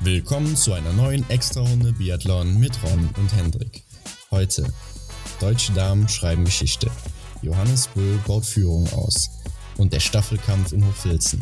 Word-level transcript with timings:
Willkommen 0.00 0.54
zu 0.56 0.74
einer 0.74 0.92
neuen 0.92 1.28
Extra-Runde 1.30 1.92
Biathlon 1.92 2.58
mit 2.60 2.82
Ron 2.82 3.08
und 3.16 3.34
Hendrik. 3.34 3.82
Heute, 4.30 4.70
deutsche 5.40 5.72
Damen 5.72 6.06
schreiben 6.06 6.44
Geschichte. 6.44 6.90
Johannes 7.40 7.88
Böhl 7.88 8.18
baut 8.26 8.44
Führung 8.44 8.86
aus. 8.92 9.30
Und 9.78 9.94
der 9.94 10.00
Staffelkampf 10.00 10.72
in 10.72 10.86
Hochfilzen. 10.86 11.40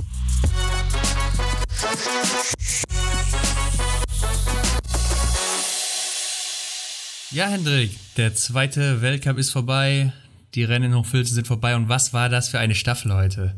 Ja, 7.32 7.48
Hendrik, 7.48 7.98
der 8.16 8.34
zweite 8.36 9.02
Weltcup 9.02 9.38
ist 9.38 9.50
vorbei, 9.50 10.12
die 10.54 10.62
Rennen 10.62 10.92
in 10.92 10.94
Hochfilzen 10.98 11.34
sind 11.34 11.46
vorbei 11.48 11.74
und 11.74 11.88
was 11.88 12.12
war 12.12 12.28
das 12.28 12.50
für 12.50 12.60
eine 12.60 12.74
Staffel 12.76 13.12
heute? 13.12 13.56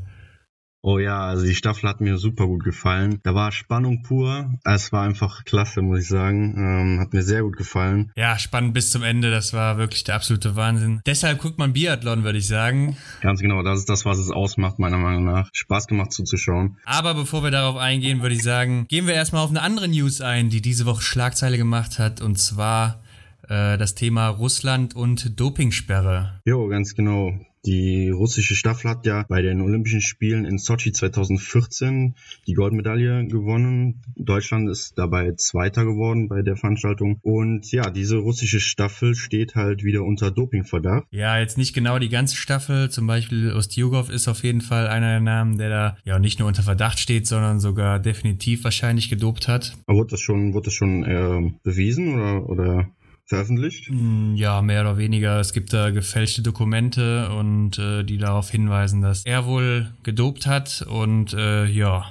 Oh 0.87 0.99
ja, 0.99 1.19
also 1.25 1.47
die 1.47 1.55
Staffel 1.55 1.89
hat 1.89 2.03
mir 2.03 2.19
super 2.19 2.47
gut 2.47 2.63
gefallen. 2.63 3.19
Da 3.23 3.35
war 3.35 3.53
Spannung 3.53 4.03
pur. 4.03 4.53
Es 4.65 4.93
war 4.93 5.03
einfach 5.03 5.47
klasse, 5.47 5.81
muss 5.81 6.01
ich 6.01 6.09
sagen. 6.09 6.55
Ähm, 6.59 7.01
hat 7.01 7.15
mir 7.15 7.23
sehr 7.23 7.41
gut 7.41 7.57
gefallen. 7.57 8.13
Ja, 8.17 8.39
spannend 8.39 8.75
bis 8.75 8.91
zum 8.91 9.03
Ende. 9.03 9.31
Das 9.31 9.55
war 9.55 9.79
wirklich 9.79 10.05
der 10.05 10.17
absolute 10.17 10.57
Wahnsinn. 10.57 11.01
Deshalb 11.07 11.41
guckt 11.41 11.59
man 11.59 11.73
Biathlon, 11.73 12.23
würde 12.23 12.37
ich 12.37 12.47
sagen. 12.47 12.99
Ganz 13.23 13.41
genau. 13.41 13.63
Das 13.63 13.79
ist 13.79 13.89
das, 13.89 14.05
was 14.05 14.19
es 14.19 14.31
ausmacht, 14.31 14.79
meiner 14.79 14.99
Meinung 14.99 15.25
nach. 15.25 15.49
Spaß 15.55 15.87
gemacht 15.87 16.13
zuzuschauen. 16.13 16.77
Aber 16.85 17.15
bevor 17.15 17.43
wir 17.43 17.51
darauf 17.51 17.79
eingehen, 17.79 18.21
würde 18.21 18.35
ich 18.35 18.43
sagen, 18.43 18.85
gehen 18.87 19.07
wir 19.07 19.15
erstmal 19.15 19.43
auf 19.43 19.49
eine 19.49 19.63
andere 19.63 19.89
News 19.89 20.21
ein, 20.21 20.51
die 20.51 20.61
diese 20.61 20.85
Woche 20.85 21.01
Schlagzeile 21.01 21.57
gemacht 21.57 21.99
hat. 21.99 22.21
Und 22.21 22.37
zwar 22.37 23.01
äh, 23.49 23.79
das 23.79 23.95
Thema 23.95 24.29
Russland 24.29 24.95
und 24.95 25.41
Dopingsperre. 25.41 26.43
Jo, 26.45 26.69
ganz 26.69 26.95
genau. 26.95 27.33
Die 27.67 28.11
russische 28.11 28.55
Staffel 28.55 28.91
hat 28.91 29.07
ja 29.07 29.25
bei 29.29 29.41
den 29.41 29.63
Olympischen 29.63 30.03
Spielen 30.03 30.45
in 30.45 30.59
Sochi 30.59 30.93
2014 30.93 32.15
die 32.47 32.53
Goldmedaille 32.53 33.27
gewonnen. 33.27 34.03
Deutschland 34.17 34.69
ist 34.69 34.99
dabei 34.99 35.33
Zweiter 35.33 35.85
geworden 35.85 36.29
bei 36.29 36.43
der 36.43 36.57
Veranstaltung. 36.57 37.19
Und 37.23 37.73
ja, 37.73 37.91
diese 37.91 38.19
russische 38.19 38.61
Staffel 38.61 39.15
steht 39.15 39.55
halt 39.55 39.83
wieder 39.83 40.03
unter 40.03 40.31
Dopingverdacht. 40.31 41.05
Ja, 41.11 41.39
jetzt 41.39 41.57
nicht 41.57 41.75
genau 41.75 41.99
die 41.99 42.11
ganze 42.11 42.37
Staffel. 42.37 42.91
Zum 42.91 43.07
Beispiel 43.07 43.53
Ostjugov 43.53 44.11
ist 44.11 44.29
auf 44.29 44.43
jeden 44.43 44.61
Fall 44.61 44.87
einer 44.87 45.09
der 45.09 45.21
Namen, 45.21 45.57
der 45.57 45.71
da 45.71 45.97
ja 46.05 46.19
nicht 46.19 46.39
nur 46.39 46.49
unter 46.49 46.63
Verdacht 46.63 46.99
steht, 46.99 47.27
sondern 47.27 47.61
sogar 47.61 47.99
definitiv 47.99 48.65
wahrscheinlich 48.65 49.09
gedopt 49.09 49.49
hat. 49.49 49.75
Aber 49.87 49.99
wurde 49.99 50.11
das 50.11 50.21
schon, 50.21 50.53
wurde 50.53 50.67
das 50.67 50.75
schon 50.75 51.05
äh, 51.05 51.53
bewiesen 51.63 52.15
oder, 52.15 52.49
oder 52.49 52.89
veröffentlicht? 53.27 53.89
Hm, 53.89 54.35
ja, 54.37 54.63
mehr 54.63 54.83
oder 54.83 54.99
weniger. 54.99 55.41
Es 55.41 55.53
gibt 55.53 55.73
da 55.73 55.91
gefälschte 55.91 56.43
Dokumente 56.43 57.31
und 57.31 57.79
äh, 57.79 58.05
die 58.05 58.19
darauf 58.19 58.51
hinweisen, 58.51 59.01
dass 59.01 59.25
er 59.25 59.47
wohl 59.47 59.93
gedopt 60.03 60.47
hat 60.47 60.83
und 60.89 61.33
äh, 61.33 61.67
ja. 61.67 62.11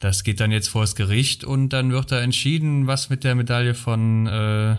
Das 0.00 0.22
geht 0.22 0.40
dann 0.40 0.50
jetzt 0.50 0.68
vors 0.68 0.96
Gericht 0.96 1.44
und 1.44 1.70
dann 1.70 1.90
wird 1.90 2.12
da 2.12 2.20
entschieden, 2.20 2.86
was 2.86 3.08
mit 3.08 3.24
der 3.24 3.34
Medaille 3.34 3.74
von 3.74 4.26
äh, 4.26 4.76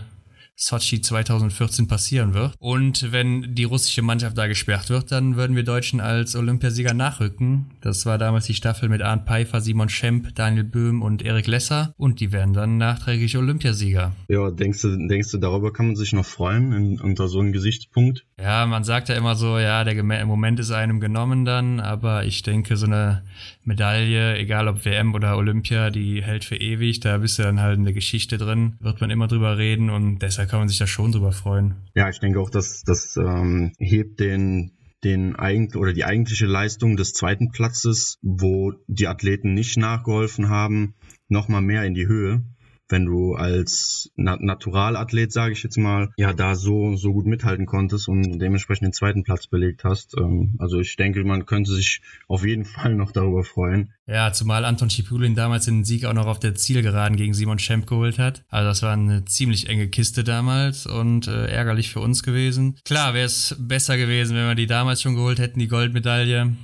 Sochi 0.56 1.02
2014 1.02 1.86
passieren 1.86 2.34
wird. 2.34 2.54
Und 2.58 3.12
wenn 3.12 3.54
die 3.54 3.64
russische 3.64 4.02
Mannschaft 4.02 4.38
da 4.38 4.46
gesperrt 4.46 4.88
wird, 4.88 5.12
dann 5.12 5.36
würden 5.36 5.54
wir 5.54 5.62
Deutschen 5.62 6.00
als 6.00 6.34
Olympiasieger 6.34 6.94
nachrücken. 6.94 7.66
Das 7.82 8.06
war 8.06 8.16
damals 8.16 8.46
die 8.46 8.54
Staffel 8.54 8.88
mit 8.88 9.02
Arndt 9.02 9.26
Pfeiffer, 9.26 9.60
Simon 9.60 9.90
Schemp, 9.90 10.34
Daniel 10.34 10.64
Böhm 10.64 11.02
und 11.02 11.22
Erik 11.22 11.46
Lesser. 11.46 11.92
Und 11.98 12.20
die 12.20 12.32
werden 12.32 12.54
dann 12.54 12.78
nachträglich 12.78 13.36
Olympiasieger. 13.36 14.12
Ja, 14.28 14.50
denkst 14.50 14.80
du, 14.82 14.96
denkst 15.08 15.30
du, 15.30 15.38
darüber 15.38 15.72
kann 15.72 15.88
man 15.88 15.96
sich 15.96 16.12
noch 16.12 16.24
freuen, 16.24 16.72
in, 16.72 17.00
unter 17.00 17.28
so 17.28 17.40
einem 17.40 17.52
Gesichtspunkt? 17.52 18.24
Ja, 18.40 18.64
man 18.66 18.84
sagt 18.84 19.08
ja 19.10 19.14
immer 19.14 19.36
so, 19.36 19.58
ja, 19.58 19.84
der 19.84 20.02
Moment 20.02 20.58
ist 20.58 20.70
einem 20.70 21.00
genommen 21.00 21.44
dann, 21.44 21.80
aber 21.80 22.24
ich 22.24 22.42
denke, 22.42 22.76
so 22.76 22.86
eine 22.86 23.24
Medaille, 23.66 24.38
egal 24.38 24.68
ob 24.68 24.84
WM 24.84 25.14
oder 25.14 25.36
Olympia, 25.36 25.90
die 25.90 26.22
hält 26.22 26.44
für 26.44 26.56
ewig. 26.56 27.00
Da 27.00 27.18
bist 27.18 27.38
du 27.38 27.42
dann 27.42 27.60
halt 27.60 27.78
in 27.78 27.84
der 27.84 27.92
Geschichte 27.92 28.38
drin, 28.38 28.76
wird 28.80 29.00
man 29.00 29.10
immer 29.10 29.26
drüber 29.26 29.58
reden 29.58 29.90
und 29.90 30.20
deshalb 30.20 30.50
kann 30.50 30.60
man 30.60 30.68
sich 30.68 30.78
da 30.78 30.86
schon 30.86 31.12
drüber 31.12 31.32
freuen. 31.32 31.74
Ja, 31.94 32.08
ich 32.08 32.20
denke 32.20 32.40
auch, 32.40 32.50
dass 32.50 32.82
das 32.82 33.16
ähm, 33.16 33.72
hebt 33.78 34.20
den 34.20 34.72
den 35.04 35.36
eigen 35.36 35.74
oder 35.76 35.92
die 35.92 36.04
eigentliche 36.04 36.46
Leistung 36.46 36.96
des 36.96 37.12
zweiten 37.12 37.50
Platzes, 37.50 38.18
wo 38.22 38.72
die 38.86 39.06
Athleten 39.06 39.52
nicht 39.52 39.76
nachgeholfen 39.76 40.48
haben, 40.48 40.94
noch 41.28 41.48
mal 41.48 41.60
mehr 41.60 41.84
in 41.84 41.94
die 41.94 42.06
Höhe 42.06 42.42
wenn 42.88 43.04
du 43.04 43.34
als 43.34 44.10
Na 44.16 44.36
Naturalathlet, 44.36 45.32
sage 45.32 45.52
ich 45.52 45.62
jetzt 45.62 45.76
mal, 45.76 46.10
ja 46.16 46.32
da 46.32 46.54
so 46.54 46.96
so 46.96 47.12
gut 47.12 47.26
mithalten 47.26 47.66
konntest 47.66 48.08
und 48.08 48.38
dementsprechend 48.38 48.86
den 48.86 48.92
zweiten 48.92 49.24
Platz 49.24 49.46
belegt 49.46 49.84
hast. 49.84 50.16
Ähm, 50.18 50.54
also 50.58 50.80
ich 50.80 50.96
denke, 50.96 51.24
man 51.24 51.46
könnte 51.46 51.72
sich 51.72 52.00
auf 52.28 52.44
jeden 52.44 52.64
Fall 52.76 52.94
noch 52.94 53.12
darüber 53.12 53.44
freuen. 53.44 53.92
Ja, 54.06 54.32
zumal 54.32 54.64
Anton 54.64 54.90
Schipulin 54.90 55.34
damals 55.34 55.64
den 55.64 55.84
Sieg 55.84 56.04
auch 56.04 56.12
noch 56.12 56.26
auf 56.26 56.38
der 56.38 56.54
Zielgeraden 56.54 57.16
gegen 57.16 57.34
Simon 57.34 57.58
Schemp 57.58 57.86
geholt 57.86 58.18
hat. 58.18 58.44
Also 58.48 58.68
das 58.68 58.82
war 58.82 58.92
eine 58.92 59.24
ziemlich 59.24 59.68
enge 59.68 59.88
Kiste 59.88 60.22
damals 60.22 60.86
und 60.86 61.26
äh, 61.26 61.46
ärgerlich 61.46 61.90
für 61.90 62.00
uns 62.00 62.22
gewesen. 62.22 62.76
Klar 62.84 63.14
wäre 63.14 63.26
es 63.26 63.56
besser 63.58 63.96
gewesen, 63.96 64.36
wenn 64.36 64.46
wir 64.46 64.54
die 64.54 64.66
damals 64.66 65.02
schon 65.02 65.16
geholt 65.16 65.38
hätten, 65.38 65.58
die 65.58 65.68
Goldmedaille. 65.68 66.54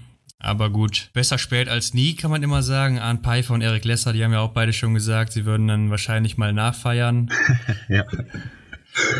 Aber 0.44 0.70
gut, 0.70 1.10
besser 1.12 1.38
spät 1.38 1.68
als 1.68 1.94
nie, 1.94 2.16
kann 2.16 2.30
man 2.30 2.42
immer 2.42 2.64
sagen. 2.64 2.98
Arndt 2.98 3.22
Pfeiffer 3.22 3.54
und 3.54 3.60
Erik 3.60 3.84
Lesser, 3.84 4.12
die 4.12 4.24
haben 4.24 4.32
ja 4.32 4.40
auch 4.40 4.50
beide 4.50 4.72
schon 4.72 4.92
gesagt, 4.92 5.32
sie 5.32 5.46
würden 5.46 5.68
dann 5.68 5.90
wahrscheinlich 5.90 6.36
mal 6.36 6.52
nachfeiern. 6.52 7.30
ja. 7.88 8.04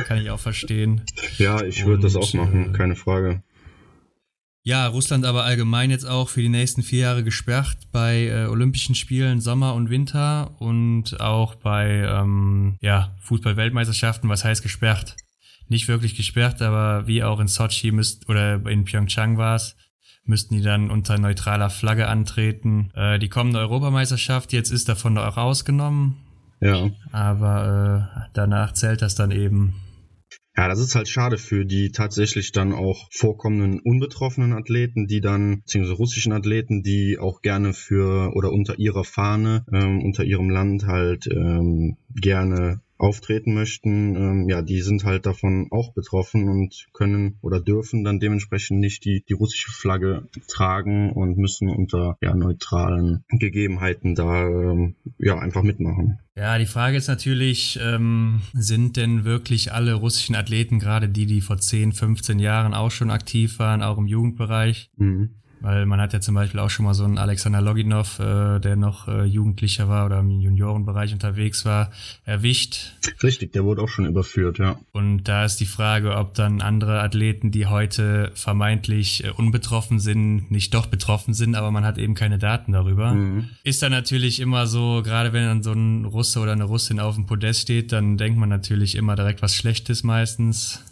Kann 0.07 0.19
ich 0.19 0.31
auch 0.31 0.41
verstehen. 0.41 1.03
Ja, 1.39 1.63
ich 1.63 1.87
würde 1.87 2.03
das 2.03 2.17
auch 2.17 2.35
machen, 2.35 2.75
äh, 2.75 2.77
keine 2.77 2.97
Frage. 2.97 3.41
Ja, 4.65 4.89
Russland 4.89 5.25
aber 5.25 5.45
allgemein 5.45 5.93
jetzt 5.93 6.07
auch 6.07 6.29
für 6.29 6.43
die 6.43 6.49
nächsten 6.49 6.83
vier 6.83 7.01
Jahre 7.01 7.23
gesperrt 7.23 7.79
bei 7.93 8.27
äh, 8.27 8.47
Olympischen 8.47 8.97
Spielen 8.97 9.41
Sommer 9.41 9.75
und 9.75 9.91
Winter 9.91 10.57
und 10.59 11.21
auch 11.21 11.55
bei 11.55 12.05
ähm, 12.05 12.79
ja, 12.81 13.15
Fußball-Weltmeisterschaften. 13.21 14.29
Was 14.29 14.45
heißt 14.45 14.63
gesperrt? 14.63 15.17
Nicht 15.69 15.87
wirklich 15.87 16.17
gesperrt, 16.17 16.61
aber 16.63 17.07
wie 17.07 17.23
auch 17.23 17.39
in 17.39 17.47
Sochi 17.47 17.93
müsst, 17.93 18.29
oder 18.29 18.67
in 18.67 18.85
Pyeongchang 18.85 19.37
war 19.37 19.55
es, 19.55 19.77
müssten 20.25 20.57
die 20.57 20.63
dann 20.63 20.91
unter 20.91 21.19
neutraler 21.19 21.71
Flagge 21.71 22.09
antreten. 22.09 22.91
Äh, 22.95 23.19
die 23.19 23.29
kommende 23.29 23.59
Europameisterschaft 23.59 24.53
jetzt 24.53 24.71
ist 24.71 24.89
davon 24.89 25.19
auch 25.19 25.37
ausgenommen. 25.37 26.17
Ja. 26.61 26.91
Aber 27.11 28.19
äh, 28.25 28.29
danach 28.35 28.73
zählt 28.73 29.03
das 29.03 29.15
dann 29.15 29.31
eben. 29.33 29.75
Ja, 30.57 30.69
das 30.69 30.81
ist 30.81 30.95
halt 30.95 31.09
schade 31.09 31.39
für 31.39 31.65
die 31.65 31.93
tatsächlich 31.93 32.53
dann 32.53 32.75
auch 32.75 33.09
vorkommenden 33.11 33.81
unbetroffenen 33.81 34.53
Athleten, 34.53 35.07
die 35.07 35.23
dann, 35.23 35.61
beziehungsweise 35.61 35.97
russischen 35.97 36.33
Athleten, 36.33 36.83
die 36.83 37.19
auch 37.19 37.41
gerne 37.41 37.73
für 37.73 38.33
oder 38.35 38.53
unter 38.53 38.79
ihrer 38.79 39.05
Fahne, 39.05 39.65
ähm, 39.73 40.03
unter 40.03 40.25
ihrem 40.25 40.51
Land 40.51 40.87
halt 40.87 41.27
ähm, 41.27 41.97
gerne 42.15 42.81
auftreten 43.03 43.53
möchten, 43.53 44.15
ähm, 44.15 44.49
ja, 44.49 44.63
die 44.63 44.81
sind 44.81 45.05
halt 45.05 45.27
davon 45.27 45.67
auch 45.71 45.93
betroffen 45.93 46.49
und 46.49 46.87
können 46.93 47.37
oder 47.43 47.61
dürfen 47.61 48.05
dann 48.05 48.21
dementsprechend 48.21 48.79
nicht 48.79 49.05
die, 49.05 49.25
die 49.29 49.33
russische 49.33 49.73
Flagge 49.73 50.29
tragen 50.49 51.13
und 51.13 51.37
müssen 51.37 51.69
unter 51.69 52.17
ja, 52.21 52.35
neutralen 52.35 53.25
Gegebenheiten 53.29 54.15
da 54.15 54.47
ähm, 54.47 54.95
ja 55.19 55.39
einfach 55.39 55.63
mitmachen. 55.63 56.21
Ja, 56.37 56.57
die 56.59 56.67
Frage 56.67 56.97
ist 56.97 57.09
natürlich, 57.09 57.79
ähm, 57.83 58.41
sind 58.55 58.97
denn 58.97 59.25
wirklich 59.25 59.73
alle 59.73 59.95
russischen 59.95 60.35
Athleten, 60.35 60.79
gerade 60.79 61.09
die, 61.09 61.27
die 61.27 61.41
vor 61.41 61.59
10, 61.59 61.93
15 61.93 62.39
Jahren 62.39 62.73
auch 62.73 62.91
schon 62.91 63.11
aktiv 63.11 63.59
waren, 63.59 63.83
auch 63.83 63.99
im 63.99 64.07
Jugendbereich, 64.07 64.91
mhm 64.97 65.42
weil 65.63 65.87
man 65.87 66.01
hat 66.01 66.13
ja 66.13 66.21
zum 66.21 66.35
Beispiel 66.35 66.61
auch 66.61 66.71
schon 66.71 66.85
mal 66.85 66.95
so 66.95 67.05
einen 67.05 67.19
Alexander 67.19 67.61
Loginov, 67.61 68.19
äh, 68.19 68.59
der 68.59 68.77
noch 68.77 69.09
äh, 69.09 69.25
Jugendlicher 69.25 69.89
war 69.89 70.07
oder 70.07 70.19
im 70.19 70.41
Juniorenbereich 70.41 71.13
unterwegs 71.13 71.65
war, 71.65 71.91
erwischt. 72.25 72.93
Richtig, 73.23 73.53
der 73.53 73.65
wurde 73.65 73.83
auch 73.83 73.89
schon 73.89 74.07
überführt, 74.07 74.59
ja. 74.59 74.79
Und 74.93 75.25
da 75.25 75.45
ist 75.45 75.57
die 75.57 75.67
Frage, 75.67 76.17
ob 76.17 76.35
dann 76.35 76.61
andere 76.61 77.01
Athleten, 77.01 77.51
die 77.51 77.67
heute 77.67 78.33
vermeintlich 78.35 79.25
äh, 79.25 79.31
unbetroffen 79.31 80.01
sind, 80.01 80.51
nicht 80.51 80.75
doch 80.75 80.87
betroffen 80.87 81.35
sind, 81.35 81.55
aber 81.55 81.71
man 81.71 81.85
hat 81.85 81.99
eben 81.99 82.15
keine 82.15 82.39
Daten 82.39 82.73
darüber. 82.73 83.13
Mhm. 83.15 83.49
Ist 83.65 83.83
dann 83.83 83.93
natürlich 83.93 84.41
immer 84.41 84.67
so, 84.67 85.03
gerade 85.05 85.33
wenn 85.33 85.45
dann 85.45 85.63
so 85.63 85.73
ein 85.73 86.05
Russe 86.05 86.41
oder 86.41 86.53
eine 86.53 86.65
Russin 86.65 87.01
auf 87.01 87.15
dem 87.15 87.27
Podest 87.27 87.63
steht, 87.63 87.93
dann 87.93 88.17
denkt 88.17 88.39
man 88.39 88.49
natürlich 88.49 88.97
immer 88.97 89.17
direkt 89.17 89.43
was 89.43 89.55
Schlechtes 89.55 90.03
meistens. 90.03 90.83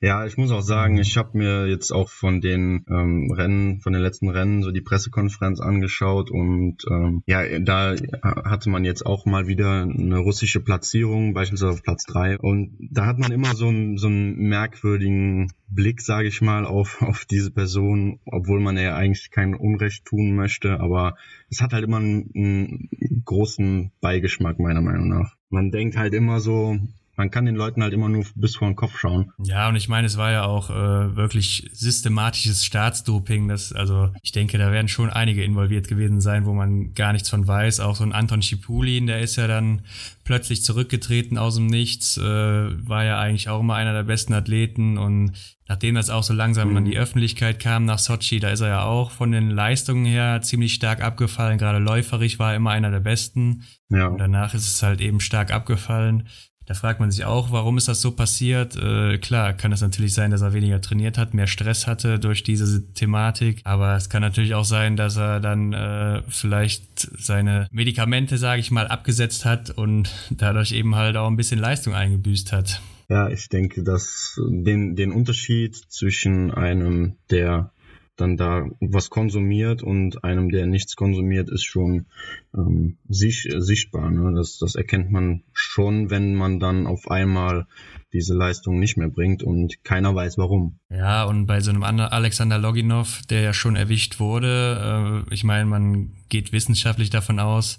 Ja, 0.00 0.26
ich 0.26 0.36
muss 0.36 0.50
auch 0.50 0.60
sagen, 0.60 0.98
ich 0.98 1.16
habe 1.16 1.38
mir 1.38 1.66
jetzt 1.68 1.90
auch 1.90 2.10
von 2.10 2.42
den 2.42 2.84
ähm, 2.90 3.32
Rennen, 3.32 3.80
von 3.80 3.94
den 3.94 4.02
letzten 4.02 4.28
Rennen 4.28 4.62
so 4.62 4.70
die 4.70 4.82
Pressekonferenz 4.82 5.58
angeschaut 5.58 6.30
und 6.30 6.84
ähm, 6.90 7.22
ja, 7.26 7.58
da 7.60 7.94
hatte 8.22 8.68
man 8.68 8.84
jetzt 8.84 9.06
auch 9.06 9.24
mal 9.24 9.46
wieder 9.46 9.82
eine 9.82 10.18
russische 10.18 10.60
Platzierung, 10.60 11.32
beispielsweise 11.32 11.72
auf 11.72 11.82
Platz 11.82 12.04
drei. 12.04 12.38
Und 12.38 12.76
da 12.90 13.06
hat 13.06 13.18
man 13.18 13.32
immer 13.32 13.54
so 13.54 13.68
einen, 13.68 13.96
so 13.96 14.08
einen 14.08 14.36
merkwürdigen 14.36 15.50
Blick, 15.68 16.02
sage 16.02 16.28
ich 16.28 16.42
mal, 16.42 16.66
auf, 16.66 17.00
auf 17.00 17.24
diese 17.24 17.50
Person, 17.50 18.20
obwohl 18.26 18.60
man 18.60 18.76
ja 18.76 18.96
eigentlich 18.96 19.30
kein 19.30 19.54
Unrecht 19.54 20.04
tun 20.04 20.36
möchte, 20.36 20.78
aber 20.78 21.16
es 21.48 21.62
hat 21.62 21.72
halt 21.72 21.84
immer 21.84 21.98
einen, 21.98 22.30
einen 22.34 23.22
großen 23.24 23.92
Beigeschmack 24.02 24.58
meiner 24.58 24.82
Meinung 24.82 25.08
nach. 25.08 25.36
Man 25.48 25.70
denkt 25.70 25.96
halt 25.96 26.12
immer 26.12 26.40
so, 26.40 26.76
man 27.16 27.30
kann 27.30 27.46
den 27.46 27.56
Leuten 27.56 27.82
halt 27.82 27.94
immer 27.94 28.08
nur 28.08 28.26
bis 28.34 28.56
vor 28.56 28.68
den 28.68 28.76
Kopf 28.76 28.98
schauen. 28.98 29.32
Ja, 29.38 29.68
und 29.68 29.76
ich 29.76 29.88
meine, 29.88 30.06
es 30.06 30.18
war 30.18 30.32
ja 30.32 30.44
auch 30.44 30.68
äh, 30.70 31.16
wirklich 31.16 31.70
systematisches 31.72 32.64
Staatsdoping. 32.64 33.48
Das, 33.48 33.72
also 33.72 34.10
ich 34.22 34.32
denke, 34.32 34.58
da 34.58 34.70
werden 34.70 34.88
schon 34.88 35.08
einige 35.08 35.42
involviert 35.42 35.88
gewesen 35.88 36.20
sein, 36.20 36.44
wo 36.44 36.52
man 36.52 36.92
gar 36.92 37.14
nichts 37.14 37.30
von 37.30 37.46
weiß. 37.46 37.80
Auch 37.80 37.96
so 37.96 38.04
ein 38.04 38.12
Anton 38.12 38.42
Schipulin, 38.42 39.06
der 39.06 39.20
ist 39.20 39.36
ja 39.36 39.46
dann 39.46 39.82
plötzlich 40.24 40.62
zurückgetreten 40.62 41.38
aus 41.38 41.54
dem 41.54 41.66
Nichts, 41.66 42.18
äh, 42.18 42.22
war 42.22 43.04
ja 43.04 43.18
eigentlich 43.18 43.48
auch 43.48 43.60
immer 43.60 43.76
einer 43.76 43.94
der 43.94 44.02
besten 44.02 44.34
Athleten 44.34 44.98
und 44.98 45.32
nachdem 45.68 45.94
das 45.94 46.10
auch 46.10 46.22
so 46.22 46.34
langsam 46.34 46.70
mhm. 46.70 46.76
an 46.76 46.84
die 46.84 46.98
Öffentlichkeit 46.98 47.60
kam 47.60 47.84
nach 47.84 47.98
Sochi, 47.98 48.40
da 48.40 48.50
ist 48.50 48.60
er 48.60 48.68
ja 48.68 48.84
auch 48.84 49.10
von 49.10 49.32
den 49.32 49.50
Leistungen 49.50 50.04
her 50.04 50.42
ziemlich 50.42 50.74
stark 50.74 51.02
abgefallen. 51.02 51.58
Gerade 51.58 51.78
läuferig 51.78 52.38
war 52.38 52.50
er 52.50 52.56
immer 52.56 52.70
einer 52.70 52.90
der 52.90 53.00
besten. 53.00 53.62
Ja. 53.88 54.08
Und 54.08 54.18
danach 54.18 54.54
ist 54.54 54.66
es 54.66 54.82
halt 54.82 55.00
eben 55.00 55.20
stark 55.20 55.52
abgefallen. 55.52 56.28
Da 56.66 56.74
fragt 56.74 56.98
man 56.98 57.12
sich 57.12 57.24
auch, 57.24 57.52
warum 57.52 57.78
ist 57.78 57.86
das 57.86 58.00
so 58.00 58.10
passiert? 58.10 58.76
Äh, 58.76 59.18
klar, 59.18 59.52
kann 59.52 59.70
es 59.70 59.82
natürlich 59.82 60.14
sein, 60.14 60.32
dass 60.32 60.42
er 60.42 60.52
weniger 60.52 60.80
trainiert 60.80 61.16
hat, 61.16 61.32
mehr 61.32 61.46
Stress 61.46 61.86
hatte 61.86 62.18
durch 62.18 62.42
diese 62.42 62.92
Thematik. 62.92 63.60
Aber 63.62 63.94
es 63.94 64.10
kann 64.10 64.20
natürlich 64.20 64.54
auch 64.54 64.64
sein, 64.64 64.96
dass 64.96 65.16
er 65.16 65.38
dann 65.38 65.72
äh, 65.72 66.22
vielleicht 66.28 67.08
seine 67.18 67.68
Medikamente, 67.70 68.36
sage 68.36 68.60
ich 68.60 68.72
mal, 68.72 68.88
abgesetzt 68.88 69.44
hat 69.44 69.70
und 69.70 70.12
dadurch 70.30 70.72
eben 70.72 70.96
halt 70.96 71.16
auch 71.16 71.28
ein 71.28 71.36
bisschen 71.36 71.60
Leistung 71.60 71.94
eingebüßt 71.94 72.52
hat. 72.52 72.82
Ja, 73.08 73.28
ich 73.28 73.48
denke, 73.48 73.84
dass 73.84 74.40
den, 74.48 74.96
den 74.96 75.12
Unterschied 75.12 75.76
zwischen 75.76 76.50
einem, 76.50 77.14
der 77.30 77.70
dann 78.16 78.36
da 78.36 78.66
was 78.80 79.10
konsumiert 79.10 79.82
und 79.82 80.24
einem, 80.24 80.50
der 80.50 80.66
nichts 80.66 80.96
konsumiert, 80.96 81.50
ist 81.50 81.64
schon 81.64 82.06
ähm, 82.54 82.98
sich, 83.08 83.48
sichtbar. 83.58 84.10
Ne? 84.10 84.34
Das, 84.34 84.58
das 84.58 84.74
erkennt 84.74 85.10
man 85.10 85.42
schon, 85.52 86.10
wenn 86.10 86.34
man 86.34 86.58
dann 86.58 86.86
auf 86.86 87.10
einmal 87.10 87.66
diese 88.12 88.34
Leistung 88.34 88.78
nicht 88.78 88.96
mehr 88.96 89.08
bringt 89.08 89.42
und 89.42 89.84
keiner 89.84 90.14
weiß 90.14 90.38
warum. 90.38 90.78
Ja, 90.88 91.24
und 91.24 91.46
bei 91.46 91.60
so 91.60 91.70
einem 91.70 91.82
Alexander 91.82 92.58
Loginov, 92.58 93.20
der 93.28 93.42
ja 93.42 93.52
schon 93.52 93.76
erwischt 93.76 94.18
wurde, 94.18 95.24
äh, 95.28 95.34
ich 95.34 95.44
meine, 95.44 95.66
man 95.66 96.12
geht 96.28 96.52
wissenschaftlich 96.52 97.10
davon 97.10 97.38
aus, 97.38 97.78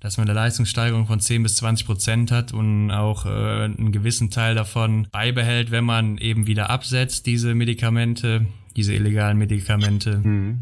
dass 0.00 0.18
man 0.18 0.28
eine 0.28 0.34
Leistungssteigerung 0.34 1.06
von 1.06 1.20
10 1.20 1.42
bis 1.42 1.56
20 1.56 1.86
Prozent 1.86 2.30
hat 2.30 2.52
und 2.52 2.90
auch 2.90 3.26
äh, 3.26 3.28
einen 3.28 3.92
gewissen 3.92 4.30
Teil 4.30 4.54
davon 4.54 5.08
beibehält, 5.10 5.70
wenn 5.70 5.84
man 5.84 6.18
eben 6.18 6.46
wieder 6.46 6.70
absetzt, 6.70 7.26
diese 7.26 7.54
Medikamente 7.54 8.46
diese 8.76 8.94
illegalen 8.94 9.38
Medikamente. 9.38 10.18
Mhm. 10.18 10.60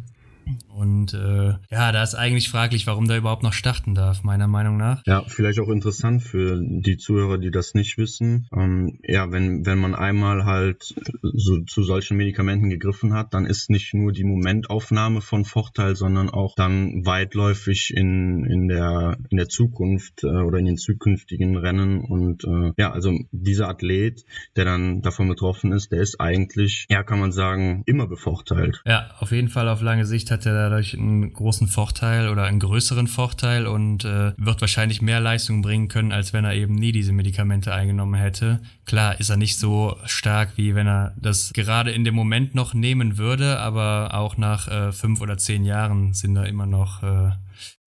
Und 0.68 1.14
äh, 1.14 1.54
ja, 1.70 1.92
da 1.92 2.02
ist 2.02 2.14
eigentlich 2.14 2.48
fraglich, 2.48 2.86
warum 2.86 3.06
da 3.06 3.16
überhaupt 3.16 3.42
noch 3.42 3.52
starten 3.52 3.94
darf, 3.94 4.24
meiner 4.24 4.48
Meinung 4.48 4.76
nach. 4.76 5.02
Ja, 5.06 5.22
vielleicht 5.26 5.60
auch 5.60 5.68
interessant 5.68 6.22
für 6.22 6.60
die 6.60 6.96
Zuhörer, 6.96 7.38
die 7.38 7.50
das 7.50 7.74
nicht 7.74 7.96
wissen. 7.96 8.48
Ähm, 8.54 8.98
ja, 9.02 9.30
wenn, 9.30 9.64
wenn 9.66 9.78
man 9.78 9.94
einmal 9.94 10.44
halt 10.44 10.94
so, 11.22 11.60
zu 11.60 11.82
solchen 11.82 12.16
Medikamenten 12.16 12.70
gegriffen 12.70 13.14
hat, 13.14 13.34
dann 13.34 13.46
ist 13.46 13.70
nicht 13.70 13.94
nur 13.94 14.12
die 14.12 14.24
Momentaufnahme 14.24 15.20
von 15.20 15.44
Vorteil, 15.44 15.94
sondern 15.94 16.28
auch 16.28 16.54
dann 16.56 17.06
weitläufig 17.06 17.92
in, 17.94 18.44
in, 18.44 18.68
der, 18.68 19.16
in 19.30 19.36
der 19.36 19.48
Zukunft 19.48 20.24
äh, 20.24 20.26
oder 20.26 20.58
in 20.58 20.66
den 20.66 20.76
zukünftigen 20.76 21.56
Rennen. 21.56 22.00
Und 22.00 22.44
äh, 22.44 22.72
ja, 22.76 22.92
also 22.92 23.16
dieser 23.30 23.68
Athlet, 23.68 24.24
der 24.56 24.64
dann 24.64 25.02
davon 25.02 25.28
betroffen 25.28 25.72
ist, 25.72 25.92
der 25.92 26.02
ist 26.02 26.20
eigentlich, 26.20 26.86
ja, 26.90 27.02
kann 27.02 27.20
man 27.20 27.32
sagen, 27.32 27.82
immer 27.86 28.06
bevorteilt. 28.06 28.82
Ja, 28.84 29.10
auf 29.18 29.30
jeden 29.30 29.48
Fall 29.48 29.68
auf 29.68 29.80
lange 29.80 30.04
Sicht 30.04 30.30
hat 30.34 30.46
er 30.46 30.52
dadurch 30.54 30.96
einen 30.98 31.32
großen 31.32 31.66
Vorteil 31.68 32.28
oder 32.28 32.44
einen 32.44 32.60
größeren 32.60 33.06
Vorteil 33.06 33.66
und 33.66 34.04
äh, 34.04 34.32
wird 34.36 34.60
wahrscheinlich 34.60 35.00
mehr 35.00 35.20
Leistung 35.20 35.62
bringen 35.62 35.88
können, 35.88 36.12
als 36.12 36.32
wenn 36.32 36.44
er 36.44 36.54
eben 36.54 36.74
nie 36.74 36.92
diese 36.92 37.12
Medikamente 37.12 37.72
eingenommen 37.72 38.14
hätte. 38.14 38.60
Klar 38.84 39.18
ist 39.18 39.30
er 39.30 39.36
nicht 39.36 39.58
so 39.58 39.96
stark, 40.04 40.56
wie 40.56 40.74
wenn 40.74 40.86
er 40.86 41.14
das 41.16 41.52
gerade 41.54 41.92
in 41.92 42.04
dem 42.04 42.14
Moment 42.14 42.54
noch 42.54 42.74
nehmen 42.74 43.16
würde, 43.16 43.58
aber 43.60 44.14
auch 44.14 44.36
nach 44.36 44.68
äh, 44.68 44.92
fünf 44.92 45.20
oder 45.20 45.38
zehn 45.38 45.64
Jahren 45.64 46.12
sind 46.12 46.34
da 46.34 46.44
immer 46.44 46.66
noch 46.66 47.02
äh, 47.02 47.30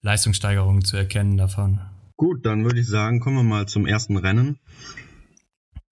Leistungssteigerungen 0.02 0.84
zu 0.84 0.98
erkennen 0.98 1.38
davon. 1.38 1.80
Gut, 2.16 2.46
dann 2.46 2.64
würde 2.64 2.80
ich 2.80 2.88
sagen, 2.88 3.20
kommen 3.20 3.38
wir 3.38 3.44
mal 3.44 3.68
zum 3.68 3.86
ersten 3.86 4.18
Rennen. 4.18 4.58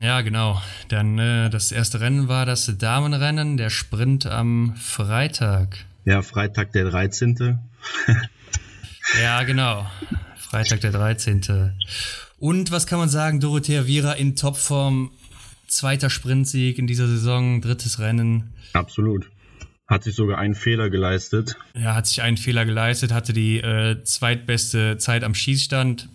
Ja, 0.02 0.22
genau. 0.22 0.62
Dann 0.90 1.20
äh, 1.20 1.50
das 1.50 1.72
erste 1.72 2.00
Rennen 2.02 2.28
war 2.28 2.46
das 2.46 2.78
Damenrennen, 2.78 3.58
der 3.58 3.70
Sprint 3.70 4.26
am 4.26 4.76
Freitag. 4.76 5.86
Ja, 6.06 6.22
Freitag 6.22 6.72
der 6.72 6.90
13. 6.90 7.60
ja, 9.22 9.44
genau. 9.44 9.90
Freitag 10.38 10.82
der 10.82 10.92
13. 10.92 11.74
Und 12.38 12.72
was 12.72 12.86
kann 12.86 13.00
man 13.00 13.10
sagen? 13.10 13.40
Dorothea 13.40 13.88
Viera 13.88 14.14
in 14.14 14.36
Topform. 14.36 15.12
Zweiter 15.68 16.12
Sprintsieg 16.12 16.78
in 16.78 16.86
dieser 16.86 17.08
Saison, 17.08 17.60
drittes 17.60 18.00
Rennen. 18.00 18.54
Absolut. 18.74 19.30
Hat 19.88 20.04
sich 20.04 20.16
sogar 20.16 20.38
einen 20.38 20.54
Fehler 20.54 20.92
geleistet. 20.92 21.58
Ja, 21.74 21.96
hat 21.96 22.06
sich 22.06 22.22
einen 22.22 22.38
Fehler 22.38 22.66
geleistet, 22.66 23.12
hatte 23.12 23.34
die 23.34 23.58
äh, 23.58 24.04
zweitbeste 24.04 24.98
Zeit 25.00 25.24
am 25.24 25.34
Schießstand, 25.34 26.08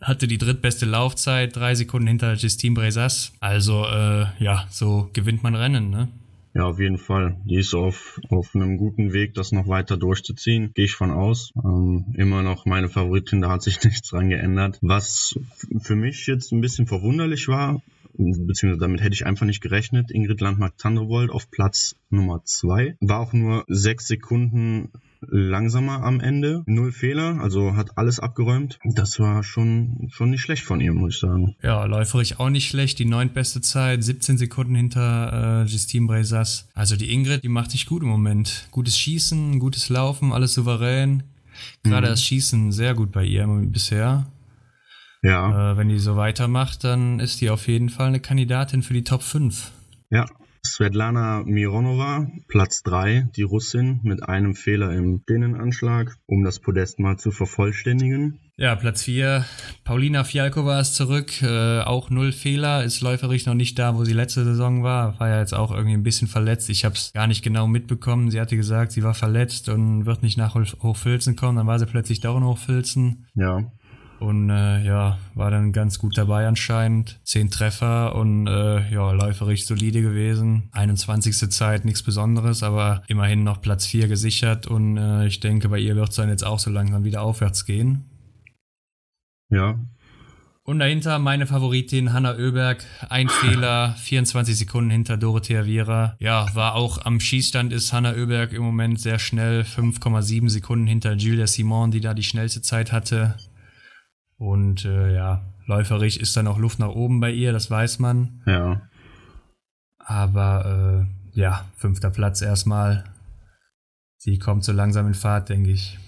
hatte 0.00 0.26
die 0.26 0.38
drittbeste 0.38 0.86
Laufzeit, 0.86 1.54
drei 1.54 1.74
Sekunden 1.74 2.08
hinter 2.08 2.32
Justine 2.32 2.74
Brezas. 2.74 3.32
Also, 3.40 3.84
äh, 3.86 4.26
ja, 4.38 4.66
so 4.70 5.10
gewinnt 5.12 5.42
man 5.42 5.54
Rennen, 5.54 5.90
ne? 5.90 6.08
Ja, 6.58 6.64
auf 6.64 6.80
jeden 6.80 6.98
Fall. 6.98 7.36
Die 7.44 7.54
ist 7.54 7.72
auf, 7.72 8.20
auf 8.30 8.52
einem 8.56 8.78
guten 8.78 9.12
Weg, 9.12 9.32
das 9.34 9.52
noch 9.52 9.68
weiter 9.68 9.96
durchzuziehen. 9.96 10.72
Gehe 10.74 10.86
ich 10.86 10.96
von 10.96 11.12
aus. 11.12 11.52
Ähm, 11.64 12.06
immer 12.14 12.42
noch 12.42 12.66
meine 12.66 12.88
Favoritin, 12.88 13.42
da 13.42 13.50
hat 13.50 13.62
sich 13.62 13.80
nichts 13.84 14.08
dran 14.08 14.28
geändert. 14.28 14.76
Was 14.82 15.38
für 15.78 15.94
mich 15.94 16.26
jetzt 16.26 16.50
ein 16.50 16.60
bisschen 16.60 16.88
verwunderlich 16.88 17.46
war, 17.46 17.80
beziehungsweise 18.14 18.80
damit 18.80 19.00
hätte 19.02 19.14
ich 19.14 19.24
einfach 19.24 19.46
nicht 19.46 19.60
gerechnet. 19.60 20.10
Ingrid 20.10 20.40
Landmark-Tandrevold 20.40 21.30
auf 21.30 21.48
Platz 21.48 21.94
Nummer 22.10 22.42
zwei 22.42 22.96
war 23.00 23.20
auch 23.20 23.32
nur 23.32 23.64
sechs 23.68 24.08
Sekunden 24.08 24.90
langsamer 25.20 26.02
am 26.02 26.20
Ende. 26.20 26.62
Null 26.66 26.92
Fehler, 26.92 27.40
also 27.40 27.76
hat 27.76 27.96
alles 27.96 28.20
abgeräumt. 28.20 28.78
Das 28.84 29.18
war 29.18 29.42
schon, 29.42 30.08
schon 30.10 30.30
nicht 30.30 30.42
schlecht 30.42 30.64
von 30.64 30.80
ihr, 30.80 30.92
muss 30.92 31.14
ich 31.14 31.20
sagen. 31.20 31.56
Ja, 31.62 31.84
läuferig 31.84 32.38
auch 32.38 32.50
nicht 32.50 32.68
schlecht. 32.68 32.98
Die 32.98 33.04
neuntbeste 33.04 33.60
Zeit, 33.60 34.02
17 34.02 34.38
Sekunden 34.38 34.74
hinter 34.74 35.64
äh, 35.64 35.70
Justine 35.70 36.06
Brezas. 36.06 36.68
Also 36.74 36.96
die 36.96 37.12
Ingrid, 37.12 37.44
die 37.44 37.48
macht 37.48 37.70
sich 37.70 37.86
gut 37.86 38.02
im 38.02 38.08
Moment. 38.08 38.68
Gutes 38.70 38.96
Schießen, 38.98 39.58
gutes 39.58 39.88
Laufen, 39.88 40.32
alles 40.32 40.54
souverän. 40.54 41.22
Gerade 41.82 42.06
mhm. 42.06 42.10
das 42.10 42.22
Schießen 42.22 42.72
sehr 42.72 42.94
gut 42.94 43.12
bei 43.12 43.24
ihr 43.24 43.46
bisher. 43.46 44.26
Ja. 45.22 45.72
Äh, 45.72 45.76
wenn 45.76 45.88
die 45.88 45.98
so 45.98 46.16
weitermacht, 46.16 46.84
dann 46.84 47.18
ist 47.18 47.40
die 47.40 47.50
auf 47.50 47.66
jeden 47.66 47.88
Fall 47.88 48.08
eine 48.08 48.20
Kandidatin 48.20 48.82
für 48.82 48.94
die 48.94 49.04
Top 49.04 49.22
5. 49.22 49.72
Ja, 50.10 50.26
Svetlana 50.68 51.42
Mironova, 51.44 52.30
Platz 52.46 52.82
3, 52.82 53.30
die 53.34 53.42
Russin 53.42 54.00
mit 54.02 54.22
einem 54.22 54.54
Fehler 54.54 54.92
im 54.92 55.20
Binnenanschlag, 55.20 56.16
um 56.26 56.44
das 56.44 56.60
Podest 56.60 56.98
mal 56.98 57.16
zu 57.16 57.30
vervollständigen. 57.30 58.38
Ja, 58.56 58.74
Platz 58.74 59.04
4, 59.04 59.44
Paulina 59.84 60.24
Fialkova 60.24 60.80
ist 60.80 60.96
zurück, 60.96 61.42
äh, 61.42 61.80
auch 61.80 62.10
null 62.10 62.32
Fehler, 62.32 62.82
ist 62.82 63.00
läuferisch 63.00 63.46
noch 63.46 63.54
nicht 63.54 63.78
da, 63.78 63.94
wo 63.94 64.04
sie 64.04 64.12
letzte 64.12 64.44
Saison 64.44 64.82
war, 64.82 65.18
war 65.20 65.28
ja 65.28 65.38
jetzt 65.38 65.54
auch 65.54 65.70
irgendwie 65.70 65.94
ein 65.94 66.02
bisschen 66.02 66.26
verletzt. 66.26 66.68
Ich 66.68 66.84
habe 66.84 66.96
es 66.96 67.12
gar 67.12 67.28
nicht 67.28 67.44
genau 67.44 67.68
mitbekommen. 67.68 68.32
Sie 68.32 68.40
hatte 68.40 68.56
gesagt, 68.56 68.90
sie 68.90 69.04
war 69.04 69.14
verletzt 69.14 69.68
und 69.68 70.06
wird 70.06 70.24
nicht 70.24 70.38
nach 70.38 70.56
Hochfilzen 70.56 71.36
kommen, 71.36 71.56
dann 71.56 71.68
war 71.68 71.78
sie 71.78 71.86
plötzlich 71.86 72.18
doch 72.18 72.36
in 72.36 72.44
Hochfilzen. 72.44 73.26
Ja. 73.34 73.70
Und 74.20 74.50
äh, 74.50 74.84
ja, 74.84 75.18
war 75.34 75.50
dann 75.50 75.72
ganz 75.72 75.98
gut 75.98 76.18
dabei 76.18 76.48
anscheinend. 76.48 77.20
Zehn 77.24 77.50
Treffer 77.50 78.16
und 78.16 78.46
äh, 78.48 78.90
ja, 78.90 79.12
läuferig 79.12 79.64
solide 79.64 80.02
gewesen. 80.02 80.68
21. 80.72 81.50
Zeit, 81.50 81.84
nichts 81.84 82.02
Besonderes, 82.02 82.62
aber 82.62 83.02
immerhin 83.06 83.44
noch 83.44 83.60
Platz 83.60 83.86
4 83.86 84.08
gesichert. 84.08 84.66
Und 84.66 84.96
äh, 84.96 85.26
ich 85.26 85.40
denke, 85.40 85.68
bei 85.68 85.78
ihr 85.78 85.94
wird 85.94 86.10
es 86.10 86.16
dann 86.16 86.28
jetzt 86.28 86.44
auch 86.44 86.58
so 86.58 86.70
langsam 86.70 87.04
wieder 87.04 87.22
aufwärts 87.22 87.64
gehen. 87.64 88.04
Ja. 89.50 89.78
Und 90.64 90.80
dahinter 90.80 91.18
meine 91.18 91.46
Favoritin 91.46 92.12
Hanna 92.12 92.34
Oeberg. 92.34 92.84
Ein 93.08 93.28
Fehler, 93.28 93.94
24 93.98 94.54
Sekunden 94.54 94.90
hinter 94.90 95.16
Dorothea 95.16 95.64
Viera. 95.64 96.16
Ja, 96.18 96.46
war 96.54 96.74
auch 96.74 97.06
am 97.06 97.20
Schießstand 97.20 97.72
ist 97.72 97.92
Hanna 97.92 98.12
Oeberg 98.12 98.52
im 98.52 98.64
Moment 98.64 99.00
sehr 99.00 99.18
schnell. 99.18 99.62
5,7 99.62 100.50
Sekunden 100.50 100.86
hinter 100.86 101.14
Julia 101.14 101.46
Simon, 101.46 101.90
die 101.90 102.00
da 102.00 102.12
die 102.12 102.22
schnellste 102.22 102.60
Zeit 102.60 102.92
hatte. 102.92 103.36
Und 104.38 104.84
äh, 104.84 105.14
ja, 105.14 105.44
läuferisch 105.66 106.16
ist 106.16 106.36
dann 106.36 106.46
auch 106.46 106.58
Luft 106.58 106.78
nach 106.78 106.88
oben 106.88 107.20
bei 107.20 107.30
ihr, 107.30 107.52
das 107.52 107.70
weiß 107.70 107.98
man. 107.98 108.42
Ja. 108.46 108.88
Aber 109.98 111.06
äh, 111.34 111.38
ja, 111.38 111.68
fünfter 111.76 112.10
Platz 112.10 112.40
erstmal. 112.40 113.04
Sie 114.16 114.38
kommt 114.38 114.64
so 114.64 114.72
langsam 114.72 115.06
in 115.06 115.14
Fahrt, 115.14 115.48
denke 115.48 115.70
ich. 115.70 115.98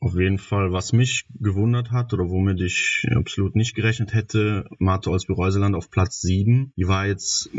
Auf 0.00 0.14
jeden 0.14 0.38
Fall, 0.38 0.72
was 0.72 0.92
mich 0.92 1.26
gewundert 1.40 1.90
hat 1.90 2.12
oder 2.12 2.28
womit 2.28 2.60
ich 2.60 3.06
absolut 3.14 3.56
nicht 3.56 3.74
gerechnet 3.74 4.12
hätte, 4.14 4.68
Marta 4.78 5.10
Olsby-Reuseland 5.10 5.74
auf 5.74 5.90
Platz 5.90 6.20
7. 6.20 6.72
Die 6.76 6.86
war 6.86 7.06
jetzt 7.06 7.50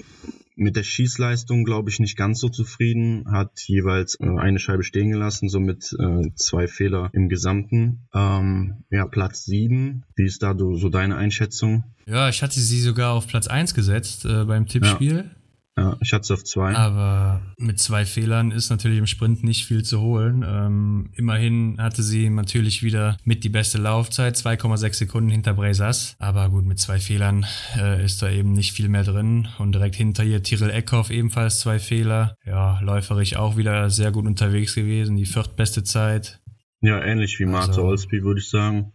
mit 0.58 0.76
der 0.76 0.84
Schießleistung, 0.84 1.64
glaube 1.64 1.90
ich, 1.90 2.00
nicht 2.00 2.18
ganz 2.18 2.40
so 2.40 2.50
zufrieden, 2.50 3.32
hat 3.32 3.52
jeweils 3.68 4.20
äh, 4.20 4.28
eine 4.28 4.60
Scheibe 4.60 4.84
stehen 4.84 5.12
gelassen, 5.12 5.50
somit 5.50 5.96
äh, 6.00 6.32
zwei 6.36 6.68
Fehler 6.68 7.10
im 7.14 7.30
Gesamten. 7.30 8.08
Ähm, 8.14 8.84
ja, 8.90 9.06
Platz 9.06 9.46
sieben. 9.46 10.04
Wie 10.16 10.26
ist 10.26 10.44
da 10.44 10.56
so 10.58 10.90
deine 10.90 11.16
Einschätzung? 11.16 11.84
Ja, 12.08 12.28
ich 12.30 12.42
hatte 12.42 12.60
sie 12.60 12.82
sogar 12.82 13.14
auf 13.14 13.28
Platz 13.28 13.48
eins 13.48 13.74
gesetzt 13.74 14.26
äh, 14.26 14.46
beim 14.46 14.66
Tippspiel. 14.66 15.32
Ja. 15.78 15.96
Ich 16.02 16.12
hatte 16.12 16.24
es 16.24 16.32
auf 16.32 16.44
zwei. 16.44 16.76
Aber 16.76 17.42
mit 17.60 17.80
zwei 17.80 18.06
Fehlern 18.06 18.52
ist 18.52 18.72
natürlich 18.72 18.98
im 18.98 19.06
Sprint 19.06 19.44
nicht 19.44 19.66
viel 19.66 19.84
zu 19.84 20.02
holen. 20.02 20.44
Ähm, 20.48 21.12
immerhin 21.14 21.78
hatte 21.80 22.02
sie 22.02 22.30
natürlich 22.32 22.82
wieder 22.82 23.18
mit 23.24 23.44
die 23.44 23.50
beste 23.50 23.78
Laufzeit, 23.78 24.36
2,6 24.36 24.94
Sekunden 24.96 25.30
hinter 25.30 25.54
Bresas. 25.54 26.16
Aber 26.18 26.50
gut, 26.50 26.66
mit 26.66 26.80
zwei 26.80 27.00
Fehlern 27.00 27.46
äh, 27.78 28.04
ist 28.04 28.24
da 28.24 28.30
eben 28.30 28.54
nicht 28.54 28.74
viel 28.74 28.90
mehr 28.90 29.04
drin. 29.04 29.50
Und 29.60 29.74
direkt 29.74 29.96
hinter 29.96 30.24
ihr 30.24 30.42
Tyrell 30.42 30.72
Eckhoff 30.72 31.12
ebenfalls 31.12 31.60
zwei 31.60 31.78
Fehler. 31.78 32.36
Ja, 32.44 32.80
läuferig 32.82 33.38
auch 33.38 33.56
wieder 33.56 33.92
sehr 33.92 34.12
gut 34.12 34.26
unterwegs 34.26 34.74
gewesen, 34.74 35.16
die 35.16 35.28
viertbeste 35.28 35.84
Zeit. 35.84 36.42
Ja, 36.82 37.04
ähnlich 37.04 37.40
wie 37.40 37.46
Marte 37.46 37.70
also, 37.70 37.84
Olsby, 37.84 38.24
würde 38.24 38.40
ich 38.40 38.50
sagen. 38.50 38.94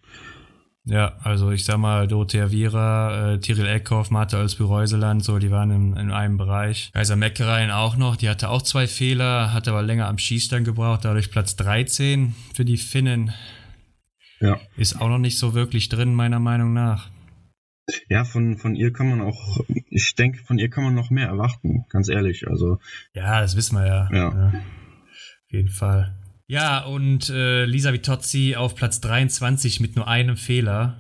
Ja, 0.85 1.17
also 1.23 1.53
ich 1.53 1.65
sag 1.65 1.79
mal, 1.79 2.09
Dorothea 2.09 2.51
Viera, 2.51 3.35
äh, 3.35 3.39
Tiril 3.39 3.67
Eckhoff, 3.67 4.11
Martha 4.11 4.39
Olsby-Reuseland, 4.39 5.23
so, 5.23 5.39
die 5.39 5.53
waren 5.53 5.71
in, 5.71 5.97
in 5.97 6.11
einem 6.11 6.39
Bereich. 6.39 6.91
Kaiser 6.93 7.15
Meckereien 7.15 7.71
auch 7.71 7.97
noch, 7.97 8.17
die 8.17 8.29
hatte 8.29 8.49
auch 8.49 8.62
zwei 8.62 8.89
Fehler, 8.89 9.53
hat 9.53 9.69
aber 9.69 9.83
länger 9.83 10.09
am 10.09 10.19
Schießstand 10.19 10.65
gebraucht, 10.65 11.05
dadurch 11.05 11.31
Platz 11.31 11.55
13 11.55 12.35
für 12.55 12.65
die 12.65 12.79
Finnen. 12.79 13.33
Ja. 14.41 14.59
Ist 14.77 15.01
auch 15.01 15.09
noch 15.09 15.19
nicht 15.19 15.39
so 15.39 15.55
wirklich 15.55 15.89
drin, 15.89 16.15
meiner 16.15 16.41
Meinung 16.41 16.73
nach. 16.73 17.11
Ja, 18.09 18.25
von, 18.25 18.59
von 18.59 18.75
ihr 18.75 18.93
kann 18.93 19.09
man 19.09 19.21
auch, 19.21 19.61
ich 19.89 20.15
denke, 20.17 20.43
von 20.45 20.59
ihr 20.59 20.69
kann 20.69 20.83
man 20.83 20.95
noch 20.95 21.11
mehr 21.11 21.29
erwarten, 21.29 21.85
ganz 21.91 22.09
ehrlich. 22.09 22.49
Also. 22.49 22.79
Ja, 23.15 23.41
das 23.41 23.57
wissen 23.57 23.77
wir 23.77 23.87
ja. 23.87 24.09
Ja. 24.11 24.33
ja. 24.35 24.47
Auf 24.49 25.53
jeden 25.53 25.69
Fall. 25.69 26.17
Ja, 26.52 26.80
und 26.80 27.30
äh, 27.30 27.64
Lisa 27.64 27.94
Vitozzi 27.94 28.56
auf 28.59 28.75
Platz 28.75 29.00
23 29.00 29.80
mit 29.80 29.97
nur 29.97 30.06
einem 30.06 30.37
Fehler. 30.37 30.99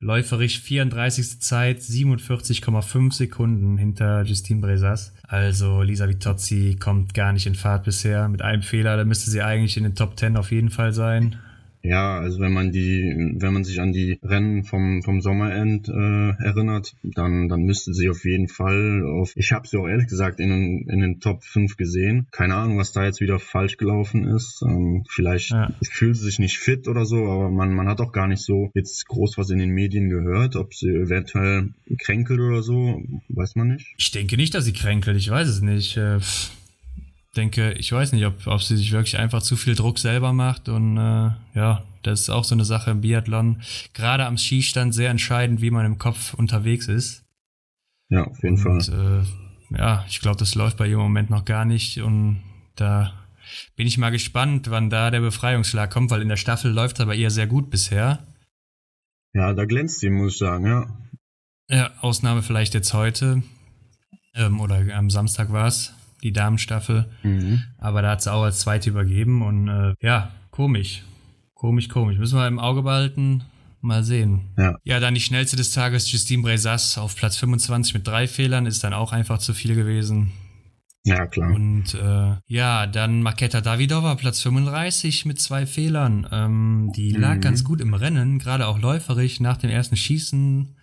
Läuferisch 0.00 0.60
34. 0.60 1.42
Zeit, 1.42 1.80
47,5 1.80 3.12
Sekunden 3.12 3.76
hinter 3.76 4.22
Justine 4.22 4.62
Bresas. 4.62 5.12
Also 5.28 5.82
Lisa 5.82 6.08
Vitozzi 6.08 6.78
kommt 6.80 7.12
gar 7.12 7.34
nicht 7.34 7.44
in 7.46 7.54
Fahrt 7.54 7.84
bisher. 7.84 8.30
Mit 8.30 8.40
einem 8.40 8.62
Fehler, 8.62 8.96
da 8.96 9.04
müsste 9.04 9.30
sie 9.30 9.42
eigentlich 9.42 9.76
in 9.76 9.82
den 9.82 9.94
Top 9.94 10.18
10 10.18 10.38
auf 10.38 10.50
jeden 10.50 10.70
Fall 10.70 10.94
sein. 10.94 11.36
Ja, 11.86 12.18
also 12.18 12.40
wenn 12.40 12.52
man 12.52 12.72
die, 12.72 13.34
wenn 13.38 13.52
man 13.52 13.64
sich 13.64 13.80
an 13.80 13.92
die 13.92 14.18
Rennen 14.22 14.64
vom, 14.64 15.02
vom 15.02 15.20
Sommerend 15.20 15.88
äh, 15.88 16.42
erinnert, 16.42 16.94
dann, 17.02 17.48
dann 17.48 17.62
müsste 17.62 17.94
sie 17.94 18.08
auf 18.08 18.24
jeden 18.24 18.48
Fall 18.48 19.04
auf, 19.04 19.32
ich 19.36 19.52
habe 19.52 19.68
sie 19.68 19.78
auch 19.78 19.86
ehrlich 19.86 20.08
gesagt 20.08 20.40
in, 20.40 20.86
in 20.88 21.00
den 21.00 21.20
Top 21.20 21.44
5 21.44 21.76
gesehen. 21.76 22.26
Keine 22.32 22.56
Ahnung, 22.56 22.78
was 22.78 22.92
da 22.92 23.04
jetzt 23.04 23.20
wieder 23.20 23.38
falsch 23.38 23.76
gelaufen 23.76 24.26
ist. 24.26 24.62
Ähm, 24.66 25.04
vielleicht 25.08 25.50
ja. 25.50 25.70
fühlt 25.82 26.16
sie 26.16 26.24
sich 26.24 26.38
nicht 26.40 26.58
fit 26.58 26.88
oder 26.88 27.04
so, 27.04 27.28
aber 27.28 27.50
man, 27.50 27.72
man 27.72 27.88
hat 27.88 28.00
auch 28.00 28.12
gar 28.12 28.26
nicht 28.26 28.42
so 28.42 28.70
jetzt 28.74 29.06
groß 29.06 29.38
was 29.38 29.50
in 29.50 29.58
den 29.58 29.70
Medien 29.70 30.08
gehört, 30.08 30.56
ob 30.56 30.74
sie 30.74 30.88
eventuell 30.88 31.70
kränkelt 31.98 32.40
oder 32.40 32.62
so, 32.62 33.00
weiß 33.28 33.54
man 33.54 33.68
nicht. 33.68 33.94
Ich 33.96 34.10
denke 34.10 34.36
nicht, 34.36 34.54
dass 34.54 34.64
sie 34.64 34.72
kränkelt, 34.72 35.16
ich 35.16 35.30
weiß 35.30 35.48
es 35.48 35.60
nicht. 35.60 35.96
Äh, 35.96 36.18
denke, 37.36 37.72
ich 37.72 37.92
weiß 37.92 38.12
nicht, 38.12 38.24
ob, 38.26 38.46
ob 38.46 38.62
sie 38.62 38.76
sich 38.76 38.92
wirklich 38.92 39.18
einfach 39.18 39.42
zu 39.42 39.56
viel 39.56 39.74
Druck 39.74 39.98
selber 39.98 40.32
macht 40.32 40.68
und 40.68 40.96
äh, 40.96 41.30
ja, 41.54 41.84
das 42.02 42.22
ist 42.22 42.30
auch 42.30 42.44
so 42.44 42.54
eine 42.54 42.64
Sache 42.64 42.90
im 42.90 43.00
Biathlon. 43.00 43.62
Gerade 43.92 44.26
am 44.26 44.38
Skistand 44.38 44.94
sehr 44.94 45.10
entscheidend, 45.10 45.60
wie 45.60 45.70
man 45.70 45.86
im 45.86 45.98
Kopf 45.98 46.34
unterwegs 46.34 46.88
ist. 46.88 47.24
Ja, 48.08 48.24
auf 48.24 48.42
jeden 48.42 48.62
und, 48.64 48.84
Fall. 48.84 49.24
Äh, 49.70 49.76
ja, 49.78 50.04
ich 50.08 50.20
glaube, 50.20 50.38
das 50.38 50.54
läuft 50.54 50.76
bei 50.76 50.86
ihr 50.86 50.94
im 50.94 51.00
Moment 51.00 51.30
noch 51.30 51.44
gar 51.44 51.64
nicht 51.64 52.00
und 52.00 52.42
da 52.76 53.12
bin 53.76 53.86
ich 53.86 53.98
mal 53.98 54.10
gespannt, 54.10 54.70
wann 54.70 54.90
da 54.90 55.10
der 55.10 55.20
Befreiungsschlag 55.20 55.90
kommt, 55.90 56.10
weil 56.10 56.22
in 56.22 56.28
der 56.28 56.36
Staffel 56.36 56.70
läuft 56.72 57.00
er 57.00 57.06
bei 57.06 57.14
ihr 57.14 57.30
sehr 57.30 57.46
gut 57.46 57.70
bisher. 57.70 58.26
Ja, 59.34 59.52
da 59.52 59.64
glänzt 59.64 60.00
sie, 60.00 60.10
muss 60.10 60.32
ich 60.32 60.38
sagen, 60.38 60.66
ja. 60.66 60.86
Ja, 61.68 61.90
Ausnahme 62.00 62.42
vielleicht 62.42 62.74
jetzt 62.74 62.94
heute. 62.94 63.42
Ähm, 64.34 64.60
oder 64.60 64.82
am 64.94 65.10
Samstag 65.10 65.52
war 65.52 65.66
es 65.66 65.92
die 66.22 66.32
Damenstaffel. 66.32 67.06
Mhm. 67.22 67.62
Aber 67.78 68.02
da 68.02 68.12
hat 68.12 68.22
sie 68.22 68.32
auch 68.32 68.42
als 68.42 68.60
zweite 68.60 68.90
übergeben 68.90 69.42
und 69.42 69.68
äh, 69.68 69.94
ja, 70.00 70.32
komisch. 70.50 71.02
Komisch, 71.54 71.88
komisch. 71.88 72.18
Müssen 72.18 72.38
wir 72.38 72.46
im 72.46 72.58
Auge 72.58 72.82
behalten. 72.82 73.42
Mal 73.80 74.02
sehen. 74.02 74.52
Ja. 74.56 74.76
ja, 74.82 75.00
dann 75.00 75.14
die 75.14 75.20
schnellste 75.20 75.56
des 75.56 75.70
Tages, 75.70 76.10
Justine 76.10 76.42
Bresas 76.42 76.98
auf 76.98 77.14
Platz 77.14 77.36
25 77.36 77.94
mit 77.94 78.06
drei 78.06 78.26
Fehlern, 78.26 78.66
ist 78.66 78.82
dann 78.82 78.92
auch 78.92 79.12
einfach 79.12 79.38
zu 79.38 79.54
viel 79.54 79.76
gewesen. 79.76 80.32
Ja, 81.04 81.24
klar. 81.26 81.54
Und 81.54 81.94
äh, 81.94 82.34
ja, 82.48 82.88
dann 82.88 83.22
Maketa 83.22 83.60
Davidova, 83.60 84.16
Platz 84.16 84.40
35 84.42 85.24
mit 85.24 85.40
zwei 85.40 85.64
Fehlern. 85.64 86.26
Ähm, 86.32 86.90
die 86.96 87.12
lag 87.12 87.36
mhm. 87.36 87.40
ganz 87.42 87.62
gut 87.62 87.80
im 87.80 87.94
Rennen, 87.94 88.40
gerade 88.40 88.66
auch 88.66 88.80
läuferig 88.80 89.38
nach 89.38 89.56
dem 89.56 89.70
ersten 89.70 89.96
Schießen 89.96 90.75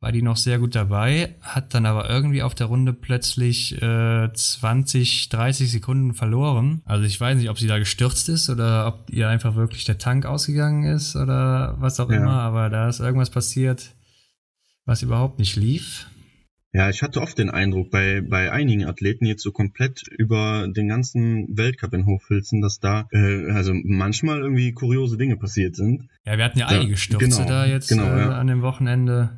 war 0.00 0.12
die 0.12 0.22
noch 0.22 0.38
sehr 0.38 0.58
gut 0.58 0.74
dabei, 0.74 1.34
hat 1.42 1.74
dann 1.74 1.84
aber 1.84 2.08
irgendwie 2.08 2.42
auf 2.42 2.54
der 2.54 2.68
Runde 2.68 2.94
plötzlich 2.94 3.80
äh, 3.82 4.32
20, 4.32 5.28
30 5.28 5.70
Sekunden 5.70 6.14
verloren. 6.14 6.80
Also 6.86 7.04
ich 7.04 7.20
weiß 7.20 7.36
nicht, 7.36 7.50
ob 7.50 7.58
sie 7.58 7.66
da 7.66 7.78
gestürzt 7.78 8.30
ist 8.30 8.48
oder 8.48 8.86
ob 8.86 9.10
ihr 9.10 9.28
einfach 9.28 9.56
wirklich 9.56 9.84
der 9.84 9.98
Tank 9.98 10.24
ausgegangen 10.24 10.84
ist 10.84 11.16
oder 11.16 11.76
was 11.78 12.00
auch 12.00 12.10
ja. 12.10 12.16
immer, 12.16 12.40
aber 12.40 12.70
da 12.70 12.88
ist 12.88 13.00
irgendwas 13.00 13.30
passiert, 13.30 13.94
was 14.86 15.02
überhaupt 15.02 15.38
nicht 15.38 15.56
lief. 15.56 16.06
Ja, 16.72 16.88
ich 16.88 17.02
hatte 17.02 17.20
oft 17.20 17.36
den 17.36 17.50
Eindruck 17.50 17.90
bei, 17.90 18.20
bei 18.20 18.52
einigen 18.52 18.86
Athleten 18.86 19.26
jetzt 19.26 19.42
so 19.42 19.50
komplett 19.50 20.04
über 20.06 20.68
den 20.68 20.88
ganzen 20.88 21.58
Weltcup 21.58 21.92
in 21.92 22.06
Hochfilzen, 22.06 22.62
dass 22.62 22.78
da 22.78 23.08
äh, 23.10 23.50
also 23.50 23.72
manchmal 23.74 24.38
irgendwie 24.38 24.72
kuriose 24.72 25.18
Dinge 25.18 25.36
passiert 25.36 25.74
sind. 25.74 26.08
Ja, 26.24 26.38
wir 26.38 26.44
hatten 26.44 26.60
ja, 26.60 26.68
einige 26.68 26.96
Stürze 26.96 27.26
genau, 27.26 27.48
da 27.48 27.66
jetzt 27.66 27.88
genau, 27.88 28.04
äh, 28.04 28.20
ja. 28.20 28.30
an 28.30 28.46
dem 28.46 28.62
Wochenende 28.62 29.30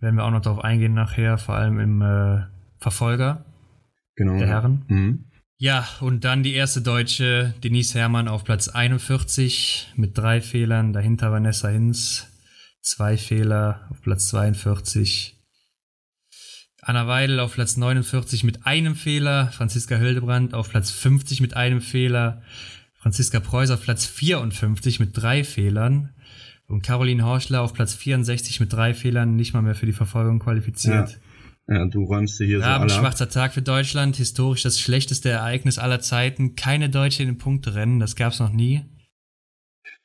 werden 0.00 0.16
wir 0.16 0.24
auch 0.24 0.30
noch 0.30 0.42
darauf 0.42 0.64
eingehen 0.64 0.94
nachher, 0.94 1.38
vor 1.38 1.54
allem 1.54 1.78
im 1.78 2.02
äh, 2.02 2.42
Verfolger 2.78 3.44
genau, 4.16 4.38
der 4.38 4.48
Herren. 4.48 4.84
Mhm. 4.88 5.24
Ja, 5.58 5.86
und 6.00 6.24
dann 6.24 6.42
die 6.42 6.54
erste 6.54 6.80
Deutsche, 6.80 7.54
Denise 7.62 7.98
Herrmann 7.98 8.28
auf 8.28 8.44
Platz 8.44 8.68
41 8.68 9.92
mit 9.96 10.16
drei 10.16 10.40
Fehlern. 10.40 10.94
Dahinter 10.94 11.32
Vanessa 11.32 11.68
Hinz, 11.68 12.28
zwei 12.80 13.18
Fehler 13.18 13.86
auf 13.90 14.00
Platz 14.00 14.28
42. 14.28 15.36
Anna 16.80 17.06
Weidel 17.06 17.40
auf 17.40 17.54
Platz 17.54 17.76
49 17.76 18.42
mit 18.42 18.66
einem 18.66 18.94
Fehler. 18.94 19.48
Franziska 19.48 19.96
Hildebrand 19.96 20.54
auf 20.54 20.70
Platz 20.70 20.90
50 20.90 21.42
mit 21.42 21.54
einem 21.54 21.82
Fehler. 21.82 22.42
Franziska 22.94 23.40
Preuß 23.40 23.70
auf 23.70 23.82
Platz 23.82 24.06
54 24.06 24.98
mit 24.98 25.10
drei 25.14 25.44
Fehlern. 25.44 26.14
Und 26.70 26.82
Caroline 26.82 27.24
Horschler 27.24 27.62
auf 27.62 27.74
Platz 27.74 27.94
64 27.94 28.60
mit 28.60 28.72
drei 28.72 28.94
Fehlern 28.94 29.34
nicht 29.34 29.54
mal 29.54 29.62
mehr 29.62 29.74
für 29.74 29.86
die 29.86 29.92
Verfolgung 29.92 30.38
qualifiziert. 30.38 31.18
Ja, 31.66 31.78
ja 31.78 31.86
du 31.86 32.04
räumst 32.04 32.38
dir 32.38 32.46
hier 32.46 32.62
Raben, 32.62 32.88
so 32.88 32.94
alle 32.94 33.02
schwarzer 33.02 33.28
Tag 33.28 33.52
für 33.52 33.62
Deutschland, 33.62 34.16
historisch 34.16 34.62
das 34.62 34.78
schlechteste 34.78 35.30
Ereignis 35.30 35.78
aller 35.78 36.00
Zeiten. 36.00 36.54
Keine 36.54 36.88
Deutsche 36.88 37.24
in 37.24 37.28
den 37.28 37.38
Punkterennen, 37.38 37.98
das 37.98 38.14
gab's 38.14 38.38
noch 38.38 38.52
nie. 38.52 38.82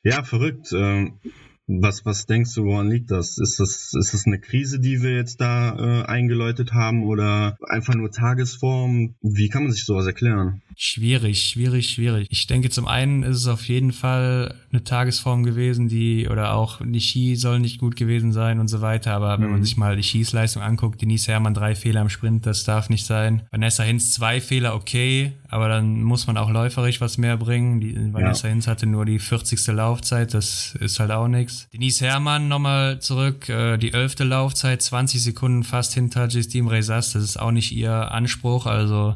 Ja, 0.01 0.23
verrückt. 0.23 0.71
Ähm, 0.73 1.19
was, 1.67 2.05
was 2.05 2.27
denkst 2.27 2.53
du, 2.53 2.65
woran 2.65 2.91
liegt 2.91 3.09
das? 3.09 3.39
Ist 3.39 3.59
das, 3.59 3.91
ist 3.99 4.13
das 4.13 4.27
eine 4.27 4.39
Krise, 4.39 4.79
die 4.79 5.01
wir 5.01 5.15
jetzt 5.15 5.41
da 5.41 5.75
äh, 5.75 6.05
eingeläutet 6.05 6.73
haben 6.73 7.03
oder 7.03 7.57
einfach 7.67 7.95
nur 7.95 8.11
Tagesform? 8.11 9.15
Wie 9.21 9.49
kann 9.49 9.63
man 9.63 9.71
sich 9.71 9.85
sowas 9.85 10.05
erklären? 10.05 10.61
Schwierig, 10.77 11.41
schwierig, 11.41 11.89
schwierig. 11.89 12.27
Ich 12.29 12.45
denke, 12.45 12.69
zum 12.69 12.87
einen 12.87 13.23
ist 13.23 13.37
es 13.37 13.47
auf 13.47 13.63
jeden 13.63 13.93
Fall 13.93 14.53
eine 14.75 14.83
Tagesform 14.83 15.43
gewesen, 15.43 15.87
die, 15.87 16.27
oder 16.29 16.53
auch 16.53 16.81
die 16.83 16.99
Ski 16.99 17.35
soll 17.35 17.59
nicht 17.59 17.79
gut 17.79 17.95
gewesen 17.95 18.31
sein 18.33 18.59
und 18.59 18.67
so 18.67 18.81
weiter. 18.81 19.13
Aber 19.13 19.37
mhm. 19.37 19.43
wenn 19.43 19.49
man 19.51 19.59
mhm. 19.59 19.65
sich 19.65 19.77
mal 19.77 19.95
die 19.95 20.03
Schießleistung 20.03 20.61
anguckt, 20.61 21.01
Denise 21.01 21.31
Herrmann 21.31 21.53
drei 21.53 21.75
Fehler 21.75 22.01
im 22.01 22.09
Sprint, 22.09 22.45
das 22.45 22.63
darf 22.63 22.89
nicht 22.89 23.05
sein. 23.05 23.43
Vanessa 23.51 23.83
Hinz 23.83 24.11
zwei 24.11 24.41
Fehler, 24.41 24.75
okay, 24.75 25.33
aber 25.49 25.69
dann 25.69 26.03
muss 26.03 26.27
man 26.27 26.37
auch 26.37 26.49
läuferisch 26.49 27.01
was 27.01 27.17
mehr 27.17 27.37
bringen. 27.37 27.79
Die, 27.79 28.13
Vanessa 28.13 28.47
ja. 28.47 28.53
Hinz 28.53 28.67
hatte 28.67 28.85
nur 28.85 29.05
die 29.05 29.19
40. 29.19 29.67
Laufzeit, 29.67 30.33
das 30.33 30.75
ist 30.79 30.99
halt 30.99 31.11
auch 31.11 31.27
nichts. 31.27 31.67
Denise 31.73 32.01
Herrmann 32.05 32.47
nochmal 32.47 32.99
zurück, 32.99 33.49
äh, 33.49 33.77
die 33.77 33.93
11. 33.93 34.19
Laufzeit, 34.19 34.81
20 34.81 35.23
Sekunden 35.23 35.63
fast 35.63 35.93
hinter 35.93 36.27
Justine 36.27 36.69
Reisas, 36.69 37.13
das 37.13 37.23
ist 37.23 37.37
auch 37.39 37.51
nicht 37.51 37.71
ihr 37.71 38.11
Anspruch, 38.11 38.65
also 38.65 39.15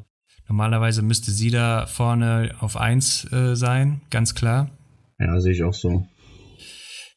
Normalerweise 0.49 1.03
müsste 1.03 1.29
sie 1.29 1.51
da 1.51 1.85
vorne 1.85 2.55
auf 2.59 2.75
1 2.75 3.31
äh, 3.31 3.55
sein, 3.55 4.01
ganz 4.09 4.33
klar. 4.33 4.71
Ja, 5.19 5.39
sehe 5.41 5.53
ich 5.53 5.63
auch 5.63 5.73
so. 5.73 6.07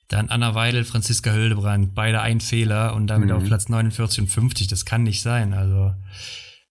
Dann 0.08 0.28
Anna 0.28 0.54
Weidel, 0.54 0.84
Franziska 0.84 1.32
Hildebrand, 1.32 1.94
beide 1.94 2.20
ein 2.20 2.40
Fehler 2.40 2.94
und 2.94 3.06
damit 3.06 3.30
mhm. 3.30 3.36
auf 3.36 3.44
Platz 3.44 3.68
49 3.68 4.20
und 4.20 4.28
50. 4.28 4.68
Das 4.68 4.84
kann 4.84 5.04
nicht 5.04 5.22
sein. 5.22 5.54
Also 5.54 5.94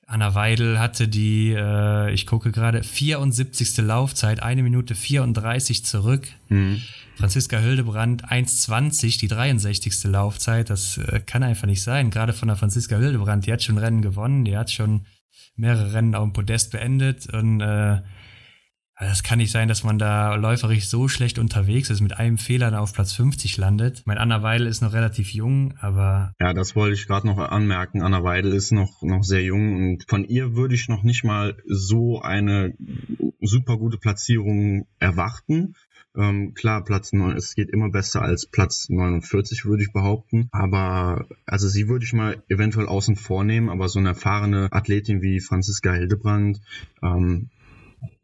Anna 0.05 0.35
Weidel 0.35 0.77
hatte 0.77 1.07
die, 1.07 1.55
äh, 1.57 2.13
ich 2.13 2.27
gucke 2.27 2.51
gerade, 2.51 2.83
74. 2.83 3.77
Laufzeit, 3.77 4.43
eine 4.43 4.61
Minute 4.61 4.93
34 4.93 5.85
zurück. 5.85 6.27
Mhm. 6.50 6.81
Franziska 7.15 7.57
Hildebrand 7.57 8.25
1,20, 8.29 9.19
die 9.19 9.27
63. 9.27 10.03
Laufzeit. 10.03 10.69
Das 10.69 10.97
äh, 10.97 11.21
kann 11.25 11.43
einfach 11.43 11.65
nicht 11.65 11.81
sein. 11.81 12.11
Gerade 12.11 12.33
von 12.33 12.47
der 12.47 12.57
Franziska 12.57 12.97
Hildebrand, 12.97 13.45
die 13.45 13.53
hat 13.53 13.63
schon 13.63 13.77
Rennen 13.77 14.01
gewonnen, 14.01 14.43
die 14.43 14.57
hat 14.57 14.69
schon 14.69 15.05
mehrere 15.55 15.93
Rennen 15.93 16.13
auf 16.13 16.25
dem 16.25 16.33
Podest 16.33 16.71
beendet 16.71 17.31
und 17.33 17.61
äh, 17.61 18.01
das 19.08 19.24
kann 19.24 19.39
nicht 19.39 19.51
sein, 19.51 19.67
dass 19.67 19.84
man 19.84 19.98
da 19.98 20.36
läuferisch 20.36 20.88
so 20.88 21.08
schlecht 21.08 21.39
unterwegs 21.39 21.89
ist, 21.89 22.01
mit 22.01 22.17
einem 22.17 22.38
Fehler 22.38 22.72
dann 22.72 22.79
auf 22.79 22.93
Platz 22.93 23.13
50 23.13 23.58
landet. 23.58 24.03
Mein 24.05 24.17
Anna 24.17 24.43
Weidel 24.43 24.67
ist 24.67 24.81
noch 24.81 24.93
relativ 24.93 25.34
jung, 25.34 25.74
aber. 25.81 26.34
Ja, 26.39 26.53
das 26.53 26.75
wollte 26.75 26.93
ich 26.93 27.08
gerade 27.08 27.27
noch 27.27 27.38
anmerken. 27.38 28.01
Anna 28.01 28.24
Weidel 28.24 28.53
ist 28.53 28.72
noch, 28.72 29.01
noch 29.01 29.24
sehr 29.24 29.43
jung 29.43 29.75
und 29.75 30.05
von 30.08 30.24
ihr 30.25 30.55
würde 30.55 30.75
ich 30.75 30.88
noch 30.88 31.03
nicht 31.03 31.24
mal 31.24 31.58
so 31.65 32.22
eine 32.22 32.74
super 33.41 33.77
gute 33.77 33.98
Platzierung 33.98 34.86
erwarten. 35.00 35.75
Ähm, 36.15 36.53
klar, 36.53 36.84
Platz 36.84 37.13
9, 37.13 37.38
es 37.38 37.55
geht 37.55 37.70
immer 37.70 37.89
besser 37.89 38.22
als 38.22 38.46
Platz 38.46 38.89
49, 38.89 39.65
würde 39.65 39.84
ich 39.84 39.93
behaupten. 39.93 40.50
Aber, 40.51 41.25
also 41.46 41.67
sie 41.70 41.88
würde 41.88 42.03
ich 42.05 42.13
mal 42.13 42.43
eventuell 42.50 42.88
außen 42.88 43.15
vornehmen, 43.15 43.70
aber 43.70 43.88
so 43.88 44.00
eine 44.00 44.10
erfahrene 44.10 44.67
Athletin 44.72 45.22
wie 45.22 45.39
Franziska 45.39 45.93
Hildebrand, 45.93 46.62
ähm, 47.01 47.50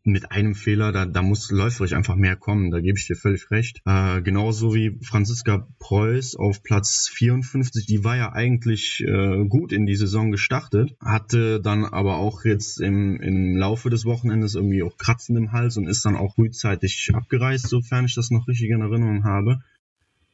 mit 0.07 0.31
einem 0.31 0.55
Fehler, 0.55 0.91
da, 0.91 1.05
da 1.05 1.21
muss 1.21 1.51
läuferisch 1.51 1.93
einfach 1.93 2.15
mehr 2.15 2.35
kommen, 2.35 2.71
da 2.71 2.79
gebe 2.79 2.97
ich 2.97 3.07
dir 3.07 3.15
völlig 3.15 3.51
recht. 3.51 3.81
Äh, 3.85 4.21
genauso 4.21 4.73
wie 4.73 4.97
Franziska 5.01 5.67
Preuß 5.79 6.35
auf 6.35 6.63
Platz 6.63 7.09
54, 7.09 7.85
die 7.85 8.03
war 8.03 8.17
ja 8.17 8.31
eigentlich 8.31 9.03
äh, 9.05 9.45
gut 9.45 9.71
in 9.71 9.85
die 9.85 9.95
Saison 9.95 10.31
gestartet, 10.31 10.95
hatte 11.03 11.61
dann 11.61 11.85
aber 11.85 12.17
auch 12.17 12.45
jetzt 12.45 12.79
im, 12.79 13.19
im 13.21 13.55
Laufe 13.55 13.89
des 13.89 14.05
Wochenendes 14.05 14.55
irgendwie 14.55 14.83
auch 14.83 14.97
Kratzen 14.97 15.35
im 15.35 15.51
Hals 15.51 15.77
und 15.77 15.87
ist 15.87 16.05
dann 16.05 16.15
auch 16.15 16.35
frühzeitig 16.35 17.09
abgereist, 17.13 17.67
sofern 17.67 18.05
ich 18.05 18.15
das 18.15 18.31
noch 18.31 18.47
richtig 18.47 18.69
in 18.69 18.81
Erinnerung 18.81 19.23
habe. 19.23 19.59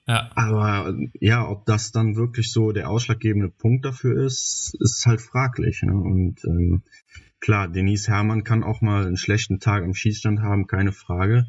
Ja. 0.05 0.29
Aber 0.35 0.97
ja, 1.19 1.47
ob 1.47 1.65
das 1.65 1.91
dann 1.91 2.15
wirklich 2.15 2.51
so 2.51 2.71
der 2.71 2.89
ausschlaggebende 2.89 3.49
Punkt 3.49 3.85
dafür 3.85 4.25
ist, 4.25 4.75
ist 4.79 5.05
halt 5.05 5.21
fraglich. 5.21 5.81
Ne? 5.83 5.93
Und 5.93 6.43
äh, 6.43 6.79
Klar, 7.43 7.67
Denise 7.67 8.07
Herrmann 8.07 8.45
kann 8.45 8.63
auch 8.63 8.79
mal 8.79 9.05
einen 9.05 9.17
schlechten 9.17 9.59
Tag 9.59 9.83
am 9.83 9.93
Schießstand 9.93 10.39
haben, 10.39 10.65
keine 10.65 10.93
Frage. 10.93 11.45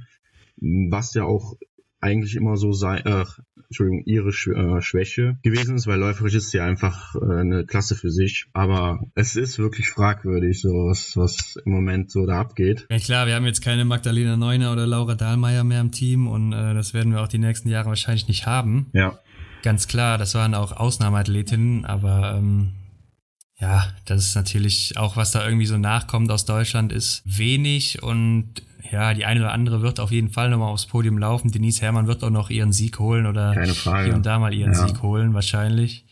Was 0.56 1.14
ja 1.14 1.23
auch 1.23 1.54
eigentlich 2.04 2.37
immer 2.37 2.56
so 2.56 2.73
sei, 2.73 2.99
äh, 2.99 3.25
Entschuldigung, 3.64 4.02
ihre 4.04 4.32
Sch 4.32 4.49
äh, 4.49 4.82
Schwäche 4.82 5.38
gewesen 5.42 5.75
ist, 5.76 5.87
weil 5.87 5.99
läuferisch 5.99 6.34
ist 6.34 6.50
sie 6.50 6.61
einfach 6.61 7.14
äh, 7.14 7.40
eine 7.40 7.64
Klasse 7.64 7.96
für 7.96 8.11
sich. 8.11 8.46
Aber 8.52 9.00
es 9.14 9.37
ist 9.37 9.58
wirklich 9.58 9.88
fragwürdig, 9.88 10.61
so 10.61 10.68
was, 10.68 11.16
was 11.16 11.56
im 11.64 11.73
Moment 11.73 12.11
so 12.11 12.26
da 12.26 12.40
abgeht. 12.40 12.87
Ja 12.90 12.99
klar, 12.99 13.26
wir 13.26 13.34
haben 13.34 13.46
jetzt 13.46 13.62
keine 13.62 13.84
Magdalena 13.87 14.37
Neuner 14.37 14.73
oder 14.73 14.87
Laura 14.87 15.14
Dahlmeier 15.14 15.64
mehr 15.64 15.80
im 15.80 15.92
Team 15.92 16.28
und 16.28 16.52
äh, 16.52 16.75
das 16.75 16.92
werden 16.92 17.12
wir 17.12 17.23
auch 17.23 17.28
die 17.28 17.38
nächsten 17.38 17.68
Jahre 17.68 17.88
wahrscheinlich 17.88 18.28
nicht 18.28 18.46
haben. 18.46 18.90
Ja. 18.92 19.18
Ganz 19.62 19.88
klar, 19.88 20.18
das 20.18 20.34
waren 20.34 20.54
auch 20.54 20.73
Ausnahmeathletinnen, 20.73 21.87
aber 21.87 22.37
ähm, 22.37 22.73
ja, 23.58 23.87
das 24.04 24.26
ist 24.26 24.34
natürlich 24.34 24.99
auch, 24.99 25.16
was 25.16 25.30
da 25.30 25.44
irgendwie 25.44 25.64
so 25.64 25.78
nachkommt 25.78 26.30
aus 26.30 26.44
Deutschland, 26.44 26.92
ist 26.92 27.23
wenig 27.25 28.02
und 28.02 28.62
ja, 28.95 29.13
die 29.13 29.25
eine 29.25 29.41
oder 29.41 29.53
andere 29.53 29.83
wird 29.83 29.99
auf 29.99 30.13
jeden 30.13 30.31
Fall 30.31 30.51
nochmal 30.51 30.73
aufs 30.73 30.87
Podium 30.87 31.19
laufen. 31.19 31.51
Denise 31.51 31.83
Herrmann 31.83 32.07
wird 32.07 32.23
auch 32.23 32.31
noch 32.31 32.49
ihren 32.49 32.73
Sieg 32.73 33.01
holen 33.01 33.27
oder 33.27 33.53
hier 34.05 34.15
und 34.15 34.25
da 34.25 34.39
mal 34.39 34.55
ihren 34.55 34.73
ja. 34.73 34.87
Sieg 34.87 35.03
holen, 35.03 35.35
wahrscheinlich. 35.35 36.07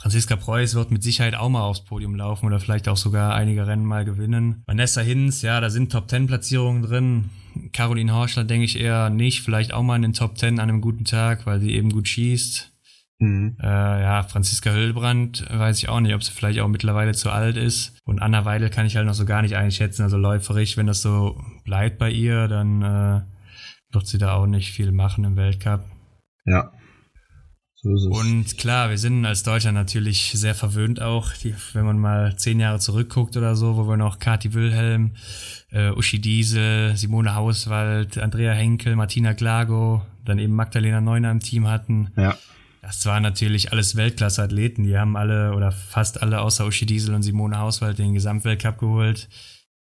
Franziska 0.00 0.34
Preuß 0.36 0.74
wird 0.74 0.90
mit 0.90 1.02
Sicherheit 1.02 1.34
auch 1.34 1.50
mal 1.50 1.60
aufs 1.60 1.84
Podium 1.84 2.14
laufen 2.14 2.46
oder 2.46 2.58
vielleicht 2.58 2.88
auch 2.88 2.96
sogar 2.96 3.34
einige 3.34 3.66
Rennen 3.66 3.84
mal 3.84 4.06
gewinnen. 4.06 4.62
Vanessa 4.66 5.02
Hinz, 5.02 5.42
ja, 5.42 5.60
da 5.60 5.68
sind 5.68 5.92
Top 5.92 6.08
10 6.08 6.26
Platzierungen 6.26 6.82
drin. 6.82 7.30
Caroline 7.74 8.14
Horschler 8.14 8.44
denke 8.44 8.64
ich 8.64 8.80
eher 8.80 9.10
nicht, 9.10 9.42
vielleicht 9.42 9.74
auch 9.74 9.82
mal 9.82 9.96
in 9.96 10.02
den 10.02 10.14
Top 10.14 10.38
10 10.38 10.58
an 10.58 10.70
einem 10.70 10.80
guten 10.80 11.04
Tag, 11.04 11.44
weil 11.44 11.60
sie 11.60 11.74
eben 11.74 11.90
gut 11.90 12.08
schießt. 12.08 12.71
Mhm. 13.22 13.56
Äh, 13.62 13.66
ja, 13.66 14.24
Franziska 14.24 14.72
Hülbrand 14.72 15.46
weiß 15.48 15.78
ich 15.78 15.88
auch 15.88 16.00
nicht, 16.00 16.12
ob 16.12 16.24
sie 16.24 16.32
vielleicht 16.32 16.58
auch 16.58 16.66
mittlerweile 16.66 17.12
zu 17.14 17.30
alt 17.30 17.56
ist. 17.56 17.96
Und 18.04 18.20
Anna 18.20 18.44
Weidel 18.44 18.68
kann 18.68 18.84
ich 18.84 18.96
halt 18.96 19.06
noch 19.06 19.14
so 19.14 19.24
gar 19.24 19.42
nicht 19.42 19.54
einschätzen. 19.54 20.02
Also 20.02 20.16
läuferig, 20.16 20.76
wenn 20.76 20.88
das 20.88 21.02
so 21.02 21.40
bleibt 21.64 21.98
bei 21.98 22.10
ihr, 22.10 22.48
dann 22.48 22.82
äh, 22.82 23.20
wird 23.92 24.08
sie 24.08 24.18
da 24.18 24.34
auch 24.34 24.46
nicht 24.46 24.72
viel 24.72 24.90
machen 24.90 25.22
im 25.22 25.36
Weltcup. 25.36 25.84
Ja. 26.46 26.72
So 27.76 27.94
ist 27.94 28.06
es. 28.06 28.18
Und 28.18 28.58
klar, 28.58 28.90
wir 28.90 28.98
sind 28.98 29.24
als 29.24 29.44
Deutscher 29.44 29.70
natürlich 29.70 30.32
sehr 30.34 30.56
verwöhnt 30.56 31.00
auch, 31.00 31.32
die, 31.34 31.54
wenn 31.74 31.84
man 31.84 32.00
mal 32.00 32.36
zehn 32.36 32.58
Jahre 32.58 32.80
zurückguckt 32.80 33.36
oder 33.36 33.54
so, 33.54 33.76
wo 33.76 33.88
wir 33.88 33.96
noch 33.96 34.18
Kati 34.18 34.52
Wilhelm, 34.52 35.12
äh, 35.70 35.90
Uschi 35.90 36.20
Diesel, 36.20 36.96
Simone 36.96 37.36
Hauswald, 37.36 38.18
Andrea 38.18 38.52
Henkel, 38.52 38.96
Martina 38.96 39.32
Klago, 39.34 40.02
dann 40.24 40.40
eben 40.40 40.56
Magdalena 40.56 41.00
Neuner 41.00 41.30
im 41.30 41.38
Team 41.38 41.68
hatten. 41.68 42.10
Ja. 42.16 42.36
Das 42.82 43.06
waren 43.06 43.22
natürlich 43.22 43.70
alles 43.70 43.94
Weltklasse-Athleten. 43.94 44.82
Die 44.82 44.98
haben 44.98 45.16
alle 45.16 45.54
oder 45.54 45.70
fast 45.70 46.20
alle 46.20 46.40
außer 46.40 46.66
Uschi 46.66 46.84
Diesel 46.84 47.14
und 47.14 47.22
Simone 47.22 47.58
Hauswald 47.58 47.98
den 47.98 48.12
Gesamtweltcup 48.12 48.78
geholt. 48.78 49.28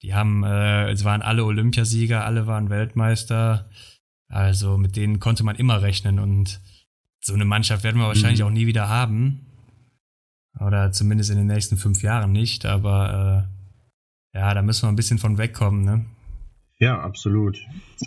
Die 0.03 0.15
haben, 0.15 0.45
äh, 0.45 0.91
es 0.91 1.03
waren 1.03 1.23
alle 1.23 1.45
Olympiasieger, 1.45 2.25
alle 2.27 2.47
waren 2.47 2.69
Weltmeister. 2.69 3.71
Also 4.29 4.77
mit 4.77 4.97
denen 4.97 5.21
konnte 5.21 5.43
man 5.43 5.57
immer 5.57 5.81
rechnen 5.81 6.19
und 6.19 6.61
so 7.21 7.33
eine 7.33 7.47
Mannschaft 7.47 7.83
werden 7.83 7.99
wir 7.99 8.09
wahrscheinlich 8.09 8.41
mhm. 8.41 8.47
auch 8.47 8.51
nie 8.51 8.67
wieder 8.67 8.89
haben. 8.91 9.47
Oder 10.61 10.93
zumindest 10.93 11.31
in 11.31 11.39
den 11.39 11.47
nächsten 11.47 11.79
fünf 11.79 12.03
Jahren 12.03 12.33
nicht, 12.33 12.67
aber 12.67 13.49
äh, 14.35 14.39
ja, 14.39 14.53
da 14.53 14.61
müssen 14.61 14.83
wir 14.83 14.93
ein 14.93 14.97
bisschen 14.97 15.19
von 15.19 15.39
wegkommen, 15.39 15.83
ne? 15.85 16.05
Ja, 16.79 17.01
absolut. 17.01 17.59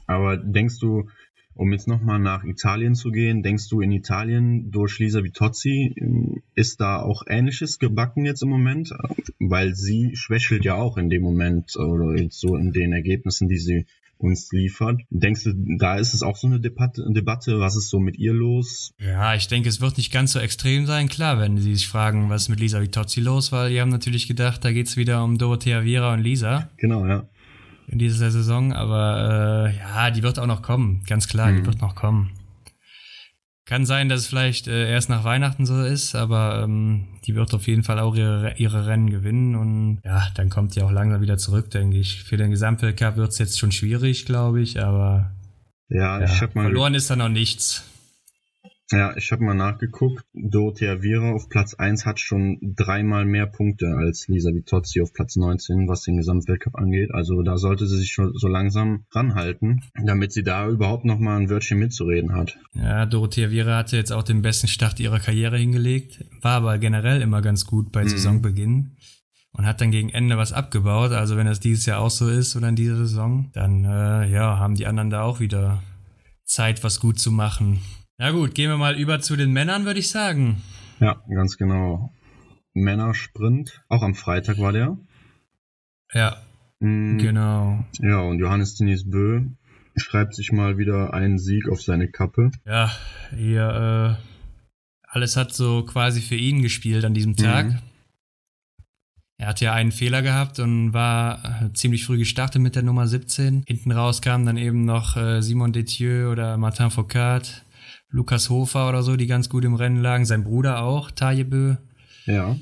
Aber 0.06 0.38
denkst 0.38 0.80
du, 0.80 1.10
um 1.56 1.72
jetzt 1.72 1.88
nochmal 1.88 2.20
nach 2.20 2.44
Italien 2.44 2.96
zu 2.96 3.12
gehen, 3.12 3.42
denkst 3.42 3.70
du 3.70 3.82
in 3.82 3.92
Italien 3.92 4.72
durch 4.72 5.00
Lisa 5.00 5.24
Vitozzi 5.24 5.96
ähm, 5.98 6.44
ist 6.54 6.82
da 6.82 7.02
auch 7.02 7.24
Ähnliches 7.28 7.80
gebacken 7.80 8.26
jetzt 8.26 8.44
im 8.44 8.50
Moment? 8.50 8.92
Weil 9.40 9.74
sie 9.74 10.12
schwächelt 10.16 10.66
ja 10.66 10.76
auch 10.76 10.98
in 10.98 11.10
dem 11.10 11.22
Moment 11.22 11.76
oder 11.78 12.22
jetzt 12.22 12.40
so 12.40 12.56
in 12.56 12.72
den 12.72 12.92
Ergebnissen, 12.92 13.48
die 13.48 13.58
sie 13.58 13.86
uns 14.18 14.50
liefert. 14.52 15.02
Denkst 15.10 15.44
du, 15.44 15.54
da 15.78 15.98
ist 15.98 16.14
es 16.14 16.24
auch 16.24 16.38
so 16.38 16.48
eine 16.48 16.60
Debatte, 16.60 17.06
Debatte, 17.10 17.60
was 17.60 17.76
ist 17.76 17.90
so 17.90 18.00
mit 18.00 18.18
ihr 18.18 18.34
los? 18.34 18.92
Ja, 19.00 19.36
ich 19.36 19.48
denke, 19.48 19.68
es 19.68 19.82
wird 19.82 19.98
nicht 19.98 20.12
ganz 20.12 20.32
so 20.32 20.40
extrem 20.40 20.86
sein. 20.86 21.10
Klar, 21.10 21.40
wenn 21.40 21.58
sie 21.58 21.74
sich 21.74 21.88
fragen, 21.88 22.30
was 22.30 22.44
ist 22.44 22.50
mit 22.50 22.60
Lisa 22.60 22.82
Vitozzi 22.82 23.20
los, 23.20 23.52
weil 23.52 23.72
die 23.72 23.82
haben 23.82 23.90
natürlich 23.90 24.28
gedacht, 24.28 24.64
da 24.64 24.72
geht's 24.72 24.96
wieder 24.96 25.24
um 25.24 25.38
Dorothea 25.38 25.84
Viera 25.84 26.14
und 26.14 26.22
Lisa. 26.22 26.70
Genau, 26.78 27.06
ja 27.06 27.28
in 27.88 28.00
dieser 28.00 28.32
Saison, 28.32 28.74
aber 28.74 29.70
äh, 29.70 29.78
ja, 29.78 30.12
die 30.12 30.24
wird 30.24 30.40
auch 30.40 30.48
noch 30.48 30.62
kommen, 30.62 31.04
ganz 31.08 31.28
klar, 31.28 31.52
mhm. 31.52 31.58
die 31.58 31.66
wird 31.66 31.82
noch 31.82 31.96
kommen. 31.96 32.32
Kann 33.66 33.86
sein, 33.86 34.10
dass 34.10 34.22
es 34.22 34.28
vielleicht 34.28 34.68
äh, 34.68 34.92
erst 34.92 35.10
nach 35.10 35.24
Weihnachten 35.24 35.66
so 35.66 35.84
ist, 35.84 36.14
aber 36.14 36.62
ähm, 36.64 37.08
die 37.26 37.34
wird 37.34 37.52
auf 37.56 37.66
jeden 37.66 37.82
Fall 37.84 38.00
auch 38.00 38.16
ihre, 38.16 38.54
ihre 38.58 38.86
Rennen 38.86 39.10
gewinnen 39.10 39.56
und 39.56 40.02
ja, 40.04 40.28
dann 40.36 40.50
kommt 40.50 40.76
die 40.76 40.84
auch 40.84 40.92
langsam 40.92 41.22
wieder 41.22 41.38
zurück, 41.38 41.72
denke 41.72 41.98
ich. 41.98 42.24
Für 42.24 42.38
den 42.38 42.52
Gesamtweltcup 42.52 43.16
wird 43.16 43.30
es 43.30 43.40
jetzt 43.40 43.58
schon 43.58 43.72
schwierig, 43.72 44.26
glaube 44.26 44.62
ich, 44.62 44.84
aber 44.84 45.32
ja, 45.90 46.20
ja, 46.20 46.26
ich 46.26 46.42
hab 46.42 46.54
mal 46.54 46.64
verloren 46.64 46.94
ist 46.94 47.10
da 47.10 47.16
noch 47.16 47.30
nichts. 47.30 47.84
Ja, 48.92 49.18
ich 49.18 49.32
habe 49.32 49.44
mal 49.44 49.56
nachgeguckt. 49.56 50.24
Dorothea 50.34 51.02
Viera 51.02 51.32
auf 51.32 51.50
Platz 51.50 51.74
1 51.74 52.06
hat 52.06 52.20
schon 52.20 52.60
dreimal 52.62 53.26
mehr 53.26 53.48
Punkte 53.48 53.88
als 53.98 54.28
Lisa 54.28 54.52
Vitozzi 54.54 55.02
auf 55.02 55.12
Platz 55.12 55.36
19, 55.36 55.88
was 55.88 56.04
den 56.04 56.18
Gesamtweltcup 56.18 56.76
angeht. 56.76 57.10
Also 57.12 57.42
da 57.42 57.58
sollte 57.58 57.88
sie 57.88 57.98
sich 57.98 58.12
schon 58.12 58.34
so 58.36 58.48
langsam 58.48 59.06
ranhalten, 59.12 59.82
damit 60.04 60.34
sie 60.34 60.44
da 60.44 60.70
überhaupt 60.70 61.04
noch 61.04 61.18
mal 61.18 61.38
ein 61.38 61.50
Wörtchen 61.50 61.80
mitzureden 61.80 62.34
hat. 62.36 62.58
Ja, 62.74 63.08
Dorothea 63.08 63.50
Viera 63.50 63.78
hatte 63.78 63.98
jetzt 63.98 64.12
auch 64.12 64.24
den 64.24 64.44
besten 64.44 64.68
Start 64.68 65.00
ihrer 65.00 65.20
Karriere 65.20 65.58
hingelegt, 65.58 66.24
war 66.42 66.58
aber 66.58 66.78
generell 66.78 67.22
immer 67.22 67.42
ganz 67.42 67.66
gut 67.66 67.92
bei 67.92 68.04
mhm. 68.04 68.10
Saisonbeginn 68.10 68.98
und 69.52 69.66
hat 69.66 69.82
dann 69.82 69.90
gegen 69.90 70.10
Ende 70.10 70.38
was 70.38 70.54
abgebaut. 70.54 71.12
Also 71.12 71.38
wenn 71.38 71.48
das 71.48 71.60
dieses 71.60 71.88
Jahr 71.88 72.02
auch 72.02 72.12
so 72.12 72.30
ist 72.30 72.56
oder 72.56 72.70
in 72.70 72.76
dieser 72.76 72.98
Saison, 72.98 73.50
dann 73.54 73.84
äh, 73.84 74.30
ja, 74.30 74.60
haben 74.60 74.76
die 74.76 74.86
anderen 74.86 75.10
da 75.10 75.24
auch 75.24 75.40
wieder 75.40 75.82
Zeit, 76.44 76.84
was 76.84 77.00
gut 77.00 77.18
zu 77.18 77.32
machen. 77.32 77.82
Na 78.18 78.32
gut, 78.32 78.56
gehen 78.56 78.70
wir 78.70 78.78
mal 78.78 78.98
über 78.98 79.20
zu 79.20 79.36
den 79.36 79.52
Männern, 79.52 79.86
würde 79.86 80.00
ich 80.00 80.10
sagen. 80.10 80.62
Ja, 81.02 81.22
ganz 81.30 81.58
genau. 81.58 82.14
Männersprint, 82.74 83.84
auch 83.90 84.02
am 84.04 84.16
Freitag 84.16 84.58
war 84.58 84.72
der. 84.72 84.98
Ja, 86.14 86.38
mhm. 86.80 87.18
genau. 87.18 87.84
Ja, 88.00 88.22
und 88.22 88.40
Johannes 88.40 88.76
Denis 88.76 89.10
Bö 89.10 89.42
schreibt 89.98 90.34
sich 90.34 90.54
mal 90.54 90.78
wieder 90.78 91.14
einen 91.14 91.40
Sieg 91.40 91.70
auf 91.70 91.82
seine 91.82 92.10
Kappe. 92.10 92.52
Ja, 92.66 92.90
hier, 93.36 94.18
äh, 94.18 95.10
alles 95.10 95.36
hat 95.36 95.54
so 95.54 95.84
quasi 95.84 96.22
für 96.22 96.36
ihn 96.36 96.62
gespielt 96.62 97.04
an 97.04 97.14
diesem 97.14 97.36
Tag. 97.36 97.68
Mhm. 97.68 97.80
Er 99.38 99.48
hat 99.48 99.60
ja 99.60 99.74
einen 99.74 99.92
Fehler 99.92 100.22
gehabt 100.22 100.60
und 100.60 100.94
war 100.94 101.64
äh, 101.64 101.74
ziemlich 101.74 102.06
früh 102.06 102.18
gestartet 102.18 102.62
mit 102.62 102.76
der 102.76 102.84
Nummer 102.84 103.08
17. 103.08 103.64
Hinten 103.68 103.92
raus 103.92 104.22
kamen 104.22 104.46
dann 104.46 104.56
eben 104.56 104.86
noch 104.86 105.18
äh, 105.18 105.42
Simon 105.42 105.74
Detieux 105.74 106.32
oder 106.32 106.56
Martin 106.58 106.90
Foucault. 106.90 107.65
Lukas 108.10 108.50
Hofer 108.50 108.88
oder 108.90 109.04
so, 109.04 109.16
die 109.16 109.28
ganz 109.28 109.50
gut 109.50 109.66
im 109.66 109.76
Rennen 109.76 110.02
lagen. 110.02 110.26
Sein 110.26 110.44
Bruder 110.44 110.84
auch, 110.84 111.12
Tajebö. 111.12 111.76
Ja. 112.26 112.56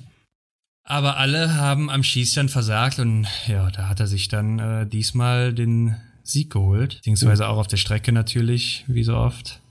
Aber 0.83 1.17
alle 1.17 1.55
haben 1.55 1.89
am 1.89 2.03
Schießstand 2.03 2.51
versagt 2.51 2.99
und 2.99 3.27
ja, 3.47 3.71
da 3.71 3.87
hat 3.87 3.99
er 3.99 4.07
sich 4.07 4.27
dann 4.27 4.59
äh, 4.59 4.85
diesmal 4.85 5.53
den 5.53 5.95
Sieg 6.23 6.51
geholt. 6.51 6.95
Beziehungsweise 6.95 7.47
auch 7.47 7.57
auf 7.57 7.67
der 7.67 7.77
Strecke 7.77 8.11
natürlich, 8.11 8.83
wie 8.87 9.03
so 9.03 9.15
oft. 9.15 9.61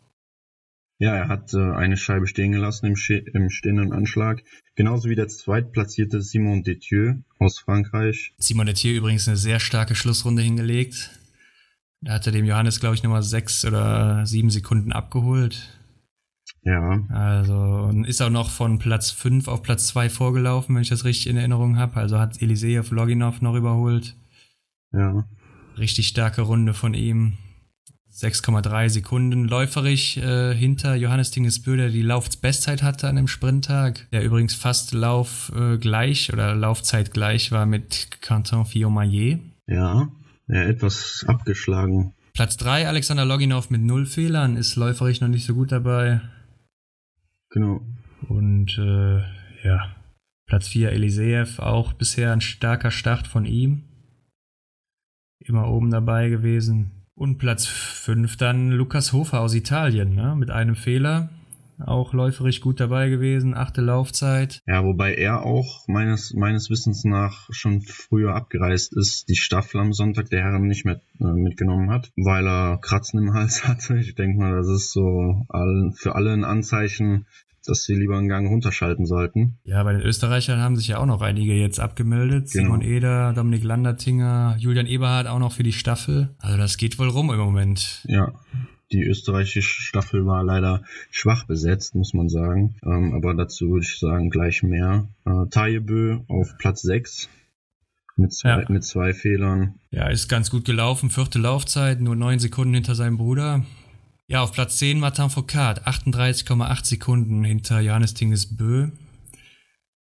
Ja, 0.98 1.16
er 1.16 1.28
hat 1.28 1.52
äh, 1.52 1.58
eine 1.58 1.96
Scheibe 1.96 2.28
stehen 2.28 2.52
gelassen 2.52 2.86
im, 2.86 2.96
im, 3.34 3.50
stehenden 3.50 3.92
Anschlag. 3.92 4.42
Genauso 4.76 5.08
wie 5.08 5.16
der 5.16 5.26
zweitplatzierte 5.26 6.22
Simon 6.22 6.62
Detieu 6.62 7.14
aus 7.38 7.58
Frankreich. 7.58 8.32
Simon 8.38 8.66
Detieu 8.66 8.96
übrigens 8.96 9.26
eine 9.26 9.36
sehr 9.36 9.58
starke 9.58 9.96
Schlussrunde 9.96 10.42
hingelegt. 10.42 11.10
Da 12.02 12.14
hat 12.14 12.26
er 12.26 12.32
dem 12.32 12.44
Johannes, 12.44 12.80
glaube 12.80 12.96
ich, 12.96 13.02
nochmal 13.02 13.22
sechs 13.22 13.64
oder 13.64 14.26
sieben 14.26 14.50
Sekunden 14.50 14.92
abgeholt. 14.92 15.78
Ja. 16.64 17.00
Also 17.10 17.54
und 17.54 18.04
ist 18.04 18.20
auch 18.20 18.30
noch 18.30 18.50
von 18.50 18.78
Platz 18.78 19.10
5 19.10 19.48
auf 19.48 19.62
Platz 19.62 19.86
2 19.88 20.10
vorgelaufen, 20.10 20.74
wenn 20.74 20.82
ich 20.82 20.88
das 20.88 21.04
richtig 21.04 21.28
in 21.28 21.36
Erinnerung 21.36 21.76
habe. 21.76 21.96
Also 21.96 22.18
hat 22.18 22.42
Eliseev 22.42 22.90
Loginov 22.90 23.40
noch 23.40 23.54
überholt. 23.54 24.16
Ja. 24.92 25.24
Richtig 25.78 26.08
starke 26.08 26.42
Runde 26.42 26.74
von 26.74 26.94
ihm. 26.94 27.38
6,3 28.12 28.90
Sekunden 28.90 29.48
läuferig 29.48 30.18
äh, 30.18 30.54
hinter 30.54 30.94
Johannes 30.96 31.30
Dingesbö, 31.30 31.78
der 31.78 31.88
die 31.88 32.02
Laufbestzeit 32.02 32.82
hatte 32.82 33.08
an 33.08 33.16
dem 33.16 33.26
Sprinttag, 33.26 34.06
der 34.12 34.22
übrigens 34.22 34.54
fast 34.54 34.92
Lauf 34.92 35.50
äh, 35.56 35.78
gleich 35.78 36.30
oder 36.30 36.54
Laufzeit 36.54 37.12
gleich 37.12 37.52
war 37.52 37.64
mit 37.64 38.08
Quentin 38.20 38.66
Fillon-Maillet. 38.66 39.40
Ja, 39.66 40.08
ja, 40.52 40.62
etwas 40.64 41.24
abgeschlagen. 41.26 42.14
Platz 42.34 42.56
3, 42.58 42.86
Alexander 42.86 43.24
Loginov 43.24 43.70
mit 43.70 43.82
null 43.82 44.06
Fehlern, 44.06 44.56
ist 44.56 44.76
läuferig 44.76 45.20
noch 45.20 45.28
nicht 45.28 45.46
so 45.46 45.54
gut 45.54 45.72
dabei. 45.72 46.20
Genau. 47.50 47.80
Und 48.28 48.78
äh, 48.78 49.18
ja, 49.66 49.96
Platz 50.46 50.68
4 50.68 50.92
Eliseev, 50.92 51.58
auch 51.58 51.94
bisher 51.94 52.32
ein 52.32 52.40
starker 52.40 52.90
Start 52.90 53.26
von 53.26 53.44
ihm. 53.44 53.84
Immer 55.38 55.68
oben 55.68 55.90
dabei 55.90 56.28
gewesen. 56.28 56.90
Und 57.14 57.38
Platz 57.38 57.66
5 57.66 58.36
dann 58.36 58.70
Lukas 58.70 59.12
Hofer 59.12 59.40
aus 59.40 59.54
Italien, 59.54 60.14
ne? 60.14 60.34
mit 60.36 60.50
einem 60.50 60.76
Fehler. 60.76 61.30
Auch 61.86 62.12
läuferisch 62.12 62.60
gut 62.60 62.80
dabei 62.80 63.08
gewesen, 63.08 63.54
achte 63.54 63.80
Laufzeit. 63.80 64.62
Ja, 64.66 64.84
wobei 64.84 65.14
er 65.14 65.44
auch 65.44 65.86
meines, 65.88 66.34
meines 66.34 66.70
Wissens 66.70 67.04
nach 67.04 67.48
schon 67.50 67.82
früher 67.82 68.34
abgereist 68.34 68.96
ist, 68.96 69.28
die 69.28 69.36
Staffel 69.36 69.80
am 69.80 69.92
Sonntag 69.92 70.30
der 70.30 70.42
Herren 70.42 70.66
nicht 70.66 70.84
mehr 70.84 71.00
äh, 71.20 71.24
mitgenommen 71.24 71.90
hat, 71.90 72.10
weil 72.16 72.46
er 72.46 72.78
Kratzen 72.78 73.20
im 73.20 73.34
Hals 73.34 73.66
hatte. 73.66 73.98
Ich 73.98 74.14
denke 74.14 74.38
mal, 74.38 74.56
das 74.56 74.68
ist 74.68 74.92
so 74.92 75.44
all, 75.48 75.92
für 75.94 76.14
alle 76.14 76.32
ein 76.32 76.44
Anzeichen, 76.44 77.26
dass 77.66 77.84
sie 77.84 77.94
lieber 77.94 78.18
einen 78.18 78.28
Gang 78.28 78.48
runterschalten 78.48 79.06
sollten. 79.06 79.58
Ja, 79.64 79.82
bei 79.84 79.92
den 79.92 80.02
Österreichern 80.02 80.60
haben 80.60 80.76
sich 80.76 80.88
ja 80.88 80.98
auch 80.98 81.06
noch 81.06 81.22
einige 81.22 81.54
jetzt 81.54 81.80
abgemeldet. 81.80 82.50
Genau. 82.50 82.64
Simon 82.64 82.82
Eder, 82.82 83.32
Dominik 83.32 83.64
Landertinger, 83.64 84.56
Julian 84.58 84.86
Eberhardt 84.86 85.26
auch 85.26 85.38
noch 85.38 85.52
für 85.52 85.62
die 85.62 85.72
Staffel. 85.72 86.34
Also 86.38 86.56
das 86.56 86.76
geht 86.76 86.98
wohl 86.98 87.08
rum 87.08 87.30
im 87.30 87.38
Moment. 87.38 88.04
Ja. 88.08 88.32
Die 88.92 89.02
österreichische 89.02 89.62
Staffel 89.62 90.26
war 90.26 90.44
leider 90.44 90.82
schwach 91.10 91.44
besetzt, 91.46 91.94
muss 91.94 92.12
man 92.12 92.28
sagen. 92.28 92.76
Ähm, 92.84 93.14
aber 93.14 93.34
dazu 93.34 93.70
würde 93.70 93.86
ich 93.86 93.98
sagen, 93.98 94.30
gleich 94.30 94.62
mehr. 94.62 95.08
Äh, 95.24 95.46
Tajebö 95.50 96.20
auf 96.28 96.56
Platz 96.58 96.82
6 96.82 97.28
mit 98.16 98.32
zwei, 98.32 98.48
ja. 98.48 98.64
mit 98.68 98.84
zwei 98.84 99.14
Fehlern. 99.14 99.74
Ja, 99.90 100.08
ist 100.08 100.28
ganz 100.28 100.50
gut 100.50 100.64
gelaufen. 100.64 101.10
Vierte 101.10 101.38
Laufzeit, 101.38 102.00
nur 102.00 102.16
neun 102.16 102.38
Sekunden 102.38 102.74
hinter 102.74 102.94
seinem 102.94 103.16
Bruder. 103.16 103.64
Ja, 104.26 104.42
auf 104.42 104.52
Platz 104.52 104.78
10 104.78 105.00
Martin 105.00 105.30
Foucault, 105.30 105.86
38,8 105.86 106.84
Sekunden 106.84 107.44
hinter 107.44 107.80
Johannes 107.80 108.14
Tinges 108.14 108.56
Bö. 108.56 108.88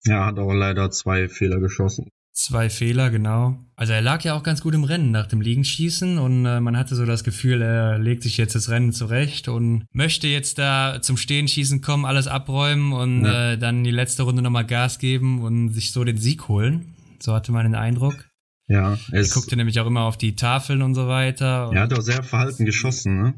Ja, 0.04 0.26
hat 0.26 0.38
aber 0.38 0.54
leider 0.54 0.90
zwei 0.90 1.28
Fehler 1.28 1.60
geschossen. 1.60 2.10
Zwei 2.40 2.70
Fehler, 2.70 3.10
genau. 3.10 3.58
Also 3.76 3.92
er 3.92 4.00
lag 4.00 4.24
ja 4.24 4.32
auch 4.32 4.42
ganz 4.42 4.62
gut 4.62 4.74
im 4.74 4.84
Rennen 4.84 5.10
nach 5.10 5.26
dem 5.26 5.42
Liegenschießen 5.42 6.16
und 6.16 6.46
äh, 6.46 6.58
man 6.58 6.74
hatte 6.74 6.94
so 6.94 7.04
das 7.04 7.22
Gefühl, 7.22 7.60
er 7.60 7.98
legt 7.98 8.22
sich 8.22 8.38
jetzt 8.38 8.54
das 8.54 8.70
Rennen 8.70 8.94
zurecht 8.94 9.48
und 9.48 9.84
möchte 9.92 10.26
jetzt 10.26 10.56
da 10.56 11.02
zum 11.02 11.18
Stehenschießen 11.18 11.82
kommen, 11.82 12.06
alles 12.06 12.28
abräumen 12.28 12.94
und 12.94 13.26
ja. 13.26 13.50
äh, 13.50 13.58
dann 13.58 13.84
die 13.84 13.90
letzte 13.90 14.22
Runde 14.22 14.40
nochmal 14.40 14.64
Gas 14.64 14.98
geben 14.98 15.42
und 15.42 15.68
sich 15.74 15.92
so 15.92 16.02
den 16.02 16.16
Sieg 16.16 16.48
holen. 16.48 16.94
So 17.18 17.34
hatte 17.34 17.52
man 17.52 17.64
den 17.64 17.74
Eindruck. 17.74 18.24
Ja, 18.68 18.96
er 19.12 19.28
guckte 19.28 19.56
nämlich 19.56 19.78
auch 19.78 19.86
immer 19.86 20.04
auf 20.04 20.16
die 20.16 20.34
Tafeln 20.34 20.80
und 20.80 20.94
so 20.94 21.08
weiter. 21.08 21.70
Er 21.74 21.82
hat 21.82 21.92
auch 21.92 22.00
sehr 22.00 22.22
verhalten 22.22 22.64
geschossen, 22.64 23.20
ne? 23.20 23.34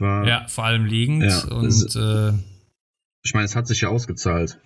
War, 0.00 0.26
ja, 0.26 0.48
vor 0.48 0.64
allem 0.64 0.84
liegend. 0.84 1.22
Ja, 1.22 1.44
und 1.44 1.66
es, 1.66 1.94
äh, 1.94 2.32
ich 3.22 3.34
meine, 3.34 3.44
es 3.44 3.54
hat 3.54 3.68
sich 3.68 3.82
ja 3.82 3.88
ausgezahlt 3.88 4.58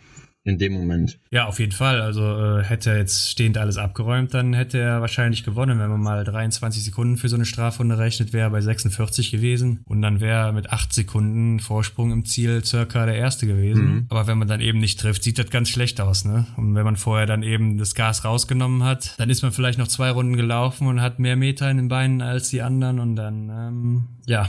in 0.45 0.59
dem 0.59 0.73
Moment. 0.73 1.21
Ja, 1.31 1.47
auf 1.47 1.61
jeden 1.61 1.73
Fall. 1.73 2.01
Also 2.01 2.23
äh, 2.23 2.65
hätte 2.65 2.91
er 2.91 2.99
jetzt 2.99 3.31
stehend 3.31 3.59
alles 3.59 3.77
abgeräumt, 3.77 4.35
dann 4.35 4.55
hätte 4.55 4.79
er 4.79 5.01
wahrscheinlich 5.01 5.45
gewonnen. 5.45 5.79
Wenn 5.79 5.91
man 5.91 6.01
mal 6.01 6.25
23 6.25 6.85
Sekunden 6.85 7.17
für 7.17 7.29
so 7.29 7.37
eine 7.37 7.45
Strafrunde 7.45 7.97
rechnet, 7.97 8.33
wäre 8.33 8.49
er 8.49 8.51
bei 8.51 8.61
46 8.61 9.31
gewesen. 9.31 9.83
Und 9.87 10.03
dann 10.03 10.21
wäre 10.21 10.47
er 10.47 10.53
mit 10.53 10.71
8 10.71 10.93
Sekunden 10.93 11.61
Vorsprung 11.61 12.11
im 12.11 12.25
Ziel 12.25 12.65
circa 12.65 13.07
der 13.07 13.15
Erste 13.15 13.47
gewesen. 13.47 13.85
Mhm. 13.85 14.07
Aber 14.09 14.27
wenn 14.27 14.39
man 14.39 14.49
dann 14.49 14.61
eben 14.61 14.81
nicht 14.81 14.99
trifft, 14.99 15.23
sieht 15.23 15.39
das 15.39 15.51
ganz 15.51 15.69
schlecht 15.69 16.01
aus. 16.01 16.25
Ne? 16.25 16.47
Und 16.57 16.75
wenn 16.75 16.85
man 16.85 16.97
vorher 16.97 17.27
dann 17.27 17.45
eben 17.45 17.79
das 17.79 17.95
Gas 17.95 18.25
rausgenommen 18.25 18.83
hat, 18.83 19.15
dann 19.19 19.31
ist 19.31 19.43
man 19.43 19.53
vielleicht 19.53 19.79
noch 19.79 19.89
zwei 19.89 20.11
Runden 20.11 20.37
gelaufen 20.37 20.89
und 20.89 21.01
hat 21.01 21.21
mehr 21.21 21.37
Meter 21.37 21.71
in 21.71 21.77
den 21.77 21.89
Beinen 21.89 22.21
als 22.21 22.51
die 22.51 22.63
anderen. 22.63 22.99
Und 22.99 23.15
dann, 23.15 23.49
ähm, 23.49 24.09
ja, 24.27 24.49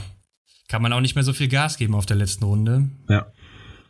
kann 0.66 0.82
man 0.82 0.92
auch 0.92 1.00
nicht 1.00 1.14
mehr 1.14 1.22
so 1.22 1.32
viel 1.32 1.48
Gas 1.48 1.76
geben 1.76 1.94
auf 1.94 2.06
der 2.06 2.16
letzten 2.16 2.44
Runde. 2.44 2.88
Ja, 3.08 3.26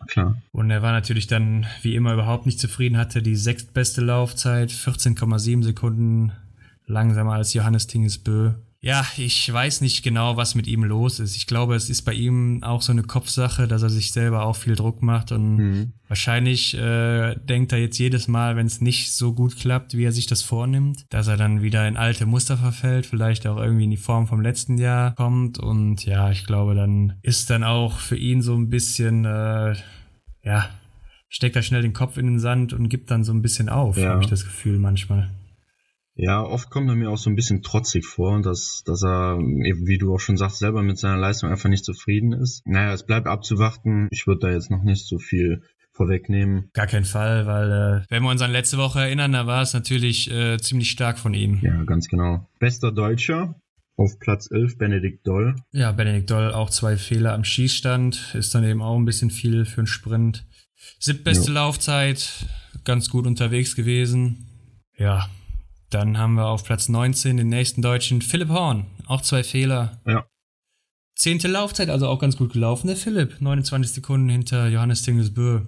klar. 0.07 0.37
Und 0.53 0.71
er 0.71 0.83
war 0.83 0.93
natürlich 0.93 1.27
dann 1.27 1.67
wie 1.83 1.95
immer 1.95 2.13
überhaupt 2.13 2.47
nicht 2.47 2.61
zufrieden, 2.61 2.97
hatte 2.97 3.23
die 3.23 3.37
sechstbeste 3.37 4.01
Laufzeit, 4.01 4.71
14,7 4.71 5.63
Sekunden 5.63 6.33
langsamer 6.87 7.35
als 7.35 7.55
Johannes 7.55 7.87
Tingesbö. 7.87 8.53
Ja, 8.85 9.07
ich 9.17 9.51
weiß 9.51 9.81
nicht 9.81 10.03
genau, 10.03 10.37
was 10.37 10.55
mit 10.55 10.67
ihm 10.67 10.85
los 10.85 11.19
ist. 11.19 11.37
Ich 11.37 11.47
glaube, 11.47 11.75
es 11.75 11.89
ist 11.89 12.03
bei 12.03 12.13
ihm 12.13 12.63
auch 12.63 12.83
so 12.83 12.93
eine 12.93 13.03
Kopfsache, 13.03 13.67
dass 13.67 13.83
er 13.83 13.89
sich 13.89 14.13
selber 14.13 14.45
auch 14.45 14.57
viel 14.57 14.77
Druck 14.77 15.03
macht 15.03 15.33
und 15.33 15.57
mhm. 15.57 15.93
wahrscheinlich 16.07 16.77
äh, 16.77 17.35
denkt 17.37 17.73
er 17.73 17.79
jetzt 17.79 17.97
jedes 17.97 18.29
Mal, 18.29 18.57
wenn 18.57 18.67
es 18.67 18.83
nicht 18.83 19.15
so 19.15 19.33
gut 19.33 19.57
klappt, 19.57 19.97
wie 19.97 20.05
er 20.05 20.13
sich 20.13 20.27
das 20.27 20.43
vornimmt, 20.43 21.07
dass 21.09 21.29
er 21.29 21.39
dann 21.39 21.63
wieder 21.63 21.89
in 21.89 21.97
alte 21.97 22.27
Muster 22.27 22.59
verfällt, 22.59 23.07
vielleicht 23.07 23.47
auch 23.47 23.57
irgendwie 23.57 23.85
in 23.85 23.91
die 23.91 23.97
Form 23.97 24.27
vom 24.27 24.43
letzten 24.43 24.77
Jahr 24.77 25.15
kommt 25.15 25.59
und 25.59 26.05
ja, 26.05 26.31
ich 26.31 26.45
glaube, 26.45 26.75
dann 26.75 27.15
ist 27.23 27.49
dann 27.49 27.65
auch 27.65 28.01
für 28.01 28.19
ihn 28.19 28.43
so 28.43 28.55
ein 28.55 28.69
bisschen, 28.69 29.25
äh, 29.25 29.77
ja, 30.43 30.69
steckt 31.31 31.57
er 31.57 31.63
schnell 31.63 31.81
den 31.81 31.95
Kopf 31.95 32.19
in 32.19 32.27
den 32.27 32.39
Sand 32.39 32.75
und 32.75 32.91
gibt 32.91 33.11
dann 33.11 33.25
so 33.25 33.33
ein 33.33 33.41
bisschen 33.41 33.71
auf, 33.71 33.97
ja. 33.97 34.11
habe 34.11 34.23
ich 34.23 34.29
das 34.29 34.45
Gefühl 34.45 34.79
manchmal. 34.79 35.31
Ja, 36.17 36.43
oft 36.43 36.71
kommt 36.71 36.89
er 36.89 36.95
mir 36.95 37.11
auch 37.11 37.19
so 37.19 37.29
ein 37.29 37.37
bisschen 37.37 37.63
trotzig 37.63 38.07
vor, 38.07 38.41
dass, 38.41 38.83
dass 38.85 39.03
er, 39.03 39.39
wie 39.39 39.99
du 39.99 40.15
auch 40.15 40.21
schon 40.21 40.37
sagst, 40.37 40.59
selber 40.59 40.83
mit 40.83 40.99
seiner 40.99 41.17
Leistung 41.17 41.51
einfach 41.51 41.69
nicht 41.69 41.85
zufrieden 41.85 42.33
ist. 42.33 42.65
Naja, 42.67 42.93
es 42.93 43.05
bleibt 43.05 43.27
abzuwarten. 43.27 44.09
Ich 44.11 44.27
würde 44.27 44.47
da 44.47 44.51
jetzt 44.53 44.71
noch 44.71 44.85
nicht 44.85 45.07
so 45.07 45.19
viel 45.19 45.63
vorwegnehmen. 45.91 46.71
Gar 46.73 46.87
kein 46.87 47.05
Fall, 47.05 47.47
weil 47.47 47.71
äh, 47.71 48.05
wenn 48.11 48.23
wir 48.23 48.31
uns 48.31 48.43
an 48.43 48.53
letzte 48.53 48.79
Woche 48.79 49.01
erinnern, 49.01 49.33
da 49.33 49.47
war 49.47 49.63
es 49.63 49.75
natürlich 49.75 50.31
äh, 50.31 50.59
ziemlich 50.59 50.91
stark 50.91 51.19
von 51.19 51.35
ihm. 51.35 51.61
Ja, 51.63 51.85
ganz 51.85 52.09
genau. 52.09 52.49
Bester 52.59 52.93
Deutscher 52.93 53.55
auf 53.97 54.19
Platz 54.19 54.51
11 54.51 54.77
Benedikt 54.77 55.27
Doll. 55.27 55.55
Ja, 55.73 55.93
Benedikt 55.93 56.31
Doll 56.31 56.53
auch 56.53 56.71
zwei 56.71 56.97
Fehler 56.97 57.33
am 57.33 57.45
Schießstand, 57.45 58.35
ist 58.35 58.55
dann 58.55 58.65
eben 58.65 58.83
auch 58.83 58.97
ein 58.97 59.05
bisschen 59.05 59.31
viel 59.31 59.65
für 59.65 59.79
einen 59.79 59.87
Sprint. 59.87 60.47
Siebtbeste 60.99 61.49
jo. 61.49 61.55
Laufzeit, 61.55 62.47
ganz 62.85 63.09
gut 63.09 63.27
unterwegs 63.27 63.77
gewesen. 63.77 64.49
Ja, 64.97 65.29
dann 65.95 66.19
haben 66.19 66.35
wir 66.35 66.47
auf 66.47 66.65
Platz 66.65 66.89
19 66.89 67.37
den 67.37 67.49
nächsten 67.49 67.81
Deutschen 67.81 68.21
Philipp 68.21 68.49
Horn. 68.49 68.87
Auch 69.07 69.21
zwei 69.21 69.45
Fehler. 69.45 70.01
Ja. 70.07 70.27
Zehnte 71.15 71.47
Laufzeit, 71.47 71.89
also 71.89 72.09
auch 72.09 72.19
ganz 72.19 72.37
gut 72.37 72.53
gelaufen, 72.53 72.89
der 72.89 72.97
Philipp. 72.97 73.41
29 73.41 73.93
Sekunden 73.93 74.29
hinter 74.29 74.67
Johannes 74.69 75.03
Dingesbö. 75.03 75.61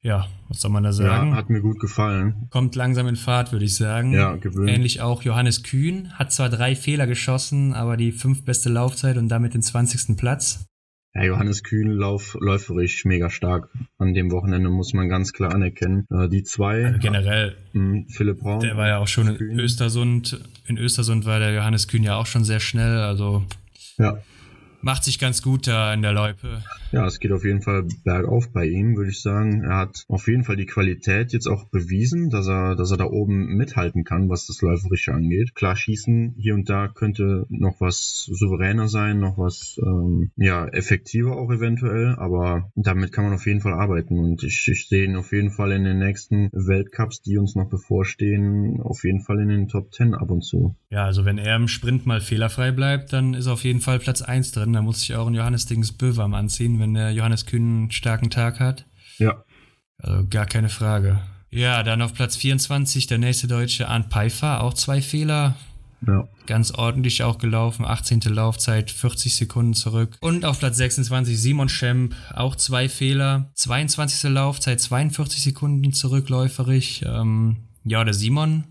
Ja, 0.00 0.28
was 0.48 0.60
soll 0.60 0.70
man 0.70 0.84
da 0.84 0.92
sagen? 0.92 1.30
Ja, 1.30 1.36
hat 1.36 1.50
mir 1.50 1.60
gut 1.60 1.80
gefallen. 1.80 2.48
Kommt 2.50 2.74
langsam 2.76 3.06
in 3.08 3.16
Fahrt, 3.16 3.52
würde 3.52 3.64
ich 3.64 3.76
sagen. 3.76 4.12
Ja, 4.12 4.36
gewöhnt. 4.36 4.68
Ähnlich 4.68 5.00
auch 5.00 5.22
Johannes 5.22 5.62
Kühn. 5.62 6.12
Hat 6.14 6.32
zwar 6.32 6.48
drei 6.48 6.76
Fehler 6.76 7.06
geschossen, 7.06 7.72
aber 7.72 7.96
die 7.96 8.12
fünf 8.12 8.44
beste 8.44 8.68
Laufzeit 8.68 9.16
und 9.16 9.28
damit 9.28 9.54
den 9.54 9.62
20. 9.62 10.16
Platz. 10.16 10.66
Ja, 11.14 11.24
Johannes 11.24 11.62
Kühn 11.62 11.90
lauf, 11.90 12.38
läuferisch 12.40 13.04
mega 13.04 13.28
stark. 13.28 13.68
An 13.98 14.14
dem 14.14 14.30
Wochenende 14.30 14.70
muss 14.70 14.94
man 14.94 15.10
ganz 15.10 15.34
klar 15.34 15.54
anerkennen. 15.54 16.06
Äh, 16.10 16.28
die 16.28 16.42
zwei. 16.42 16.86
Also 16.86 16.98
generell. 17.00 17.56
Mh, 17.74 18.04
Philipp 18.08 18.40
Braun. 18.40 18.60
Der 18.60 18.76
war 18.78 18.88
ja 18.88 18.98
auch 18.98 19.08
schon 19.08 19.28
in 19.28 19.36
Kühn. 19.36 19.60
Östersund. 19.60 20.40
In 20.66 20.78
Östersund 20.78 21.26
war 21.26 21.38
der 21.38 21.52
Johannes 21.52 21.86
Kühn 21.86 22.02
ja 22.02 22.16
auch 22.16 22.26
schon 22.26 22.44
sehr 22.44 22.60
schnell. 22.60 22.98
Also. 22.98 23.44
Ja. 23.98 24.22
Macht 24.82 25.04
sich 25.04 25.18
ganz 25.18 25.42
gut 25.42 25.66
da 25.66 25.92
in 25.94 26.02
der 26.02 26.12
Loipe. 26.12 26.62
Ja, 26.92 27.06
es 27.06 27.20
geht 27.20 27.32
auf 27.32 27.44
jeden 27.44 27.62
Fall 27.62 27.86
bergauf 28.04 28.52
bei 28.52 28.66
ihm, 28.66 28.96
würde 28.96 29.10
ich 29.10 29.22
sagen. 29.22 29.62
Er 29.64 29.78
hat 29.78 30.04
auf 30.08 30.28
jeden 30.28 30.44
Fall 30.44 30.56
die 30.56 30.66
Qualität 30.66 31.32
jetzt 31.32 31.46
auch 31.46 31.64
bewiesen, 31.70 32.28
dass 32.28 32.46
er, 32.46 32.76
dass 32.76 32.90
er 32.90 32.98
da 32.98 33.06
oben 33.06 33.56
mithalten 33.56 34.04
kann, 34.04 34.28
was 34.28 34.46
das 34.46 34.60
Läuferische 34.60 35.14
angeht. 35.14 35.54
Klar, 35.54 35.74
Schießen 35.74 36.34
hier 36.36 36.54
und 36.54 36.68
da 36.68 36.88
könnte 36.88 37.46
noch 37.48 37.80
was 37.80 38.28
souveräner 38.30 38.88
sein, 38.88 39.20
noch 39.20 39.38
was 39.38 39.80
ähm, 39.82 40.32
ja 40.36 40.66
effektiver 40.68 41.36
auch 41.36 41.50
eventuell, 41.50 42.14
aber 42.18 42.70
damit 42.74 43.12
kann 43.12 43.24
man 43.24 43.32
auf 43.32 43.46
jeden 43.46 43.62
Fall 43.62 43.72
arbeiten 43.72 44.18
und 44.18 44.42
ich, 44.42 44.68
ich 44.70 44.88
sehe 44.88 45.04
ihn 45.04 45.16
auf 45.16 45.32
jeden 45.32 45.50
Fall 45.50 45.72
in 45.72 45.84
den 45.84 45.98
nächsten 45.98 46.50
Weltcups, 46.52 47.22
die 47.22 47.38
uns 47.38 47.54
noch 47.54 47.70
bevorstehen, 47.70 48.80
auf 48.82 49.02
jeden 49.04 49.22
Fall 49.22 49.40
in 49.40 49.48
den 49.48 49.68
Top 49.68 49.94
10 49.94 50.14
ab 50.14 50.30
und 50.30 50.42
zu. 50.42 50.76
Ja, 50.90 51.06
also 51.06 51.24
wenn 51.24 51.38
er 51.38 51.56
im 51.56 51.68
Sprint 51.68 52.04
mal 52.04 52.20
fehlerfrei 52.20 52.70
bleibt, 52.70 53.14
dann 53.14 53.32
ist 53.32 53.46
auf 53.46 53.64
jeden 53.64 53.80
Fall 53.80 53.98
Platz 53.98 54.20
1 54.20 54.52
drin. 54.52 54.71
Da 54.72 54.82
muss 54.82 55.00
sich 55.00 55.14
auch 55.14 55.26
ein 55.26 55.34
Johannes 55.34 55.66
Dings 55.66 55.92
Böwam 55.92 56.34
anziehen, 56.34 56.80
wenn 56.80 56.94
der 56.94 57.12
Johannes 57.12 57.46
Kühn 57.46 57.82
einen 57.82 57.90
starken 57.90 58.30
Tag 58.30 58.60
hat. 58.60 58.86
Ja. 59.18 59.44
Also 59.98 60.26
gar 60.28 60.46
keine 60.46 60.68
Frage. 60.68 61.20
Ja, 61.50 61.82
dann 61.82 62.00
auf 62.00 62.14
Platz 62.14 62.36
24 62.36 63.06
der 63.06 63.18
nächste 63.18 63.46
Deutsche 63.46 63.86
Arndt 63.86 64.10
Pfeiffer, 64.10 64.62
auch 64.62 64.74
zwei 64.74 65.02
Fehler. 65.02 65.54
Ja. 66.06 66.26
Ganz 66.46 66.72
ordentlich 66.72 67.22
auch 67.22 67.38
gelaufen, 67.38 67.84
18. 67.84 68.20
Laufzeit, 68.22 68.90
40 68.90 69.36
Sekunden 69.36 69.74
zurück. 69.74 70.16
Und 70.20 70.44
auf 70.44 70.58
Platz 70.58 70.78
26 70.78 71.40
Simon 71.40 71.68
Schemp, 71.68 72.16
auch 72.34 72.56
zwei 72.56 72.88
Fehler, 72.88 73.50
22. 73.54 74.30
Laufzeit, 74.30 74.80
42 74.80 75.42
Sekunden 75.42 75.92
zurückläuferig. 75.92 77.04
Ähm, 77.06 77.68
ja, 77.84 78.02
der 78.02 78.14
Simon, 78.14 78.64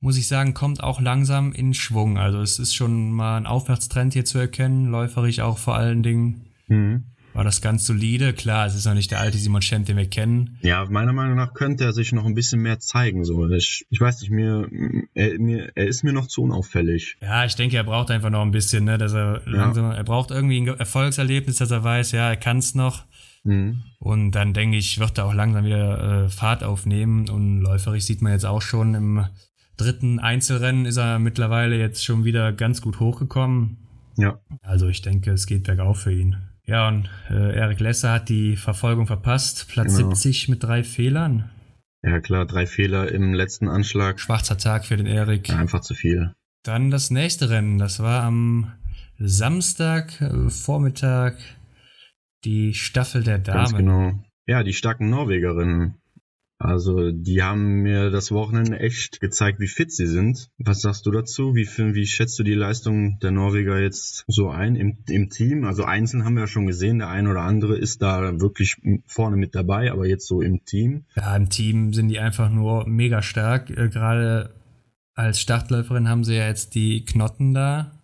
muss 0.00 0.16
ich 0.16 0.28
sagen, 0.28 0.54
kommt 0.54 0.82
auch 0.82 1.00
langsam 1.00 1.52
in 1.52 1.74
Schwung. 1.74 2.18
Also 2.18 2.40
es 2.40 2.58
ist 2.58 2.74
schon 2.74 3.12
mal 3.12 3.36
ein 3.36 3.46
Aufwärtstrend 3.46 4.12
hier 4.14 4.24
zu 4.24 4.38
erkennen, 4.38 4.86
läuferig 4.86 5.42
auch 5.42 5.58
vor 5.58 5.76
allen 5.76 6.02
Dingen. 6.02 6.46
Mhm. 6.68 7.04
War 7.32 7.44
das 7.44 7.60
ganz 7.60 7.86
solide? 7.86 8.32
Klar, 8.32 8.66
es 8.66 8.74
ist 8.74 8.86
noch 8.86 8.94
nicht 8.94 9.12
der 9.12 9.20
alte 9.20 9.38
Simon 9.38 9.62
Schemp, 9.62 9.86
den 9.86 9.96
wir 9.96 10.08
kennen. 10.10 10.58
Ja, 10.62 10.84
meiner 10.90 11.12
Meinung 11.12 11.36
nach 11.36 11.54
könnte 11.54 11.84
er 11.84 11.92
sich 11.92 12.10
noch 12.12 12.24
ein 12.24 12.34
bisschen 12.34 12.60
mehr 12.60 12.80
zeigen. 12.80 13.24
So. 13.24 13.48
Ich, 13.50 13.86
ich 13.88 14.00
weiß 14.00 14.20
nicht, 14.22 14.30
mir 14.32 14.68
er, 15.14 15.38
mir, 15.38 15.70
er 15.76 15.86
ist 15.86 16.02
mir 16.02 16.12
noch 16.12 16.26
zu 16.26 16.42
unauffällig. 16.42 17.18
Ja, 17.22 17.44
ich 17.44 17.54
denke, 17.54 17.76
er 17.76 17.84
braucht 17.84 18.10
einfach 18.10 18.30
noch 18.30 18.42
ein 18.42 18.50
bisschen, 18.50 18.84
ne, 18.84 18.98
dass 18.98 19.12
er 19.12 19.42
Ja. 19.46 19.52
langsam, 19.52 19.92
er 19.92 20.02
braucht 20.02 20.32
irgendwie 20.32 20.60
ein 20.60 20.66
Erfolgserlebnis, 20.66 21.56
dass 21.58 21.70
er 21.70 21.84
weiß, 21.84 22.10
ja, 22.12 22.30
er 22.30 22.36
kann 22.36 22.58
es 22.58 22.74
noch. 22.74 23.04
Mhm. 23.44 23.84
Und 24.00 24.32
dann 24.32 24.52
denke 24.52 24.76
ich, 24.76 24.98
wird 24.98 25.16
er 25.18 25.26
auch 25.26 25.34
langsam 25.34 25.64
wieder 25.64 26.24
äh, 26.24 26.28
Fahrt 26.30 26.64
aufnehmen. 26.64 27.28
Und 27.28 27.60
läuferig 27.60 28.04
sieht 28.04 28.22
man 28.22 28.32
jetzt 28.32 28.44
auch 28.44 28.60
schon 28.62 28.94
im 28.94 29.24
dritten 29.80 30.18
Einzelrennen 30.18 30.84
ist 30.86 30.96
er 30.96 31.18
mittlerweile 31.18 31.78
jetzt 31.78 32.04
schon 32.04 32.24
wieder 32.24 32.52
ganz 32.52 32.82
gut 32.82 33.00
hochgekommen. 33.00 33.78
Ja. 34.16 34.40
Also 34.62 34.88
ich 34.88 35.02
denke, 35.02 35.30
es 35.30 35.46
geht 35.46 35.64
bergauf 35.64 36.00
für 36.02 36.12
ihn. 36.12 36.36
Ja, 36.66 36.88
und 36.88 37.08
äh, 37.30 37.56
Erik 37.56 37.80
Lesser 37.80 38.12
hat 38.12 38.28
die 38.28 38.56
Verfolgung 38.56 39.06
verpasst. 39.06 39.68
Platz 39.68 39.96
Genau. 39.96 40.10
70 40.10 40.48
mit 40.48 40.62
drei 40.62 40.84
Fehlern. 40.84 41.50
Ja, 42.02 42.20
klar, 42.20 42.46
drei 42.46 42.66
Fehler 42.66 43.10
im 43.10 43.34
letzten 43.34 43.68
Anschlag. 43.68 44.20
Schwarzer 44.20 44.56
Tag 44.56 44.84
für 44.84 44.96
den 44.96 45.06
Erik. 45.06 45.48
Ja, 45.48 45.56
einfach 45.56 45.80
zu 45.80 45.94
viel. 45.94 46.32
Dann 46.62 46.90
das 46.90 47.10
nächste 47.10 47.50
Rennen. 47.50 47.78
Das 47.78 48.00
war 48.00 48.22
am 48.22 48.72
Samstag 49.18 50.20
äh, 50.20 50.48
Vormittag 50.50 51.36
die 52.44 52.74
Staffel 52.74 53.22
der 53.22 53.38
Damen. 53.38 53.58
Ganz 53.58 53.76
genau. 53.76 54.12
Ja, 54.46 54.62
die 54.62 54.72
starken 54.72 55.10
Norwegerinnen. 55.10 55.96
Also, 56.62 57.10
die 57.10 57.42
haben 57.42 57.80
mir 57.80 58.10
das 58.10 58.32
Wochenende 58.32 58.78
echt 58.80 59.18
gezeigt, 59.18 59.60
wie 59.60 59.66
fit 59.66 59.90
sie 59.90 60.06
sind. 60.06 60.50
Was 60.58 60.82
sagst 60.82 61.06
du 61.06 61.10
dazu? 61.10 61.54
Wie, 61.54 61.66
wie 61.66 62.06
schätzt 62.06 62.38
du 62.38 62.42
die 62.42 62.54
Leistung 62.54 63.18
der 63.20 63.30
Norweger 63.30 63.80
jetzt 63.80 64.24
so 64.28 64.50
ein 64.50 64.76
im, 64.76 64.98
im 65.08 65.30
Team? 65.30 65.64
Also 65.64 65.84
einzeln 65.84 66.22
haben 66.22 66.34
wir 66.34 66.42
ja 66.42 66.46
schon 66.46 66.66
gesehen, 66.66 66.98
der 66.98 67.08
ein 67.08 67.28
oder 67.28 67.40
andere 67.40 67.78
ist 67.78 68.02
da 68.02 68.38
wirklich 68.42 68.76
vorne 69.06 69.38
mit 69.38 69.54
dabei, 69.54 69.90
aber 69.90 70.06
jetzt 70.06 70.28
so 70.28 70.42
im 70.42 70.62
Team. 70.66 71.06
Ja, 71.16 71.34
im 71.34 71.48
Team 71.48 71.94
sind 71.94 72.08
die 72.08 72.18
einfach 72.18 72.50
nur 72.50 72.86
mega 72.86 73.22
stark. 73.22 73.70
Äh, 73.70 73.88
Gerade 73.88 74.54
als 75.14 75.40
Startläuferin 75.40 76.10
haben 76.10 76.24
sie 76.24 76.36
ja 76.36 76.46
jetzt 76.46 76.74
die 76.74 77.06
Knotten 77.06 77.54
da. 77.54 77.99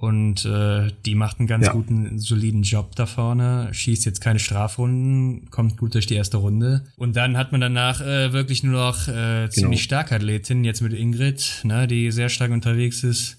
Und 0.00 0.44
äh, 0.44 0.92
die 1.06 1.16
macht 1.16 1.40
einen 1.40 1.48
ganz 1.48 1.66
Ja. 1.66 1.72
guten, 1.72 2.20
soliden 2.20 2.62
Job 2.62 2.94
da 2.94 3.04
vorne. 3.04 3.68
Schießt 3.72 4.04
jetzt 4.06 4.20
keine 4.20 4.38
Strafrunden, 4.38 5.50
kommt 5.50 5.76
gut 5.76 5.94
durch 5.94 6.06
die 6.06 6.14
erste 6.14 6.36
Runde. 6.36 6.84
Und 6.96 7.16
dann 7.16 7.36
hat 7.36 7.50
man 7.50 7.60
danach 7.60 8.00
äh, 8.00 8.32
wirklich 8.32 8.62
nur 8.62 8.74
noch 8.74 9.08
äh, 9.08 9.48
ziemlich 9.50 9.82
starke 9.82 10.14
Athletinnen. 10.14 10.62
Jetzt 10.62 10.82
mit 10.82 10.92
Ingrid, 10.92 11.62
ne, 11.64 11.88
die 11.88 12.12
sehr 12.12 12.28
stark 12.28 12.52
unterwegs 12.52 13.02
ist. 13.02 13.38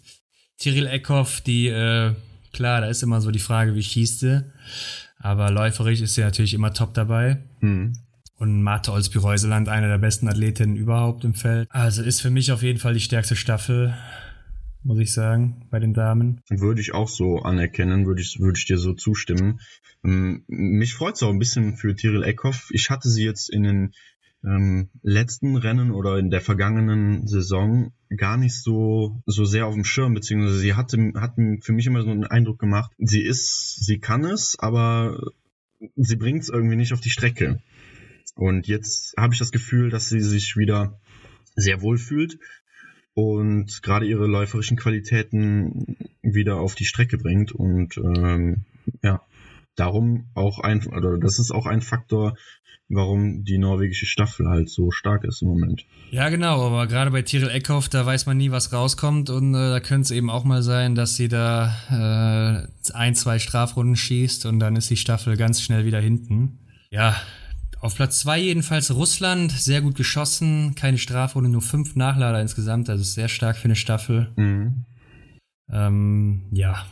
Tyrell 0.57 0.87
Eckhoff, 0.87 1.39
die, 1.39 1.67
äh, 1.67 2.11
klar, 2.51 2.81
da 2.81 2.87
ist 2.87 3.03
immer 3.03 3.21
so 3.21 3.31
die 3.31 3.39
Frage, 3.39 3.73
wie 3.75 3.83
schießt 3.83 4.19
sie. 4.19 4.43
Aber 5.17 5.51
läuferisch 5.51 6.01
ist 6.01 6.15
sie 6.15 6.21
natürlich 6.21 6.53
immer 6.53 6.73
top 6.73 6.93
dabei. 6.93 7.37
Hm. 7.61 7.93
Und 8.35 8.63
Marte 8.63 8.91
Olsby-Reuseland, 8.91 9.69
eine 9.69 9.87
der 9.87 9.97
besten 9.97 10.27
Athletinnen 10.27 10.75
überhaupt 10.75 11.23
im 11.23 11.33
Feld. 11.35 11.69
Also 11.71 12.03
ist 12.03 12.19
für 12.21 12.29
mich 12.29 12.51
auf 12.51 12.63
jeden 12.63 12.79
Fall 12.79 12.93
die 12.93 12.99
stärkste 12.99 13.37
Staffel, 13.37 13.93
muss 14.83 14.99
ich 14.99 15.13
sagen, 15.13 15.67
bei 15.69 15.79
den 15.79 15.93
Damen. 15.93 16.41
Würde 16.49 16.81
ich 16.81 16.93
auch 16.93 17.09
so 17.09 17.39
anerkennen, 17.39 18.05
würde 18.05 18.21
ich, 18.21 18.39
würde 18.39 18.57
ich 18.57 18.65
dir 18.65 18.77
so 18.77 18.93
zustimmen. 18.93 19.59
Ähm, 20.03 20.43
Mich 20.47 20.93
freut 20.93 21.15
es 21.15 21.23
auch 21.23 21.29
ein 21.29 21.39
bisschen 21.39 21.75
für 21.75 21.95
Tyrell 21.95 22.23
Eckhoff. 22.23 22.69
Ich 22.71 22.89
hatte 22.89 23.09
sie 23.09 23.23
jetzt 23.23 23.49
in 23.49 23.63
den 23.63 23.93
ähm, 24.43 24.89
letzten 25.01 25.57
Rennen 25.57 25.91
oder 25.91 26.17
in 26.17 26.29
der 26.29 26.41
vergangenen 26.41 27.27
Saison 27.27 27.91
gar 28.15 28.37
nicht 28.37 28.55
so, 28.55 29.21
so 29.25 29.45
sehr 29.45 29.67
auf 29.67 29.73
dem 29.73 29.83
Schirm, 29.83 30.13
beziehungsweise 30.13 30.57
sie 30.57 30.73
hatte, 30.73 31.13
hat 31.15 31.35
für 31.61 31.73
mich 31.73 31.85
immer 31.85 32.01
so 32.01 32.09
einen 32.09 32.23
Eindruck 32.23 32.59
gemacht, 32.59 32.91
sie 32.97 33.21
ist, 33.21 33.83
sie 33.85 33.99
kann 33.99 34.23
es, 34.23 34.57
aber 34.57 35.19
sie 35.95 36.15
bringt 36.15 36.43
es 36.43 36.49
irgendwie 36.49 36.77
nicht 36.77 36.93
auf 36.93 37.01
die 37.01 37.09
Strecke. 37.09 37.61
Und 38.35 38.67
jetzt 38.67 39.15
habe 39.17 39.33
ich 39.33 39.39
das 39.39 39.51
Gefühl, 39.51 39.89
dass 39.89 40.07
sie 40.07 40.21
sich 40.21 40.55
wieder 40.55 40.99
sehr 41.55 41.81
wohl 41.81 41.97
fühlt 41.97 42.39
und 43.19 43.84
gerade 43.84 44.05
ihre 44.05 44.27
läuferischen 44.27 44.77
Qualitäten 44.77 45.97
wieder 46.21 46.62
auf 46.62 46.75
die 46.75 46.86
Strecke 46.86 47.17
bringt. 47.17 47.51
Und 47.51 47.97
ähm, 47.97 48.63
ja, 49.03 49.21
darum 49.75 50.27
auch 50.36 50.60
ein, 50.60 50.88
oder 50.88 51.17
das 51.17 51.38
ist 51.38 51.51
auch 51.51 51.65
ein 51.65 51.82
Faktor, 51.82 52.38
warum 52.88 53.43
die 53.43 53.58
norwegische 53.58 54.05
Staffel 54.05 54.47
halt 54.47 54.69
so 54.69 54.89
stark 54.91 55.25
ist 55.25 55.41
im 55.41 55.49
Moment. 55.49 55.86
Ja, 56.12 56.29
genau, 56.29 56.65
aber 56.65 56.88
gerade 56.88 57.12
bei 57.12 57.21
Tyrell 57.21 57.49
Eckhoff, 57.49 57.89
da 57.89 58.05
weiß 58.05 58.25
man 58.25 58.38
nie, 58.38 58.51
was 58.51 58.71
rauskommt. 58.71 59.29
Und 59.29 59.53
äh, 59.53 59.69
da 59.69 59.79
könnte 59.82 60.03
es 60.03 60.12
eben 60.12 60.29
auch 60.29 60.45
mal 60.45 60.63
sein, 60.63 60.95
dass 60.95 61.17
sie 61.17 61.27
da 61.27 62.67
äh, 62.88 62.93
ein, 62.93 63.15
zwei 63.15 63.38
Strafrunden 63.38 63.97
schießt 63.97 64.45
und 64.45 64.60
dann 64.60 64.77
ist 64.77 64.89
die 64.89 64.97
Staffel 64.97 65.36
ganz 65.36 65.62
schnell 65.62 65.84
wieder 65.84 65.99
hinten. 65.99 66.60
Ja, 66.89 67.17
auf 67.81 67.95
Platz 67.95 68.19
zwei 68.19 68.39
jedenfalls 68.39 68.93
Russland, 68.93 69.51
sehr 69.51 69.81
gut 69.81 69.95
geschossen, 69.95 70.75
keine 70.75 70.97
Strafrunde, 70.97 71.49
nur 71.49 71.61
fünf 71.61 71.95
Nachlader 71.95 72.41
insgesamt, 72.41 72.89
also 72.89 73.03
sehr 73.03 73.27
stark 73.27 73.57
für 73.57 73.65
eine 73.65 73.75
Staffel. 73.75 74.31
Mhm. 74.35 74.85
Ähm, 75.71 76.43
ja, 76.51 76.85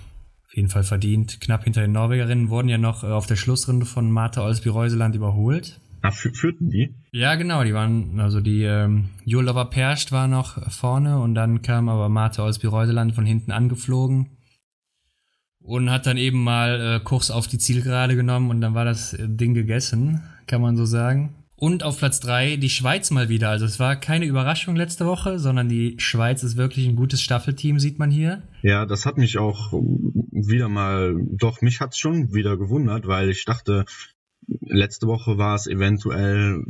auf 0.45 0.55
jeden 0.55 0.69
Fall 0.69 0.83
verdient. 0.83 1.41
Knapp 1.41 1.63
hinter 1.63 1.81
den 1.81 1.91
Norwegerinnen 1.91 2.49
wurden 2.49 2.69
ja 2.69 2.77
noch 2.77 3.03
äh, 3.03 3.07
auf 3.07 3.25
der 3.27 3.35
Schlussrunde 3.35 3.85
von 3.85 4.11
Martha 4.11 4.41
Olsby-Reuseland 4.41 5.15
überholt. 5.15 5.79
Ah, 6.03 6.09
fü- 6.09 6.33
führten 6.33 6.69
die? 6.69 6.93
Ja, 7.11 7.35
genau, 7.35 7.63
die 7.63 7.73
waren, 7.73 8.19
also 8.19 8.39
die 8.39 8.61
ähm, 8.63 9.09
Jolova 9.25 9.65
Perscht 9.65 10.11
war 10.11 10.27
noch 10.27 10.71
vorne 10.71 11.19
und 11.19 11.33
dann 11.33 11.63
kam 11.63 11.89
aber 11.89 12.07
Martha 12.07 12.43
Olsby-Reuseland 12.43 13.15
von 13.15 13.25
hinten 13.25 13.51
angeflogen 13.51 14.37
und 15.59 15.89
hat 15.89 16.05
dann 16.05 16.17
eben 16.17 16.43
mal 16.43 16.79
äh, 16.79 17.03
Kurs 17.03 17.31
auf 17.31 17.47
die 17.47 17.57
Zielgerade 17.57 18.15
genommen 18.15 18.51
und 18.51 18.61
dann 18.61 18.75
war 18.75 18.85
das 18.85 19.13
äh, 19.13 19.27
Ding 19.27 19.55
gegessen, 19.55 20.21
kann 20.47 20.61
man 20.61 20.75
so 20.75 20.85
sagen. 20.85 21.35
Und 21.59 21.81
auf 21.81 21.97
Platz 21.97 22.19
drei 22.19 22.55
die 22.55 22.69
Schweiz 22.69 23.09
mal 23.09 23.29
wieder. 23.29 23.49
Also 23.49 23.65
es 23.65 23.79
war 23.79 23.95
keine 23.95 24.25
Überraschung 24.25 24.75
letzte 24.75 25.07
Woche, 25.07 25.39
sondern 25.39 25.67
die 25.67 25.95
Schweiz 25.97 26.43
ist 26.43 26.55
wirklich 26.55 26.87
ein 26.87 26.95
gutes 26.95 27.21
Staffelteam, 27.21 27.79
sieht 27.79 27.97
man 27.97 28.11
hier. 28.11 28.43
Ja, 28.61 28.85
das 28.85 29.07
hat 29.07 29.17
mich 29.17 29.39
auch 29.39 29.73
wieder 29.73 30.69
mal, 30.69 31.15
doch, 31.17 31.61
mich 31.61 31.81
hat's 31.81 31.97
schon 31.97 32.31
wieder 32.31 32.57
gewundert, 32.57 33.07
weil 33.07 33.29
ich 33.29 33.43
dachte, 33.45 33.85
letzte 34.61 35.07
Woche 35.07 35.39
war 35.39 35.55
es 35.55 35.65
eventuell 35.65 36.63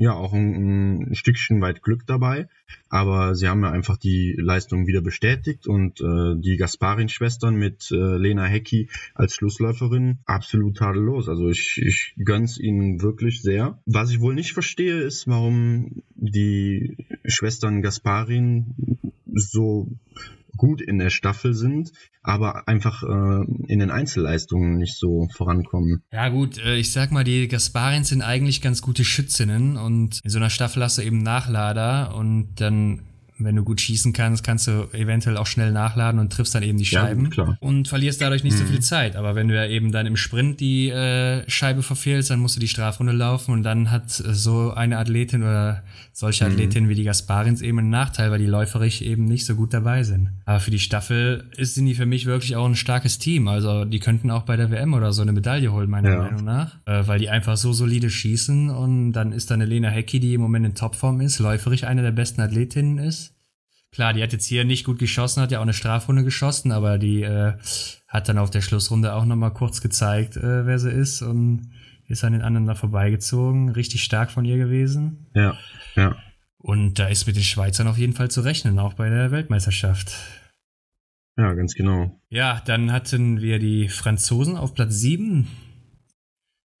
ja 0.00 0.14
auch 0.14 0.32
ein, 0.32 1.10
ein 1.10 1.14
Stückchen 1.14 1.60
weit 1.60 1.82
Glück 1.82 2.06
dabei, 2.06 2.48
aber 2.88 3.34
sie 3.34 3.48
haben 3.48 3.62
ja 3.62 3.70
einfach 3.70 3.98
die 3.98 4.34
Leistung 4.38 4.86
wieder 4.86 5.02
bestätigt 5.02 5.66
und 5.66 6.00
äh, 6.00 6.34
die 6.36 6.56
Gasparin-Schwestern 6.56 7.54
mit 7.54 7.90
äh, 7.90 8.16
Lena 8.16 8.44
Hecki 8.44 8.88
als 9.14 9.34
Schlussläuferin 9.34 10.18
absolut 10.24 10.78
tadellos. 10.78 11.28
Also 11.28 11.50
ich, 11.50 11.80
ich 11.84 12.14
gönn's 12.16 12.58
ihnen 12.58 13.02
wirklich 13.02 13.42
sehr. 13.42 13.78
Was 13.84 14.10
ich 14.10 14.20
wohl 14.20 14.34
nicht 14.34 14.52
verstehe, 14.52 15.00
ist, 15.00 15.28
warum 15.28 16.02
die 16.14 16.96
Schwestern 17.26 17.82
Gasparin 17.82 18.74
so 19.26 19.88
gut 20.60 20.82
in 20.82 20.98
der 20.98 21.08
Staffel 21.08 21.54
sind, 21.54 21.90
aber 22.22 22.68
einfach 22.68 23.02
äh, 23.02 23.44
in 23.66 23.78
den 23.78 23.90
Einzelleistungen 23.90 24.76
nicht 24.76 24.98
so 24.98 25.26
vorankommen. 25.34 26.02
Ja 26.12 26.28
gut, 26.28 26.58
äh, 26.58 26.76
ich 26.76 26.92
sag 26.92 27.12
mal, 27.12 27.24
die 27.24 27.48
Gasparins 27.48 28.10
sind 28.10 28.20
eigentlich 28.20 28.60
ganz 28.60 28.82
gute 28.82 29.02
Schützinnen 29.02 29.78
und 29.78 30.20
in 30.22 30.28
so 30.28 30.38
einer 30.38 30.50
Staffel 30.50 30.82
hast 30.82 30.98
du 30.98 31.02
eben 31.02 31.22
Nachlader 31.22 32.14
und 32.14 32.60
dann 32.60 33.06
wenn 33.44 33.56
du 33.56 33.62
gut 33.64 33.80
schießen 33.80 34.12
kannst, 34.12 34.44
kannst 34.44 34.66
du 34.66 34.88
eventuell 34.92 35.36
auch 35.36 35.46
schnell 35.46 35.72
nachladen 35.72 36.20
und 36.20 36.32
triffst 36.32 36.54
dann 36.54 36.62
eben 36.62 36.78
die 36.78 36.84
Scheiben 36.86 37.30
ja, 37.36 37.56
und 37.60 37.88
verlierst 37.88 38.20
dadurch 38.20 38.44
nicht 38.44 38.54
Mhm. 38.54 38.58
so 38.58 38.64
viel 38.66 38.80
Zeit. 38.80 39.16
Aber 39.16 39.34
wenn 39.34 39.48
du 39.48 39.54
ja 39.54 39.66
eben 39.66 39.92
dann 39.92 40.06
im 40.06 40.16
Sprint 40.16 40.60
die 40.60 40.88
äh, 40.90 41.42
Scheibe 41.48 41.82
verfehlst, 41.82 42.30
dann 42.30 42.40
musst 42.40 42.56
du 42.56 42.60
die 42.60 42.68
Strafrunde 42.68 43.12
laufen 43.12 43.52
und 43.52 43.62
dann 43.62 43.90
hat 43.90 44.20
äh, 44.20 44.34
so 44.34 44.72
eine 44.72 44.98
Athletin 44.98 45.42
oder 45.42 45.82
solche 46.12 46.44
Mhm. 46.44 46.50
Athletin 46.52 46.88
wie 46.88 46.94
die 46.94 47.04
Gasparins 47.04 47.62
eben 47.62 47.78
einen 47.78 47.90
Nachteil, 47.90 48.30
weil 48.30 48.38
die 48.38 48.46
läuferisch 48.46 49.02
eben 49.02 49.24
nicht 49.24 49.46
so 49.46 49.54
gut 49.54 49.72
dabei 49.72 50.02
sind. 50.02 50.30
Aber 50.44 50.60
für 50.60 50.70
die 50.70 50.78
Staffel 50.78 51.44
ist, 51.56 51.74
sind 51.74 51.86
die 51.86 51.94
für 51.94 52.06
mich 52.06 52.26
wirklich 52.26 52.56
auch 52.56 52.66
ein 52.66 52.74
starkes 52.76 53.18
Team. 53.18 53.48
Also 53.48 53.84
die 53.84 53.98
könnten 54.00 54.30
auch 54.30 54.42
bei 54.42 54.56
der 54.56 54.70
WM 54.70 54.94
oder 54.94 55.12
so 55.12 55.22
eine 55.22 55.32
Medaille 55.32 55.72
holen, 55.72 55.88
meiner 55.90 56.10
Ja. 56.10 56.18
Meinung 56.18 56.44
nach. 56.44 56.76
Äh, 56.86 57.06
weil 57.06 57.18
die 57.18 57.30
einfach 57.30 57.56
so 57.56 57.72
solide 57.72 58.10
schießen 58.10 58.70
und 58.70 59.12
dann 59.12 59.32
ist 59.32 59.50
da 59.50 59.54
eine 59.54 59.64
Lena 59.64 59.88
Hecki, 59.88 60.20
die 60.20 60.34
im 60.34 60.40
Moment 60.40 60.66
in 60.66 60.74
Topform 60.74 61.20
ist, 61.20 61.38
läuferisch 61.38 61.84
eine 61.84 62.02
der 62.02 62.12
besten 62.12 62.40
Athletinnen 62.40 62.98
ist. 62.98 63.29
Klar, 63.92 64.12
die 64.12 64.22
hat 64.22 64.32
jetzt 64.32 64.46
hier 64.46 64.64
nicht 64.64 64.84
gut 64.84 64.98
geschossen, 64.98 65.40
hat 65.42 65.50
ja 65.50 65.58
auch 65.58 65.62
eine 65.64 65.72
Strafrunde 65.72 66.22
geschossen, 66.22 66.70
aber 66.70 66.98
die 66.98 67.22
äh, 67.22 67.54
hat 68.06 68.28
dann 68.28 68.38
auf 68.38 68.50
der 68.50 68.60
Schlussrunde 68.60 69.14
auch 69.14 69.24
nochmal 69.24 69.52
kurz 69.52 69.80
gezeigt, 69.80 70.36
äh, 70.36 70.64
wer 70.66 70.78
sie 70.78 70.90
ist 70.90 71.22
und 71.22 71.72
ist 72.06 72.22
an 72.24 72.32
den 72.32 72.42
anderen 72.42 72.66
da 72.66 72.74
vorbeigezogen. 72.74 73.70
Richtig 73.70 74.02
stark 74.04 74.30
von 74.30 74.44
ihr 74.44 74.58
gewesen. 74.58 75.26
Ja, 75.34 75.56
ja. 75.96 76.16
Und 76.58 76.98
da 76.98 77.06
ist 77.06 77.26
mit 77.26 77.36
den 77.36 77.42
Schweizern 77.42 77.88
auf 77.88 77.98
jeden 77.98 78.12
Fall 78.12 78.30
zu 78.30 78.42
rechnen, 78.42 78.78
auch 78.78 78.94
bei 78.94 79.08
der 79.08 79.30
Weltmeisterschaft. 79.30 80.12
Ja, 81.36 81.54
ganz 81.54 81.74
genau. 81.74 82.20
Ja, 82.28 82.60
dann 82.66 82.92
hatten 82.92 83.40
wir 83.40 83.58
die 83.58 83.88
Franzosen 83.88 84.56
auf 84.56 84.74
Platz 84.74 84.94
7. 84.96 85.48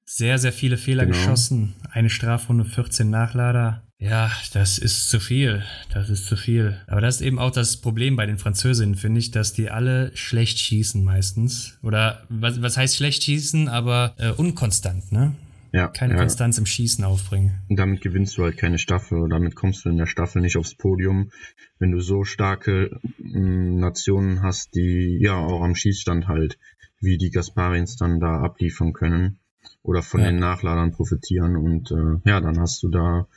Sehr, 0.04 0.38
sehr 0.38 0.52
viele 0.52 0.76
Fehler 0.76 1.06
Genau. 1.06 1.16
geschossen. 1.16 1.74
Eine 1.90 2.10
Strafrunde, 2.10 2.64
14 2.64 3.08
Nachlader. 3.08 3.86
Ja, 4.00 4.30
das 4.54 4.78
ist 4.78 5.10
zu 5.10 5.20
viel. 5.20 5.62
Das 5.92 6.08
ist 6.08 6.24
zu 6.26 6.36
viel. 6.36 6.76
Aber 6.86 7.02
das 7.02 7.16
ist 7.16 7.20
eben 7.20 7.38
auch 7.38 7.50
das 7.50 7.76
Problem 7.76 8.16
bei 8.16 8.24
den 8.24 8.38
Französinnen, 8.38 8.94
finde 8.94 9.20
ich, 9.20 9.30
dass 9.30 9.52
die 9.52 9.70
alle 9.70 10.10
schlecht 10.16 10.58
schießen 10.58 11.04
meistens. 11.04 11.78
Oder 11.82 12.22
was, 12.30 12.62
was 12.62 12.78
heißt 12.78 12.96
schlecht 12.96 13.22
schießen, 13.24 13.68
aber 13.68 14.14
äh, 14.18 14.30
unkonstant, 14.30 15.12
ne? 15.12 15.34
Ja, 15.72 15.86
Keine 15.86 16.14
ja. 16.14 16.18
Konstanz 16.18 16.58
im 16.58 16.66
Schießen 16.66 17.04
aufbringen. 17.04 17.60
Und 17.68 17.76
damit 17.78 18.00
gewinnst 18.00 18.36
du 18.38 18.42
halt 18.42 18.56
keine 18.56 18.78
Staffel, 18.78 19.28
damit 19.28 19.54
kommst 19.54 19.84
du 19.84 19.90
in 19.90 19.98
der 19.98 20.06
Staffel 20.06 20.42
nicht 20.42 20.56
aufs 20.56 20.74
Podium, 20.74 21.30
wenn 21.78 21.92
du 21.92 22.00
so 22.00 22.24
starke 22.24 22.98
mh, 23.18 23.78
Nationen 23.80 24.42
hast, 24.42 24.74
die 24.74 25.18
ja 25.20 25.34
auch 25.36 25.62
am 25.62 25.76
Schießstand 25.76 26.26
halt, 26.26 26.58
wie 27.00 27.18
die 27.18 27.30
Gasparins 27.30 27.94
dann 27.96 28.18
da 28.18 28.40
abliefern 28.40 28.92
können 28.92 29.38
oder 29.82 30.02
von 30.02 30.20
Ja. 30.20 30.26
den 30.30 30.40
Nachladern 30.40 30.90
profitieren 30.90 31.54
und 31.56 31.92
äh, 31.92 32.28
ja, 32.28 32.40
dann 32.40 32.58
hast 32.58 32.82
du 32.82 32.88
da 32.88 33.28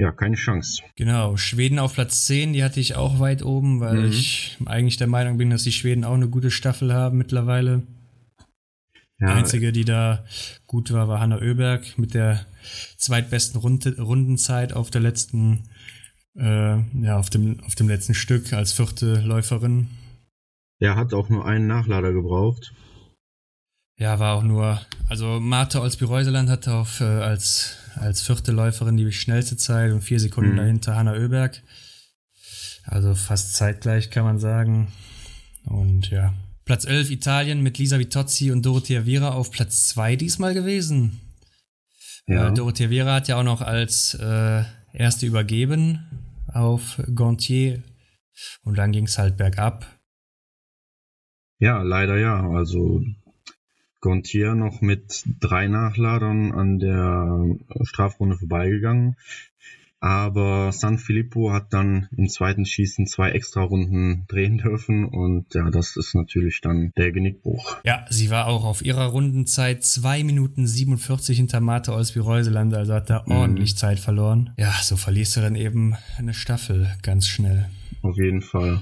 ja 0.00 0.12
keine 0.12 0.36
Chance. 0.36 0.82
Genau, 0.96 1.36
Schweden 1.36 1.78
auf 1.78 1.94
Platz 1.94 2.26
10, 2.26 2.52
die 2.52 2.64
hatte 2.64 2.80
ich 2.80 2.96
auch 2.96 3.20
weit 3.20 3.42
oben, 3.44 3.80
weil 3.80 3.98
Mhm. 4.00 4.08
ich 4.10 4.56
eigentlich 4.66 4.96
der 4.96 5.06
Meinung 5.06 5.38
bin, 5.38 5.50
dass 5.50 5.62
die 5.64 5.72
Schweden 5.72 6.04
auch 6.04 6.14
eine 6.14 6.28
gute 6.28 6.50
Staffel 6.50 6.92
haben 6.92 7.18
mittlerweile. 7.18 7.82
Die 9.20 9.24
Ja, 9.24 9.34
einzige, 9.34 9.70
die 9.72 9.84
da 9.84 10.24
gut 10.66 10.92
war, 10.92 11.06
war 11.08 11.20
Hanna 11.20 11.36
Oeberg 11.40 11.98
mit 11.98 12.14
der 12.14 12.46
zweitbesten 12.96 13.60
Runde, 13.60 14.00
Rundenzeit 14.00 14.72
auf 14.72 14.90
der 14.90 15.02
letzten, 15.02 15.68
äh, 16.38 16.78
ja, 17.02 17.18
auf 17.18 17.28
dem, 17.28 17.60
auf 17.64 17.74
dem 17.74 17.88
letzten 17.88 18.14
Stück 18.14 18.52
als 18.54 18.72
vierte 18.72 19.20
Läuferin. 19.20 19.88
er 20.82 20.96
hat 20.96 21.12
auch 21.12 21.28
nur 21.28 21.44
einen 21.44 21.66
Nachlader 21.66 22.12
gebraucht. 22.14 22.72
Ja, 24.00 24.18
war 24.18 24.34
auch 24.34 24.42
nur, 24.42 24.80
also 25.10 25.40
Marte 25.40 25.82
Olsby-Reuseland 25.82 26.48
hatte 26.48 26.72
auf, 26.72 27.02
äh, 27.02 27.04
als, 27.04 27.76
als 27.96 28.22
vierte 28.22 28.50
Läuferin 28.50 28.96
die 28.96 29.12
schnellste 29.12 29.58
Zeit 29.58 29.92
und 29.92 30.00
vier 30.00 30.18
Sekunden 30.18 30.52
Mhm. 30.52 30.56
dahinter 30.56 30.96
Hanna 30.96 31.12
Oeberg. 31.12 31.62
Also 32.84 33.14
fast 33.14 33.54
zeitgleich 33.54 34.10
kann 34.10 34.24
man 34.24 34.38
sagen. 34.38 34.90
Und 35.64 36.08
ja. 36.08 36.32
Platz 36.64 36.86
11 36.86 37.10
Italien 37.10 37.62
mit 37.62 37.76
Lisa 37.76 37.98
Vitozzi 37.98 38.50
und 38.52 38.64
Dorothea 38.64 39.04
Viera 39.04 39.32
auf 39.32 39.50
Platz 39.50 39.88
2 39.88 40.16
diesmal 40.16 40.54
gewesen. 40.54 41.20
Ja. 42.26 42.48
Äh, 42.48 42.54
Dorothea 42.54 42.88
Viera 42.88 43.16
hat 43.16 43.28
ja 43.28 43.36
auch 43.36 43.42
noch 43.44 43.60
als 43.60 44.14
äh, 44.14 44.64
erste 44.94 45.26
übergeben 45.26 46.06
auf 46.54 47.02
Gontier 47.14 47.82
und 48.62 48.78
dann 48.78 48.92
ging 48.92 49.04
es 49.04 49.18
halt 49.18 49.36
bergab. 49.36 49.84
Ja, 51.58 51.82
leider 51.82 52.16
ja. 52.18 52.48
Also 52.50 53.02
Gontier 54.00 54.54
noch 54.54 54.80
mit 54.80 55.24
drei 55.40 55.68
Nachladern 55.68 56.52
an 56.52 56.78
der 56.78 57.56
Strafrunde 57.84 58.36
vorbeigegangen. 58.36 59.16
Aber 60.02 60.72
San 60.72 60.96
Filippo 60.98 61.52
hat 61.52 61.74
dann 61.74 62.08
im 62.16 62.26
zweiten 62.30 62.64
Schießen 62.64 63.06
zwei 63.06 63.32
extra 63.32 63.60
Runden 63.60 64.24
drehen 64.28 64.56
dürfen 64.56 65.04
und 65.04 65.52
ja, 65.52 65.68
das 65.70 65.96
ist 65.96 66.14
natürlich 66.14 66.62
dann 66.62 66.90
der 66.96 67.12
Genickbruch. 67.12 67.76
Ja, 67.84 68.06
sie 68.08 68.30
war 68.30 68.46
auch 68.46 68.64
auf 68.64 68.82
ihrer 68.82 69.08
Rundenzeit 69.08 69.84
2 69.84 70.24
Minuten 70.24 70.66
47 70.66 71.36
hinter 71.36 71.60
Martha 71.60 71.92
Olsby-Reuseland, 71.92 72.72
also 72.72 72.94
hat 72.94 73.10
da 73.10 73.24
Mhm. 73.26 73.32
ordentlich 73.32 73.76
Zeit 73.76 73.98
verloren. 73.98 74.54
Ja, 74.56 74.72
so 74.80 74.96
verlierst 74.96 75.36
du 75.36 75.42
dann 75.42 75.54
eben 75.54 75.94
eine 76.16 76.32
Staffel 76.32 76.90
ganz 77.02 77.26
schnell. 77.26 77.68
Auf 78.00 78.16
jeden 78.16 78.40
Fall. 78.40 78.80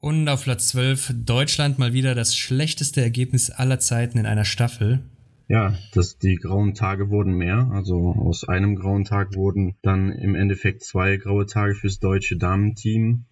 Und 0.00 0.28
auf 0.28 0.44
Platz 0.44 0.68
12 0.68 1.12
Deutschland 1.26 1.78
mal 1.78 1.92
wieder 1.92 2.14
das 2.14 2.34
schlechteste 2.34 3.02
Ergebnis 3.02 3.50
aller 3.50 3.78
Zeiten 3.80 4.18
in 4.18 4.26
einer 4.26 4.44
Staffel. 4.46 5.00
Ja, 5.48 5.76
das, 5.92 6.16
die 6.18 6.36
grauen 6.36 6.74
Tage 6.74 7.10
wurden 7.10 7.34
mehr. 7.34 7.70
Also 7.72 8.14
aus 8.14 8.48
einem 8.48 8.76
grauen 8.76 9.04
Tag 9.04 9.34
wurden 9.34 9.74
dann 9.82 10.12
im 10.12 10.34
Endeffekt 10.34 10.84
zwei 10.84 11.16
graue 11.16 11.44
Tage 11.46 11.74
fürs 11.74 11.98
deutsche 11.98 12.36
Damenteam. 12.36 13.24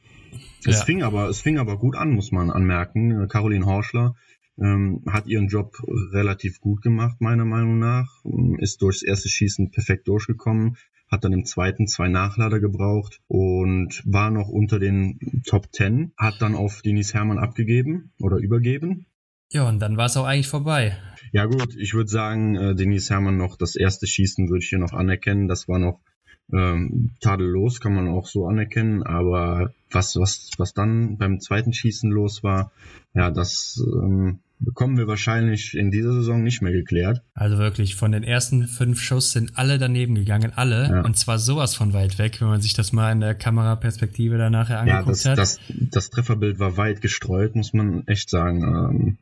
Es 0.66 0.80
Ja. 0.80 0.84
fing 0.84 1.02
aber, 1.02 1.28
es 1.28 1.40
fing 1.40 1.58
aber 1.58 1.78
gut 1.78 1.96
an, 1.96 2.10
muss 2.10 2.32
man 2.32 2.50
anmerken. 2.50 3.28
Caroline 3.28 3.64
Horschler 3.64 4.14
ähm, 4.60 5.02
hat 5.06 5.26
ihren 5.28 5.46
Job 5.46 5.76
relativ 6.12 6.60
gut 6.60 6.82
gemacht, 6.82 7.20
meiner 7.20 7.44
Meinung 7.44 7.78
nach. 7.78 8.08
Ähm, 8.24 8.58
Ist 8.58 8.82
durchs 8.82 9.02
erste 9.02 9.28
Schießen 9.28 9.70
perfekt 9.70 10.08
durchgekommen, 10.08 10.76
hat 11.10 11.24
dann 11.24 11.32
im 11.32 11.44
zweiten 11.44 11.86
zwei 11.86 12.08
Nachlader 12.08 12.60
gebraucht 12.60 13.20
und 13.28 14.02
war 14.04 14.30
noch 14.30 14.48
unter 14.48 14.78
den 14.78 15.42
Top 15.46 15.68
10, 15.72 16.12
hat 16.16 16.40
dann 16.40 16.54
auf 16.54 16.82
Denise 16.82 17.14
Herrmann 17.14 17.38
abgegeben 17.38 18.12
oder 18.20 18.36
übergeben. 18.36 19.06
Ja, 19.50 19.66
und 19.66 19.80
dann 19.80 19.96
war 19.96 20.06
es 20.06 20.16
auch 20.16 20.26
eigentlich 20.26 20.48
vorbei. 20.48 20.96
Ja 21.32 21.46
gut, 21.46 21.74
ich 21.76 21.94
würde 21.94 22.10
sagen, 22.10 22.54
äh, 22.54 22.74
Denise 22.74 23.10
Herrmann 23.10 23.36
noch 23.36 23.56
das 23.56 23.76
erste 23.76 24.06
Schießen 24.06 24.48
würde 24.48 24.62
ich 24.62 24.68
hier 24.68 24.78
noch 24.78 24.92
anerkennen. 24.92 25.48
Das 25.48 25.68
war 25.68 25.78
noch 25.78 26.00
ähm, 26.52 27.10
tadellos, 27.20 27.80
kann 27.80 27.94
man 27.94 28.08
auch 28.08 28.26
so 28.26 28.46
anerkennen. 28.46 29.02
Aber 29.02 29.72
was, 29.90 30.16
was, 30.16 30.50
was 30.58 30.74
dann 30.74 31.16
beim 31.18 31.40
zweiten 31.40 31.72
Schießen 31.72 32.10
los 32.10 32.42
war, 32.42 32.72
ja, 33.14 33.30
das 33.30 33.82
ähm, 33.86 34.40
bekommen 34.60 34.96
wir 34.96 35.06
wahrscheinlich 35.06 35.74
in 35.76 35.90
dieser 35.90 36.12
Saison 36.12 36.42
nicht 36.42 36.62
mehr 36.62 36.72
geklärt. 36.72 37.22
Also 37.34 37.58
wirklich, 37.58 37.94
von 37.94 38.10
den 38.12 38.24
ersten 38.24 38.66
fünf 38.66 39.00
Schuss 39.00 39.32
sind 39.32 39.56
alle 39.56 39.78
daneben 39.78 40.14
gegangen, 40.16 40.52
alle. 40.56 40.88
Ja. 40.88 41.00
Und 41.02 41.16
zwar 41.16 41.38
sowas 41.38 41.74
von 41.74 41.92
weit 41.92 42.18
weg, 42.18 42.40
wenn 42.40 42.48
man 42.48 42.60
sich 42.60 42.74
das 42.74 42.92
mal 42.92 43.12
in 43.12 43.20
der 43.20 43.34
Kameraperspektive 43.34 44.36
da 44.36 44.50
nachher 44.50 44.84
Ja, 44.86 44.98
angeguckt 44.98 45.10
das, 45.10 45.24
hat. 45.26 45.38
das, 45.38 45.60
das 45.68 46.10
Trefferbild 46.10 46.58
war 46.58 46.76
weit 46.76 47.00
gestreut, 47.02 47.54
muss 47.54 47.72
man 47.72 48.06
echt 48.08 48.30
sagen. 48.30 48.62
Ähm, 48.62 49.18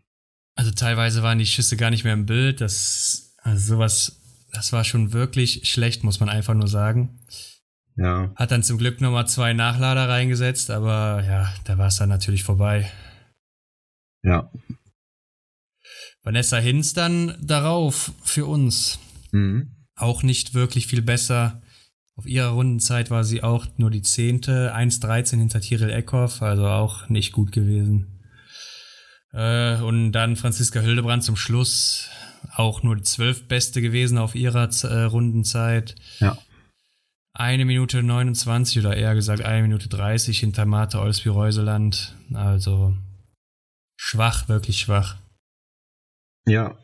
Also 0.55 0.71
teilweise 0.71 1.23
waren 1.23 1.39
die 1.39 1.47
Schüsse 1.47 1.77
gar 1.77 1.91
nicht 1.91 2.05
mehr 2.05 2.15
im 2.15 2.25
Bild. 2.25 2.63
Das, 2.63 3.35
also 3.43 3.75
sowas, 3.75 4.19
das 4.57 4.73
war 4.73 4.85
schon 4.85 5.13
wirklich 5.13 5.69
schlecht, 5.71 6.03
muss 6.05 6.21
man 6.21 6.29
einfach 6.29 6.55
nur 6.55 6.69
sagen. 6.69 7.21
ja, 7.97 8.33
Hat 8.37 8.51
dann 8.51 8.63
zum 8.63 8.79
Glück 8.79 9.01
nochmal 9.01 9.27
zwei 9.29 9.53
Nachlader 9.53 10.09
reingesetzt, 10.09 10.71
aber 10.71 11.23
ja, 11.25 11.53
da 11.65 11.79
war 11.79 11.89
es 11.89 11.97
dann 11.97 12.09
natürlich 12.09 12.43
vorbei. 12.45 12.91
ja. 14.23 14.51
Vanessa 16.23 16.57
Hinz 16.57 16.93
dann 16.93 17.37
darauf 17.41 18.13
für 18.25 18.47
uns. 18.47 18.99
Mhm. 19.31 19.77
Auch 19.95 20.25
nicht 20.25 20.55
wirklich 20.55 20.89
viel 20.89 21.01
besser. 21.03 21.63
Auf 22.17 22.27
ihrer 22.27 22.49
Rundenzeit 22.49 23.11
war 23.11 23.23
sie 23.23 23.45
auch 23.45 23.67
nur 23.77 23.91
die 23.93 24.03
zehnte, 24.03 24.75
1,13 24.75 25.37
hinter 25.39 25.61
Tiril 25.61 25.91
Eckhoff, 25.91 26.43
also 26.43 26.67
auch 26.67 27.09
nicht 27.09 27.31
gut 27.33 27.53
gewesen. 27.53 28.25
Äh, 29.33 29.77
und 29.83 30.13
dann 30.13 30.35
Franziska 30.35 30.81
Hildebrand 30.81 31.23
zum 31.23 31.37
Schluss, 31.37 32.09
auch 32.55 32.83
nur 32.83 32.97
die 32.97 33.03
zwölfbeste 33.03 33.81
gewesen 33.81 34.19
auf 34.19 34.35
ihrer 34.35 34.69
äh, 34.85 35.03
Rundenzeit. 35.03 35.95
Ja. 36.21 36.39
Eine 37.33 37.65
Minute 37.65 38.03
29 38.03 38.79
oder 38.79 38.97
eher 38.97 39.15
gesagt 39.15 39.43
eine 39.43 39.63
Minute 39.63 39.89
30 39.89 40.39
hinter 40.39 40.65
Martha 40.65 41.01
Olsby-Reuseland. 41.03 42.17
Also 42.33 42.95
schwach, 43.97 44.49
wirklich 44.49 44.79
schwach. 44.81 45.17
Ja, 46.47 46.77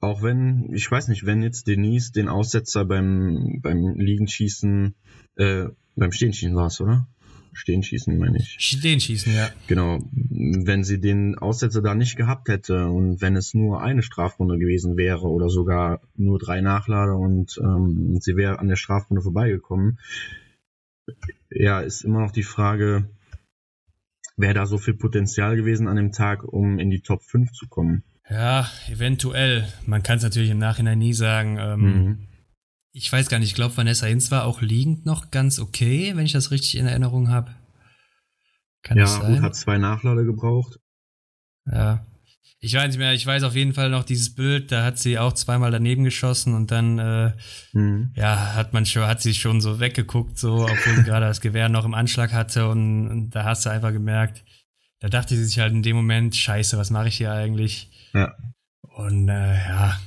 auch 0.00 0.22
wenn, 0.22 0.72
ich 0.72 0.90
weiß 0.90 1.08
nicht, 1.08 1.26
wenn 1.26 1.42
jetzt 1.42 1.66
Denise 1.66 2.12
den 2.12 2.28
Aussetzer 2.28 2.84
beim, 2.84 3.60
beim 3.62 3.94
Liegenschießen, 3.94 4.94
äh, 5.36 5.66
beim 5.96 6.12
Stehenschießen 6.12 6.56
war 6.56 6.66
es, 6.66 6.80
oder? 6.80 7.06
Stehenschießen 7.52 8.16
meine 8.18 8.38
ich. 8.38 8.80
Den 8.82 9.00
schießen, 9.00 9.34
ja. 9.34 9.50
Genau. 9.66 9.98
Wenn 10.12 10.84
sie 10.84 11.00
den 11.00 11.36
Aussetzer 11.36 11.82
da 11.82 11.94
nicht 11.94 12.16
gehabt 12.16 12.48
hätte 12.48 12.86
und 12.88 13.20
wenn 13.20 13.36
es 13.36 13.54
nur 13.54 13.82
eine 13.82 14.02
Strafrunde 14.02 14.58
gewesen 14.58 14.96
wäre 14.96 15.28
oder 15.28 15.48
sogar 15.48 16.00
nur 16.16 16.38
drei 16.38 16.60
Nachlader 16.60 17.16
und 17.16 17.58
ähm, 17.62 18.18
sie 18.20 18.36
wäre 18.36 18.58
an 18.58 18.68
der 18.68 18.76
Strafrunde 18.76 19.22
vorbeigekommen, 19.22 19.98
ja, 21.50 21.80
ist 21.80 22.02
immer 22.02 22.20
noch 22.20 22.30
die 22.30 22.42
Frage, 22.42 23.08
wäre 24.36 24.54
da 24.54 24.66
so 24.66 24.78
viel 24.78 24.94
Potenzial 24.94 25.56
gewesen 25.56 25.88
an 25.88 25.96
dem 25.96 26.12
Tag, 26.12 26.44
um 26.44 26.78
in 26.78 26.90
die 26.90 27.00
Top 27.00 27.22
5 27.22 27.52
zu 27.52 27.66
kommen? 27.68 28.04
Ja, 28.28 28.68
eventuell. 28.88 29.66
Man 29.86 30.02
kann 30.02 30.18
es 30.18 30.22
natürlich 30.22 30.50
im 30.50 30.58
Nachhinein 30.58 30.98
nie 30.98 31.14
sagen. 31.14 31.58
Ähm, 31.58 31.80
mhm. 31.80 32.18
Ich 32.92 33.10
weiß 33.10 33.28
gar 33.28 33.38
nicht, 33.38 33.48
ich 33.48 33.54
glaube, 33.54 33.76
Vanessa 33.76 34.06
Hinz 34.06 34.30
war 34.30 34.44
auch 34.44 34.60
liegend 34.60 35.06
noch 35.06 35.30
ganz 35.30 35.58
okay, 35.58 36.12
wenn 36.16 36.26
ich 36.26 36.32
das 36.32 36.50
richtig 36.50 36.76
in 36.76 36.86
Erinnerung 36.86 37.28
habe. 37.28 37.54
Kann 38.82 38.96
ja, 38.96 39.04
das 39.04 39.14
sein? 39.16 39.34
Gut, 39.34 39.42
hat 39.42 39.54
zwei 39.54 39.78
Nachlade 39.78 40.24
gebraucht. 40.24 40.78
Ja. 41.66 42.04
Ich 42.62 42.74
weiß 42.74 42.88
nicht 42.88 42.98
mehr, 42.98 43.14
ich 43.14 43.24
weiß 43.24 43.42
auf 43.44 43.54
jeden 43.54 43.72
Fall 43.72 43.88
noch 43.88 44.04
dieses 44.04 44.34
Bild, 44.34 44.70
da 44.70 44.84
hat 44.84 44.98
sie 44.98 45.18
auch 45.18 45.32
zweimal 45.32 45.70
daneben 45.70 46.04
geschossen 46.04 46.54
und 46.54 46.70
dann, 46.70 46.98
äh, 46.98 47.32
mhm. 47.72 48.12
ja, 48.14 48.54
hat 48.54 48.74
man 48.74 48.84
schon, 48.84 49.06
hat 49.06 49.22
sie 49.22 49.32
schon 49.32 49.62
so 49.62 49.80
weggeguckt, 49.80 50.38
so, 50.38 50.64
obwohl 50.64 50.96
sie 50.96 51.02
gerade 51.04 51.24
das 51.24 51.40
Gewehr 51.40 51.70
noch 51.70 51.86
im 51.86 51.94
Anschlag 51.94 52.34
hatte 52.34 52.68
und, 52.68 53.08
und, 53.08 53.30
da 53.30 53.44
hast 53.44 53.64
du 53.64 53.70
einfach 53.70 53.92
gemerkt, 53.92 54.44
da 54.98 55.08
dachte 55.08 55.36
sie 55.36 55.44
sich 55.44 55.58
halt 55.58 55.72
in 55.72 55.82
dem 55.82 55.96
Moment, 55.96 56.36
scheiße, 56.36 56.76
was 56.76 56.90
mache 56.90 57.08
ich 57.08 57.16
hier 57.16 57.32
eigentlich? 57.32 57.90
Ja. 58.12 58.34
Und 58.82 59.30
äh, 59.30 59.54
ja, 59.54 59.98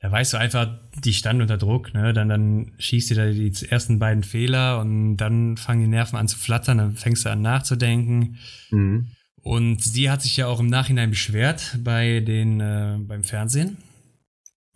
da 0.00 0.12
weißt 0.12 0.32
du 0.32 0.36
einfach, 0.38 0.78
die 0.94 1.12
stand 1.12 1.42
unter 1.42 1.58
Druck, 1.58 1.92
ne? 1.92 2.12
Dann, 2.12 2.28
dann 2.28 2.72
schießt 2.78 3.08
sie 3.08 3.14
da 3.14 3.26
die 3.26 3.52
ersten 3.68 3.98
beiden 3.98 4.22
Fehler 4.22 4.80
und 4.80 5.16
dann 5.16 5.56
fangen 5.56 5.80
die 5.80 5.88
Nerven 5.88 6.16
an 6.16 6.28
zu 6.28 6.38
flattern, 6.38 6.78
dann 6.78 6.92
fängst 6.94 7.24
du 7.24 7.30
an 7.30 7.42
nachzudenken. 7.42 8.36
Mhm. 8.70 9.08
Und 9.42 9.82
sie 9.82 10.10
hat 10.10 10.22
sich 10.22 10.36
ja 10.36 10.46
auch 10.46 10.60
im 10.60 10.66
Nachhinein 10.66 11.10
beschwert 11.10 11.78
bei 11.82 12.20
den, 12.20 12.60
äh, 12.60 12.98
beim 13.00 13.24
Fernsehen. 13.24 13.78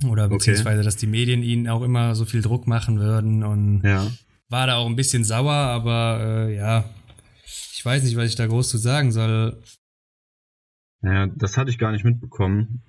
Oder 0.09 0.29
beziehungsweise, 0.29 0.79
okay. 0.79 0.85
dass 0.85 0.97
die 0.97 1.07
Medien 1.07 1.43
ihnen 1.43 1.69
auch 1.69 1.83
immer 1.83 2.17
so 2.17 2.25
viel 2.25 2.43
Druck 2.43 2.67
machen 2.67 2.99
würden 2.99 3.45
und 3.45 3.83
ja. 3.85 4.11
war 4.49 4.67
da 4.67 4.77
auch 4.77 4.87
ein 4.87 4.97
bisschen 4.97 5.23
sauer, 5.23 5.53
aber 5.53 6.49
äh, 6.49 6.57
ja, 6.57 6.85
ich 7.45 7.85
weiß 7.85 8.03
nicht, 8.03 8.17
was 8.17 8.29
ich 8.29 8.35
da 8.35 8.47
groß 8.47 8.69
zu 8.69 8.79
sagen 8.79 9.13
soll. 9.13 9.63
Ja, 11.03 11.29
das 11.29 11.57
hatte 11.57 11.71
ich 11.71 11.79
gar 11.79 11.93
nicht 11.93 12.05
mitbekommen. 12.05 12.83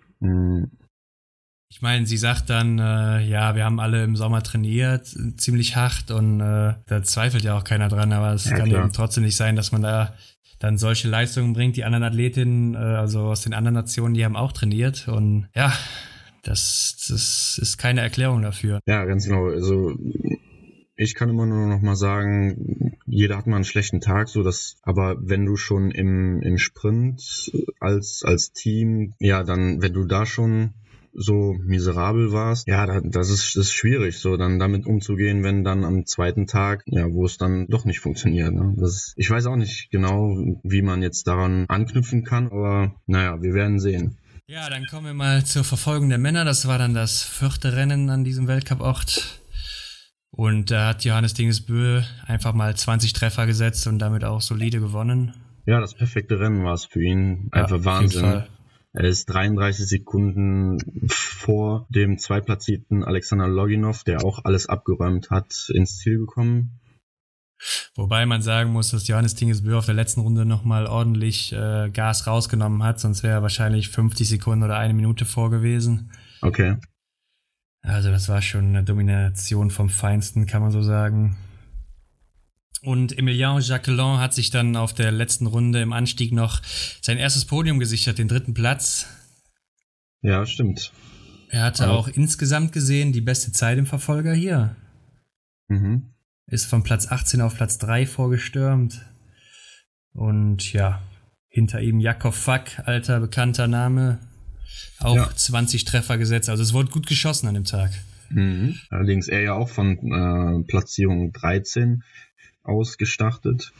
Ich 1.73 1.81
meine, 1.81 2.05
sie 2.05 2.17
sagt 2.17 2.51
dann, 2.51 2.77
äh, 2.77 3.25
ja, 3.25 3.55
wir 3.55 3.65
haben 3.65 3.79
alle 3.79 4.03
im 4.03 4.15
Sommer 4.15 4.43
trainiert, 4.43 5.07
ziemlich 5.37 5.75
hart 5.75 6.11
und 6.11 6.39
äh, 6.39 6.75
da 6.85 7.01
zweifelt 7.01 7.43
ja 7.43 7.57
auch 7.57 7.63
keiner 7.63 7.89
dran, 7.89 8.13
aber 8.13 8.31
es 8.31 8.45
ja, 8.45 8.55
kann 8.55 8.69
klar. 8.69 8.83
eben 8.83 8.93
trotzdem 8.93 9.23
nicht 9.23 9.35
sein, 9.35 9.55
dass 9.55 9.71
man 9.71 9.81
da 9.81 10.13
dann 10.59 10.77
solche 10.77 11.07
Leistungen 11.07 11.53
bringt. 11.53 11.75
Die 11.75 11.83
anderen 11.83 12.03
Athletinnen, 12.03 12.75
äh, 12.75 12.77
also 12.77 13.21
aus 13.21 13.41
den 13.41 13.55
anderen 13.55 13.73
Nationen, 13.73 14.13
die 14.13 14.23
haben 14.23 14.35
auch 14.35 14.51
trainiert. 14.51 15.07
Und 15.07 15.47
ja, 15.55 15.73
das, 16.43 17.07
das 17.09 17.57
ist 17.59 17.79
keine 17.79 18.01
Erklärung 18.01 18.43
dafür. 18.43 18.79
Ja, 18.85 19.03
ganz 19.05 19.25
genau. 19.25 19.47
Also 19.47 19.97
ich 20.95 21.15
kann 21.15 21.29
immer 21.29 21.47
nur 21.47 21.65
noch 21.65 21.81
mal 21.81 21.95
sagen, 21.95 22.99
jeder 23.07 23.35
hat 23.35 23.47
mal 23.47 23.55
einen 23.55 23.65
schlechten 23.65 23.99
Tag, 23.99 24.29
so 24.29 24.43
dass, 24.43 24.75
aber 24.83 25.17
wenn 25.19 25.43
du 25.43 25.57
schon 25.57 25.89
im, 25.89 26.39
im 26.43 26.59
Sprint 26.59 27.51
als, 27.79 28.21
als 28.23 28.53
Team, 28.53 29.15
ja, 29.17 29.43
dann, 29.43 29.81
wenn 29.81 29.93
du 29.93 30.05
da 30.05 30.27
schon 30.27 30.75
so 31.15 31.55
miserabel 31.59 32.31
warst, 32.31 32.67
ja, 32.67 33.01
das 33.01 33.29
ist, 33.29 33.55
das 33.55 33.65
ist 33.67 33.73
schwierig, 33.73 34.19
so 34.19 34.37
dann 34.37 34.59
damit 34.59 34.85
umzugehen, 34.85 35.43
wenn 35.43 35.63
dann 35.63 35.85
am 35.85 36.05
zweiten 36.05 36.47
Tag, 36.47 36.83
ja, 36.87 37.11
wo 37.11 37.25
es 37.25 37.37
dann 37.37 37.67
doch 37.67 37.85
nicht 37.85 37.99
funktioniert. 37.99 38.53
Ne? 38.53 38.73
Das 38.77 39.13
ich 39.15 39.29
weiß 39.29 39.45
auch 39.45 39.55
nicht 39.55 39.89
genau, 39.91 40.35
wie 40.63 40.81
man 40.81 41.01
jetzt 41.01 41.27
daran 41.27 41.65
anknüpfen 41.67 42.23
kann, 42.23 42.47
aber 42.47 42.95
naja, 43.05 43.41
wir 43.41 43.53
werden 43.53 43.79
sehen. 43.79 44.17
Ja, 44.47 44.69
dann 44.69 44.85
kommen 44.87 45.05
wir 45.05 45.13
mal 45.13 45.45
zur 45.45 45.63
Verfolgung 45.63 46.09
der 46.09 46.17
Männer. 46.17 46.43
Das 46.43 46.67
war 46.67 46.77
dann 46.77 46.93
das 46.93 47.23
vierte 47.23 47.75
Rennen 47.75 48.09
an 48.09 48.23
diesem 48.23 48.47
Weltcup-Ort. 48.47 49.39
Und 50.31 50.71
da 50.71 50.89
hat 50.89 51.05
Johannes 51.05 51.33
Dingesbö 51.33 52.01
einfach 52.25 52.53
mal 52.53 52.75
20 52.75 53.13
Treffer 53.13 53.45
gesetzt 53.45 53.87
und 53.87 53.99
damit 53.99 54.23
auch 54.23 54.41
solide 54.41 54.79
gewonnen. 54.79 55.33
Ja, 55.65 55.79
das 55.79 55.93
perfekte 55.93 56.39
Rennen 56.39 56.63
war 56.63 56.73
es 56.73 56.85
für 56.85 57.01
ihn. 57.01 57.47
Einfach 57.51 57.77
ja, 57.77 57.85
Wahnsinn. 57.85 58.43
Er 58.95 59.05
ist 59.05 59.25
33 59.25 59.87
Sekunden 59.87 60.77
vor 61.09 61.87
dem 61.89 62.19
zweitplatzierten 62.19 63.03
Alexander 63.03 63.47
Loginov, 63.47 64.03
der 64.03 64.23
auch 64.23 64.45
alles 64.45 64.67
abgeräumt 64.67 65.31
hat, 65.31 65.69
ins 65.73 65.97
Ziel 65.97 66.19
gekommen. 66.19 66.79
Wobei 67.95 68.25
man 68.25 68.41
sagen 68.41 68.71
muss, 68.71 68.91
dass 68.91 69.07
Johannes 69.07 69.35
Tingesbö 69.35 69.77
auf 69.77 69.85
der 69.85 69.95
letzten 69.95 70.21
Runde 70.21 70.45
nochmal 70.45 70.85
ordentlich 70.85 71.53
äh, 71.53 71.89
Gas 71.91 72.27
rausgenommen 72.27 72.83
hat, 72.83 72.99
sonst 72.99 73.23
wäre 73.23 73.35
er 73.35 73.41
wahrscheinlich 73.41 73.89
50 73.89 74.29
Sekunden 74.29 74.63
oder 74.63 74.77
eine 74.77 74.93
Minute 74.93 75.25
vor 75.25 75.49
gewesen. 75.49 76.11
Okay. 76.41 76.77
Also 77.81 78.11
das 78.11 78.29
war 78.29 78.41
schon 78.41 78.65
eine 78.65 78.83
Domination 78.83 79.71
vom 79.71 79.89
Feinsten, 79.89 80.45
kann 80.45 80.61
man 80.61 80.71
so 80.71 80.81
sagen. 80.81 81.35
Und 82.83 83.17
Emilien 83.17 83.61
Jacquelin 83.61 84.19
hat 84.19 84.33
sich 84.33 84.49
dann 84.49 84.75
auf 84.75 84.93
der 84.93 85.11
letzten 85.11 85.47
Runde 85.47 85.81
im 85.81 85.93
Anstieg 85.93 86.33
noch 86.33 86.61
sein 87.01 87.17
erstes 87.17 87.45
Podium 87.45 87.79
gesichert, 87.79 88.17
den 88.17 88.27
dritten 88.27 88.53
Platz. 88.53 89.07
Ja, 90.21 90.45
stimmt. 90.45 90.91
Er 91.49 91.63
hatte 91.63 91.89
auch, 91.89 92.09
auch 92.09 92.13
insgesamt 92.13 92.73
gesehen 92.73 93.13
die 93.13 93.21
beste 93.21 93.53
Zeit 93.53 93.77
im 93.77 93.85
Verfolger 93.85 94.33
hier. 94.33 94.75
Mhm. 95.69 96.13
Ist 96.47 96.65
von 96.65 96.83
Platz 96.83 97.07
18 97.09 97.39
auf 97.39 97.55
Platz 97.55 97.77
3 97.77 98.05
vorgestürmt. 98.05 99.01
Und 100.11 100.73
ja, 100.73 101.01
hinter 101.47 101.79
ihm 101.81 102.01
Jakob 102.01 102.33
Fack, 102.33 102.83
alter 102.85 103.21
bekannter 103.21 103.67
Name. 103.67 104.19
Auch 104.99 105.15
ja. 105.15 105.29
20 105.33 105.85
Treffer 105.85 106.17
gesetzt. 106.17 106.49
Also 106.49 106.63
es 106.63 106.73
wurde 106.73 106.91
gut 106.91 107.07
geschossen 107.07 107.47
an 107.47 107.53
dem 107.53 107.65
Tag. 107.65 107.91
Mhm. 108.29 108.75
Allerdings 108.89 109.29
er 109.29 109.41
ja 109.41 109.53
auch 109.53 109.69
von 109.69 109.97
äh, 109.97 110.63
Platzierung 110.67 111.31
13 111.31 112.03
ausgestartet, 112.63 113.73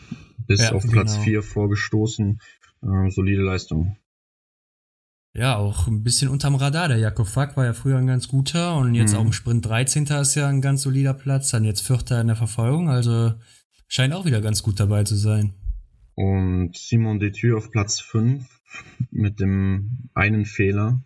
bis 0.45 0.61
ja, 0.61 0.71
auf 0.73 0.88
Platz 0.89 1.13
genau. 1.13 1.23
4 1.23 1.43
vorgestoßen. 1.43 2.39
Äh, 2.81 3.09
solide 3.09 3.41
Leistung. 3.41 3.97
Ja, 5.36 5.57
auch 5.57 5.88
ein 5.88 6.03
bisschen 6.03 6.29
unterm 6.29 6.55
Radar. 6.55 6.89
Der 6.89 6.97
Jakob 6.97 7.27
Fack 7.27 7.57
war 7.57 7.65
ja 7.65 7.73
früher 7.73 7.97
ein 7.97 8.05
ganz 8.05 8.27
guter 8.27 8.75
und 8.77 8.93
jetzt 8.93 9.13
mhm. 9.13 9.19
auch 9.19 9.25
im 9.25 9.34
Sprint 9.34 9.65
13. 9.65 10.05
ist 10.05 10.36
ja 10.36 10.47
ein 10.47 10.61
ganz 10.61 10.84
solider 10.84 11.15
Platz, 11.15 11.49
dann 11.49 11.63
jetzt 11.63 11.81
Vierter 11.81 12.21
in 12.21 12.27
der 12.27 12.36
Verfolgung, 12.36 12.89
also 12.89 13.34
scheint 13.88 14.13
auch 14.13 14.25
wieder 14.25 14.41
ganz 14.41 14.61
gut 14.61 14.79
dabei 14.79 15.03
zu 15.03 15.15
sein. 15.15 15.53
Und 16.13 16.77
Simon 16.77 17.19
Detieu 17.19 17.57
auf 17.57 17.71
Platz 17.71 17.99
5 17.99 18.45
mit 19.09 19.39
dem 19.39 20.09
einen 20.13 20.45
Fehler. 20.45 21.03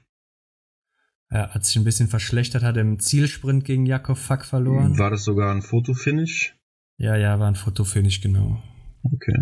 Ja, 1.31 1.49
hat 1.49 1.63
sich 1.63 1.77
ein 1.77 1.85
bisschen 1.85 2.09
verschlechtert, 2.09 2.63
hat 2.63 2.75
im 2.75 2.99
Zielsprint 2.99 3.63
gegen 3.63 3.85
Jakob 3.85 4.17
Fack 4.17 4.45
verloren. 4.45 4.97
War 4.97 5.09
das 5.09 5.23
sogar 5.23 5.53
ein 5.53 5.61
Fotofinish? 5.61 6.56
Ja, 6.97 7.15
ja, 7.15 7.39
war 7.39 7.47
ein 7.47 7.55
Fotofinish, 7.55 8.21
genau. 8.21 8.61
Okay. 9.03 9.37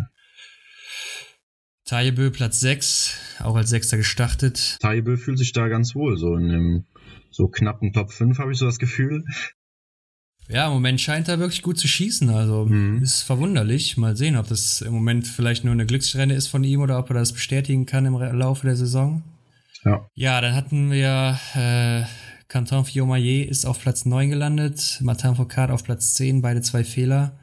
Tajebö 1.85 2.31
Platz 2.31 2.59
6, 2.59 3.39
auch 3.39 3.55
als 3.55 3.69
Sechster 3.69 3.97
gestartet. 3.97 4.77
Tajebö 4.79 5.17
fühlt 5.17 5.37
sich 5.37 5.53
da 5.53 5.67
ganz 5.67 5.95
wohl, 5.95 6.17
so 6.17 6.35
in 6.35 6.49
dem 6.49 6.85
so 7.29 7.47
knappen 7.47 7.93
Top 7.93 8.11
5 8.11 8.39
habe 8.39 8.51
ich 8.51 8.57
so 8.57 8.65
das 8.65 8.79
Gefühl. 8.79 9.23
Ja, 10.47 10.67
im 10.67 10.73
Moment 10.73 11.01
scheint 11.01 11.27
er 11.27 11.39
wirklich 11.39 11.63
gut 11.63 11.77
zu 11.77 11.87
schießen, 11.87 12.29
also 12.29 12.65
mhm. 12.65 13.01
ist 13.01 13.23
verwunderlich. 13.23 13.97
Mal 13.97 14.15
sehen, 14.15 14.35
ob 14.35 14.47
das 14.47 14.81
im 14.81 14.93
Moment 14.93 15.27
vielleicht 15.27 15.63
nur 15.63 15.73
eine 15.73 15.85
Glückssträhne 15.85 16.35
ist 16.35 16.47
von 16.47 16.63
ihm 16.63 16.81
oder 16.81 16.99
ob 16.99 17.09
er 17.09 17.15
das 17.15 17.33
bestätigen 17.33 17.85
kann 17.85 18.05
im 18.05 18.15
Laufe 18.15 18.67
der 18.67 18.75
Saison. 18.75 19.23
Ja. 19.83 20.07
Ja, 20.13 20.41
dann 20.41 20.55
hatten 20.55 20.91
wir 20.91 21.39
äh, 21.55 22.03
Canton 22.47 22.85
Fiomayer 22.85 23.47
ist 23.47 23.65
auf 23.65 23.81
Platz 23.81 24.05
9 24.05 24.29
gelandet, 24.29 24.99
Martin 25.01 25.35
Foucault 25.35 25.71
auf 25.71 25.83
Platz 25.83 26.13
10, 26.13 26.41
beide 26.41 26.61
zwei 26.61 26.83
Fehler. 26.83 27.39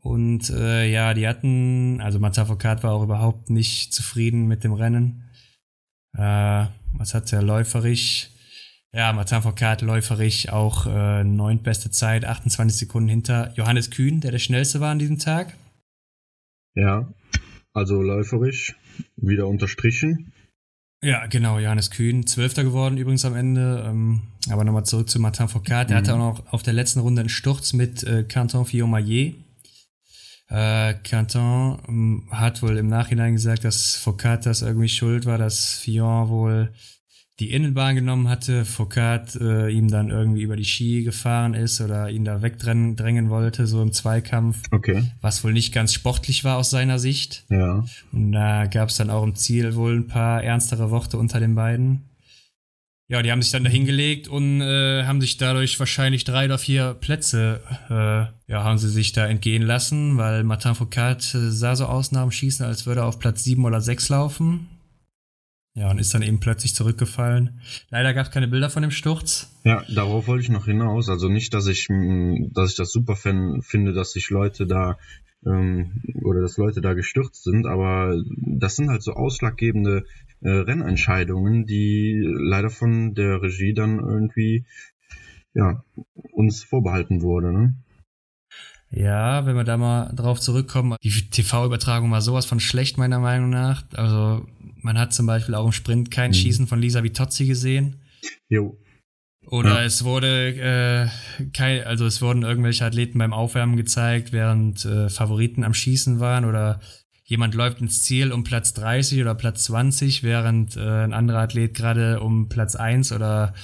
Und 0.00 0.50
äh, 0.50 0.90
ja, 0.90 1.14
die 1.14 1.28
hatten, 1.28 2.00
also 2.00 2.18
Martin 2.18 2.46
Foucault 2.46 2.82
war 2.82 2.92
auch 2.92 3.04
überhaupt 3.04 3.50
nicht 3.50 3.94
zufrieden 3.94 4.48
mit 4.48 4.64
dem 4.64 4.72
Rennen. 4.72 5.30
Äh, 6.16 6.66
was 6.92 7.14
hat 7.14 7.32
er 7.32 7.42
läuferig? 7.42 8.30
Ja, 8.92 9.12
Martin 9.12 9.40
Foucault 9.42 9.80
läuferig 9.82 10.50
auch 10.50 10.86
äh, 10.86 11.22
neuntbeste 11.22 11.90
Zeit, 11.90 12.24
28 12.24 12.76
Sekunden 12.76 13.08
hinter 13.08 13.52
Johannes 13.54 13.90
Kühn, 13.90 14.20
der 14.20 14.32
der 14.32 14.40
schnellste 14.40 14.80
war 14.80 14.90
an 14.90 14.98
diesem 14.98 15.18
Tag. 15.18 15.56
Ja, 16.74 17.08
also 17.72 18.02
läuferig, 18.02 18.74
wieder 19.16 19.46
unterstrichen. 19.46 20.31
Ja, 21.04 21.26
genau, 21.26 21.58
Johannes 21.58 21.90
Kühn, 21.90 22.26
Zwölfter 22.28 22.62
geworden 22.62 22.96
übrigens 22.96 23.24
am 23.24 23.34
Ende. 23.34 23.84
Ähm, 23.86 24.22
aber 24.48 24.62
nochmal 24.62 24.84
zurück 24.84 25.10
zu 25.10 25.18
Martin 25.18 25.48
Foucault. 25.48 25.90
Der 25.90 25.96
mhm. 25.96 26.00
hatte 26.00 26.14
auch 26.14 26.18
noch 26.18 26.52
auf 26.52 26.62
der 26.62 26.74
letzten 26.74 27.00
Runde 27.00 27.20
einen 27.20 27.28
Sturz 27.28 27.72
mit 27.72 28.04
äh, 28.04 28.22
Canton 28.22 28.64
Fillon-Maillet. 28.64 29.34
Äh, 30.48 30.94
Canton 31.02 31.78
ähm, 31.88 32.28
hat 32.30 32.62
wohl 32.62 32.76
im 32.76 32.86
Nachhinein 32.86 33.32
gesagt, 33.32 33.64
dass 33.64 33.96
Foucault 33.96 34.46
das 34.46 34.62
irgendwie 34.62 34.88
schuld 34.88 35.26
war, 35.26 35.38
dass 35.38 35.74
Fillon 35.74 36.28
wohl 36.28 36.72
die 37.40 37.50
Innenbahn 37.50 37.94
genommen 37.94 38.28
hatte, 38.28 38.64
Foucault 38.64 39.36
äh, 39.40 39.68
ihm 39.70 39.90
dann 39.90 40.10
irgendwie 40.10 40.42
über 40.42 40.54
die 40.54 40.64
Ski 40.64 41.02
gefahren 41.02 41.54
ist 41.54 41.80
oder 41.80 42.10
ihn 42.10 42.24
da 42.24 42.42
wegdrängen 42.42 43.30
wollte, 43.30 43.66
so 43.66 43.82
im 43.82 43.92
Zweikampf. 43.92 44.62
Okay. 44.70 45.04
Was 45.20 45.42
wohl 45.42 45.52
nicht 45.52 45.72
ganz 45.72 45.94
sportlich 45.94 46.44
war 46.44 46.58
aus 46.58 46.70
seiner 46.70 46.98
Sicht. 46.98 47.44
Ja. 47.48 47.84
Und 48.12 48.32
da 48.32 48.66
gab 48.66 48.90
es 48.90 48.96
dann 48.96 49.10
auch 49.10 49.24
im 49.24 49.34
Ziel 49.34 49.74
wohl 49.74 49.96
ein 49.96 50.06
paar 50.06 50.42
ernstere 50.42 50.90
Worte 50.90 51.16
unter 51.16 51.40
den 51.40 51.54
beiden. 51.54 52.02
Ja, 53.08 53.20
die 53.22 53.30
haben 53.30 53.42
sich 53.42 53.52
dann 53.52 53.64
dahingelegt 53.64 54.28
und 54.28 54.62
äh, 54.62 55.04
haben 55.04 55.20
sich 55.20 55.36
dadurch 55.36 55.78
wahrscheinlich 55.78 56.24
drei 56.24 56.46
oder 56.46 56.56
vier 56.56 56.94
Plätze, 56.94 57.60
äh, 57.90 58.50
ja, 58.50 58.64
haben 58.64 58.78
sie 58.78 58.88
sich 58.88 59.12
da 59.12 59.26
entgehen 59.26 59.62
lassen, 59.62 60.16
weil 60.16 60.44
Martin 60.44 60.74
Foucault 60.74 61.34
äh, 61.34 61.50
sah 61.50 61.76
so 61.76 61.86
aus 61.86 62.12
nach 62.12 62.22
dem 62.22 62.30
Schießen, 62.30 62.64
als 62.64 62.86
würde 62.86 63.02
er 63.02 63.06
auf 63.06 63.18
Platz 63.18 63.44
sieben 63.44 63.64
oder 63.64 63.80
sechs 63.80 64.08
laufen. 64.08 64.68
Ja, 65.74 65.90
und 65.90 65.98
ist 65.98 66.12
dann 66.12 66.22
eben 66.22 66.38
plötzlich 66.38 66.74
zurückgefallen. 66.74 67.60
Leider 67.88 68.12
gab 68.12 68.26
es 68.26 68.32
keine 68.32 68.48
Bilder 68.48 68.68
von 68.68 68.82
dem 68.82 68.90
Sturz. 68.90 69.50
Ja, 69.64 69.82
darauf 69.88 70.26
wollte 70.26 70.42
ich 70.42 70.50
noch 70.50 70.66
hinaus. 70.66 71.08
Also 71.08 71.28
nicht, 71.28 71.54
dass 71.54 71.66
ich, 71.66 71.88
dass 71.88 72.70
ich 72.70 72.76
das 72.76 72.92
super 72.92 73.16
finde, 73.16 73.94
dass 73.94 74.12
sich 74.12 74.28
Leute 74.28 74.66
da 74.66 74.98
ähm, 75.46 76.02
oder 76.22 76.42
dass 76.42 76.58
Leute 76.58 76.82
da 76.82 76.92
gestürzt 76.92 77.44
sind, 77.44 77.66
aber 77.66 78.22
das 78.36 78.76
sind 78.76 78.90
halt 78.90 79.02
so 79.02 79.12
ausschlaggebende 79.14 80.04
äh, 80.42 80.50
Rennentscheidungen, 80.50 81.64
die 81.66 82.20
leider 82.22 82.70
von 82.70 83.14
der 83.14 83.42
Regie 83.42 83.72
dann 83.72 83.98
irgendwie 83.98 84.64
ja 85.54 85.84
uns 86.32 86.62
vorbehalten 86.62 87.22
wurde. 87.22 87.52
Ne? 87.52 87.74
Ja, 88.94 89.46
wenn 89.46 89.56
wir 89.56 89.64
da 89.64 89.78
mal 89.78 90.12
drauf 90.14 90.38
zurückkommen, 90.38 90.96
die 91.02 91.10
TV-Übertragung 91.10 92.10
war 92.10 92.20
sowas 92.20 92.44
von 92.44 92.60
schlecht, 92.60 92.98
meiner 92.98 93.20
Meinung 93.20 93.48
nach. 93.48 93.84
Also, 93.94 94.46
man 94.82 94.98
hat 94.98 95.14
zum 95.14 95.26
Beispiel 95.26 95.54
auch 95.54 95.64
im 95.64 95.72
Sprint 95.72 96.10
kein 96.10 96.30
mhm. 96.30 96.34
Schießen 96.34 96.66
von 96.66 96.78
Lisa 96.78 97.02
Vitozzi 97.02 97.46
gesehen. 97.46 98.02
Jo. 98.48 98.78
Oder 99.46 99.80
ja. 99.80 99.84
es 99.84 100.04
wurde 100.04 101.08
äh, 101.40 101.46
kein, 101.52 101.84
also 101.84 102.06
es 102.06 102.22
wurden 102.22 102.42
irgendwelche 102.42 102.84
Athleten 102.84 103.18
beim 103.18 103.32
Aufwärmen 103.32 103.76
gezeigt, 103.76 104.32
während 104.32 104.84
äh, 104.84 105.08
Favoriten 105.08 105.64
am 105.64 105.74
Schießen 105.74 106.20
waren 106.20 106.44
oder 106.44 106.80
jemand 107.24 107.54
läuft 107.54 107.80
ins 107.80 108.02
Ziel 108.02 108.30
um 108.30 108.44
Platz 108.44 108.74
30 108.74 109.20
oder 109.20 109.34
Platz 109.34 109.64
20, 109.64 110.22
während 110.22 110.76
äh, 110.76 110.80
ein 110.80 111.12
anderer 111.12 111.40
Athlet 111.40 111.74
gerade 111.74 112.20
um 112.20 112.48
Platz 112.48 112.76
1 112.76 113.12
oder 113.12 113.54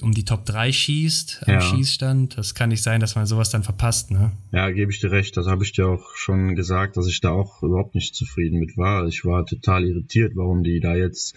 um 0.00 0.12
die 0.12 0.24
Top 0.24 0.46
3 0.46 0.72
schießt 0.72 1.44
am 1.46 1.54
ja. 1.54 1.60
Schießstand. 1.60 2.38
Das 2.38 2.54
kann 2.54 2.70
nicht 2.70 2.82
sein, 2.82 3.00
dass 3.00 3.14
man 3.14 3.26
sowas 3.26 3.50
dann 3.50 3.62
verpasst, 3.62 4.10
ne? 4.10 4.32
Ja, 4.52 4.70
gebe 4.70 4.90
ich 4.90 5.00
dir 5.00 5.10
recht. 5.10 5.36
Das 5.36 5.46
habe 5.46 5.64
ich 5.64 5.72
dir 5.72 5.86
auch 5.86 6.14
schon 6.14 6.54
gesagt, 6.54 6.96
dass 6.96 7.06
ich 7.06 7.20
da 7.20 7.30
auch 7.30 7.62
überhaupt 7.62 7.94
nicht 7.94 8.14
zufrieden 8.14 8.58
mit 8.58 8.76
war. 8.76 9.06
Ich 9.06 9.24
war 9.24 9.44
total 9.44 9.84
irritiert, 9.84 10.32
warum 10.34 10.62
die 10.62 10.80
da 10.80 10.94
jetzt, 10.94 11.36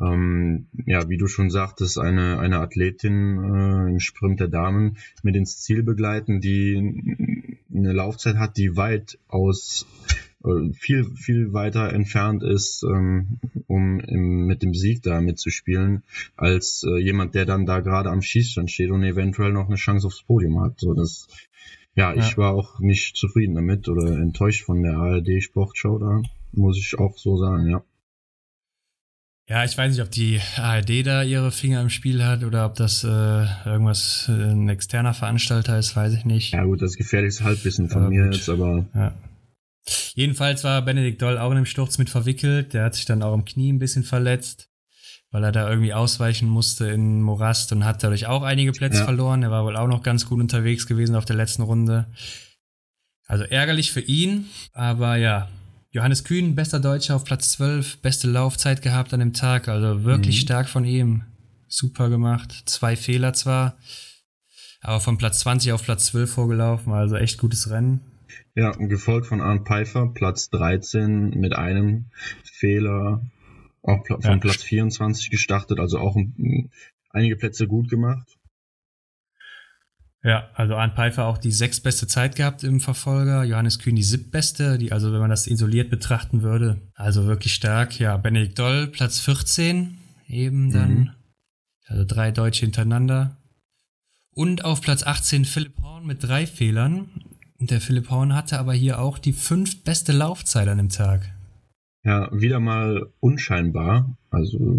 ähm, 0.00 0.68
ja, 0.86 1.08
wie 1.08 1.16
du 1.16 1.26
schon 1.26 1.50
sagtest, 1.50 1.98
eine, 1.98 2.38
eine 2.38 2.60
Athletin 2.60 3.42
äh, 3.42 3.90
im 3.90 4.00
Sprint 4.00 4.40
der 4.40 4.48
Damen 4.48 4.96
mit 5.22 5.34
ins 5.34 5.60
Ziel 5.60 5.82
begleiten, 5.82 6.40
die 6.40 7.56
eine 7.74 7.92
Laufzeit 7.92 8.36
hat, 8.36 8.56
die 8.56 8.76
weit 8.76 9.18
aus 9.28 9.86
viel, 10.72 11.04
viel 11.16 11.52
weiter 11.52 11.92
entfernt 11.92 12.42
ist, 12.42 12.84
ähm, 12.84 13.38
um 13.66 14.00
im, 14.00 14.46
mit 14.46 14.62
dem 14.62 14.72
Sieg 14.72 15.02
da 15.02 15.20
mitzuspielen, 15.20 16.02
als 16.36 16.84
äh, 16.88 16.98
jemand, 16.98 17.34
der 17.34 17.44
dann 17.44 17.66
da 17.66 17.80
gerade 17.80 18.10
am 18.10 18.22
Schießstand 18.22 18.70
steht 18.70 18.90
und 18.90 19.02
eventuell 19.02 19.52
noch 19.52 19.66
eine 19.66 19.76
Chance 19.76 20.06
aufs 20.06 20.22
Podium 20.22 20.60
hat. 20.60 20.78
So, 20.78 20.94
das, 20.94 21.26
ja, 21.94 22.12
ja. 22.12 22.20
ich 22.20 22.38
war 22.38 22.52
auch 22.52 22.78
nicht 22.78 23.16
zufrieden 23.16 23.56
damit 23.56 23.88
oder 23.88 24.16
enttäuscht 24.16 24.64
von 24.64 24.82
der 24.82 24.96
ARD 24.96 25.42
Sportshow 25.42 25.98
da, 25.98 26.22
muss 26.52 26.78
ich 26.78 26.98
auch 26.98 27.18
so 27.18 27.36
sagen, 27.36 27.68
ja. 27.68 27.82
Ja, 29.48 29.64
ich 29.64 29.78
weiß 29.78 29.90
nicht, 29.90 30.02
ob 30.02 30.10
die 30.10 30.40
ARD 30.58 31.06
da 31.06 31.22
ihre 31.22 31.50
Finger 31.50 31.80
im 31.80 31.88
Spiel 31.88 32.22
hat 32.22 32.44
oder 32.44 32.66
ob 32.66 32.74
das 32.74 33.02
äh, 33.02 33.08
irgendwas 33.64 34.26
äh, 34.28 34.32
ein 34.32 34.68
externer 34.68 35.14
Veranstalter 35.14 35.78
ist, 35.78 35.96
weiß 35.96 36.12
ich 36.12 36.26
nicht. 36.26 36.52
Ja 36.52 36.64
gut, 36.64 36.82
das 36.82 36.90
ist 36.90 36.98
gefährliches 36.98 37.42
Halbwissen 37.42 37.88
von 37.88 38.02
ja, 38.02 38.08
mir 38.10 38.24
gut. 38.24 38.34
jetzt, 38.34 38.50
aber 38.50 38.84
ja. 38.94 39.14
Jedenfalls 40.14 40.64
war 40.64 40.82
Benedikt 40.82 41.22
Doll 41.22 41.38
auch 41.38 41.50
in 41.50 41.56
dem 41.56 41.66
Sturz 41.66 41.98
mit 41.98 42.10
verwickelt. 42.10 42.74
Der 42.74 42.84
hat 42.84 42.94
sich 42.94 43.04
dann 43.04 43.22
auch 43.22 43.34
im 43.34 43.44
Knie 43.44 43.72
ein 43.72 43.78
bisschen 43.78 44.04
verletzt, 44.04 44.68
weil 45.30 45.44
er 45.44 45.52
da 45.52 45.68
irgendwie 45.68 45.94
ausweichen 45.94 46.48
musste 46.48 46.86
in 46.88 47.22
Morast 47.22 47.72
und 47.72 47.84
hat 47.84 48.02
dadurch 48.02 48.26
auch 48.26 48.42
einige 48.42 48.72
Plätze 48.72 48.98
ja. 48.98 49.04
verloren. 49.04 49.42
Er 49.42 49.50
war 49.50 49.64
wohl 49.64 49.76
auch 49.76 49.88
noch 49.88 50.02
ganz 50.02 50.26
gut 50.26 50.40
unterwegs 50.40 50.86
gewesen 50.86 51.14
auf 51.14 51.24
der 51.24 51.36
letzten 51.36 51.62
Runde. 51.62 52.06
Also 53.26 53.44
ärgerlich 53.44 53.92
für 53.92 54.00
ihn, 54.00 54.46
aber 54.72 55.16
ja. 55.16 55.48
Johannes 55.90 56.24
Kühn, 56.24 56.54
bester 56.54 56.80
Deutscher 56.80 57.16
auf 57.16 57.24
Platz 57.24 57.52
12, 57.52 57.98
beste 57.98 58.28
Laufzeit 58.28 58.82
gehabt 58.82 59.14
an 59.14 59.20
dem 59.20 59.32
Tag, 59.32 59.68
also 59.68 60.04
wirklich 60.04 60.36
mhm. 60.36 60.40
stark 60.40 60.68
von 60.68 60.84
ihm. 60.84 61.24
Super 61.66 62.10
gemacht. 62.10 62.62
Zwei 62.66 62.94
Fehler 62.94 63.32
zwar, 63.32 63.76
aber 64.80 65.00
von 65.00 65.18
Platz 65.18 65.40
20 65.40 65.72
auf 65.72 65.82
Platz 65.82 66.06
12 66.06 66.30
vorgelaufen, 66.30 66.92
also 66.92 67.16
echt 67.16 67.38
gutes 67.38 67.70
Rennen. 67.70 68.00
Ja, 68.54 68.72
gefolgt 68.72 69.26
von 69.26 69.40
Arndt 69.40 69.66
Pfeiffer, 69.66 70.08
Platz 70.08 70.50
13 70.50 71.30
mit 71.30 71.54
einem 71.54 72.06
Fehler, 72.44 73.22
auch 73.82 74.04
von 74.06 74.20
ja. 74.20 74.36
Platz 74.38 74.62
24 74.62 75.30
gestartet, 75.30 75.78
also 75.78 75.98
auch 75.98 76.16
einige 77.10 77.36
Plätze 77.36 77.68
gut 77.68 77.88
gemacht. 77.88 78.38
Ja, 80.24 80.50
also 80.54 80.74
Arndt 80.74 80.96
Pfeiffer 80.96 81.26
auch 81.26 81.38
die 81.38 81.52
sechstbeste 81.52 82.08
Zeit 82.08 82.34
gehabt 82.34 82.64
im 82.64 82.80
Verfolger, 82.80 83.44
Johannes 83.44 83.78
Kühn 83.78 83.94
die 83.94 84.02
siebtbeste, 84.02 84.76
die 84.76 84.90
also 84.90 85.12
wenn 85.12 85.20
man 85.20 85.30
das 85.30 85.46
isoliert 85.46 85.90
betrachten 85.90 86.42
würde, 86.42 86.80
also 86.94 87.26
wirklich 87.26 87.54
stark. 87.54 87.98
Ja, 88.00 88.16
Benedikt 88.16 88.58
Doll, 88.58 88.88
Platz 88.88 89.20
14, 89.20 89.96
eben 90.26 90.72
dann, 90.72 90.98
mhm. 90.98 91.10
also 91.86 92.04
drei 92.04 92.32
Deutsche 92.32 92.66
hintereinander. 92.66 93.36
Und 94.32 94.64
auf 94.64 94.80
Platz 94.80 95.04
18 95.04 95.44
Philipp 95.44 95.80
Horn 95.80 96.06
mit 96.06 96.22
drei 96.22 96.46
Fehlern. 96.46 97.08
Der 97.60 97.80
Philipp 97.80 98.10
Horn 98.10 98.34
hatte 98.34 98.58
aber 98.58 98.72
hier 98.72 99.00
auch 99.00 99.18
die 99.18 99.32
fünf 99.32 99.82
beste 99.82 100.12
Laufzeit 100.12 100.68
an 100.68 100.78
dem 100.78 100.90
Tag. 100.90 101.32
Ja, 102.04 102.30
wieder 102.32 102.60
mal 102.60 103.12
unscheinbar. 103.18 104.16
Also, 104.30 104.78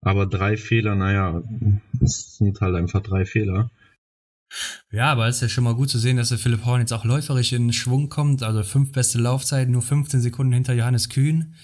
aber 0.00 0.26
drei 0.26 0.56
Fehler, 0.56 0.94
naja, 0.94 1.42
es 2.00 2.38
sind 2.38 2.60
halt 2.60 2.74
einfach 2.74 3.02
drei 3.02 3.26
Fehler. 3.26 3.70
Ja, 4.90 5.12
aber 5.12 5.28
es 5.28 5.36
ist 5.36 5.42
ja 5.42 5.48
schon 5.48 5.64
mal 5.64 5.74
gut 5.74 5.90
zu 5.90 5.98
sehen, 5.98 6.16
dass 6.16 6.30
der 6.30 6.38
Philipp 6.38 6.64
Horn 6.64 6.80
jetzt 6.80 6.92
auch 6.92 7.04
läuferisch 7.04 7.52
in 7.52 7.72
Schwung 7.72 8.08
kommt. 8.08 8.42
Also 8.42 8.62
fünf 8.62 8.92
beste 8.92 9.18
Laufzeiten, 9.18 9.72
nur 9.72 9.82
15 9.82 10.20
Sekunden 10.20 10.54
hinter 10.54 10.72
Johannes 10.72 11.10
Kühn. 11.10 11.54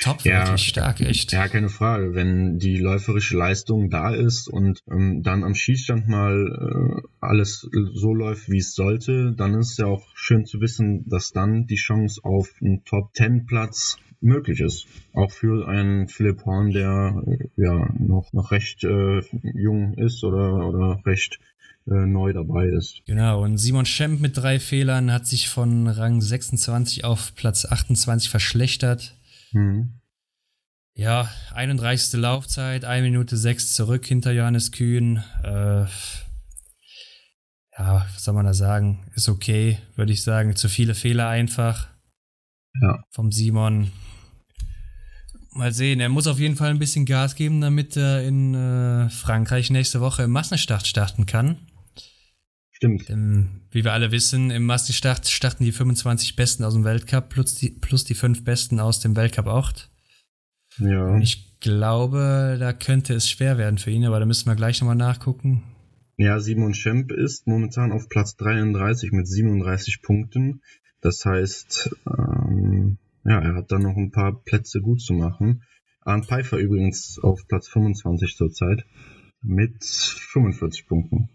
Top, 0.00 0.22
ja, 0.24 0.46
wirklich 0.46 0.68
stark, 0.68 1.00
echt. 1.00 1.32
Ja, 1.32 1.48
keine 1.48 1.68
Frage. 1.68 2.14
Wenn 2.14 2.58
die 2.58 2.78
läuferische 2.78 3.36
Leistung 3.36 3.90
da 3.90 4.12
ist 4.12 4.48
und 4.48 4.80
ähm, 4.90 5.22
dann 5.22 5.44
am 5.44 5.54
Schießstand 5.54 6.08
mal 6.08 7.00
äh, 7.00 7.08
alles 7.20 7.68
so 7.92 8.12
läuft, 8.12 8.50
wie 8.50 8.58
es 8.58 8.74
sollte, 8.74 9.32
dann 9.36 9.54
ist 9.54 9.72
es 9.72 9.76
ja 9.78 9.86
auch 9.86 10.04
schön 10.14 10.46
zu 10.46 10.60
wissen, 10.60 11.08
dass 11.08 11.30
dann 11.30 11.66
die 11.66 11.76
Chance 11.76 12.20
auf 12.24 12.50
einen 12.60 12.84
Top-10-Platz 12.84 13.98
möglich 14.20 14.60
ist. 14.60 14.86
Auch 15.12 15.30
für 15.30 15.68
einen 15.68 16.08
Philipp 16.08 16.44
Horn, 16.44 16.70
der 16.70 17.22
äh, 17.26 17.48
ja 17.56 17.88
noch, 17.98 18.32
noch 18.32 18.50
recht 18.50 18.82
äh, 18.82 19.20
jung 19.54 19.94
ist 19.94 20.24
oder, 20.24 20.66
oder 20.66 21.00
recht 21.06 21.38
äh, 21.86 22.06
neu 22.06 22.32
dabei 22.32 22.66
ist. 22.66 23.02
Genau, 23.06 23.42
und 23.42 23.58
Simon 23.58 23.86
Schemp 23.86 24.20
mit 24.20 24.36
drei 24.36 24.58
Fehlern 24.58 25.12
hat 25.12 25.26
sich 25.26 25.48
von 25.48 25.86
Rang 25.86 26.20
26 26.20 27.04
auf 27.04 27.34
Platz 27.36 27.64
28 27.64 28.28
verschlechtert. 28.28 29.14
Mhm. 29.54 30.00
Ja, 30.96 31.28
31. 31.52 32.20
Laufzeit, 32.20 32.84
1 32.84 33.02
Minute 33.02 33.36
6 33.36 33.74
zurück 33.74 34.06
hinter 34.06 34.30
Johannes 34.32 34.70
Kühn. 34.70 35.24
Äh, 35.42 35.86
ja, 37.76 38.06
was 38.14 38.22
soll 38.22 38.34
man 38.34 38.46
da 38.46 38.54
sagen? 38.54 39.10
Ist 39.14 39.28
okay, 39.28 39.78
würde 39.96 40.12
ich 40.12 40.22
sagen. 40.22 40.54
Zu 40.54 40.68
viele 40.68 40.94
Fehler 40.94 41.28
einfach. 41.28 41.88
Ja. 42.80 43.02
Vom 43.10 43.32
Simon. 43.32 43.90
Mal 45.50 45.72
sehen, 45.72 46.00
er 46.00 46.08
muss 46.08 46.26
auf 46.26 46.38
jeden 46.38 46.56
Fall 46.56 46.70
ein 46.70 46.78
bisschen 46.80 47.06
Gas 47.06 47.36
geben, 47.36 47.60
damit 47.60 47.96
er 47.96 48.24
in 48.24 48.54
äh, 48.54 49.08
Frankreich 49.08 49.70
nächste 49.70 50.00
Woche 50.00 50.24
im 50.24 50.30
Massenstart 50.30 50.86
starten 50.86 51.26
kann. 51.26 51.58
Stimmt. 52.84 53.08
Denn, 53.08 53.48
wie 53.70 53.82
wir 53.82 53.94
alle 53.94 54.12
wissen, 54.12 54.50
im 54.50 54.66
Massenstart 54.66 55.26
starten 55.26 55.64
die 55.64 55.72
25 55.72 56.36
Besten 56.36 56.64
aus 56.64 56.74
dem 56.74 56.84
Weltcup 56.84 57.30
plus 57.30 57.54
die, 57.54 57.70
plus 57.70 58.04
die 58.04 58.14
5 58.14 58.44
Besten 58.44 58.78
aus 58.78 59.00
dem 59.00 59.16
Weltcup 59.16 59.46
8. 59.46 59.90
Ja. 60.80 61.06
Und 61.06 61.22
ich 61.22 61.58
glaube, 61.60 62.56
da 62.60 62.74
könnte 62.74 63.14
es 63.14 63.30
schwer 63.30 63.56
werden 63.56 63.78
für 63.78 63.90
ihn, 63.90 64.04
aber 64.04 64.20
da 64.20 64.26
müssen 64.26 64.50
wir 64.50 64.54
gleich 64.54 64.80
nochmal 64.80 64.96
nachgucken. 64.96 65.62
Ja, 66.18 66.40
Simon 66.40 66.74
Schemp 66.74 67.10
ist 67.10 67.46
momentan 67.46 67.90
auf 67.90 68.08
Platz 68.10 68.36
33 68.36 69.12
mit 69.12 69.26
37 69.26 70.02
Punkten. 70.02 70.60
Das 71.00 71.24
heißt, 71.24 71.96
ähm, 72.06 72.98
ja, 73.24 73.40
er 73.40 73.54
hat 73.54 73.72
da 73.72 73.78
noch 73.78 73.96
ein 73.96 74.10
paar 74.10 74.42
Plätze 74.44 74.82
gut 74.82 75.00
zu 75.00 75.14
machen. 75.14 75.62
Arndt 76.02 76.26
Pfeiffer 76.26 76.58
übrigens 76.58 77.18
auf 77.18 77.48
Platz 77.48 77.66
25 77.68 78.36
zurzeit 78.36 78.84
mit 79.40 79.82
45 79.84 80.86
Punkten. 80.86 81.30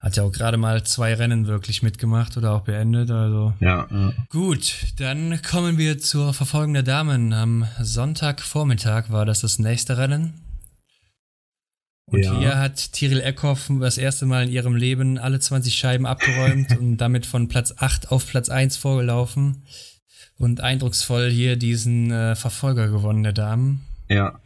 Hat 0.00 0.16
ja 0.16 0.22
auch 0.22 0.32
gerade 0.32 0.56
mal 0.56 0.82
zwei 0.84 1.12
Rennen 1.12 1.46
wirklich 1.46 1.82
mitgemacht 1.82 2.38
oder 2.38 2.52
auch 2.52 2.62
beendet. 2.62 3.10
Also 3.10 3.52
ja, 3.60 3.86
ja. 3.90 4.12
Gut, 4.30 4.86
dann 4.96 5.42
kommen 5.42 5.76
wir 5.76 5.98
zur 5.98 6.32
Verfolgung 6.32 6.72
der 6.72 6.82
Damen. 6.82 7.34
Am 7.34 7.66
Sonntagvormittag 7.78 9.10
war 9.10 9.26
das 9.26 9.42
das 9.42 9.58
nächste 9.58 9.98
Rennen. 9.98 10.32
Und 12.06 12.24
ja. 12.24 12.38
hier 12.38 12.58
hat 12.58 12.92
Tiril 12.92 13.20
Eckhoff 13.20 13.70
das 13.78 13.98
erste 13.98 14.24
Mal 14.24 14.44
in 14.44 14.50
ihrem 14.50 14.74
Leben 14.74 15.18
alle 15.18 15.38
20 15.38 15.74
Scheiben 15.74 16.06
abgeräumt 16.06 16.76
und 16.80 16.96
damit 16.96 17.26
von 17.26 17.48
Platz 17.48 17.74
8 17.76 18.10
auf 18.10 18.26
Platz 18.26 18.48
1 18.48 18.78
vorgelaufen. 18.78 19.64
Und 20.38 20.62
eindrucksvoll 20.62 21.30
hier 21.30 21.56
diesen 21.56 22.10
äh, 22.10 22.36
Verfolger 22.36 22.88
gewonnen 22.88 23.22
der 23.22 23.34
Damen. 23.34 23.84
Ja. 24.08 24.40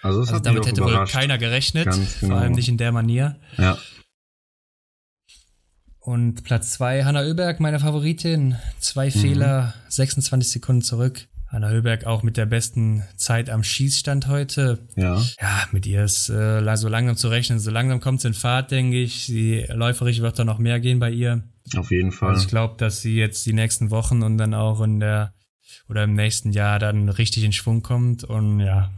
Also, 0.00 0.20
das 0.20 0.30
Also 0.30 0.42
damit 0.42 0.66
hätte 0.66 0.82
wohl 0.82 1.04
keiner 1.06 1.36
gerechnet, 1.36 1.84
genau. 1.84 2.06
vor 2.32 2.36
allem 2.36 2.52
nicht 2.52 2.70
in 2.70 2.78
der 2.78 2.92
Manier. 2.92 3.36
Ja, 3.58 3.78
Und 6.04 6.44
Platz 6.44 6.72
zwei 6.72 7.04
Hanna 7.04 7.22
Oeberg, 7.22 7.60
meine 7.60 7.80
Favoritin. 7.80 8.56
Zwei 8.78 9.10
Fehler, 9.10 9.72
26 9.88 10.52
Sekunden 10.52 10.82
zurück. 10.82 11.26
Hanna 11.48 11.70
Oeberg 11.70 12.04
auch 12.04 12.22
mit 12.22 12.36
der 12.36 12.44
besten 12.44 13.04
Zeit 13.16 13.48
am 13.48 13.64
Schießstand 13.64 14.28
heute. 14.28 14.86
ja. 14.96 15.22
Ja, 15.40 15.64
mit 15.72 15.86
ihr 15.86 16.04
ist 16.04 16.28
äh, 16.28 16.76
so 16.76 16.88
langsam 16.88 17.16
zu 17.16 17.28
rechnen. 17.28 17.58
So 17.58 17.70
langsam 17.70 18.00
kommt 18.00 18.20
sie 18.20 18.28
in 18.28 18.34
Fahrt, 18.34 18.70
denke 18.70 19.00
ich. 19.00 19.24
Sie 19.24 19.64
läuferisch 19.70 20.20
wird 20.20 20.38
da 20.38 20.44
noch 20.44 20.58
mehr 20.58 20.78
gehen 20.78 20.98
bei 20.98 21.10
ihr. 21.10 21.42
Auf 21.74 21.90
jeden 21.90 22.12
Fall. 22.12 22.30
Also 22.30 22.42
ich 22.42 22.48
glaube, 22.48 22.74
dass 22.76 23.00
sie 23.00 23.16
jetzt 23.16 23.46
die 23.46 23.54
nächsten 23.54 23.90
Wochen 23.90 24.22
und 24.22 24.36
dann 24.36 24.52
auch 24.52 24.82
in 24.82 25.00
der 25.00 25.32
oder 25.88 26.04
im 26.04 26.12
nächsten 26.12 26.52
Jahr 26.52 26.78
dann 26.78 27.08
richtig 27.08 27.44
in 27.44 27.52
Schwung 27.52 27.82
kommt. 27.82 28.24
Und 28.24 28.60
ja, 28.60 28.90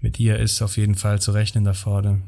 mit 0.00 0.18
ihr 0.18 0.38
ist 0.38 0.62
auf 0.62 0.78
jeden 0.78 0.94
Fall 0.94 1.20
zu 1.20 1.32
rechnen 1.32 1.64
da 1.64 1.74
vorne. 1.74 2.22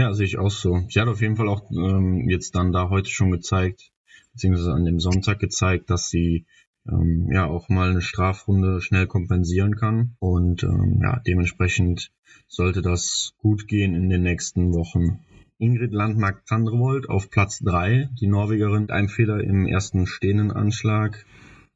Ja, 0.00 0.14
sehe 0.14 0.24
ich 0.24 0.38
auch 0.38 0.50
so. 0.50 0.80
Sie 0.88 0.98
hat 0.98 1.08
auf 1.08 1.20
jeden 1.20 1.36
Fall 1.36 1.46
auch 1.46 1.70
ähm, 1.70 2.26
jetzt 2.26 2.54
dann 2.54 2.72
da 2.72 2.88
heute 2.88 3.10
schon 3.10 3.30
gezeigt, 3.30 3.92
beziehungsweise 4.32 4.72
an 4.72 4.86
dem 4.86 4.98
Sonntag 4.98 5.40
gezeigt, 5.40 5.90
dass 5.90 6.08
sie 6.08 6.46
ähm, 6.88 7.28
ja 7.30 7.44
auch 7.44 7.68
mal 7.68 7.90
eine 7.90 8.00
Strafrunde 8.00 8.80
schnell 8.80 9.06
kompensieren 9.06 9.76
kann. 9.76 10.16
Und 10.18 10.62
ähm, 10.62 11.00
ja, 11.02 11.20
dementsprechend 11.26 12.12
sollte 12.48 12.80
das 12.80 13.34
gut 13.36 13.68
gehen 13.68 13.94
in 13.94 14.08
den 14.08 14.22
nächsten 14.22 14.72
Wochen. 14.72 15.20
Ingrid 15.58 15.92
Landmark-Tandrevold 15.92 17.10
auf 17.10 17.28
Platz 17.28 17.58
drei, 17.58 18.08
die 18.18 18.26
Norwegerin, 18.26 18.88
einem 18.88 19.10
Fehler 19.10 19.44
im 19.44 19.66
ersten 19.66 20.06
stehenden 20.06 20.50
Anschlag. 20.50 21.26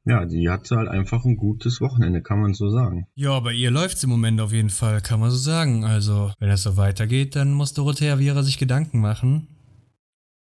Ja, 0.07 0.25
die 0.25 0.49
hatte 0.49 0.75
halt 0.75 0.87
einfach 0.87 1.25
ein 1.25 1.35
gutes 1.35 1.81
Wochenende, 1.81 2.21
kann 2.21 2.39
man 2.39 2.53
so 2.53 2.69
sagen. 2.69 3.07
Ja, 3.15 3.39
bei 3.39 3.53
ihr 3.53 3.71
läuft's 3.71 4.03
im 4.03 4.11
Moment 4.11 4.39
auf 4.39 4.53
jeden 4.53 4.69
Fall, 4.69 5.01
kann 5.01 5.19
man 5.19 5.31
so 5.31 5.37
sagen. 5.37 5.83
Also, 5.83 6.31
wenn 6.39 6.49
es 6.49 6.61
so 6.61 6.77
weitergeht, 6.77 7.35
dann 7.35 7.53
muss 7.53 7.73
Dorothea 7.73 8.19
Viera 8.19 8.43
sich 8.43 8.59
Gedanken 8.59 8.99
machen. 8.99 9.47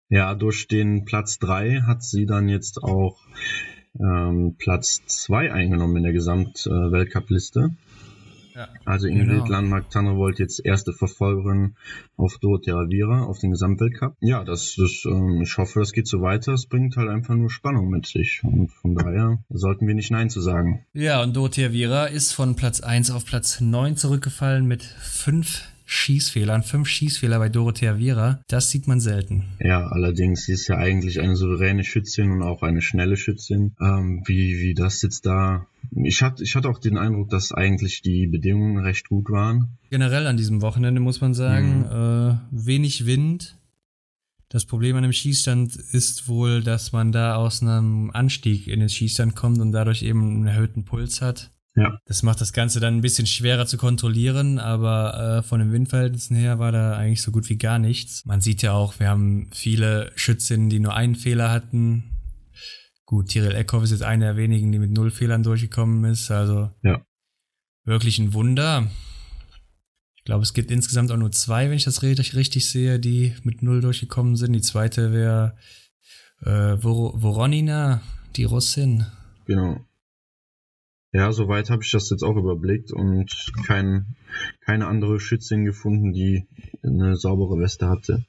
Ja, 0.09 0.33
durch 0.33 0.67
den 0.67 1.05
Platz 1.05 1.37
3 1.37 1.81
hat 1.81 2.01
sie 2.01 2.25
dann 2.25 2.49
jetzt 2.49 2.83
auch 2.83 3.17
ähm, 3.99 4.55
Platz 4.57 5.03
2 5.05 5.53
eingenommen 5.53 5.97
in 5.97 6.03
der 6.03 6.13
Gesamt-Weltcup-Liste. 6.13 7.69
Ja. 8.55 8.69
Also 8.85 9.07
Ingrid 9.07 9.43
Genau. 9.43 9.45
Landmark-Tannewold 9.47 10.39
jetzt 10.39 10.65
erste 10.65 10.93
Verfolgerin 10.93 11.75
auf 12.17 12.37
Dorothea 12.39 12.75
Viera 12.89 13.23
auf 13.23 13.39
den 13.39 13.51
Gesamtweltcup. 13.51 14.15
Ja, 14.21 14.43
das, 14.43 14.75
das 14.77 15.03
ähm, 15.05 15.41
ich 15.41 15.57
hoffe, 15.57 15.79
das 15.79 15.91
geht 15.91 16.07
so 16.07 16.21
weiter. 16.21 16.53
Es 16.53 16.65
bringt 16.67 16.95
halt 16.95 17.09
einfach 17.09 17.35
nur 17.35 17.49
Spannung 17.49 17.89
mit 17.89 18.05
sich. 18.05 18.41
Und 18.43 18.71
von 18.71 18.95
daher 18.95 19.39
sollten 19.49 19.87
wir 19.87 19.93
nicht 19.95 20.11
Nein 20.11 20.29
zu 20.29 20.41
sagen. 20.41 20.85
Ja, 20.93 21.21
und 21.21 21.35
Dorothea 21.35 21.71
Viera 21.71 22.05
ist 22.05 22.31
von 22.33 22.55
Platz 22.55 22.79
1 22.81 23.11
auf 23.11 23.25
Platz 23.25 23.59
9 23.59 23.97
zurückgefallen 23.97 24.65
mit 24.65 24.83
fünf 24.83 25.63
Schießfehlern. 25.85 26.63
Fünf 26.63 26.87
Schießfehler 26.87 27.37
bei 27.37 27.49
Dorothea 27.49 27.97
Viera. 27.99 28.41
Das 28.47 28.71
sieht 28.71 28.87
man 28.87 28.99
selten. 28.99 29.43
Ja, 29.59 29.85
allerdings 29.87 30.45
sie 30.45 30.53
ist 30.53 30.67
ja 30.67 30.77
eigentlich 30.77 31.19
eine 31.19 31.35
souveräne 31.35 31.83
Schützin 31.83 32.31
und 32.31 32.41
auch 32.41 32.63
eine 32.63 32.81
schnelle 32.81 33.17
Schützin. 33.17 33.75
Ähm, 33.79 34.23
wie, 34.25 34.59
wie 34.61 34.73
das 34.73 35.01
jetzt 35.01 35.25
da. 35.25 35.67
Ich 36.03 36.21
hatte, 36.21 36.43
ich 36.43 36.55
hatte 36.55 36.69
auch 36.69 36.79
den 36.79 36.97
Eindruck, 36.97 37.29
dass 37.29 37.51
eigentlich 37.51 38.01
die 38.01 38.27
Bedingungen 38.27 38.83
recht 38.83 39.07
gut 39.07 39.29
waren. 39.29 39.77
Generell 39.89 40.27
an 40.27 40.37
diesem 40.37 40.61
Wochenende 40.61 40.99
muss 40.99 41.21
man 41.21 41.33
sagen, 41.33 41.85
äh, 41.85 42.37
wenig 42.51 43.05
Wind. 43.05 43.57
Das 44.49 44.65
Problem 44.65 44.95
an 44.95 45.03
dem 45.03 45.13
Schießstand 45.13 45.75
ist 45.75 46.27
wohl, 46.27 46.61
dass 46.61 46.91
man 46.91 47.11
da 47.11 47.35
aus 47.35 47.61
einem 47.61 48.11
Anstieg 48.11 48.67
in 48.67 48.79
den 48.79 48.89
Schießstand 48.89 49.35
kommt 49.35 49.59
und 49.59 49.71
dadurch 49.71 50.03
eben 50.03 50.21
einen 50.21 50.47
erhöhten 50.47 50.85
Puls 50.85 51.21
hat. 51.21 51.51
Ja. 51.75 51.99
Das 52.05 52.23
macht 52.23 52.39
das 52.39 52.53
Ganze 52.53 52.79
dann 52.79 52.95
ein 52.95 53.01
bisschen 53.01 53.27
schwerer 53.27 53.65
zu 53.65 53.77
kontrollieren, 53.77 54.59
aber 54.59 55.39
äh, 55.39 55.43
von 55.43 55.59
den 55.59 55.73
Windverhältnissen 55.73 56.35
her 56.35 56.57
war 56.57 56.71
da 56.71 56.95
eigentlich 56.95 57.21
so 57.21 57.31
gut 57.31 57.49
wie 57.49 57.57
gar 57.57 57.79
nichts. 57.79 58.25
Man 58.25 58.39
sieht 58.39 58.61
ja 58.61 58.71
auch, 58.71 58.99
wir 58.99 59.09
haben 59.09 59.49
viele 59.51 60.11
Schützinnen, 60.15 60.69
die 60.69 60.79
nur 60.79 60.95
einen 60.95 61.15
Fehler 61.15 61.51
hatten. 61.51 62.14
Gut, 63.05 63.27
Tiril 63.29 63.53
Eckhoff 63.55 63.83
ist 63.83 63.91
jetzt 63.91 64.03
eine 64.03 64.25
der 64.25 64.37
wenigen, 64.37 64.71
die 64.71 64.79
mit 64.79 64.91
null 64.91 65.11
Fehlern 65.11 65.43
durchgekommen 65.43 66.03
ist. 66.11 66.31
Also 66.31 66.71
Ja. 66.81 67.05
wirklich 67.83 68.17
ein 68.19 68.33
Wunder. 68.33 68.89
Ich 70.15 70.23
glaube, 70.23 70.41
es 70.41 70.53
gibt 70.53 70.71
insgesamt 70.71 71.11
auch 71.11 71.17
nur 71.17 71.31
zwei, 71.31 71.69
wenn 71.69 71.77
ich 71.77 71.83
das 71.83 72.01
richtig, 72.01 72.35
richtig 72.35 72.67
sehe, 72.67 72.99
die 72.99 73.35
mit 73.43 73.61
null 73.61 73.81
durchgekommen 73.81 74.35
sind. 74.35 74.53
Die 74.53 74.61
zweite 74.61 75.13
wäre 75.13 75.55
äh, 76.41 76.77
Vor 76.77 77.21
Voronina, 77.21 78.01
die 78.35 78.43
Russin. 78.43 79.05
Genau. 79.45 79.85
Ja, 81.13 81.31
soweit 81.31 81.69
habe 81.69 81.83
ich 81.83 81.91
das 81.91 82.09
jetzt 82.09 82.23
auch 82.23 82.35
überblickt 82.35 82.91
und 82.91 83.31
kein, 83.65 84.15
keine 84.61 84.87
andere 84.87 85.19
Schützin 85.19 85.63
gefunden, 85.63 86.11
die 86.11 86.47
eine 86.83 87.15
saubere 87.15 87.57
Weste 87.59 87.87
hatte. 87.87 88.25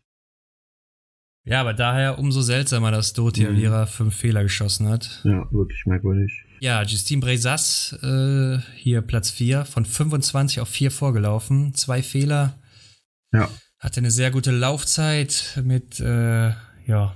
Ja, 1.48 1.60
aber 1.60 1.74
daher 1.74 2.18
umso 2.18 2.42
seltsamer, 2.42 2.90
dass 2.90 3.12
Dorothea 3.12 3.50
Mhm. 3.50 3.56
Viera 3.56 3.86
fünf 3.86 4.16
Fehler 4.16 4.42
geschossen 4.42 4.88
hat. 4.88 5.20
Ja, 5.24 5.46
wirklich 5.52 5.86
merkwürdig. 5.86 6.32
Ja, 6.60 6.82
Justine 6.82 7.20
Brezas, 7.20 7.96
äh, 8.02 8.58
hier 8.76 9.00
Platz 9.02 9.30
4, 9.30 9.64
von 9.64 9.84
25 9.84 10.60
auf 10.60 10.68
4 10.68 10.90
vorgelaufen. 10.90 11.72
Zwei 11.74 12.02
Fehler. 12.02 12.58
Ja. 13.32 13.48
Hatte 13.78 13.98
eine 14.00 14.10
sehr 14.10 14.30
gute 14.32 14.50
Laufzeit 14.50 15.60
mit, 15.62 16.00
äh, 16.00 16.48
ja, 16.86 17.14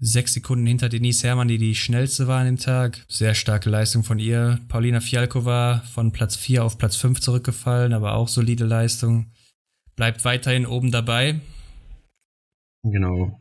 sechs 0.00 0.32
Sekunden 0.32 0.66
hinter 0.66 0.88
Denise 0.88 1.24
Herrmann, 1.26 1.48
die 1.48 1.58
die 1.58 1.74
schnellste 1.74 2.26
war 2.26 2.40
an 2.40 2.46
dem 2.46 2.58
Tag. 2.58 3.04
Sehr 3.08 3.34
starke 3.34 3.68
Leistung 3.70 4.02
von 4.02 4.18
ihr. 4.18 4.58
Paulina 4.68 5.00
Fialkova 5.00 5.82
von 5.92 6.10
Platz 6.12 6.34
4 6.36 6.64
auf 6.64 6.78
Platz 6.78 6.96
5 6.96 7.20
zurückgefallen, 7.20 7.92
aber 7.92 8.14
auch 8.14 8.28
solide 8.28 8.64
Leistung. 8.64 9.26
Bleibt 9.94 10.24
weiterhin 10.24 10.66
oben 10.66 10.90
dabei. 10.90 11.40
Genau. 12.82 13.40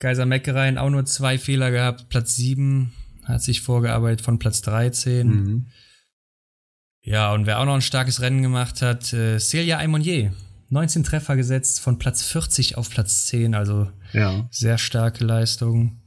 Kaiser 0.00 0.26
Meckereien 0.26 0.78
auch 0.78 0.90
nur 0.90 1.04
zwei 1.04 1.38
Fehler 1.38 1.70
gehabt. 1.70 2.08
Platz 2.08 2.36
7 2.36 2.92
hat 3.24 3.42
sich 3.42 3.60
vorgearbeitet 3.62 4.20
von 4.24 4.38
Platz 4.38 4.62
13. 4.62 5.26
Mhm. 5.28 5.66
Ja, 7.02 7.32
und 7.32 7.46
wer 7.46 7.58
auch 7.60 7.64
noch 7.64 7.74
ein 7.74 7.82
starkes 7.82 8.20
Rennen 8.20 8.42
gemacht 8.42 8.82
hat, 8.82 9.12
äh, 9.12 9.38
Celia 9.38 9.78
Aymonier. 9.78 10.32
19 10.70 11.02
Treffer 11.02 11.34
gesetzt, 11.36 11.80
von 11.80 11.98
Platz 11.98 12.22
40 12.22 12.76
auf 12.76 12.90
Platz 12.90 13.24
10, 13.26 13.54
also 13.54 13.90
Ja. 14.12 14.46
sehr 14.50 14.76
starke 14.78 15.24
Leistung. 15.24 16.02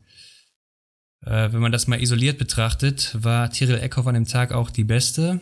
Äh, 1.26 1.52
wenn 1.52 1.62
man 1.62 1.72
das 1.72 1.88
mal 1.88 2.02
isoliert 2.02 2.38
betrachtet, 2.38 3.16
war 3.20 3.50
Tiril 3.50 3.78
Eckhoff 3.80 4.08
an 4.08 4.14
dem 4.16 4.26
Tag 4.28 4.52
auch 4.52 4.70
die 4.70 4.84
beste. 4.84 5.40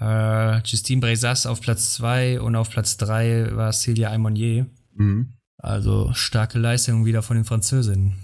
Äh, 0.00 0.58
Justine 0.64 1.00
Brezas 1.00 1.46
auf 1.46 1.60
Platz 1.60 1.94
2 1.94 2.40
und 2.40 2.56
auf 2.56 2.70
Platz 2.70 2.96
3 2.96 3.54
war 3.54 3.72
Celia 3.72 4.10
Aymonier. 4.10 4.66
Mhm. 4.94 5.34
Also 5.62 6.10
starke 6.14 6.58
Leistung 6.58 7.04
wieder 7.04 7.22
von 7.22 7.36
den 7.36 7.44
Französinnen. 7.44 8.14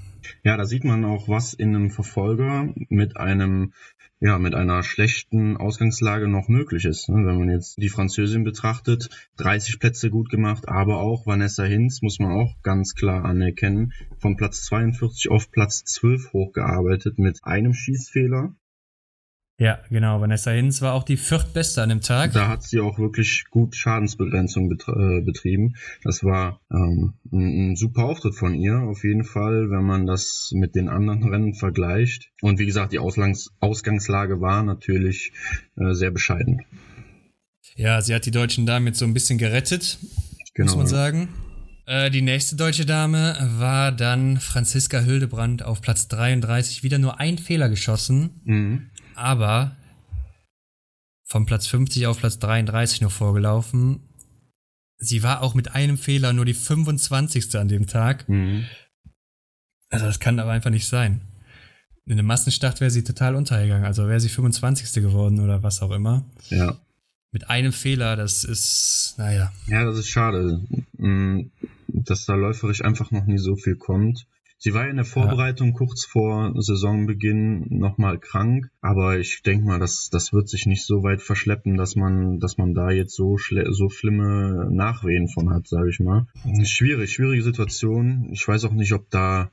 Ja, 0.43 0.57
da 0.57 0.65
sieht 0.65 0.85
man 0.85 1.05
auch, 1.05 1.29
was 1.29 1.55
in 1.55 1.75
einem 1.75 1.91
Verfolger 1.91 2.73
mit 2.89 3.17
einem, 3.17 3.73
ja, 4.21 4.39
mit 4.39 4.55
einer 4.55 4.83
schlechten 4.83 5.57
Ausgangslage 5.57 6.29
noch 6.29 6.49
möglich 6.49 6.85
ist. 6.85 7.09
ne? 7.09 7.27
Wenn 7.27 7.39
man 7.39 7.51
jetzt 7.51 7.77
die 7.81 7.89
Französin 7.89 8.43
betrachtet, 8.43 9.11
30 9.37 9.79
Plätze 9.79 10.11
gut 10.11 10.31
gemacht, 10.31 10.69
aber 10.69 10.99
auch 10.99 11.27
Vanessa 11.27 11.65
Hinz, 11.65 12.03
muss 12.03 12.19
man 12.19 12.33
auch 12.33 12.55
ganz 12.63 12.95
klar 12.95 13.25
anerkennen, 13.25 13.93
von 14.19 14.37
Platz 14.37 14.63
42 14.63 15.31
auf 15.31 15.51
Platz 15.51 15.85
12 15.85 16.33
hochgearbeitet 16.33 17.19
mit 17.19 17.41
einem 17.45 17.75
Schießfehler. 17.75 18.55
Ja, 19.59 19.79
genau. 19.89 20.21
Vanessa 20.21 20.51
Hinz 20.51 20.83
war 20.83 20.93
auch 20.93 21.03
die 21.03 21.17
viertbeste 21.17 21.83
an 21.83 21.89
dem 21.89 22.03
Tag. 22.03 22.33
Da 22.35 22.49
hat 22.49 22.63
sie 22.63 22.79
auch 22.81 22.99
wirklich 22.99 23.45
gut 23.51 23.75
Schadensbegrenzung 23.75 24.71
äh, 24.71 25.23
betrieben. 25.23 25.77
Das 26.05 26.23
war 26.23 26.61
ähm, 26.71 27.15
ein, 27.33 27.71
ein 27.73 27.77
super 27.77 28.05
Auftritt 28.05 28.35
von 28.35 28.55
ihr, 28.55 28.79
auf 28.81 29.03
jeden 29.03 29.25
Fall, 29.25 29.71
wenn 29.71 29.85
man 29.85 30.05
das 30.05 30.51
mit 30.53 30.75
den 30.75 30.91
anderen 30.91 31.23
Rennen 31.31 31.55
vergleicht. 31.55 32.29
Und 32.43 32.59
wie 32.59 32.67
gesagt, 32.67 32.93
die 32.93 32.99
Auslangs 32.99 33.51
Ausgangslage 33.61 34.43
war 34.43 34.63
natürlich 34.63 35.33
äh, 35.77 35.95
sehr 35.95 36.11
bescheiden. 36.11 36.61
Ja, 37.77 38.01
sie 38.03 38.15
hat 38.15 38.27
die 38.27 38.31
deutschen 38.31 38.67
Damen 38.67 38.87
jetzt 38.89 38.99
so 38.99 39.07
ein 39.07 39.15
bisschen 39.15 39.39
gerettet, 39.39 39.99
Genau. 40.55 40.67
muss 40.73 40.77
man 40.77 40.87
sagen. 40.87 41.29
Äh, 41.87 42.11
die 42.11 42.23
nächste 42.23 42.57
deutsche 42.57 42.85
Dame 42.85 43.37
war 43.59 43.93
dann 43.93 44.39
Franziska 44.39 44.99
Hildebrand 45.01 45.63
auf 45.65 45.81
Platz 45.83 46.09
33. 46.09 46.83
Wieder 46.83 46.99
nur 46.99 47.21
ein 47.21 47.39
Fehler 47.39 47.69
geschossen, 47.69 48.41
Mhm. 48.45 48.91
Aber 49.17 49.77
von 51.25 51.47
Platz 51.47 51.67
50 51.67 52.07
auf 52.07 52.19
Platz 52.19 52.39
33 52.39 53.01
nur 53.01 53.11
vorgelaufen. 53.11 54.01
Sie 54.99 55.23
war 55.23 55.43
auch 55.43 55.55
mit 55.55 55.75
einem 55.75 55.99
Fehler 55.99 56.33
nur 56.33 56.45
die 56.45 56.55
25. 56.55 57.57
an 57.57 57.69
dem 57.69 57.87
Tag. 57.87 58.29
Mhm. 58.29 58.65
Also 59.91 60.07
das 60.07 60.21
kann 60.21 60.39
aber 60.39 60.53
einfach 60.53 60.71
nicht 60.71 60.87
sein. 60.87 61.21
In 62.07 62.13
einem 62.13 62.27
Massenstart 62.27 62.81
wäre 62.81 62.91
sie 62.91 63.03
total 63.03 63.35
untergegangen. 63.35 63.85
Also 63.85 64.07
wäre 64.07 64.21
sie 64.21 64.29
25. 64.29 65.03
geworden 65.03 65.41
oder 65.41 65.63
was 65.63 65.83
auch 65.83 65.91
immer. 65.91 66.25
Ja. 66.49 66.79
Mit 67.33 67.51
einem 67.51 67.73
Fehler, 67.73 68.17
das 68.17 68.45
ist, 68.45 69.15
naja. 69.19 69.53
Ja, 69.67 69.85
das 69.85 69.99
ist 69.99 70.09
schade, 70.09 70.63
mm, 70.97 71.51
dass 71.89 72.25
da 72.25 72.35
läuferisch 72.35 72.83
einfach 72.83 73.11
noch 73.11 73.27
nie 73.27 73.39
so 73.39 73.57
viel 73.57 73.77
kommt. 73.77 74.27
Sie 74.59 74.73
war 74.73 74.89
in 74.89 74.97
der 74.97 75.05
Vorbereitung 75.05 75.69
ja. 75.69 75.75
kurz 75.75 76.05
vor 76.07 76.53
Saisonbeginn 76.57 77.67
nochmal 77.69 78.19
krank, 78.19 78.71
aber 78.81 79.19
ich 79.19 79.43
denke 79.43 79.67
mal, 79.67 79.79
das, 79.79 80.09
das 80.11 80.33
wird 80.33 80.49
sich 80.49 80.67
nicht 80.67 80.87
so 80.87 81.03
weit 81.03 81.21
verschleppen, 81.21 81.77
dass 81.77 81.95
man, 81.95 82.41
dass 82.41 82.57
man 82.57 82.73
da 82.75 82.91
jetzt 82.91 83.15
so, 83.15 83.37
so 83.37 83.89
schlimme 83.91 84.69
Nachwehen 84.71 85.29
von 85.29 85.51
hat, 85.51 85.69
sage 85.69 85.91
ich 85.91 86.01
mal. 86.01 86.27
Schwierig, 86.65 87.13
schwierige 87.13 87.43
Situation. 87.43 88.31
Ich 88.33 88.49
weiß 88.49 88.65
auch 88.65 88.73
nicht, 88.73 88.93
ob 88.95 89.11
da 89.11 89.51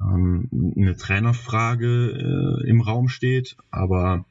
ähm, 0.00 0.48
eine 0.76 0.96
Trainerfrage 0.96 2.60
äh, 2.62 2.68
im 2.68 2.80
Raum 2.80 3.08
steht, 3.08 3.56
aber 3.70 4.26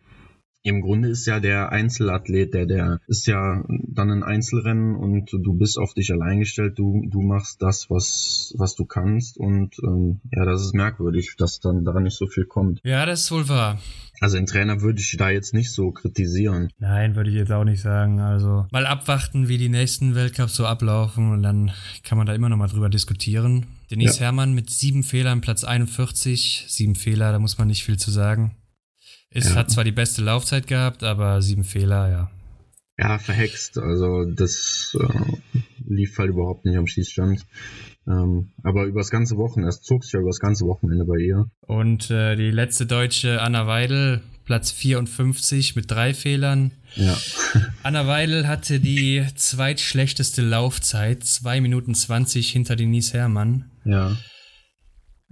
im 0.63 0.81
Grunde 0.81 1.09
ist 1.09 1.25
ja 1.25 1.39
der 1.41 1.71
Einzelathlet, 1.71 2.53
der, 2.53 2.65
der 2.65 2.99
ist 3.07 3.27
ja 3.27 3.63
dann 3.67 4.09
ein 4.09 4.23
Einzelrennen 4.23 4.95
und 4.95 5.29
du 5.31 5.53
bist 5.53 5.77
auf 5.77 5.93
dich 5.93 6.11
allein 6.11 6.39
gestellt, 6.39 6.79
du, 6.79 7.05
du 7.09 7.21
machst 7.21 7.61
das, 7.61 7.89
was, 7.89 8.53
was 8.57 8.73
du 8.75 8.85
kannst 8.85 9.37
und 9.37 9.75
ähm, 9.83 10.21
ja, 10.31 10.45
das 10.45 10.61
ist 10.61 10.73
merkwürdig, 10.73 11.35
dass 11.37 11.59
dann 11.59 11.83
daran 11.83 12.03
nicht 12.03 12.17
so 12.17 12.27
viel 12.27 12.45
kommt. 12.45 12.79
Ja, 12.83 13.05
das 13.05 13.25
ist 13.25 13.31
wohl 13.31 13.49
wahr. 13.49 13.77
Also 14.21 14.37
den 14.37 14.45
Trainer 14.45 14.79
würde 14.79 15.01
ich 15.01 15.17
da 15.17 15.29
jetzt 15.29 15.53
nicht 15.53 15.71
so 15.71 15.91
kritisieren. 15.91 16.69
Nein, 16.79 17.17
würde 17.17 17.29
ich 17.29 17.35
jetzt 17.35 17.51
auch 17.51 17.65
nicht 17.65 17.81
sagen. 17.81 18.21
Also 18.21 18.65
mal 18.71 18.85
abwarten, 18.85 19.49
wie 19.49 19.57
die 19.57 19.67
nächsten 19.67 20.15
Weltcups 20.15 20.55
so 20.55 20.65
ablaufen 20.65 21.31
und 21.31 21.43
dann 21.43 21.71
kann 22.05 22.17
man 22.17 22.25
da 22.25 22.33
immer 22.33 22.47
noch 22.47 22.55
mal 22.55 22.67
drüber 22.67 22.89
diskutieren. 22.89 23.65
Denise 23.91 24.19
ja. 24.19 24.25
Herrmann 24.25 24.53
mit 24.53 24.69
sieben 24.69 25.03
Fehlern, 25.03 25.41
Platz 25.41 25.65
41. 25.65 26.67
Sieben 26.69 26.95
Fehler, 26.95 27.33
da 27.33 27.39
muss 27.39 27.57
man 27.57 27.67
nicht 27.67 27.83
viel 27.83 27.97
zu 27.97 28.11
sagen. 28.11 28.55
Es 29.33 29.49
ja. 29.49 29.55
hat 29.55 29.71
zwar 29.71 29.83
die 29.83 29.91
beste 29.91 30.21
Laufzeit 30.21 30.67
gehabt, 30.67 31.03
aber 31.03 31.41
sieben 31.41 31.63
Fehler, 31.63 32.09
ja. 32.09 32.31
Ja, 32.97 33.17
verhext. 33.17 33.79
Also 33.79 34.25
das 34.25 34.95
äh, 34.99 35.59
lief 35.87 36.17
halt 36.19 36.29
überhaupt 36.29 36.65
nicht 36.65 36.77
am 36.77 36.85
Schießstand. 36.85 37.43
Ähm, 38.07 38.51
aber 38.63 38.85
übers 38.85 39.09
ganze 39.09 39.37
Wochenende, 39.37 39.69
es 39.69 39.81
zog 39.81 40.03
sich 40.03 40.13
ja 40.13 40.19
übers 40.19 40.39
ganze 40.39 40.65
Wochenende 40.65 41.05
bei 41.05 41.17
ihr. 41.17 41.45
Und 41.61 42.11
äh, 42.11 42.35
die 42.35 42.51
letzte 42.51 42.85
Deutsche 42.85 43.41
Anna 43.41 43.65
Weidel, 43.65 44.21
Platz 44.45 44.71
54 44.71 45.75
mit 45.75 45.89
drei 45.89 46.13
Fehlern. 46.13 46.71
Ja. 46.95 47.17
Anna 47.83 48.05
Weidel 48.05 48.47
hatte 48.47 48.79
die 48.79 49.25
zweitschlechteste 49.35 50.43
Laufzeit, 50.43 51.23
2 51.23 51.61
Minuten 51.61 51.95
20 51.95 52.51
hinter 52.51 52.75
Denise 52.75 53.13
Herrmann. 53.13 53.71
Ja. 53.85 54.15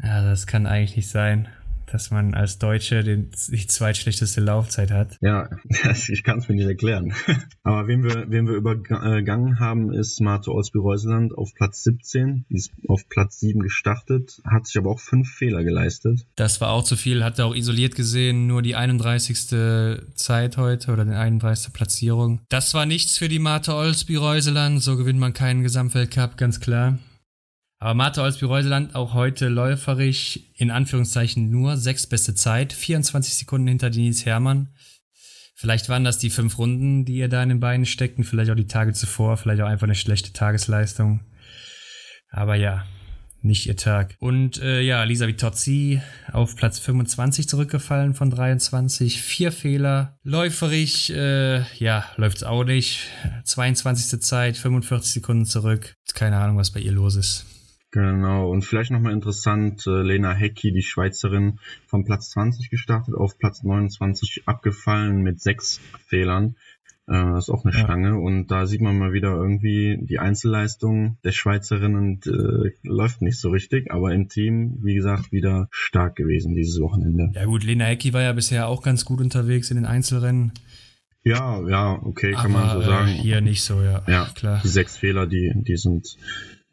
Ja, 0.01 0.23
das 0.23 0.47
kann 0.47 0.65
eigentlich 0.65 0.95
nicht 0.95 1.09
sein 1.09 1.47
dass 1.93 2.11
man 2.11 2.33
als 2.33 2.57
Deutsche 2.57 3.03
den, 3.03 3.31
die 3.49 3.67
zweitschlechteste 3.67 4.41
Laufzeit 4.41 4.91
hat. 4.91 5.17
Ja, 5.21 5.49
ich 6.07 6.23
kann 6.23 6.39
es 6.39 6.47
mir 6.47 6.55
nicht 6.55 6.67
erklären. 6.67 7.13
Aber 7.63 7.87
wen 7.87 8.03
wir, 8.03 8.29
wen 8.29 8.47
wir 8.47 8.55
übergangen 8.55 9.59
haben, 9.59 9.93
ist 9.93 10.19
Marte 10.21 10.51
Olsby-Reuseland 10.51 11.37
auf 11.37 11.53
Platz 11.53 11.83
17. 11.83 12.45
Die 12.49 12.55
ist 12.55 12.71
auf 12.87 13.07
Platz 13.09 13.39
7 13.39 13.59
gestartet, 13.61 14.41
hat 14.49 14.67
sich 14.67 14.77
aber 14.77 14.91
auch 14.91 14.99
fünf 14.99 15.29
Fehler 15.29 15.63
geleistet. 15.63 16.21
Das 16.35 16.61
war 16.61 16.71
auch 16.71 16.83
zu 16.83 16.95
viel, 16.95 17.23
hatte 17.23 17.45
auch 17.45 17.55
isoliert 17.55 17.95
gesehen 17.95 18.47
nur 18.47 18.61
die 18.61 18.75
31. 18.75 19.47
Zeit 20.15 20.57
heute 20.57 20.91
oder 20.91 21.05
die 21.05 21.11
31. 21.11 21.73
Platzierung. 21.73 22.41
Das 22.49 22.73
war 22.73 22.85
nichts 22.85 23.17
für 23.17 23.29
die 23.29 23.39
Marte 23.39 23.75
Olsby-Reuseland, 23.75 24.81
so 24.81 24.97
gewinnt 24.97 25.19
man 25.19 25.33
keinen 25.33 25.63
Gesamtweltcup, 25.63 26.37
ganz 26.37 26.59
klar. 26.59 26.97
Aber 27.81 27.95
Martha 27.95 28.21
Olsby-Reuseland 28.21 28.93
auch 28.93 29.15
heute 29.15 29.47
läuferig, 29.47 30.53
in 30.55 30.69
Anführungszeichen 30.69 31.49
nur 31.49 31.77
sechs 31.77 32.05
beste 32.05 32.35
Zeit, 32.35 32.73
24 32.73 33.33
Sekunden 33.33 33.67
hinter 33.67 33.89
Denise 33.89 34.23
Herrmann. 34.23 34.69
Vielleicht 35.55 35.89
waren 35.89 36.03
das 36.03 36.19
die 36.19 36.29
fünf 36.29 36.59
Runden, 36.59 37.05
die 37.05 37.15
ihr 37.15 37.27
da 37.27 37.41
in 37.41 37.49
den 37.49 37.59
Beinen 37.59 37.87
steckten, 37.87 38.23
vielleicht 38.23 38.51
auch 38.51 38.55
die 38.55 38.67
Tage 38.67 38.93
zuvor, 38.93 39.35
vielleicht 39.35 39.63
auch 39.63 39.67
einfach 39.67 39.87
eine 39.87 39.95
schlechte 39.95 40.31
Tagesleistung. 40.31 41.21
Aber 42.29 42.53
ja, 42.53 42.85
nicht 43.41 43.65
ihr 43.65 43.77
Tag. 43.77 44.15
Und 44.19 44.61
äh, 44.61 44.81
ja, 44.81 45.03
Lisa 45.03 45.25
Vitozzi 45.25 46.03
auf 46.31 46.55
Platz 46.55 46.77
25 46.77 47.49
zurückgefallen 47.49 48.13
von 48.13 48.29
23. 48.29 49.19
Vier 49.19 49.51
Fehler. 49.51 50.19
Läuferig, 50.21 51.11
äh, 51.13 51.63
ja, 51.79 52.05
läuft's 52.17 52.43
auch 52.43 52.63
nicht. 52.63 53.07
22. 53.45 54.21
Zeit, 54.21 54.55
45 54.55 55.13
Sekunden 55.13 55.45
zurück. 55.45 55.95
Keine 56.13 56.37
Ahnung, 56.37 56.57
was 56.57 56.69
bei 56.69 56.79
ihr 56.79 56.91
los 56.91 57.15
ist. 57.15 57.47
Genau, 57.91 58.49
und 58.49 58.63
vielleicht 58.63 58.91
nochmal 58.91 59.11
interessant, 59.11 59.85
äh, 59.85 60.01
Lena 60.01 60.31
Hecki, 60.31 60.71
die 60.71 60.81
Schweizerin, 60.81 61.59
von 61.87 62.05
Platz 62.05 62.29
20 62.29 62.69
gestartet, 62.69 63.15
auf 63.15 63.37
Platz 63.37 63.63
29 63.63 64.43
abgefallen 64.45 65.21
mit 65.21 65.41
sechs 65.41 65.81
Fehlern. 66.07 66.55
Äh, 67.07 67.33
das 67.33 67.45
ist 67.45 67.49
auch 67.49 67.65
eine 67.65 67.73
ja. 67.73 67.83
Stange 67.83 68.17
und 68.17 68.47
da 68.47 68.65
sieht 68.65 68.79
man 68.79 68.97
mal 68.97 69.11
wieder 69.11 69.35
irgendwie 69.35 69.99
die 70.01 70.19
Einzelleistung 70.19 71.17
der 71.25 71.33
Schweizerinnen 71.33 72.21
äh, 72.25 72.71
läuft 72.87 73.21
nicht 73.21 73.39
so 73.39 73.49
richtig, 73.49 73.91
aber 73.91 74.13
im 74.13 74.29
Team, 74.29 74.77
wie 74.81 74.95
gesagt, 74.95 75.33
wieder 75.33 75.67
stark 75.71 76.15
gewesen 76.15 76.55
dieses 76.55 76.79
Wochenende. 76.79 77.31
Ja 77.33 77.43
gut, 77.43 77.65
Lena 77.65 77.85
Hecki 77.85 78.13
war 78.13 78.21
ja 78.21 78.31
bisher 78.31 78.67
auch 78.67 78.83
ganz 78.83 79.03
gut 79.03 79.19
unterwegs 79.19 79.69
in 79.69 79.75
den 79.75 79.85
Einzelrennen. 79.85 80.53
Ja, 81.23 81.61
ja, 81.67 81.99
okay, 82.01 82.31
kann 82.31 82.55
aber, 82.55 82.65
man 82.65 82.81
so 82.81 82.81
sagen. 82.83 83.09
Äh, 83.09 83.21
hier 83.21 83.41
nicht 83.41 83.63
so, 83.63 83.81
ja. 83.81 84.01
Ja, 84.07 84.29
klar. 84.33 84.61
Die 84.63 84.69
sechs 84.69 84.95
Fehler, 84.95 85.27
die, 85.27 85.51
die 85.55 85.75
sind 85.75 86.17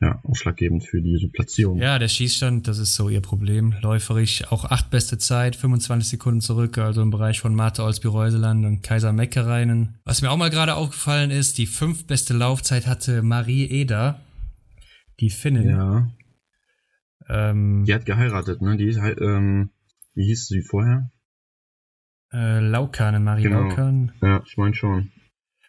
ja, 0.00 0.20
ausschlaggebend 0.22 0.84
für 0.84 1.02
diese 1.02 1.28
Platzierung. 1.28 1.78
Ja, 1.78 1.98
der 1.98 2.08
Schießstand, 2.08 2.68
das 2.68 2.78
ist 2.78 2.94
so 2.94 3.08
ihr 3.08 3.20
Problem. 3.20 3.74
Läuferig 3.82 4.44
auch 4.50 4.64
acht 4.64 4.90
beste 4.90 5.18
Zeit, 5.18 5.56
25 5.56 6.08
Sekunden 6.08 6.40
zurück, 6.40 6.78
also 6.78 7.02
im 7.02 7.10
Bereich 7.10 7.40
von 7.40 7.54
Martha 7.54 7.84
Olsby-Reuseland 7.84 8.64
und 8.64 8.82
Kaiser 8.82 9.12
Meckereinen. 9.12 9.98
Was 10.04 10.22
mir 10.22 10.30
auch 10.30 10.36
mal 10.36 10.50
gerade 10.50 10.74
aufgefallen 10.74 11.30
ist, 11.30 11.58
die 11.58 11.66
fünf 11.66 12.06
beste 12.06 12.32
Laufzeit 12.32 12.86
hatte 12.86 13.22
Marie 13.22 13.66
Eder, 13.66 14.20
die 15.18 15.30
Finnin. 15.30 15.68
Ja. 15.68 16.08
Ähm, 17.28 17.84
die 17.84 17.94
hat 17.94 18.06
geheiratet, 18.06 18.62
ne? 18.62 18.76
Die 18.76 18.86
ist 18.86 19.00
halt, 19.00 19.20
ähm, 19.20 19.70
wie 20.14 20.26
hieß 20.26 20.46
sie 20.46 20.62
vorher? 20.62 21.10
Äh, 22.32 22.60
Laukanen, 22.60 23.24
Marie 23.24 23.42
genau. 23.42 23.62
Laukan. 23.62 24.12
Ja, 24.22 24.42
ich 24.46 24.56
meine 24.56 24.74
schon. 24.74 25.10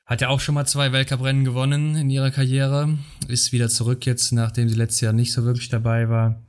Hat 0.09 0.21
ja 0.21 0.29
auch 0.29 0.39
schon 0.39 0.55
mal 0.55 0.65
zwei 0.65 0.91
Weltcuprennen 0.91 1.45
gewonnen 1.45 1.95
in 1.95 2.09
ihrer 2.09 2.31
Karriere. 2.31 2.97
Ist 3.27 3.51
wieder 3.51 3.69
zurück 3.69 4.07
jetzt, 4.07 4.31
nachdem 4.31 4.67
sie 4.67 4.75
letztes 4.75 5.01
Jahr 5.01 5.13
nicht 5.13 5.31
so 5.31 5.43
wirklich 5.43 5.69
dabei 5.69 6.09
war. 6.09 6.41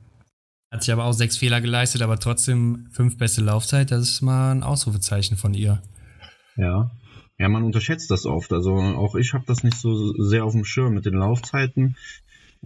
Hat 0.71 0.83
sich 0.83 0.91
aber 0.91 1.05
auch 1.05 1.11
sechs 1.11 1.37
Fehler 1.37 1.61
geleistet, 1.61 2.01
aber 2.01 2.17
trotzdem 2.17 2.87
fünf 2.89 3.19
beste 3.19 3.41
Laufzeit. 3.41 3.91
Das 3.91 4.01
ist 4.01 4.21
mal 4.21 4.51
ein 4.51 4.63
Ausrufezeichen 4.63 5.37
von 5.37 5.53
ihr. 5.53 5.83
Ja. 6.55 6.89
Ja, 7.37 7.49
man 7.49 7.61
unterschätzt 7.63 8.09
das 8.09 8.25
oft. 8.25 8.51
Also 8.51 8.73
auch 8.77 9.13
ich 9.13 9.35
habe 9.35 9.43
das 9.45 9.63
nicht 9.63 9.77
so 9.77 10.11
sehr 10.17 10.43
auf 10.43 10.53
dem 10.53 10.65
Schirm 10.65 10.95
mit 10.95 11.05
den 11.05 11.13
Laufzeiten. 11.13 11.97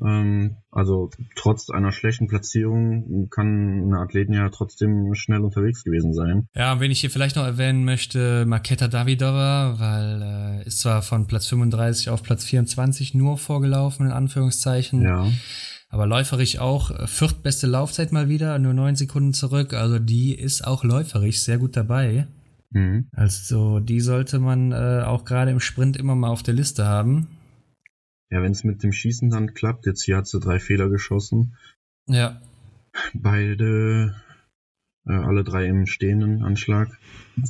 Ähm, 0.03 0.57
also 0.71 1.09
trotz 1.35 1.69
einer 1.69 1.91
schlechten 1.91 2.27
Platzierung 2.27 3.29
kann 3.29 3.83
eine 3.85 3.99
Athletin 3.99 4.33
ja 4.33 4.49
trotzdem 4.49 5.13
schnell 5.15 5.41
unterwegs 5.41 5.83
gewesen 5.83 6.13
sein. 6.13 6.47
Ja, 6.53 6.79
wen 6.79 6.91
ich 6.91 7.01
hier 7.01 7.09
vielleicht 7.09 7.35
noch 7.37 7.45
erwähnen 7.45 7.85
möchte, 7.85 8.45
Maketa 8.45 8.87
Davidova, 8.87 9.75
weil 9.79 10.21
äh, 10.21 10.67
ist 10.67 10.79
zwar 10.79 11.01
von 11.01 11.27
Platz 11.27 11.47
35 11.47 12.09
auf 12.09 12.23
Platz 12.23 12.43
24 12.43 13.13
nur 13.13 13.37
vorgelaufen, 13.37 14.07
in 14.07 14.11
Anführungszeichen. 14.11 15.01
Ja. 15.01 15.27
Aber 15.89 16.07
läuferig 16.07 16.59
auch 16.59 16.91
äh, 16.91 17.07
viertbeste 17.07 17.67
Laufzeit 17.67 18.11
mal 18.11 18.27
wieder, 18.27 18.59
nur 18.59 18.73
neun 18.73 18.95
Sekunden 18.97 19.33
zurück. 19.33 19.73
Also 19.73 19.99
die 19.99 20.35
ist 20.35 20.67
auch 20.67 20.83
läuferig 20.83 21.41
sehr 21.41 21.57
gut 21.57 21.77
dabei. 21.77 22.27
Mhm. 22.71 23.07
Also 23.13 23.79
die 23.79 24.01
sollte 24.01 24.39
man 24.39 24.73
äh, 24.73 25.03
auch 25.05 25.23
gerade 25.23 25.51
im 25.51 25.61
Sprint 25.61 25.95
immer 25.95 26.15
mal 26.15 26.29
auf 26.29 26.43
der 26.43 26.53
Liste 26.53 26.85
haben. 26.85 27.29
Ja, 28.35 28.43
wenn 28.43 28.51
es 28.51 28.65
mit 28.65 28.83
dem 28.83 28.91
Schießen 28.91 29.29
dann 29.29 29.53
klappt, 29.53 29.85
jetzt 29.85 30.03
hier 30.03 30.17
hat 30.17 30.27
sie 30.27 30.41
drei 30.41 30.59
Fehler 30.59 30.89
geschossen. 30.89 31.55
Ja. 32.05 32.41
Beide, 33.13 34.13
äh, 35.07 35.13
alle 35.13 35.45
drei 35.45 35.67
im 35.67 35.85
stehenden 35.85 36.43
Anschlag. 36.43 36.89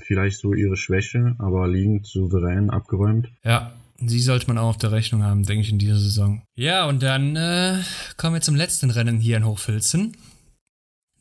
Vielleicht 0.04 0.38
so 0.38 0.54
ihre 0.54 0.78
Schwäche, 0.78 1.34
aber 1.40 1.68
liegend 1.68 2.06
souverän 2.06 2.70
abgeräumt. 2.70 3.30
Ja, 3.44 3.74
sie 3.98 4.20
sollte 4.20 4.46
man 4.46 4.60
auch 4.60 4.70
auf 4.70 4.78
der 4.78 4.92
Rechnung 4.92 5.24
haben, 5.24 5.42
denke 5.42 5.64
ich, 5.64 5.72
in 5.72 5.80
dieser 5.80 5.98
Saison. 5.98 6.44
Ja, 6.54 6.86
und 6.86 7.02
dann 7.02 7.36
äh, 7.36 7.80
kommen 8.18 8.36
wir 8.36 8.42
zum 8.42 8.56
letzten 8.56 8.92
Rennen 8.92 9.18
hier 9.18 9.38
in 9.38 9.46
Hochfilzen. 9.46 10.16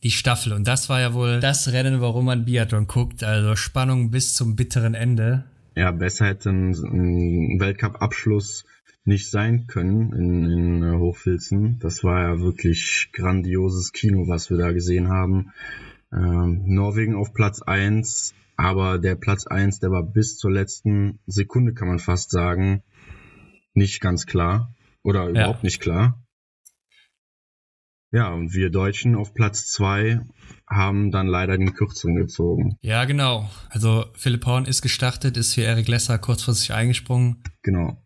Die 0.02 0.10
Staffel. 0.10 0.52
Und 0.52 0.68
das 0.68 0.90
war 0.90 1.00
ja 1.00 1.14
wohl 1.14 1.40
das 1.40 1.72
Rennen, 1.72 2.02
warum 2.02 2.26
man 2.26 2.44
Biathlon 2.44 2.86
guckt. 2.86 3.24
Also 3.24 3.56
Spannung 3.56 4.10
bis 4.10 4.34
zum 4.34 4.56
bitteren 4.56 4.92
Ende. 4.92 5.44
Ja, 5.74 5.90
besser 5.90 6.26
hätte 6.26 6.50
ein, 6.50 6.72
ein 6.74 7.60
Weltcup-Abschluss 7.60 8.66
nicht 9.04 9.30
sein 9.30 9.66
können 9.66 10.12
in, 10.12 10.44
in 10.50 10.82
äh, 10.82 10.96
Hochfilzen. 10.96 11.78
Das 11.80 12.02
war 12.04 12.22
ja 12.22 12.40
wirklich 12.40 13.10
grandioses 13.12 13.92
Kino, 13.92 14.28
was 14.28 14.50
wir 14.50 14.56
da 14.56 14.72
gesehen 14.72 15.08
haben. 15.08 15.52
Ähm, 16.12 16.62
Norwegen 16.66 17.14
auf 17.14 17.34
Platz 17.34 17.60
eins, 17.62 18.34
aber 18.56 18.98
der 18.98 19.14
Platz 19.14 19.46
eins, 19.46 19.78
der 19.80 19.90
war 19.90 20.02
bis 20.02 20.38
zur 20.38 20.52
letzten 20.52 21.18
Sekunde, 21.26 21.74
kann 21.74 21.88
man 21.88 21.98
fast 21.98 22.30
sagen, 22.30 22.82
nicht 23.74 24.00
ganz 24.00 24.26
klar. 24.26 24.74
Oder 25.02 25.28
überhaupt 25.28 25.62
ja. 25.62 25.66
nicht 25.66 25.80
klar. 25.80 26.24
Ja, 28.10 28.32
und 28.32 28.54
wir 28.54 28.70
Deutschen 28.70 29.16
auf 29.16 29.34
Platz 29.34 29.66
zwei 29.66 30.20
haben 30.68 31.10
dann 31.10 31.26
leider 31.26 31.58
den 31.58 31.74
Kürzeren 31.74 32.14
gezogen. 32.14 32.78
Ja, 32.80 33.04
genau. 33.04 33.50
Also 33.70 34.06
Philipp 34.14 34.46
Horn 34.46 34.66
ist 34.66 34.82
gestartet, 34.82 35.36
ist 35.36 35.54
für 35.54 35.64
Eric 35.64 35.88
Lesser 35.88 36.16
kurzfristig 36.18 36.72
eingesprungen. 36.72 37.42
Genau. 37.62 38.03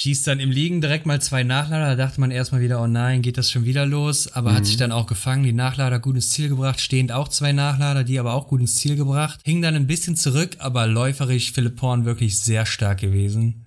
Schießt 0.00 0.26
dann 0.26 0.40
im 0.40 0.50
Liegen 0.50 0.80
direkt 0.80 1.04
mal 1.04 1.20
zwei 1.20 1.42
Nachlader. 1.42 1.94
Da 1.94 1.96
dachte 2.06 2.20
man 2.20 2.30
erstmal 2.30 2.62
wieder, 2.62 2.80
oh 2.80 2.86
nein, 2.86 3.20
geht 3.20 3.36
das 3.36 3.50
schon 3.50 3.66
wieder 3.66 3.84
los. 3.84 4.32
Aber 4.32 4.52
mhm. 4.52 4.54
hat 4.56 4.66
sich 4.66 4.78
dann 4.78 4.92
auch 4.92 5.06
gefangen, 5.06 5.42
die 5.42 5.52
Nachlader 5.52 5.98
gut 5.98 6.14
ins 6.14 6.30
Ziel 6.30 6.48
gebracht. 6.48 6.80
Stehend 6.80 7.12
auch 7.12 7.28
zwei 7.28 7.52
Nachlader, 7.52 8.02
die 8.02 8.18
aber 8.18 8.32
auch 8.32 8.48
gut 8.48 8.62
ins 8.62 8.76
Ziel 8.76 8.96
gebracht. 8.96 9.40
Hing 9.44 9.60
dann 9.60 9.76
ein 9.76 9.86
bisschen 9.86 10.16
zurück, 10.16 10.56
aber 10.58 10.86
läuferisch 10.86 11.52
Philipp 11.52 11.82
Horn 11.82 12.06
wirklich 12.06 12.40
sehr 12.40 12.64
stark 12.64 13.00
gewesen. 13.00 13.66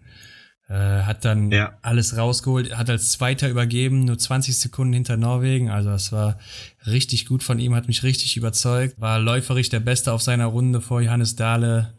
Äh, 0.69 1.03
hat 1.03 1.23
dann 1.23 1.51
ja. 1.51 1.77
alles 1.83 2.17
rausgeholt, 2.17 2.75
hat 2.75 2.89
als 2.89 3.11
Zweiter 3.11 3.47
übergeben, 3.47 4.05
nur 4.05 4.17
20 4.17 4.57
Sekunden 4.57 4.93
hinter 4.93 5.17
Norwegen. 5.17 5.69
Also 5.69 5.91
das 5.91 6.11
war 6.11 6.39
richtig 6.87 7.27
gut 7.27 7.43
von 7.43 7.59
ihm, 7.59 7.75
hat 7.75 7.87
mich 7.87 8.01
richtig 8.01 8.37
überzeugt. 8.37 8.99
War 8.99 9.19
läuferisch 9.19 9.69
der 9.69 9.81
Beste 9.81 10.11
auf 10.11 10.23
seiner 10.23 10.47
Runde 10.47 10.81
vor 10.81 10.99
Johannes 10.99 11.35
Dahle. 11.35 11.93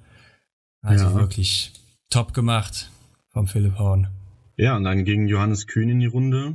Also 0.82 1.04
ja. 1.04 1.14
wirklich 1.14 1.70
top 2.10 2.34
gemacht 2.34 2.90
vom 3.30 3.46
Philipp 3.46 3.78
Horn. 3.78 4.08
Ja, 4.56 4.76
und 4.76 4.84
dann 4.84 5.04
ging 5.04 5.26
Johannes 5.26 5.66
Kühn 5.66 5.88
in 5.88 6.00
die 6.00 6.06
Runde 6.06 6.54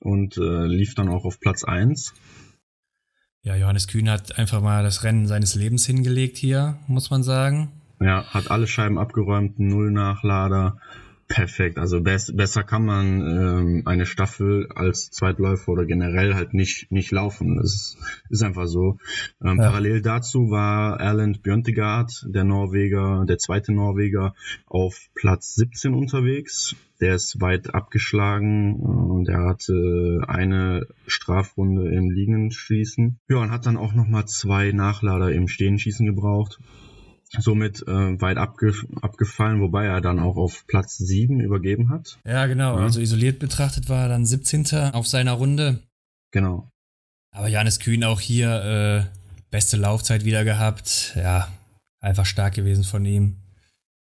und 0.00 0.36
äh, 0.36 0.66
lief 0.66 0.94
dann 0.94 1.08
auch 1.08 1.24
auf 1.24 1.40
Platz 1.40 1.64
1. 1.64 2.14
Ja, 3.42 3.54
Johannes 3.54 3.86
Kühn 3.86 4.10
hat 4.10 4.38
einfach 4.38 4.60
mal 4.60 4.82
das 4.82 5.04
Rennen 5.04 5.26
seines 5.26 5.54
Lebens 5.54 5.86
hingelegt 5.86 6.36
hier, 6.36 6.78
muss 6.88 7.10
man 7.10 7.22
sagen. 7.22 7.70
Ja, 8.00 8.24
hat 8.26 8.50
alle 8.50 8.66
Scheiben 8.66 8.98
abgeräumt, 8.98 9.58
null 9.58 9.90
Nachlader, 9.90 10.78
perfekt. 11.28 11.78
Also 11.78 12.00
best, 12.00 12.36
besser 12.36 12.62
kann 12.62 12.84
man 12.84 13.20
ähm, 13.20 13.82
eine 13.84 14.06
Staffel 14.06 14.68
als 14.74 15.10
Zweitläufer 15.10 15.72
oder 15.72 15.84
generell 15.84 16.34
halt 16.34 16.54
nicht 16.54 16.90
nicht 16.90 17.10
laufen. 17.10 17.56
Das 17.56 17.72
ist, 17.72 17.98
ist 18.30 18.42
einfach 18.42 18.66
so. 18.66 18.98
Ähm, 19.42 19.58
ja. 19.58 19.68
Parallel 19.68 20.02
dazu 20.02 20.50
war 20.50 21.00
Erland 21.00 21.42
Björntegard, 21.42 22.26
der 22.28 22.44
Norweger, 22.44 23.24
der 23.26 23.38
zweite 23.38 23.72
Norweger, 23.72 24.34
auf 24.66 25.08
Platz 25.14 25.54
17 25.54 25.94
unterwegs. 25.94 26.74
Der 27.00 27.14
ist 27.14 27.40
weit 27.42 27.74
abgeschlagen 27.74 28.76
und 28.76 29.28
er 29.28 29.44
hatte 29.44 30.22
eine 30.28 30.86
Strafrunde 31.06 31.94
im 31.94 32.10
Liegenden 32.10 32.50
schießen. 32.50 33.18
Ja, 33.28 33.36
und 33.36 33.50
hat 33.50 33.66
dann 33.66 33.76
auch 33.76 33.92
nochmal 33.92 34.26
zwei 34.26 34.72
Nachlader 34.72 35.30
im 35.32 35.46
Stehenschießen 35.46 36.06
gebraucht 36.06 36.58
somit 37.40 37.82
äh, 37.86 38.20
weit 38.20 38.36
abge 38.36 38.72
abgefallen, 39.00 39.60
wobei 39.60 39.86
er 39.86 40.00
dann 40.00 40.18
auch 40.18 40.36
auf 40.36 40.66
Platz 40.66 40.96
7 40.98 41.40
übergeben 41.40 41.90
hat. 41.90 42.18
Ja, 42.24 42.46
genau. 42.46 42.76
Ja. 42.76 42.84
Also 42.84 43.00
isoliert 43.00 43.38
betrachtet 43.38 43.88
war 43.88 44.02
er 44.04 44.08
dann 44.08 44.26
17. 44.26 44.92
auf 44.92 45.06
seiner 45.06 45.32
Runde. 45.32 45.82
Genau. 46.32 46.68
Aber 47.34 47.48
Janis 47.48 47.80
Kühn 47.80 48.04
auch 48.04 48.20
hier 48.20 49.08
äh, 49.10 49.16
beste 49.50 49.76
Laufzeit 49.76 50.24
wieder 50.24 50.44
gehabt. 50.44 51.12
Ja, 51.16 51.48
einfach 52.00 52.26
stark 52.26 52.54
gewesen 52.54 52.84
von 52.84 53.04
ihm 53.04 53.36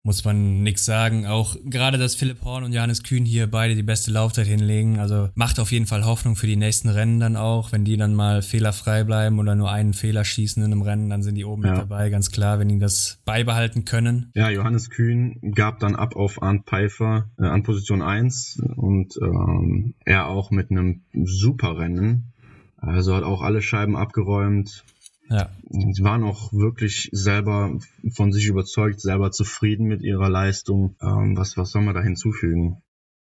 muss 0.07 0.23
man 0.23 0.63
nichts 0.63 0.85
sagen. 0.85 1.27
Auch 1.27 1.57
gerade, 1.65 1.97
dass 1.97 2.15
Philipp 2.15 2.41
Horn 2.45 2.63
und 2.63 2.71
Johannes 2.71 3.03
Kühn 3.03 3.25
hier 3.25 3.45
beide 3.45 3.75
die 3.75 3.83
beste 3.83 4.09
Laufzeit 4.09 4.47
hinlegen, 4.47 4.99
also 4.99 5.29
macht 5.35 5.59
auf 5.59 5.73
jeden 5.73 5.85
Fall 5.85 6.05
Hoffnung 6.05 6.37
für 6.37 6.47
die 6.47 6.55
nächsten 6.55 6.87
Rennen 6.87 7.19
dann 7.19 7.35
auch. 7.35 7.73
Wenn 7.73 7.83
die 7.83 7.97
dann 7.97 8.15
mal 8.15 8.41
fehlerfrei 8.41 9.03
bleiben 9.03 9.37
oder 9.37 9.55
nur 9.55 9.69
einen 9.69 9.93
Fehler 9.93 10.23
schießen 10.23 10.63
in 10.63 10.71
einem 10.71 10.81
Rennen, 10.81 11.09
dann 11.09 11.23
sind 11.23 11.35
die 11.35 11.43
oben 11.43 11.65
ja. 11.65 11.71
mit 11.71 11.81
dabei, 11.81 12.09
ganz 12.09 12.31
klar, 12.31 12.57
wenn 12.57 12.69
die 12.69 12.79
das 12.79 13.19
beibehalten 13.25 13.83
können. 13.83 14.31
Ja, 14.33 14.49
Johannes 14.49 14.89
Kühn 14.89 15.39
gab 15.53 15.79
dann 15.79 15.97
ab 15.97 16.15
auf 16.15 16.41
Arndt 16.41 16.67
Pfeiffer 16.67 17.29
äh, 17.37 17.43
an 17.43 17.63
Position 17.63 18.01
1 18.01 18.61
und 18.77 19.13
ähm, 19.21 19.93
er 20.05 20.27
auch 20.27 20.51
mit 20.51 20.71
einem 20.71 21.01
super 21.13 21.77
Rennen. 21.77 22.31
Also 22.77 23.13
hat 23.13 23.23
auch 23.23 23.41
alle 23.41 23.61
Scheiben 23.61 23.97
abgeräumt, 23.97 24.85
ja. 25.30 25.49
Sie 25.69 26.03
waren 26.03 26.23
auch 26.23 26.53
wirklich 26.53 27.09
selber 27.11 27.78
von 28.13 28.32
sich 28.32 28.47
überzeugt, 28.47 29.01
selber 29.01 29.32
zufrieden 29.32 29.88
mit 29.88 30.01
ihrer 30.01 30.30
Leistung. 30.30 30.95
Ähm, 31.01 31.36
was, 31.38 31.57
was 31.57 31.71
soll 31.71 31.82
man 31.82 31.95
da 31.95 32.01
hinzufügen? 32.01 32.82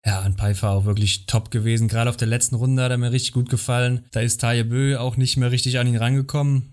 Ja, 0.06 0.22
an 0.22 0.36
Pfeiffer 0.36 0.70
auch 0.72 0.86
wirklich 0.86 1.26
top 1.26 1.52
gewesen. 1.52 1.88
Gerade 1.88 2.10
auf 2.10 2.18
der 2.18 2.28
letzten 2.28 2.56
Runde 2.56 2.84
hat 2.84 2.92
er 2.92 2.98
mir 2.98 3.12
richtig 3.12 3.34
gut 3.34 3.50
gefallen. 3.50 4.06
Da 4.12 4.22
ist 4.22 4.40
Taje 4.40 4.64
Bö 4.64 4.98
auch 4.98 5.18
nicht 5.18 5.38
mehr 5.38 5.52
richtig 5.52 5.80
an 5.80 5.88
ihn 5.88 5.98
rangekommen. 5.98 6.72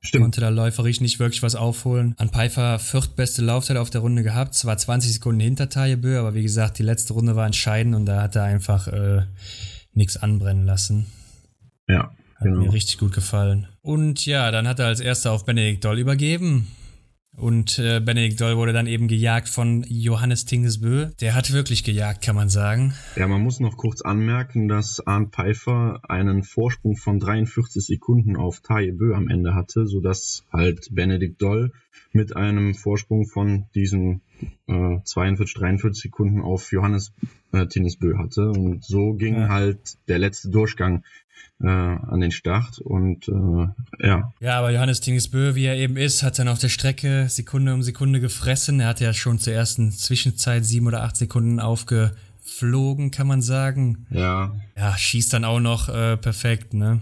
Stimmt. 0.00 0.24
Konnte 0.24 0.40
da 0.40 0.48
läuferisch 0.48 1.00
nicht 1.00 1.18
wirklich 1.18 1.42
was 1.42 1.54
aufholen. 1.56 2.14
An 2.18 2.30
Pfeiffer 2.30 2.78
viertbeste 2.78 3.44
Laufzeit 3.44 3.76
auf 3.76 3.90
der 3.90 4.00
Runde 4.00 4.22
gehabt. 4.22 4.54
Zwar 4.54 4.76
20 4.76 5.12
Sekunden 5.12 5.40
hinter 5.40 5.68
Taje 5.68 5.96
Bö, 5.96 6.18
aber 6.18 6.34
wie 6.34 6.42
gesagt, 6.42 6.78
die 6.78 6.84
letzte 6.84 7.12
Runde 7.12 7.36
war 7.36 7.46
entscheidend 7.46 7.94
und 7.94 8.06
da 8.06 8.22
hat 8.22 8.36
er 8.36 8.44
einfach 8.44 8.88
äh, 8.88 9.22
nichts 9.92 10.16
anbrennen 10.16 10.64
lassen. 10.64 11.06
Ja. 11.88 12.12
Hat 12.38 12.44
genau. 12.44 12.60
mir 12.60 12.72
richtig 12.72 12.98
gut 12.98 13.12
gefallen. 13.12 13.66
Und 13.82 14.24
ja, 14.24 14.50
dann 14.52 14.68
hat 14.68 14.78
er 14.78 14.86
als 14.86 15.00
erster 15.00 15.32
auf 15.32 15.44
Benedikt 15.44 15.84
Doll 15.84 15.98
übergeben. 15.98 16.68
Und 17.32 17.78
äh, 17.78 18.00
Benedikt 18.00 18.40
Doll 18.40 18.56
wurde 18.56 18.72
dann 18.72 18.88
eben 18.88 19.06
gejagt 19.06 19.48
von 19.48 19.84
Johannes 19.88 20.44
Tingesbö. 20.44 21.10
Der 21.20 21.34
hat 21.36 21.52
wirklich 21.52 21.84
gejagt, 21.84 22.22
kann 22.22 22.34
man 22.34 22.48
sagen. 22.48 22.94
Ja, 23.14 23.28
man 23.28 23.42
muss 23.42 23.60
noch 23.60 23.76
kurz 23.76 24.02
anmerken, 24.02 24.66
dass 24.66 25.04
Arndt 25.06 25.34
Pfeiffer 25.34 26.00
einen 26.08 26.42
Vorsprung 26.42 26.96
von 26.96 27.20
43 27.20 27.84
Sekunden 27.84 28.36
auf 28.36 28.60
Taje 28.60 28.92
Bö 28.92 29.14
am 29.14 29.28
Ende 29.28 29.54
hatte, 29.54 29.86
sodass 29.86 30.44
halt 30.52 30.88
Benedikt 30.90 31.40
Doll 31.40 31.72
mit 32.12 32.34
einem 32.34 32.74
Vorsprung 32.74 33.26
von 33.26 33.66
diesen 33.74 34.22
äh, 34.66 34.98
42, 35.04 35.54
43 35.54 36.02
Sekunden 36.02 36.40
auf 36.40 36.72
Johannes 36.72 37.12
äh, 37.52 37.66
Tingesbö 37.66 38.18
hatte. 38.18 38.50
Und 38.50 38.84
so 38.84 39.14
ging 39.14 39.34
ja. 39.34 39.48
halt 39.48 39.96
der 40.08 40.18
letzte 40.18 40.50
Durchgang 40.50 41.04
äh, 41.60 41.66
an 41.66 42.20
den 42.20 42.30
Start 42.30 42.78
und 42.78 43.28
äh, 43.28 44.06
ja. 44.06 44.32
Ja, 44.40 44.58
aber 44.58 44.70
Johannes 44.70 45.00
Tingesbö, 45.00 45.54
wie 45.54 45.64
er 45.64 45.76
eben 45.76 45.96
ist, 45.96 46.22
hat 46.22 46.38
dann 46.38 46.48
auf 46.48 46.58
der 46.58 46.68
Strecke 46.68 47.28
Sekunde 47.28 47.74
um 47.74 47.82
Sekunde 47.82 48.20
gefressen. 48.20 48.80
Er 48.80 48.88
hat 48.88 49.00
ja 49.00 49.12
schon 49.12 49.38
zur 49.38 49.52
ersten 49.52 49.90
Zwischenzeit 49.90 50.64
sieben 50.64 50.86
oder 50.86 51.02
acht 51.02 51.16
Sekunden 51.16 51.60
aufgeflogen, 51.60 53.10
kann 53.10 53.26
man 53.26 53.42
sagen. 53.42 54.06
Ja. 54.10 54.54
Ja, 54.76 54.96
schießt 54.96 55.32
dann 55.32 55.44
auch 55.44 55.60
noch 55.60 55.88
äh, 55.88 56.16
perfekt, 56.16 56.74
ne? 56.74 57.00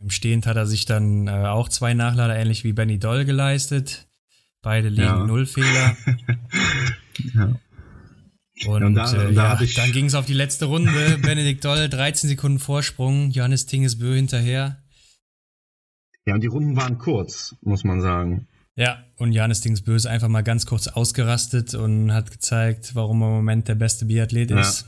Im 0.00 0.08
Stehend 0.08 0.46
hat 0.46 0.56
er 0.56 0.66
sich 0.66 0.86
dann 0.86 1.28
äh, 1.28 1.30
auch 1.30 1.68
zwei 1.68 1.92
Nachlader 1.92 2.34
ähnlich 2.34 2.64
wie 2.64 2.72
Benny 2.72 2.98
Doll 2.98 3.26
geleistet. 3.26 4.06
Beide 4.62 4.88
liegen 4.88 5.02
ja. 5.02 5.26
Null 5.26 5.44
Fehler. 5.44 5.96
ja. 7.34 7.54
Und, 8.66 8.82
und 8.82 8.94
da, 8.94 9.12
äh, 9.12 9.32
da 9.32 9.58
ja, 9.58 9.66
dann 9.76 9.92
ging 9.92 10.06
es 10.06 10.14
auf 10.14 10.26
die 10.26 10.34
letzte 10.34 10.66
Runde. 10.66 11.18
Benedikt 11.22 11.64
Doll, 11.64 11.88
13 11.88 12.28
Sekunden 12.28 12.58
Vorsprung, 12.58 13.30
Johannes 13.30 13.66
Tingesbö 13.66 14.14
hinterher. 14.14 14.82
Ja, 16.26 16.34
und 16.34 16.42
die 16.42 16.48
Runden 16.48 16.76
waren 16.76 16.98
kurz, 16.98 17.56
muss 17.62 17.84
man 17.84 18.00
sagen. 18.00 18.46
Ja, 18.76 19.04
und 19.16 19.32
Johannes 19.32 19.60
Dingsbö 19.60 19.94
ist 19.94 20.06
einfach 20.06 20.28
mal 20.28 20.42
ganz 20.42 20.64
kurz 20.64 20.86
ausgerastet 20.88 21.74
und 21.74 22.12
hat 22.14 22.30
gezeigt, 22.30 22.94
warum 22.94 23.22
er 23.22 23.28
im 23.28 23.34
Moment 23.34 23.68
der 23.68 23.74
beste 23.74 24.06
Biathlet 24.06 24.50
ist. 24.52 24.86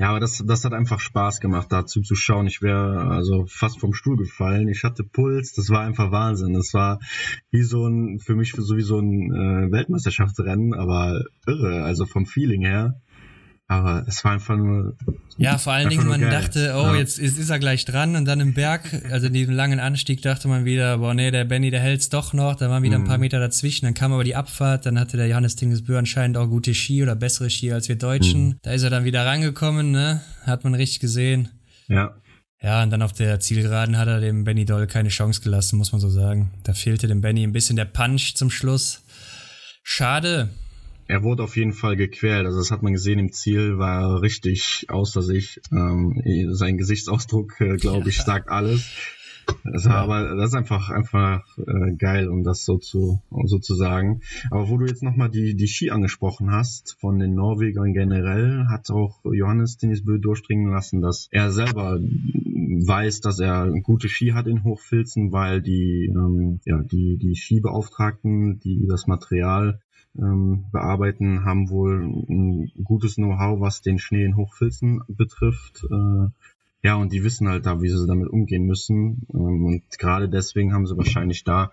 Ja, 0.00 0.10
aber 0.10 0.20
das, 0.20 0.44
das 0.46 0.64
hat 0.64 0.74
einfach 0.74 1.00
Spaß 1.00 1.40
gemacht, 1.40 1.72
dazu 1.72 2.02
zu 2.02 2.14
schauen. 2.14 2.46
Ich 2.46 2.62
wäre 2.62 3.08
also 3.08 3.46
fast 3.48 3.80
vom 3.80 3.92
Stuhl 3.92 4.16
gefallen. 4.16 4.68
Ich 4.68 4.84
hatte 4.84 5.02
Puls, 5.02 5.54
das 5.54 5.70
war 5.70 5.80
einfach 5.80 6.12
Wahnsinn. 6.12 6.52
Das 6.54 6.72
war 6.72 7.00
wie 7.50 7.62
so 7.62 7.84
ein, 7.84 8.20
für 8.20 8.36
mich 8.36 8.52
so 8.56 8.76
wie 8.76 8.82
so 8.82 9.00
ein 9.00 9.32
äh, 9.32 9.72
Weltmeisterschaftsrennen, 9.72 10.72
aber 10.72 11.24
irre, 11.48 11.82
also 11.82 12.06
vom 12.06 12.26
Feeling 12.26 12.62
her. 12.62 13.00
Aber 13.70 14.02
es 14.08 14.24
war 14.24 14.32
einfach 14.32 14.56
nur. 14.56 14.96
Ja, 15.36 15.58
vor 15.58 15.74
allen 15.74 15.90
Dingen, 15.90 16.08
man 16.08 16.22
geil. 16.22 16.30
dachte, 16.30 16.72
oh, 16.74 16.86
ja. 16.86 16.96
jetzt 16.96 17.18
ist, 17.18 17.38
ist, 17.38 17.50
er 17.50 17.58
gleich 17.58 17.84
dran 17.84 18.16
und 18.16 18.24
dann 18.24 18.40
im 18.40 18.54
Berg, 18.54 19.02
also 19.10 19.26
in 19.26 19.34
diesem 19.34 19.54
langen 19.54 19.78
Anstieg, 19.78 20.22
dachte 20.22 20.48
man 20.48 20.64
wieder, 20.64 20.98
boah, 20.98 21.12
nee, 21.12 21.30
der 21.30 21.44
Benny, 21.44 21.70
der 21.70 21.80
hält's 21.80 22.08
doch 22.08 22.32
noch, 22.32 22.56
da 22.56 22.70
waren 22.70 22.82
wieder 22.82 22.96
ein 22.96 23.04
paar 23.04 23.18
mhm. 23.18 23.24
Meter 23.24 23.38
dazwischen, 23.38 23.84
dann 23.84 23.92
kam 23.92 24.14
aber 24.14 24.24
die 24.24 24.34
Abfahrt, 24.34 24.86
dann 24.86 24.98
hatte 24.98 25.18
der 25.18 25.28
Johannes 25.28 25.54
Tingesbö 25.54 25.98
anscheinend 25.98 26.38
auch 26.38 26.46
gute 26.46 26.74
Ski 26.74 27.02
oder 27.02 27.14
bessere 27.14 27.50
Ski 27.50 27.70
als 27.70 27.90
wir 27.90 27.96
Deutschen. 27.96 28.46
Mhm. 28.46 28.56
Da 28.62 28.72
ist 28.72 28.84
er 28.84 28.90
dann 28.90 29.04
wieder 29.04 29.26
rangekommen, 29.26 29.90
ne? 29.90 30.22
Hat 30.44 30.64
man 30.64 30.74
richtig 30.74 31.00
gesehen. 31.00 31.50
Ja. 31.88 32.14
Ja, 32.62 32.82
und 32.82 32.90
dann 32.90 33.02
auf 33.02 33.12
der 33.12 33.38
Zielgeraden 33.38 33.98
hat 33.98 34.08
er 34.08 34.20
dem 34.20 34.44
Benny 34.44 34.64
Doll 34.64 34.86
keine 34.86 35.10
Chance 35.10 35.42
gelassen, 35.42 35.76
muss 35.76 35.92
man 35.92 36.00
so 36.00 36.08
sagen. 36.08 36.50
Da 36.64 36.72
fehlte 36.72 37.06
dem 37.06 37.20
Benny 37.20 37.44
ein 37.44 37.52
bisschen 37.52 37.76
der 37.76 37.84
Punch 37.84 38.34
zum 38.34 38.50
Schluss. 38.50 39.04
Schade, 39.84 40.48
er 41.08 41.22
wurde 41.22 41.42
auf 41.42 41.56
jeden 41.56 41.72
Fall 41.72 41.96
gequält. 41.96 42.46
Also 42.46 42.58
das 42.58 42.70
hat 42.70 42.82
man 42.82 42.92
gesehen 42.92 43.18
im 43.18 43.32
Ziel, 43.32 43.78
war 43.78 44.20
richtig 44.22 44.86
außer 44.88 45.22
sich. 45.22 45.60
Ähm, 45.72 46.22
sein 46.52 46.76
Gesichtsausdruck, 46.76 47.60
äh, 47.60 47.76
glaube 47.76 48.10
ich, 48.10 48.18
sagt 48.22 48.50
alles. 48.50 48.92
Das 49.64 49.86
war, 49.86 49.96
aber 49.96 50.36
das 50.36 50.50
ist 50.50 50.54
einfach 50.54 50.90
einfach 50.90 51.42
äh, 51.56 51.94
geil, 51.96 52.28
um 52.28 52.44
das 52.44 52.66
so 52.66 52.76
zu 52.76 53.22
so 53.44 53.58
zu 53.58 53.74
sagen. 53.74 54.20
Aber 54.50 54.68
wo 54.68 54.76
du 54.76 54.84
jetzt 54.84 55.02
nochmal 55.02 55.30
die 55.30 55.56
die 55.56 55.68
Ski 55.68 55.90
angesprochen 55.90 56.50
hast 56.50 56.98
von 57.00 57.18
den 57.18 57.34
Norwegern 57.34 57.94
generell, 57.94 58.66
hat 58.68 58.90
auch 58.90 59.24
Johannes 59.24 59.78
Denisbö 59.78 60.18
durchdringen 60.18 60.70
lassen, 60.70 61.00
dass 61.00 61.28
er 61.30 61.50
selber 61.50 61.98
weiß, 61.98 63.22
dass 63.22 63.40
er 63.40 63.72
gute 63.82 64.10
Ski 64.10 64.32
hat 64.32 64.46
in 64.46 64.64
Hochfilzen, 64.64 65.32
weil 65.32 65.62
die 65.62 66.12
ähm, 66.14 66.60
ja 66.66 66.82
die 66.82 67.16
die 67.16 67.34
Skibeauftragten, 67.34 68.60
die 68.60 68.86
das 68.86 69.06
Material 69.06 69.80
ähm, 70.18 70.66
bearbeiten, 70.72 71.44
haben 71.44 71.70
wohl 71.70 72.02
ein 72.02 72.72
gutes 72.84 73.16
Know-how, 73.16 73.60
was 73.60 73.82
den 73.82 73.98
Schnee 73.98 74.24
in 74.24 74.36
Hochfilzen 74.36 75.02
betrifft. 75.08 75.84
Äh, 75.90 76.28
ja, 76.82 76.94
und 76.96 77.12
die 77.12 77.24
wissen 77.24 77.48
halt 77.48 77.66
da, 77.66 77.82
wie 77.82 77.88
sie 77.88 78.06
damit 78.06 78.28
umgehen 78.28 78.66
müssen. 78.66 79.26
Ähm, 79.32 79.64
und 79.64 79.82
gerade 79.98 80.28
deswegen 80.28 80.72
haben 80.72 80.86
sie 80.86 80.96
wahrscheinlich 80.96 81.44
da 81.44 81.72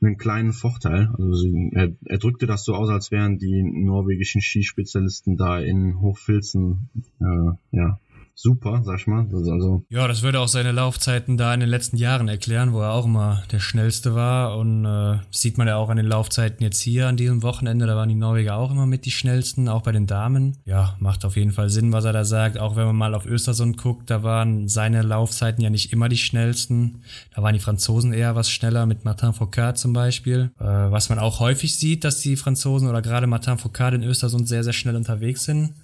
einen 0.00 0.16
kleinen 0.16 0.52
Vorteil. 0.52 1.10
Also 1.18 1.32
sie, 1.34 1.70
er, 1.72 1.92
er 2.04 2.18
drückte 2.18 2.46
das 2.46 2.64
so 2.64 2.74
aus, 2.74 2.88
als 2.88 3.10
wären 3.10 3.38
die 3.38 3.62
norwegischen 3.62 4.40
Skispezialisten 4.40 5.36
da 5.36 5.60
in 5.60 6.00
Hochfilzen 6.00 6.88
äh, 7.20 7.76
ja, 7.76 8.00
super, 8.34 8.82
sag 8.84 8.98
ich 9.00 9.06
mal. 9.06 9.26
Also 9.32 9.84
ja, 9.88 10.08
das 10.08 10.22
würde 10.22 10.40
auch 10.40 10.48
seine 10.48 10.72
Laufzeiten 10.72 11.36
da 11.36 11.52
in 11.52 11.60
den 11.60 11.68
letzten 11.68 11.96
Jahren 11.96 12.28
erklären, 12.28 12.72
wo 12.72 12.80
er 12.80 12.92
auch 12.92 13.04
immer 13.04 13.42
der 13.52 13.60
schnellste 13.60 14.14
war. 14.14 14.56
Und 14.56 14.84
äh, 14.84 15.18
sieht 15.30 15.58
man 15.58 15.68
ja 15.68 15.76
auch 15.76 15.90
an 15.90 15.96
den 15.96 16.06
Laufzeiten 16.06 16.62
jetzt 16.62 16.80
hier 16.80 17.08
an 17.08 17.16
diesem 17.16 17.42
Wochenende. 17.42 17.86
Da 17.86 17.96
waren 17.96 18.08
die 18.08 18.14
Norweger 18.14 18.56
auch 18.56 18.70
immer 18.70 18.86
mit 18.86 19.04
die 19.04 19.10
schnellsten, 19.10 19.68
auch 19.68 19.82
bei 19.82 19.92
den 19.92 20.06
Damen. 20.06 20.56
Ja, 20.64 20.96
macht 20.98 21.24
auf 21.24 21.36
jeden 21.36 21.52
Fall 21.52 21.70
Sinn, 21.70 21.92
was 21.92 22.04
er 22.04 22.12
da 22.12 22.24
sagt. 22.24 22.58
Auch 22.58 22.76
wenn 22.76 22.86
man 22.86 22.96
mal 22.96 23.14
auf 23.14 23.26
Östersund 23.26 23.76
guckt, 23.76 24.10
da 24.10 24.22
waren 24.22 24.68
seine 24.68 25.02
Laufzeiten 25.02 25.62
ja 25.62 25.70
nicht 25.70 25.92
immer 25.92 26.08
die 26.08 26.16
schnellsten. 26.16 27.02
Da 27.34 27.42
waren 27.42 27.54
die 27.54 27.60
Franzosen 27.60 28.12
eher 28.12 28.36
was 28.36 28.50
schneller 28.50 28.86
mit 28.86 29.04
Martin 29.04 29.32
Foucault 29.32 29.78
zum 29.78 29.92
Beispiel. 29.92 30.50
Äh, 30.58 30.64
was 30.64 31.08
man 31.08 31.18
auch 31.18 31.40
häufig 31.40 31.76
sieht, 31.76 32.04
dass 32.04 32.20
die 32.20 32.36
Franzosen 32.36 32.88
oder 32.88 33.02
gerade 33.02 33.26
Martin 33.26 33.58
Foucault 33.58 33.94
in 33.94 34.02
Östersund 34.02 34.48
sehr, 34.48 34.64
sehr 34.64 34.72
schnell 34.72 34.96
unterwegs 34.96 35.44
sind. 35.44 35.74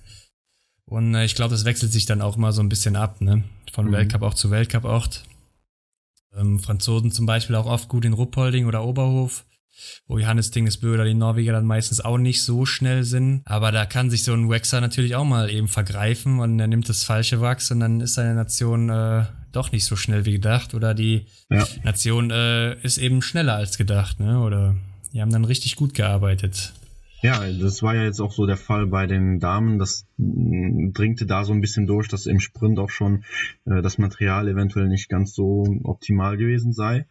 Und 0.89 1.15
äh, 1.15 1.25
ich 1.25 1.35
glaube, 1.35 1.51
das 1.51 1.65
wechselt 1.65 1.93
sich 1.93 2.07
dann 2.07 2.23
auch 2.23 2.37
mal 2.37 2.53
so 2.53 2.63
ein 2.63 2.69
bisschen 2.69 2.97
ab, 2.97 3.21
ne? 3.21 3.45
Von 3.73 3.87
mhm. 3.87 3.93
Weltcup 3.93 4.23
auch 4.23 4.35
zu 4.35 4.51
Weltcup-Ort. 4.51 5.25
Ähm, 6.37 6.61
Franzosen 6.61 7.11
zum 7.11 7.27
Beispiel 7.27 7.57
auch 7.57 7.67
oft 7.67 7.89
gut 7.89 8.05
in 8.05 8.13
Ruppolding 8.13 8.67
oder 8.67 8.85
Oberhof, 8.85 9.45
wo 10.07 10.19
Johannes 10.19 10.51
Dingesbö 10.51 10.95
oder 10.95 11.05
die 11.05 11.15
Norweger 11.15 11.53
dann 11.53 11.67
meistens 11.67 12.01
auch 12.01 12.19
nicht 12.19 12.43
so 12.43 12.67
schnell 12.67 13.05
sind. 13.05 13.43
Aber 13.47 13.73
da 13.73 13.85
kann 13.85 14.11
sich 14.11 14.23
so 14.23 14.33
ein 14.33 14.49
Waxer 14.49 14.81
natürlich 14.81 15.17
auch 15.17 15.25
mal 15.25 15.51
eben 15.51 15.69
vergreifen 15.69 16.39
und 16.39 16.61
er 16.61 16.69
nimmt 16.69 16.89
das 16.89 17.05
falsche 17.05 17.41
Wachs 17.41 17.71
und 17.71 17.81
dann 17.81 18.01
ist 18.01 18.15
seine 18.15 18.35
Nation 18.35 18.89
äh, 18.91 19.25
doch 19.53 19.73
nicht 19.73 19.85
so 19.85 19.97
schnell 19.97 20.25
wie 20.25 20.33
gedacht. 20.33 20.75
Oder 20.75 20.95
die 20.95 21.27
ja. 21.51 21.67
Nation 21.83 22.31
äh, 22.31 22.75
ist 22.83 22.99
eben 22.99 23.23
schneller 23.23 23.57
als 23.57 23.77
gedacht, 23.77 24.21
ne? 24.21 24.41
Oder 24.41 24.77
die 25.13 25.21
haben 25.21 25.33
dann 25.33 25.45
richtig 25.45 25.77
gut 25.77 25.95
gearbeitet. 25.95 26.75
Ja, 27.23 27.41
das 27.51 27.83
war 27.83 27.95
ja 27.95 28.05
jetzt 28.05 28.21
auch 28.21 28.33
so 28.33 28.47
der 28.47 28.57
Fall 28.57 28.87
bei 28.87 29.07
den 29.07 29.41
Damen. 29.41 29.79
Das 29.79 30.07
mm, 30.19 30.93
dringte 30.93 31.27
da 31.27 31.45
so 31.45 31.53
ein 31.53 31.61
bisschen 31.61 31.87
durch, 31.87 32.09
dass 32.09 32.27
im 32.27 32.41
Sprint 32.41 32.79
auch 32.79 32.91
schon 32.91 33.25
äh, 33.65 33.81
das 33.83 33.99
Material 33.99 34.49
eventuell 34.49 34.89
nicht 34.89 35.09
ganz 35.09 35.35
so 35.35 35.65
optimal 35.85 36.37
gewesen 36.37 36.73
sei. 36.73 37.07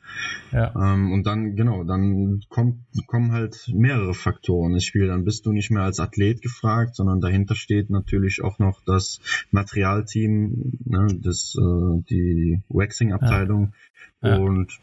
Ja. 0.52 0.74
Ähm, 0.76 1.12
und 1.12 1.26
dann, 1.26 1.56
genau, 1.56 1.84
dann 1.84 2.42
kommt, 2.50 2.84
kommen 3.08 3.32
halt 3.32 3.72
mehrere 3.74 4.14
Faktoren 4.14 4.74
ins 4.74 4.86
Spiel. 4.86 5.08
Dann 5.08 5.26
bist 5.26 5.46
du 5.46 5.52
nicht 5.52 5.72
mehr 5.72 5.84
als 5.84 6.00
Athlet 6.00 6.42
gefragt, 6.42 6.96
sondern 6.96 7.20
dahinter 7.20 7.56
steht 7.56 7.90
natürlich 7.90 8.44
auch 8.44 8.60
noch 8.60 8.82
das 8.86 9.20
Materialteam, 9.52 10.80
ne, 10.86 11.08
das, 11.22 11.56
äh, 11.60 12.04
die 12.10 12.62
Waxing-Abteilung. 12.70 13.74
Ja. 14.22 14.30
Ja. 14.30 14.38
Und 14.38 14.80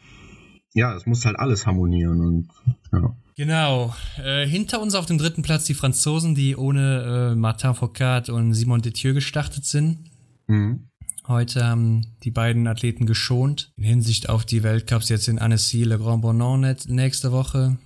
ja, 0.73 0.95
es 0.95 1.05
muss 1.05 1.25
halt 1.25 1.37
alles 1.37 1.65
harmonieren 1.65 2.21
und 2.21 2.49
ja. 2.91 3.15
Genau. 3.35 3.95
Äh, 4.23 4.45
hinter 4.45 4.81
uns 4.81 4.95
auf 4.95 5.05
dem 5.05 5.17
dritten 5.17 5.41
Platz 5.41 5.65
die 5.65 5.73
Franzosen, 5.73 6.35
die 6.35 6.55
ohne 6.55 7.31
äh, 7.31 7.35
Martin 7.35 7.73
Foucault 7.73 8.29
und 8.29 8.53
Simon 8.53 8.81
Detieu 8.81 9.13
gestartet 9.13 9.65
sind. 9.65 10.11
Mhm. 10.47 10.89
Heute 11.27 11.65
haben 11.65 12.05
die 12.23 12.31
beiden 12.31 12.67
Athleten 12.67 13.05
geschont. 13.05 13.71
In 13.77 13.85
Hinsicht 13.85 14.29
auf 14.29 14.45
die 14.45 14.61
Weltcups 14.61 15.09
jetzt 15.09 15.29
in 15.29 15.39
Annecy, 15.39 15.83
Le 15.83 15.97
Grand 15.97 16.21
Bonon 16.21 16.75
nächste 16.87 17.31
Woche. 17.31 17.77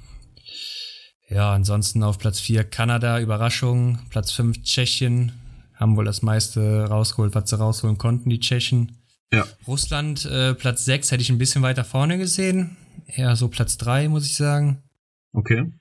Ja, 1.30 1.54
ansonsten 1.54 2.04
auf 2.04 2.18
Platz 2.18 2.40
4 2.40 2.64
Kanada, 2.64 3.20
Überraschung. 3.20 4.00
Platz 4.10 4.32
5 4.32 4.64
Tschechien. 4.64 5.34
Haben 5.76 5.96
wohl 5.96 6.06
das 6.06 6.24
meiste 6.24 6.86
rausgeholt, 6.86 7.36
was 7.36 7.50
sie 7.50 7.60
rausholen 7.60 7.98
konnten, 7.98 8.30
die 8.30 8.40
Tschechen. 8.40 8.98
Ja. 9.32 9.46
Russland, 9.68 10.26
äh, 10.26 10.56
Platz 10.56 10.86
6 10.86 11.12
hätte 11.12 11.22
ich 11.22 11.30
ein 11.30 11.38
bisschen 11.38 11.62
weiter 11.62 11.84
vorne 11.84 12.18
gesehen. 12.18 12.78
Eher 13.06 13.36
so 13.36 13.50
Platz 13.50 13.78
3, 13.78 14.08
muss 14.08 14.26
ich 14.26 14.36
sagen. 14.36 14.82
Okay. 15.38 15.72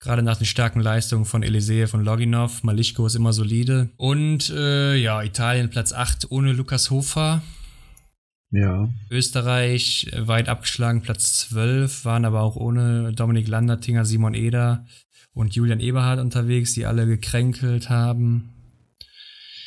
Gerade 0.00 0.24
nach 0.24 0.38
den 0.38 0.46
starken 0.46 0.80
Leistungen 0.80 1.24
von 1.24 1.44
Elisee, 1.44 1.86
von 1.86 2.04
Loginov. 2.04 2.64
Malischko 2.64 3.06
ist 3.06 3.14
immer 3.14 3.32
solide. 3.32 3.90
Und 3.96 4.50
äh, 4.50 4.96
ja, 4.96 5.22
Italien 5.22 5.70
Platz 5.70 5.92
8 5.92 6.32
ohne 6.32 6.52
Lukas 6.52 6.90
Hofer. 6.90 7.40
Ja. 8.50 8.88
Österreich 9.10 10.08
äh, 10.12 10.26
weit 10.26 10.48
abgeschlagen, 10.48 11.02
Platz 11.02 11.48
12, 11.48 12.04
waren 12.04 12.24
aber 12.24 12.42
auch 12.42 12.56
ohne 12.56 13.12
Dominik 13.12 13.46
Landertinger, 13.46 14.04
Simon 14.04 14.34
Eder 14.34 14.84
und 15.32 15.54
Julian 15.54 15.80
Eberhardt 15.80 16.20
unterwegs, 16.20 16.74
die 16.74 16.86
alle 16.86 17.06
gekränkelt 17.06 17.90
haben. 17.90 18.52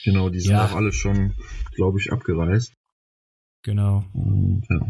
Genau, 0.03 0.29
die 0.29 0.41
sind 0.41 0.51
ja. 0.51 0.65
auch 0.65 0.75
alle 0.75 0.91
schon, 0.91 1.35
glaube 1.73 1.99
ich, 1.99 2.11
abgereist. 2.11 2.73
Genau. 3.63 4.03
Und, 4.13 4.65
ja 4.69 4.87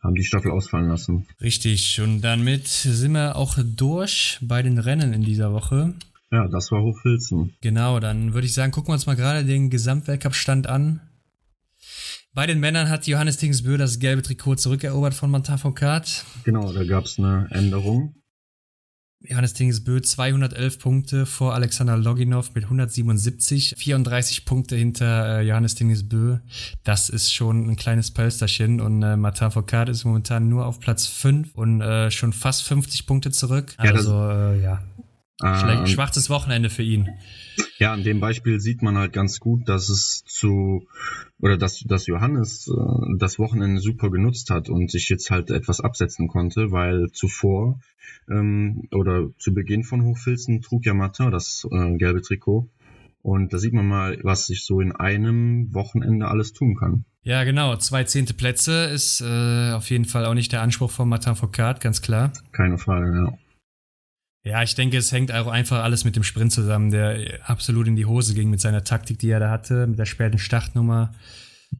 haben 0.00 0.14
die 0.14 0.24
Staffel 0.24 0.50
ausfallen 0.50 0.88
lassen. 0.88 1.26
Richtig, 1.40 2.00
und 2.00 2.20
damit 2.20 2.66
sind 2.66 3.12
wir 3.12 3.36
auch 3.36 3.58
durch 3.58 4.38
bei 4.40 4.62
den 4.62 4.78
Rennen 4.78 5.12
in 5.12 5.22
dieser 5.22 5.52
Woche. 5.52 5.94
Ja, 6.30 6.46
das 6.48 6.70
war 6.70 6.82
Hochfilzen. 6.82 7.54
Genau, 7.60 8.00
dann 8.00 8.34
würde 8.34 8.46
ich 8.46 8.54
sagen, 8.54 8.70
gucken 8.70 8.88
wir 8.88 8.94
uns 8.94 9.06
mal 9.06 9.16
gerade 9.16 9.44
den 9.44 9.70
Gesamtweltcup-Stand 9.70 10.66
an. 10.66 11.00
Bei 12.34 12.46
den 12.46 12.60
Männern 12.60 12.88
hat 12.90 13.06
Johannes 13.06 13.38
Tingsbö 13.38 13.78
das 13.78 13.98
gelbe 13.98 14.22
Trikot 14.22 14.56
zurückerobert 14.56 15.14
von 15.14 15.30
Montafon-Card. 15.30 16.24
Genau, 16.44 16.72
da 16.72 16.84
gab 16.84 17.06
es 17.06 17.18
eine 17.18 17.48
Änderung. 17.50 18.14
Johannes 19.20 19.52
Tingesbö 19.52 20.00
211 20.00 20.78
Punkte 20.78 21.26
vor 21.26 21.54
Alexander 21.54 21.96
Loginov 21.96 22.54
mit 22.54 22.64
177, 22.64 23.74
34 23.76 24.44
Punkte 24.44 24.76
hinter 24.76 25.40
äh, 25.40 25.42
Johannes 25.42 25.74
Tingesbö. 25.74 26.38
Das 26.84 27.08
ist 27.08 27.34
schon 27.34 27.68
ein 27.68 27.76
kleines 27.76 28.12
Pölsterchen 28.12 28.80
und 28.80 29.02
äh, 29.02 29.16
Martin 29.16 29.50
Foucault 29.50 29.88
ist 29.88 30.04
momentan 30.04 30.48
nur 30.48 30.66
auf 30.66 30.78
Platz 30.78 31.06
5 31.08 31.54
und 31.54 31.80
äh, 31.80 32.10
schon 32.12 32.32
fast 32.32 32.62
50 32.62 33.06
Punkte 33.06 33.32
zurück. 33.32 33.74
Also 33.76 34.12
ja, 34.12 34.52
äh, 34.52 34.62
ja. 34.62 34.82
Ah, 35.40 35.86
schwarzes 35.86 36.30
Wochenende 36.30 36.68
für 36.68 36.82
ihn. 36.82 37.08
Ja, 37.78 37.92
an 37.92 38.02
dem 38.02 38.18
Beispiel 38.18 38.58
sieht 38.58 38.82
man 38.82 38.98
halt 38.98 39.12
ganz 39.12 39.38
gut, 39.38 39.68
dass 39.68 39.88
es 39.88 40.24
zu 40.24 40.88
oder 41.40 41.56
dass, 41.56 41.80
dass 41.80 42.06
Johannes 42.06 42.68
äh, 42.68 43.16
das 43.18 43.38
Wochenende 43.38 43.80
super 43.80 44.10
genutzt 44.10 44.50
hat 44.50 44.68
und 44.68 44.90
sich 44.90 45.08
jetzt 45.08 45.30
halt 45.30 45.50
etwas 45.50 45.80
absetzen 45.80 46.28
konnte, 46.28 46.72
weil 46.72 47.10
zuvor 47.12 47.78
ähm, 48.30 48.88
oder 48.92 49.28
zu 49.38 49.54
Beginn 49.54 49.84
von 49.84 50.04
Hochfilzen 50.04 50.62
trug 50.62 50.84
ja 50.86 50.94
Martin 50.94 51.30
das 51.30 51.66
äh, 51.70 51.96
gelbe 51.96 52.22
Trikot. 52.22 52.68
Und 53.20 53.52
da 53.52 53.58
sieht 53.58 53.72
man 53.72 53.86
mal, 53.86 54.18
was 54.22 54.46
sich 54.46 54.64
so 54.64 54.80
in 54.80 54.92
einem 54.92 55.74
Wochenende 55.74 56.28
alles 56.28 56.52
tun 56.52 56.76
kann. 56.76 57.04
Ja, 57.22 57.44
genau. 57.44 57.76
Zwei 57.76 58.04
zehnte 58.04 58.32
Plätze 58.32 58.84
ist 58.84 59.20
äh, 59.20 59.72
auf 59.72 59.90
jeden 59.90 60.04
Fall 60.04 60.24
auch 60.24 60.34
nicht 60.34 60.52
der 60.52 60.62
Anspruch 60.62 60.90
von 60.90 61.08
Martin 61.08 61.34
Foucault, 61.34 61.80
ganz 61.80 62.00
klar. 62.00 62.32
Keine 62.52 62.78
Frage, 62.78 63.12
ja. 63.12 63.38
Ja, 64.48 64.62
ich 64.62 64.74
denke, 64.74 64.96
es 64.96 65.12
hängt 65.12 65.30
auch 65.30 65.46
einfach 65.46 65.84
alles 65.84 66.04
mit 66.06 66.16
dem 66.16 66.22
Sprint 66.22 66.52
zusammen, 66.52 66.90
der 66.90 67.38
absolut 67.44 67.86
in 67.86 67.96
die 67.96 68.06
Hose 68.06 68.32
ging 68.32 68.48
mit 68.48 68.62
seiner 68.62 68.82
Taktik, 68.82 69.18
die 69.18 69.28
er 69.28 69.40
da 69.40 69.50
hatte, 69.50 69.86
mit 69.86 69.98
der 69.98 70.06
späten 70.06 70.38
Startnummer. 70.38 71.12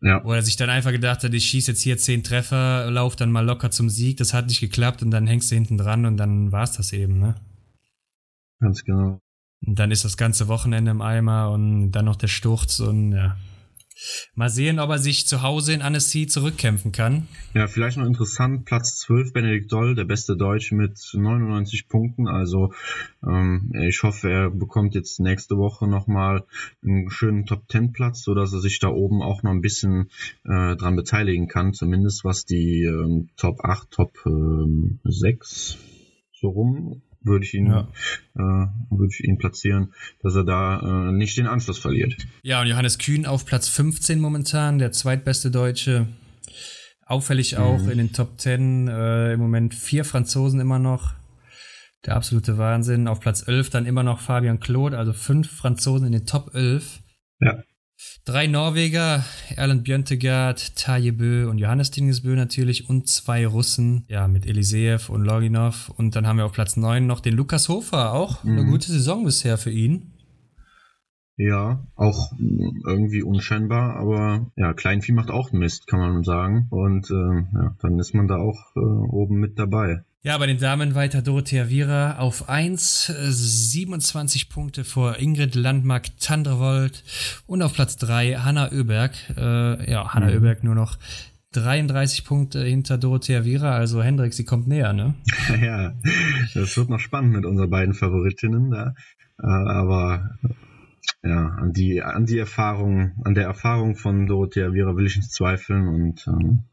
Ja. 0.02 0.22
Wo 0.22 0.34
er 0.34 0.42
sich 0.42 0.56
dann 0.56 0.68
einfach 0.68 0.90
gedacht 0.90 1.24
hat, 1.24 1.32
ich 1.32 1.46
schieße 1.46 1.70
jetzt 1.70 1.80
hier 1.80 1.96
zehn 1.96 2.22
Treffer, 2.22 2.90
lauf 2.90 3.16
dann 3.16 3.32
mal 3.32 3.40
locker 3.40 3.70
zum 3.70 3.88
Sieg. 3.88 4.18
Das 4.18 4.34
hat 4.34 4.48
nicht 4.48 4.60
geklappt 4.60 5.02
und 5.02 5.10
dann 5.10 5.26
hängst 5.26 5.50
du 5.50 5.54
hinten 5.54 5.78
dran 5.78 6.04
und 6.04 6.18
dann 6.18 6.52
war 6.52 6.64
es 6.64 6.72
das 6.72 6.92
eben, 6.92 7.18
ne? 7.18 7.36
Ganz 8.60 8.84
genau. 8.84 9.18
Und 9.66 9.78
dann 9.78 9.90
ist 9.90 10.04
das 10.04 10.18
ganze 10.18 10.46
Wochenende 10.48 10.90
im 10.90 11.00
Eimer 11.00 11.50
und 11.50 11.92
dann 11.92 12.04
noch 12.04 12.16
der 12.16 12.28
Sturz 12.28 12.80
und 12.80 13.12
ja. 13.12 13.38
Mal 14.34 14.48
sehen, 14.48 14.78
ob 14.78 14.90
er 14.90 14.98
sich 14.98 15.26
zu 15.26 15.42
Hause 15.42 15.72
in 15.72 15.82
Annecy 15.82 16.26
zurückkämpfen 16.26 16.92
kann. 16.92 17.26
Ja, 17.54 17.66
vielleicht 17.66 17.96
noch 17.96 18.06
interessant, 18.06 18.64
Platz 18.64 18.98
12, 18.98 19.32
Benedikt 19.32 19.72
Doll, 19.72 19.94
der 19.94 20.04
beste 20.04 20.36
Deutsche 20.36 20.74
mit 20.74 20.98
99 21.12 21.88
Punkten. 21.88 22.28
Also 22.28 22.72
ähm, 23.26 23.72
ich 23.88 24.02
hoffe, 24.02 24.30
er 24.30 24.50
bekommt 24.50 24.94
jetzt 24.94 25.20
nächste 25.20 25.56
Woche 25.56 25.86
nochmal 25.86 26.44
einen 26.84 27.10
schönen 27.10 27.46
Top-10-Platz, 27.46 28.22
sodass 28.22 28.52
er 28.52 28.60
sich 28.60 28.78
da 28.78 28.88
oben 28.88 29.22
auch 29.22 29.42
noch 29.42 29.50
ein 29.50 29.60
bisschen 29.60 30.10
äh, 30.44 30.76
dran 30.76 30.96
beteiligen 30.96 31.48
kann, 31.48 31.72
zumindest 31.72 32.24
was 32.24 32.44
die 32.44 32.84
ähm, 32.84 33.30
Top 33.36 33.64
8, 33.64 33.90
Top 33.90 34.18
ähm, 34.26 35.00
6 35.04 35.78
so 36.40 36.48
rum 36.50 37.02
würde 37.28 37.44
ich 37.44 37.54
ihn, 37.54 37.66
ja. 37.66 37.88
äh, 38.34 38.66
würde 38.90 39.12
ich 39.12 39.24
ihn 39.24 39.38
platzieren, 39.38 39.92
dass 40.22 40.34
er 40.34 40.44
da 40.44 41.08
äh, 41.08 41.12
nicht 41.12 41.36
den 41.36 41.46
Anschluss 41.46 41.78
verliert. 41.78 42.16
Ja, 42.42 42.60
und 42.60 42.66
Johannes 42.66 42.98
Kühn 42.98 43.26
auf 43.26 43.46
Platz 43.46 43.68
15 43.68 44.20
momentan, 44.20 44.78
der 44.78 44.92
zweitbeste 44.92 45.50
Deutsche. 45.50 46.08
Auffällig 47.06 47.56
auch 47.56 47.80
mhm. 47.80 47.90
in 47.90 47.98
den 47.98 48.12
Top 48.12 48.38
10, 48.38 48.88
äh, 48.88 49.32
im 49.32 49.40
Moment 49.40 49.74
vier 49.74 50.04
Franzosen 50.04 50.60
immer 50.60 50.78
noch. 50.78 51.14
Der 52.04 52.16
absolute 52.16 52.58
Wahnsinn. 52.58 53.08
Auf 53.08 53.20
Platz 53.20 53.46
11 53.46 53.70
dann 53.70 53.86
immer 53.86 54.02
noch 54.02 54.20
Fabian 54.20 54.60
Claude, 54.60 54.96
also 54.96 55.12
fünf 55.12 55.50
Franzosen 55.50 56.06
in 56.06 56.12
den 56.12 56.26
Top 56.26 56.54
11. 56.54 57.00
Ja. 57.40 57.62
Drei 58.24 58.46
Norweger, 58.46 59.24
Erland 59.56 59.84
Björntegard, 59.84 60.76
Taje 60.76 61.12
Bö 61.12 61.48
und 61.48 61.58
Johannes 61.58 61.90
Dingesbö 61.90 62.36
natürlich 62.36 62.88
und 62.88 63.08
zwei 63.08 63.46
Russen, 63.46 64.04
ja, 64.08 64.28
mit 64.28 64.46
Eliseev 64.46 65.10
und 65.10 65.24
Loginov. 65.24 65.90
Und 65.96 66.14
dann 66.14 66.26
haben 66.26 66.36
wir 66.36 66.46
auf 66.46 66.52
Platz 66.52 66.76
9 66.76 67.06
noch 67.06 67.20
den 67.20 67.34
Lukas 67.34 67.68
Hofer, 67.68 68.12
auch 68.12 68.44
mhm. 68.44 68.52
eine 68.52 68.66
gute 68.66 68.92
Saison 68.92 69.24
bisher 69.24 69.58
für 69.58 69.70
ihn. 69.70 70.12
Ja, 71.36 71.86
auch 71.94 72.32
irgendwie 72.84 73.22
unscheinbar, 73.22 73.96
aber 73.96 74.50
ja, 74.56 74.74
Kleinvieh 74.74 75.12
macht 75.12 75.30
auch 75.30 75.52
Mist, 75.52 75.86
kann 75.86 76.00
man 76.00 76.24
sagen. 76.24 76.66
Und 76.70 77.10
äh, 77.10 77.54
ja, 77.54 77.76
dann 77.80 77.98
ist 77.98 78.12
man 78.12 78.26
da 78.26 78.36
auch 78.36 78.76
äh, 78.76 78.80
oben 78.80 79.38
mit 79.38 79.58
dabei. 79.58 80.04
Ja, 80.24 80.36
bei 80.36 80.46
den 80.46 80.58
Damen 80.58 80.96
weiter 80.96 81.22
Dorothea 81.22 81.68
Viera 81.68 82.18
auf 82.18 82.48
1, 82.48 83.06
27 83.06 84.48
Punkte 84.48 84.82
vor 84.82 85.16
Ingrid 85.20 85.54
Landmark-Tandrevold 85.54 87.04
und 87.46 87.62
auf 87.62 87.72
Platz 87.72 87.96
3 87.98 88.34
Hanna 88.34 88.72
Oeberg. 88.72 89.12
Äh, 89.36 89.88
ja, 89.88 90.12
Hanna 90.12 90.26
mhm. 90.26 90.32
Oeberg 90.32 90.64
nur 90.64 90.74
noch 90.74 90.98
33 91.52 92.24
Punkte 92.24 92.64
hinter 92.64 92.98
Dorothea 92.98 93.44
Viera, 93.44 93.76
also 93.76 94.02
Hendrik, 94.02 94.34
sie 94.34 94.44
kommt 94.44 94.66
näher, 94.66 94.92
ne? 94.92 95.14
ja, 95.62 95.94
das 96.52 96.76
wird 96.76 96.90
noch 96.90 96.98
spannend 96.98 97.34
mit 97.34 97.46
unseren 97.46 97.70
beiden 97.70 97.94
Favoritinnen 97.94 98.72
da. 98.72 98.94
Äh, 99.40 99.46
aber 99.46 100.36
ja, 101.22 101.46
an 101.46 101.72
die, 101.72 102.02
an 102.02 102.26
die 102.26 102.38
Erfahrung, 102.38 103.12
an 103.24 103.34
der 103.34 103.44
Erfahrung 103.44 103.94
von 103.94 104.26
Dorothea 104.26 104.72
Viera 104.72 104.96
will 104.96 105.06
ich 105.06 105.16
nicht 105.16 105.32
zweifeln 105.32 105.86
und 105.86 106.26
ähm, 106.26 106.64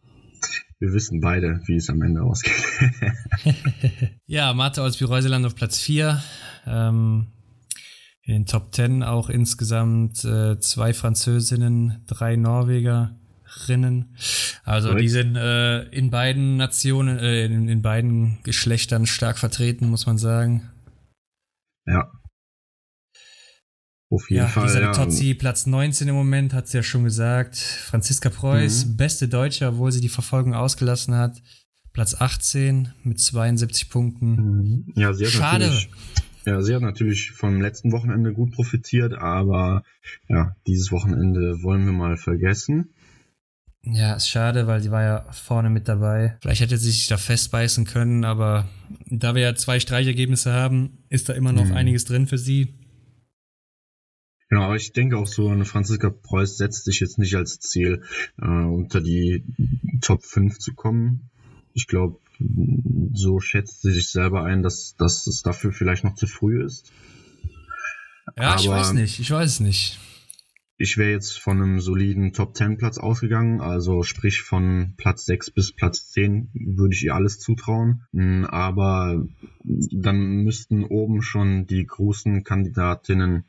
wir 0.80 0.94
wissen 0.94 1.22
beide, 1.22 1.62
wie 1.66 1.76
es 1.76 1.90
am 1.90 2.02
Ende 2.02 2.22
ausgeht. 2.22 2.54
ja, 4.26 4.54
Martha 4.54 4.84
Olsby-Reuseland 4.84 5.46
auf 5.46 5.56
Platz 5.56 5.80
4. 5.80 6.22
Ähm, 6.68 7.28
in 8.24 8.34
den 8.34 8.46
Top 8.46 8.74
10 8.74 9.04
auch 9.04 9.30
insgesamt 9.30 10.26
äh, 10.26 10.60
zwei 10.60 10.94
Französinnen, 10.94 12.04
drei 12.08 12.36
Norwegerinnen. 12.36 14.16
Also 14.64 14.90
Correct. 14.90 15.04
die 15.04 15.10
sind 15.10 15.36
äh, 15.36 15.84
in 15.90 16.10
beiden 16.10 16.58
Nationen, 16.58 17.20
äh, 17.20 17.46
in, 17.46 17.70
in 17.70 17.82
beiden 17.82 18.40
Geschlechtern 18.44 19.06
stark 19.06 19.38
vertreten, 19.38 19.90
muss 19.90 20.08
man 20.08 20.18
sagen. 20.18 20.72
Ja, 21.86 22.12
auf 24.10 24.30
jeden 24.30 24.44
ja, 24.44 24.48
Fall. 24.48 24.66
Lisa 24.66 24.82
ja. 24.82 24.92
Tozzi, 24.92 25.34
Platz 25.34 25.66
19 25.66 26.08
im 26.08 26.16
Moment, 26.16 26.54
hat 26.54 26.68
sie 26.68 26.78
ja 26.78 26.84
schon 26.84 27.04
gesagt. 27.04 27.58
Franziska 27.58 28.30
Preuß, 28.30 28.86
mhm. 28.86 28.98
beste 28.98 29.28
Deutsche, 29.28 29.68
obwohl 29.68 29.92
sie 29.92 30.02
die 30.02 30.10
Verfolgung 30.10 30.54
ausgelassen 30.54 31.16
hat. 31.16 31.42
Platz 31.92 32.16
18 32.20 32.94
mit 33.04 33.20
72 33.20 33.90
Punkten. 33.90 34.36
Mhm. 34.36 34.94
Ja, 34.96 35.14
sie 35.14 35.26
hat 35.26 35.32
Schade. 35.32 35.72
Ja, 36.46 36.62
sie 36.62 36.76
hat 36.76 36.82
natürlich 36.82 37.32
vom 37.32 37.60
letzten 37.60 37.92
Wochenende 37.92 38.32
gut 38.34 38.52
profitiert, 38.52 39.14
aber 39.14 39.84
ja, 40.30 40.56
dieses 40.68 40.92
Wochenende 40.92 41.64
wollen 41.64 41.86
wir 41.86 41.94
mal 41.94 42.18
vergessen. 42.18 42.94
Ja, 43.82 44.14
ist 44.16 44.30
schade, 44.30 44.68
weil 44.68 44.82
sie 44.82 44.92
war 44.92 45.04
ja 45.04 45.26
vorne 45.32 45.70
mit 45.70 45.88
dabei. 45.88 46.38
Vielleicht 46.42 46.62
hätte 46.62 46.78
sie 46.78 46.92
sich 46.92 47.08
da 47.08 47.18
festbeißen 47.18 47.86
können, 47.86 48.26
aber 48.26 48.68
da 49.08 49.36
wir 49.36 49.42
ja 49.42 49.56
zwei 49.56 49.80
Streichergebnisse 49.80 50.54
haben, 50.54 51.00
ist 51.10 51.30
da 51.30 51.34
immer 51.34 51.52
noch 51.52 51.66
mhm. 51.66 51.74
einiges 51.74 52.06
drin 52.06 52.28
für 52.28 52.38
sie. 52.38 52.74
Genau, 54.50 54.64
aber 54.64 54.76
ich 54.76 54.94
denke 54.94 55.18
auch 55.18 55.28
so, 55.28 55.50
eine 55.50 55.66
Franziska 55.66 56.10
Preuß 56.10 56.58
setzt 56.58 56.86
sich 56.86 57.00
jetzt 57.00 57.18
nicht 57.18 57.36
als 57.36 57.60
Ziel, 57.60 58.04
äh, 58.40 58.46
unter 58.46 59.02
die 59.02 59.44
Top 60.02 60.24
5 60.24 60.60
zu 60.60 60.74
kommen. 60.74 61.30
Ich 61.74 61.88
glaube, 61.88 62.20
so 63.14 63.40
schätzt 63.40 63.82
sie 63.82 63.92
sich 63.92 64.10
selber 64.10 64.44
ein, 64.44 64.62
dass, 64.62 64.96
dass 64.98 65.26
es 65.28 65.42
dafür 65.42 65.72
vielleicht 65.72 66.04
noch 66.04 66.16
zu 66.16 66.28
früh 66.28 66.64
ist. 66.64 66.92
Ja, 68.38 68.52
aber 68.52 68.62
ich 68.62 68.70
weiß 68.70 68.94
nicht, 68.94 69.20
ich 69.20 69.32
weiß 69.32 69.62
nicht. 69.62 70.00
Ich 70.78 70.98
wäre 70.98 71.12
jetzt 71.12 71.40
von 71.40 71.62
einem 71.62 71.80
soliden 71.80 72.34
Top 72.34 72.56
10 72.56 72.78
Platz 72.78 72.98
ausgegangen, 72.98 73.62
also 73.62 74.04
sprich 74.04 74.42
von 74.42 74.94
Platz 74.98 75.26
6 75.26 75.52
bis 75.52 75.72
Platz 75.72 76.10
10 76.10 76.50
würde 76.54 76.94
ich 76.94 77.06
ihr 77.06 77.16
alles 77.16 77.40
zutrauen. 77.40 78.04
Hm, 78.12 78.46
aber 78.46 79.26
dann 79.64 80.44
müssten 80.44 80.84
oben 80.84 81.22
schon 81.22 81.66
die 81.66 81.86
großen 81.86 82.44
Kandidatinnen 82.44 83.46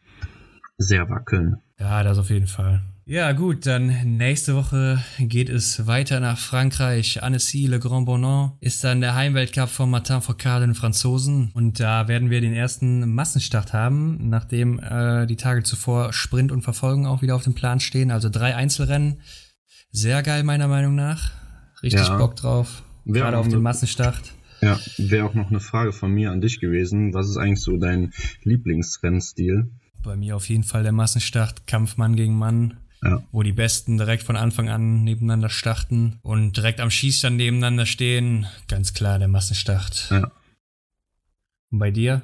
sehr 0.79 1.09
wackeln. 1.09 1.57
Ja, 1.79 2.03
das 2.03 2.18
auf 2.18 2.31
jeden 2.31 2.47
Fall. 2.47 2.83
Ja, 3.09 3.31
gut, 3.31 3.66
dann 3.66 4.16
nächste 4.16 4.57
Woche 4.57 4.99
geht 5.20 5.49
es 5.49 5.87
weiter 5.87 6.18
nach 6.18 6.39
Frankreich. 6.39 7.22
Annecy, 7.22 7.66
Le 7.66 7.79
Grand 7.79 8.05
Bonan 8.05 8.55
ist 8.59 8.83
dann 8.83 9.01
der 9.01 9.14
Heimweltcup 9.14 9.68
von 9.68 9.89
Martin 9.89 10.20
Foucault, 10.20 10.62
den 10.62 10.74
Franzosen. 10.74 11.53
Und 11.55 11.79
da 11.79 12.09
werden 12.09 12.31
wir 12.31 12.41
den 12.41 12.53
ersten 12.53 13.14
Massenstart 13.14 13.72
haben, 13.72 14.29
nachdem 14.29 14.81
äh, 14.81 15.27
die 15.27 15.37
Tage 15.37 15.62
zuvor 15.62 16.12
Sprint 16.12 16.51
und 16.51 16.62
Verfolgung 16.62 17.07
auch 17.07 17.22
wieder 17.22 17.37
auf 17.37 17.45
dem 17.45 17.55
Plan 17.55 17.79
stehen. 17.79 18.11
Also 18.11 18.29
drei 18.29 18.57
Einzelrennen. 18.57 19.20
Sehr 19.93 20.24
geil, 20.24 20.43
meiner 20.43 20.66
Meinung 20.66 20.97
nach. 20.97 21.31
Richtig 21.85 22.09
ja. 22.09 22.16
Bock 22.16 22.35
drauf. 22.35 22.83
Gerade 23.05 23.39
auf 23.39 23.47
den 23.47 23.62
Massenstart. 23.62 24.33
Ja, 24.62 24.81
wäre 24.97 25.27
auch 25.27 25.35
noch 25.35 25.51
eine 25.51 25.61
Frage 25.61 25.93
von 25.93 26.11
mir 26.11 26.33
an 26.33 26.41
dich 26.41 26.59
gewesen. 26.59 27.14
Was 27.14 27.29
ist 27.29 27.37
eigentlich 27.37 27.62
so 27.62 27.77
dein 27.77 28.12
Lieblingsrennstil? 28.43 29.70
Bei 30.07 30.17
mir 30.17 30.37
auf 30.37 30.49
jeden 30.49 30.65
Fall 30.65 30.83
der 30.83 30.93
Massenstart, 30.93 31.67
Kampf 31.67 31.97
Mann 31.97 32.17
gegen 32.17 32.37
Mann. 32.37 32.79
Ja. 33.03 33.23
Wo 33.31 33.43
die 33.43 33.53
Besten 33.53 33.99
direkt 33.99 34.23
von 34.23 34.37
Anfang 34.37 34.71
an 34.71 35.05
nebeneinander 35.05 35.51
starten 35.51 36.19
und 36.23 36.57
direkt 36.57 36.81
am 36.81 36.91
Schießstand 36.91 37.37
nebeneinander 37.37 37.85
stehen. 37.85 38.47
Ganz 38.69 38.95
klar 38.95 39.19
der 39.19 39.29
Massenstart. 39.29 40.09
Ja. 40.11 40.33
Und 41.71 41.79
bei 41.79 41.91
dir? 41.91 42.23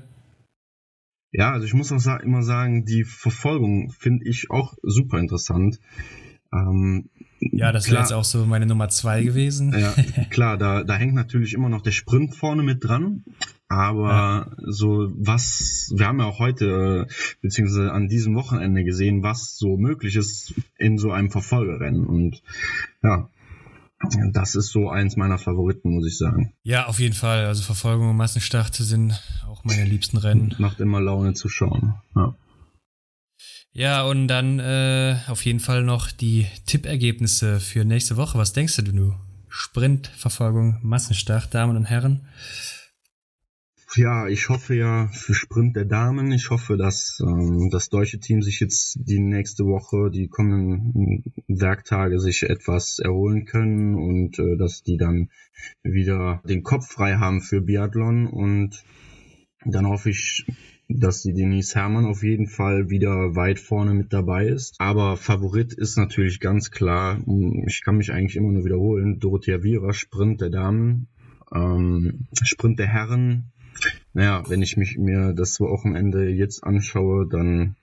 Ja, 1.31 1.53
also 1.53 1.67
ich 1.67 1.75
muss 1.75 1.93
auch 1.93 2.21
immer 2.21 2.43
sagen, 2.43 2.87
die 2.87 3.05
Verfolgung 3.05 3.91
finde 3.91 4.27
ich 4.27 4.51
auch 4.51 4.75
super 4.83 5.19
interessant. 5.19 5.79
Ähm, 6.53 7.11
ja, 7.41 7.73
das 7.73 7.91
wäre 7.91 8.01
jetzt 8.01 8.13
auch 8.13 8.25
so 8.25 8.45
meine 8.47 8.67
Nummer 8.67 8.89
zwei 8.89 9.23
gewesen. 9.23 9.75
Ja, 9.79 9.95
klar, 10.31 10.59
da, 10.59 10.85
da 10.85 10.95
hängt 10.95 11.15
natürlich 11.15 11.55
immer 11.55 11.69
noch 11.69 11.83
der 11.83 11.91
Sprint 11.91 12.35
vorne 12.35 12.63
mit 12.63 12.85
dran. 12.85 13.25
Aber 13.73 14.09
ja. 14.09 14.57
so 14.67 15.11
was, 15.17 15.91
wir 15.97 16.07
haben 16.07 16.19
ja 16.19 16.27
auch 16.27 16.39
heute, 16.39 17.07
beziehungsweise 17.41 17.91
an 17.91 18.09
diesem 18.09 18.35
Wochenende 18.35 18.85
gesehen, 18.85 19.23
was 19.23 19.57
so 19.57 19.79
möglich 19.79 20.17
ist 20.17 20.55
in 20.77 20.99
so 20.99 21.11
einem 21.11 21.31
Verfolgerrennen. 21.31 22.07
Und 22.07 22.43
ja, 23.03 23.31
das 24.33 24.57
ist 24.57 24.73
so 24.73 24.91
eins 24.91 25.17
meiner 25.17 25.39
Favoriten, 25.39 25.95
muss 25.95 26.07
ich 26.07 26.19
sagen. 26.19 26.53
Ja, 26.65 26.87
auf 26.87 27.01
jeden 27.01 27.15
Fall. 27.15 27.47
Also 27.47 27.63
Verfolgung 27.63 28.11
und 28.11 28.17
Massenstart 28.17 28.75
sind 28.75 29.19
auch 29.49 29.65
meine 29.65 29.85
liebsten 29.85 30.19
Rennen. 30.19 30.55
Macht 30.59 30.81
immer 30.81 31.01
Laune 31.01 31.33
zu 31.33 31.49
schauen. 31.49 31.95
Ja. 32.15 32.35
Ja, 33.75 34.03
und 34.03 34.29
dann 34.29 34.59
äh, 34.59 35.17
auf 35.29 35.47
jeden 35.47 35.61
Fall 35.61 35.83
noch 35.83 36.11
die 36.11 36.47
Tippergebnisse 36.67 37.59
für 37.59 37.87
nächste 37.87 38.19
Woche. 38.19 38.37
Was 38.37 38.53
denkst 38.53 38.77
du, 38.77 38.83
du? 38.83 39.15
Sprint, 39.49 40.09
Verfolgung, 40.09 40.79
Massenstart, 40.83 41.55
Damen 41.55 41.77
und 41.77 41.87
Herren. 41.87 42.27
Ja, 43.95 44.27
ich 44.27 44.49
hoffe 44.49 44.75
ja 44.75 45.09
für 45.09 45.35
Sprint 45.35 45.77
der 45.77 45.85
Damen. 45.85 46.33
Ich 46.33 46.49
hoffe, 46.49 46.79
dass 46.79 47.23
ähm, 47.23 47.69
das 47.71 47.91
deutsche 47.91 48.19
Team 48.19 48.41
sich 48.41 48.59
jetzt 48.59 48.99
die 48.99 49.19
nächste 49.19 49.67
Woche, 49.67 50.11
die 50.11 50.29
kommenden 50.29 51.25
Werktage 51.47 52.19
sich 52.19 52.45
etwas 52.45 53.01
erholen 53.01 53.45
können 53.45 53.95
und 53.95 54.39
äh, 54.39 54.57
dass 54.57 54.83
die 54.83 54.97
dann 54.97 55.29
wieder 55.83 56.41
den 56.49 56.63
Kopf 56.63 56.87
frei 56.87 57.17
haben 57.17 57.43
für 57.43 57.61
Biathlon. 57.61 58.29
Und 58.29 58.83
dann 59.67 59.87
hoffe 59.87 60.09
ich, 60.09 60.47
dass 60.89 61.21
die 61.21 61.35
Denise 61.35 61.75
Herrmann 61.75 62.07
auf 62.07 62.23
jeden 62.23 62.47
Fall 62.47 62.89
wieder 62.89 63.37
weit 63.37 63.59
vorne 63.59 63.93
mit 63.93 64.15
dabei 64.15 64.47
ist. 64.47 64.77
Aber 64.79 65.19
Favorit 65.19 65.75
ist 65.75 65.99
natürlich 65.99 66.41
ganz 66.41 66.71
klar, 66.71 67.23
ich 67.67 67.83
kann 67.85 67.99
mich 67.99 68.11
eigentlich 68.11 68.37
immer 68.37 68.53
nur 68.53 68.65
wiederholen, 68.65 69.19
Dorothea 69.21 69.63
Viera, 69.63 69.93
Sprint 69.93 70.41
der 70.41 70.51
Damen. 70.51 71.09
Ähm, 71.55 72.27
Sprint 72.43 72.79
der 72.79 72.89
Herren 72.89 73.53
naja, 74.13 74.43
wenn 74.49 74.63
ich 74.63 74.77
mich 74.77 74.99
mir 74.99 75.33
das 75.33 75.61
Wochenende 75.61 76.29
jetzt 76.29 76.65
anschaue, 76.65 77.29
dann 77.29 77.77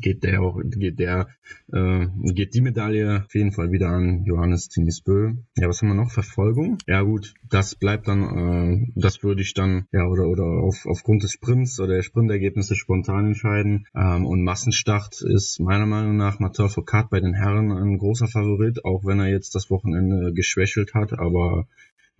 geht 0.00 0.22
der 0.22 0.42
auch, 0.42 0.60
geht 0.64 0.98
der, 0.98 1.28
äh, 1.72 2.06
geht 2.32 2.54
die 2.54 2.60
Medaille 2.60 3.24
auf 3.24 3.34
jeden 3.34 3.52
Fall 3.52 3.72
wieder 3.72 3.88
an 3.88 4.24
Johannes 4.24 4.68
Tinisbö. 4.68 5.34
Ja, 5.56 5.68
was 5.68 5.80
haben 5.80 5.88
wir 5.88 5.94
noch? 5.94 6.10
Verfolgung? 6.10 6.78
Ja 6.86 7.02
gut, 7.02 7.34
das 7.48 7.74
bleibt 7.74 8.08
dann, 8.08 8.22
äh, 8.22 8.92
das 8.94 9.22
würde 9.22 9.42
ich 9.42 9.54
dann, 9.54 9.86
ja, 9.92 10.06
oder, 10.06 10.28
oder 10.28 10.44
auf, 10.44 10.86
aufgrund 10.86 11.22
des 11.22 11.32
Sprints 11.32 11.80
oder 11.80 11.94
der 11.94 12.02
Sprintergebnisse 12.02 12.76
spontan 12.76 13.28
entscheiden. 13.28 13.86
Ähm, 13.94 14.26
und 14.26 14.42
Massenstart 14.42 15.22
ist 15.22 15.60
meiner 15.60 15.86
Meinung 15.86 16.16
nach 16.16 16.38
Mathieu 16.38 16.68
Foucault 16.68 17.10
bei 17.10 17.20
den 17.20 17.34
Herren 17.34 17.72
ein 17.72 17.98
großer 17.98 18.28
Favorit, 18.28 18.84
auch 18.84 19.04
wenn 19.04 19.20
er 19.20 19.28
jetzt 19.28 19.54
das 19.54 19.70
Wochenende 19.70 20.32
geschwächelt 20.34 20.94
hat, 20.94 21.18
aber 21.18 21.66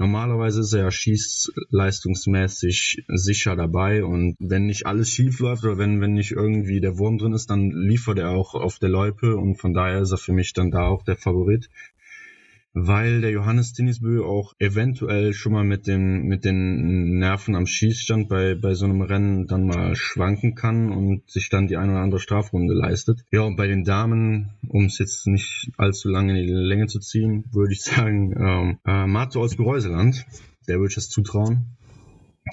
Normalerweise 0.01 0.61
ist 0.61 0.73
er 0.73 0.85
ja 0.85 0.93
schießleistungsmäßig 0.93 3.05
sicher 3.09 3.57
dabei 3.57 4.05
und 4.05 4.37
wenn 4.39 4.67
nicht 4.67 4.87
alles 4.87 5.11
schief 5.11 5.41
läuft 5.41 5.65
oder 5.65 5.77
wenn, 5.77 6.01
wenn 6.01 6.13
nicht 6.13 6.31
irgendwie 6.31 6.81
der 6.81 6.99
Wurm 6.99 7.19
drin 7.19 7.33
ist, 7.33 7.51
dann 7.51 7.73
liefert 7.73 8.19
er 8.19 8.31
auch 8.31 8.55
auf 8.55 8.79
der 8.79 8.91
Loipe 8.91 9.37
und 9.37 9.57
von 9.57 9.75
daher 9.75 10.01
ist 10.01 10.13
er 10.13 10.19
für 10.19 10.33
mich 10.33 10.53
dann 10.53 10.71
da 10.71 10.87
auch 10.87 11.03
der 11.03 11.17
Favorit 11.17 11.69
weil 12.87 13.21
der 13.21 13.31
Johannes 13.31 13.73
Tinisbö 13.73 14.25
auch 14.25 14.55
eventuell 14.59 15.33
schon 15.33 15.53
mal 15.53 15.65
mit 15.65 15.87
den, 15.87 16.23
mit 16.23 16.45
den 16.45 17.19
Nerven 17.19 17.55
am 17.55 17.67
Schießstand 17.67 18.29
bei, 18.29 18.55
bei 18.55 18.75
so 18.75 18.85
einem 18.85 19.03
Rennen 19.03 19.47
dann 19.47 19.67
mal 19.67 19.97
schwanken 19.97 20.55
kann 20.55 20.93
und 20.93 21.29
sich 21.31 21.49
dann 21.49 21.67
die 21.67 21.77
eine 21.77 21.93
oder 21.93 22.01
andere 22.03 22.21
Strafrunde 22.21 22.75
leistet. 22.75 23.25
Ja, 23.33 23.43
und 23.43 23.57
bei 23.57 23.67
den 23.67 23.85
Damen, 23.85 24.51
um 24.69 24.85
es 24.87 24.99
jetzt 24.99 25.27
nicht 25.27 25.71
allzu 25.77 26.09
lange 26.09 26.41
in 26.41 26.47
die 26.47 26.53
Länge 26.53 26.87
zu 26.87 27.01
ziehen, 27.01 27.45
würde 27.53 27.73
ich 27.73 27.83
sagen, 27.83 28.35
ähm, 28.39 28.79
äh, 28.87 29.07
Marto 29.07 29.41
aus 29.41 29.57
Bereuseland, 29.57 30.25
der 30.69 30.77
würde 30.77 30.89
ich 30.91 30.95
das 30.95 31.09
zutrauen. 31.09 31.77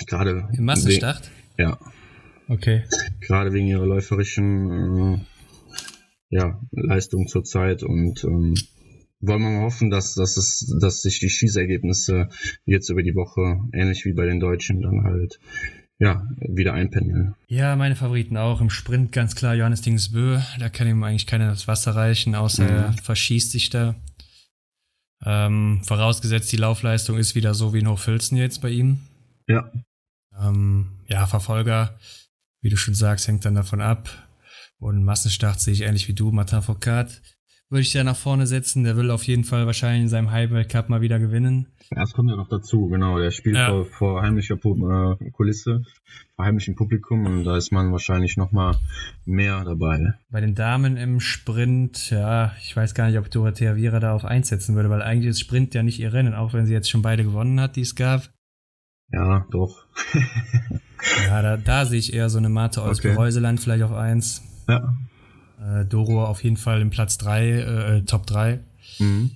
Gerade. 0.07 0.49
Im 0.53 0.65
Massenstart? 0.65 1.29
Ja. 1.57 1.77
Okay. 2.47 2.83
Gerade 3.21 3.53
wegen 3.53 3.67
ihrer 3.67 3.85
läuferischen 3.85 5.15
äh, 5.15 5.19
ja, 6.29 6.59
Leistung 6.71 7.27
zurzeit 7.27 7.83
und 7.83 8.23
ähm, 8.23 8.55
wollen 9.27 9.41
wir 9.41 9.49
mal 9.49 9.61
hoffen, 9.61 9.89
dass, 9.89 10.15
dass, 10.15 10.37
es, 10.37 10.75
dass 10.79 11.01
sich 11.01 11.19
die 11.19 11.29
Schießergebnisse 11.29 12.29
jetzt 12.65 12.89
über 12.89 13.03
die 13.03 13.15
Woche, 13.15 13.59
ähnlich 13.73 14.05
wie 14.05 14.13
bei 14.13 14.25
den 14.25 14.39
Deutschen, 14.39 14.81
dann 14.81 15.03
halt 15.03 15.39
ja, 15.97 16.27
wieder 16.39 16.73
einpendeln. 16.73 17.35
Ja, 17.47 17.75
meine 17.75 17.95
Favoriten 17.95 18.37
auch. 18.37 18.59
Im 18.59 18.69
Sprint 18.69 19.11
ganz 19.11 19.35
klar 19.35 19.55
Johannes 19.55 19.81
Dingsbö. 19.81 20.39
Da 20.59 20.69
kann 20.69 20.87
ihm 20.87 21.03
eigentlich 21.03 21.27
keiner 21.27 21.49
das 21.49 21.67
Wasser 21.67 21.95
reichen, 21.95 22.35
außer 22.35 22.63
mhm. 22.63 22.69
er 22.69 22.93
verschießt 23.03 23.51
sich 23.51 23.69
da. 23.69 23.95
Ähm, 25.23 25.81
vorausgesetzt, 25.83 26.51
die 26.51 26.57
Laufleistung 26.57 27.17
ist 27.17 27.35
wieder 27.35 27.53
so 27.53 27.73
wie 27.73 27.79
in 27.79 27.87
Hochfilzen 27.87 28.37
jetzt 28.37 28.61
bei 28.61 28.69
ihm. 28.69 28.99
Ja. 29.47 29.71
Ähm, 30.37 30.99
ja, 31.07 31.25
Verfolger, 31.27 31.97
wie 32.61 32.69
du 32.69 32.77
schon 32.77 32.93
sagst, 32.93 33.27
hängt 33.27 33.45
dann 33.45 33.55
davon 33.55 33.79
ab. 33.79 34.09
Und 34.77 35.03
Massenstart 35.03 35.61
sehe 35.61 35.73
ich 35.73 35.81
ähnlich 35.81 36.09
wie 36.09 36.13
du, 36.13 36.31
Martin 36.31 36.61
Foucault 36.61 37.21
würde 37.69 37.81
ich 37.81 37.93
ja 37.93 38.03
nach 38.03 38.15
vorne 38.15 38.47
setzen. 38.47 38.83
Der 38.83 38.95
will 38.95 39.11
auf 39.11 39.23
jeden 39.23 39.43
Fall 39.43 39.65
wahrscheinlich 39.65 40.03
in 40.03 40.09
seinem 40.09 40.31
Highway 40.31 40.65
Cup 40.65 40.89
mal 40.89 41.01
wieder 41.01 41.19
gewinnen. 41.19 41.67
Ja, 41.91 42.01
das 42.01 42.13
kommt 42.13 42.29
ja 42.29 42.35
noch 42.35 42.47
dazu, 42.47 42.87
genau. 42.87 43.19
Der 43.19 43.31
spielt 43.31 43.55
ja. 43.55 43.69
vor, 43.69 43.85
vor, 43.85 44.21
heimlicher 44.21 44.55
äh, 44.55 45.31
Kulisse, 45.31 45.83
vor 46.35 46.45
heimlichem 46.45 46.75
Publikum 46.75 47.25
und 47.25 47.43
da 47.43 47.57
ist 47.57 47.71
man 47.71 47.91
wahrscheinlich 47.91 48.37
noch 48.37 48.51
mal 48.51 48.75
mehr 49.25 49.63
dabei. 49.63 50.13
Bei 50.29 50.41
den 50.41 50.55
Damen 50.55 50.97
im 50.97 51.19
Sprint, 51.19 52.09
ja, 52.11 52.53
ich 52.61 52.75
weiß 52.75 52.93
gar 52.93 53.07
nicht, 53.07 53.19
ob 53.19 53.29
Dorothea 53.29 53.75
Viera 53.75 53.99
da 53.99 54.13
auf 54.13 54.25
einsetzen 54.25 54.75
würde, 54.75 54.89
weil 54.89 55.01
eigentlich 55.01 55.31
ist 55.31 55.39
Sprint 55.39 55.73
ja 55.73 55.83
nicht 55.83 55.99
ihr 55.99 56.13
Rennen, 56.13 56.33
auch 56.33 56.53
wenn 56.53 56.65
sie 56.65 56.73
jetzt 56.73 56.89
schon 56.89 57.01
beide 57.01 57.23
gewonnen 57.23 57.59
hat, 57.59 57.75
die 57.75 57.81
es 57.81 57.95
gab. 57.95 58.29
Ja, 59.11 59.45
doch. 59.51 59.85
ja, 61.27 61.41
da, 61.41 61.57
da 61.57 61.85
sehe 61.85 61.99
ich 61.99 62.13
eher 62.13 62.29
so 62.29 62.37
eine 62.37 62.49
Mate 62.49 62.81
aus 62.81 62.99
okay. 62.99 63.13
Reuseland 63.13 63.59
vielleicht 63.59 63.83
auf 63.83 63.93
eins. 63.93 64.41
Ja. 64.67 64.95
Äh, 65.65 65.85
Doro 65.85 66.25
auf 66.25 66.43
jeden 66.43 66.57
Fall 66.57 66.81
im 66.81 66.89
Platz 66.89 67.17
3, 67.17 67.49
äh, 67.49 68.01
Top 68.03 68.27
3. 68.27 68.59
Mhm. 68.99 69.31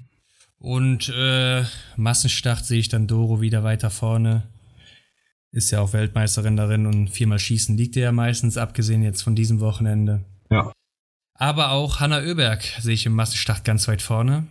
Und 0.60 1.10
äh, 1.10 1.64
Massenstart 1.96 2.66
sehe 2.66 2.80
ich 2.80 2.90
dann 2.90 3.08
Doro 3.08 3.42
wieder 3.42 3.64
weiter 3.64 3.90
vorne. 3.90 4.44
Ist 5.52 5.72
ja 5.72 5.80
auch 5.80 5.94
Weltmeisterin 5.94 6.58
darin 6.58 6.86
und 6.86 7.10
viermal 7.10 7.40
schießen 7.40 7.76
liegt 7.76 7.98
er 7.98 8.04
ja 8.04 8.12
meistens, 8.12 8.58
abgesehen 8.58 9.02
jetzt 9.02 9.24
von 9.24 9.36
diesem 9.36 9.62
Wochenende. 9.62 10.24
Ja. 10.52 10.72
Aber 11.34 11.72
auch 11.72 12.00
Hanna 12.02 12.20
Oeberg 12.20 12.64
sehe 12.80 12.94
ich 12.94 13.06
im 13.06 13.14
Massenstart 13.14 13.64
ganz 13.64 13.88
weit 13.88 14.02
vorne. 14.02 14.46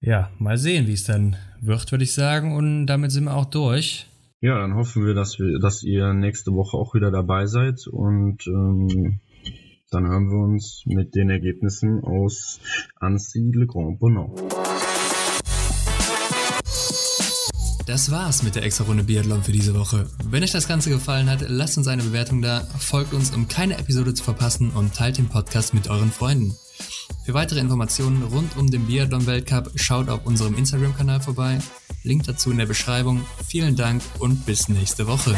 Ja, 0.00 0.30
mal 0.38 0.56
sehen, 0.56 0.86
wie 0.86 0.92
es 0.92 1.04
dann 1.04 1.36
wird, 1.60 1.90
würde 1.90 2.04
ich 2.04 2.14
sagen. 2.14 2.54
Und 2.54 2.86
damit 2.86 3.10
sind 3.10 3.24
wir 3.24 3.34
auch 3.34 3.46
durch. 3.46 4.06
Ja, 4.40 4.58
dann 4.60 4.74
hoffen 4.74 5.04
wir, 5.04 5.14
dass 5.14 5.38
wir, 5.38 5.58
dass 5.58 5.82
ihr 5.82 6.12
nächste 6.12 6.52
Woche 6.52 6.76
auch 6.76 6.94
wieder 6.94 7.10
dabei 7.10 7.46
seid 7.46 7.86
und 7.88 8.46
ähm, 8.46 9.18
dann 9.90 10.06
hören 10.06 10.28
wir 10.30 10.38
uns 10.38 10.82
mit 10.86 11.14
den 11.14 11.30
Ergebnissen 11.30 12.02
aus 12.02 12.60
Annecy 13.00 13.52
Le 13.54 13.66
Grand 13.66 13.98
Bonnant. 13.98 14.32
Das 17.86 18.10
war's 18.10 18.42
mit 18.42 18.56
der 18.56 18.64
extra 18.64 18.84
Runde 18.84 19.04
Biathlon 19.04 19.44
für 19.44 19.52
diese 19.52 19.74
Woche. 19.74 20.10
Wenn 20.24 20.42
euch 20.42 20.50
das 20.50 20.66
Ganze 20.66 20.90
gefallen 20.90 21.30
hat, 21.30 21.44
lasst 21.48 21.78
uns 21.78 21.86
eine 21.86 22.02
Bewertung 22.02 22.42
da, 22.42 22.62
folgt 22.78 23.14
uns, 23.14 23.30
um 23.30 23.46
keine 23.46 23.78
Episode 23.78 24.12
zu 24.12 24.24
verpassen 24.24 24.70
und 24.70 24.92
teilt 24.94 25.18
den 25.18 25.28
Podcast 25.28 25.72
mit 25.72 25.88
euren 25.88 26.10
Freunden. 26.10 26.56
Für 27.24 27.34
weitere 27.34 27.60
Informationen 27.60 28.24
rund 28.24 28.56
um 28.56 28.68
den 28.68 28.86
Biathlon-Weltcup 28.86 29.70
schaut 29.76 30.08
auf 30.08 30.26
unserem 30.26 30.54
Instagram-Kanal 30.56 31.20
vorbei. 31.20 31.58
Link 32.02 32.24
dazu 32.24 32.50
in 32.50 32.58
der 32.58 32.66
Beschreibung. 32.66 33.24
Vielen 33.46 33.76
Dank 33.76 34.02
und 34.18 34.46
bis 34.46 34.68
nächste 34.68 35.06
Woche. 35.06 35.36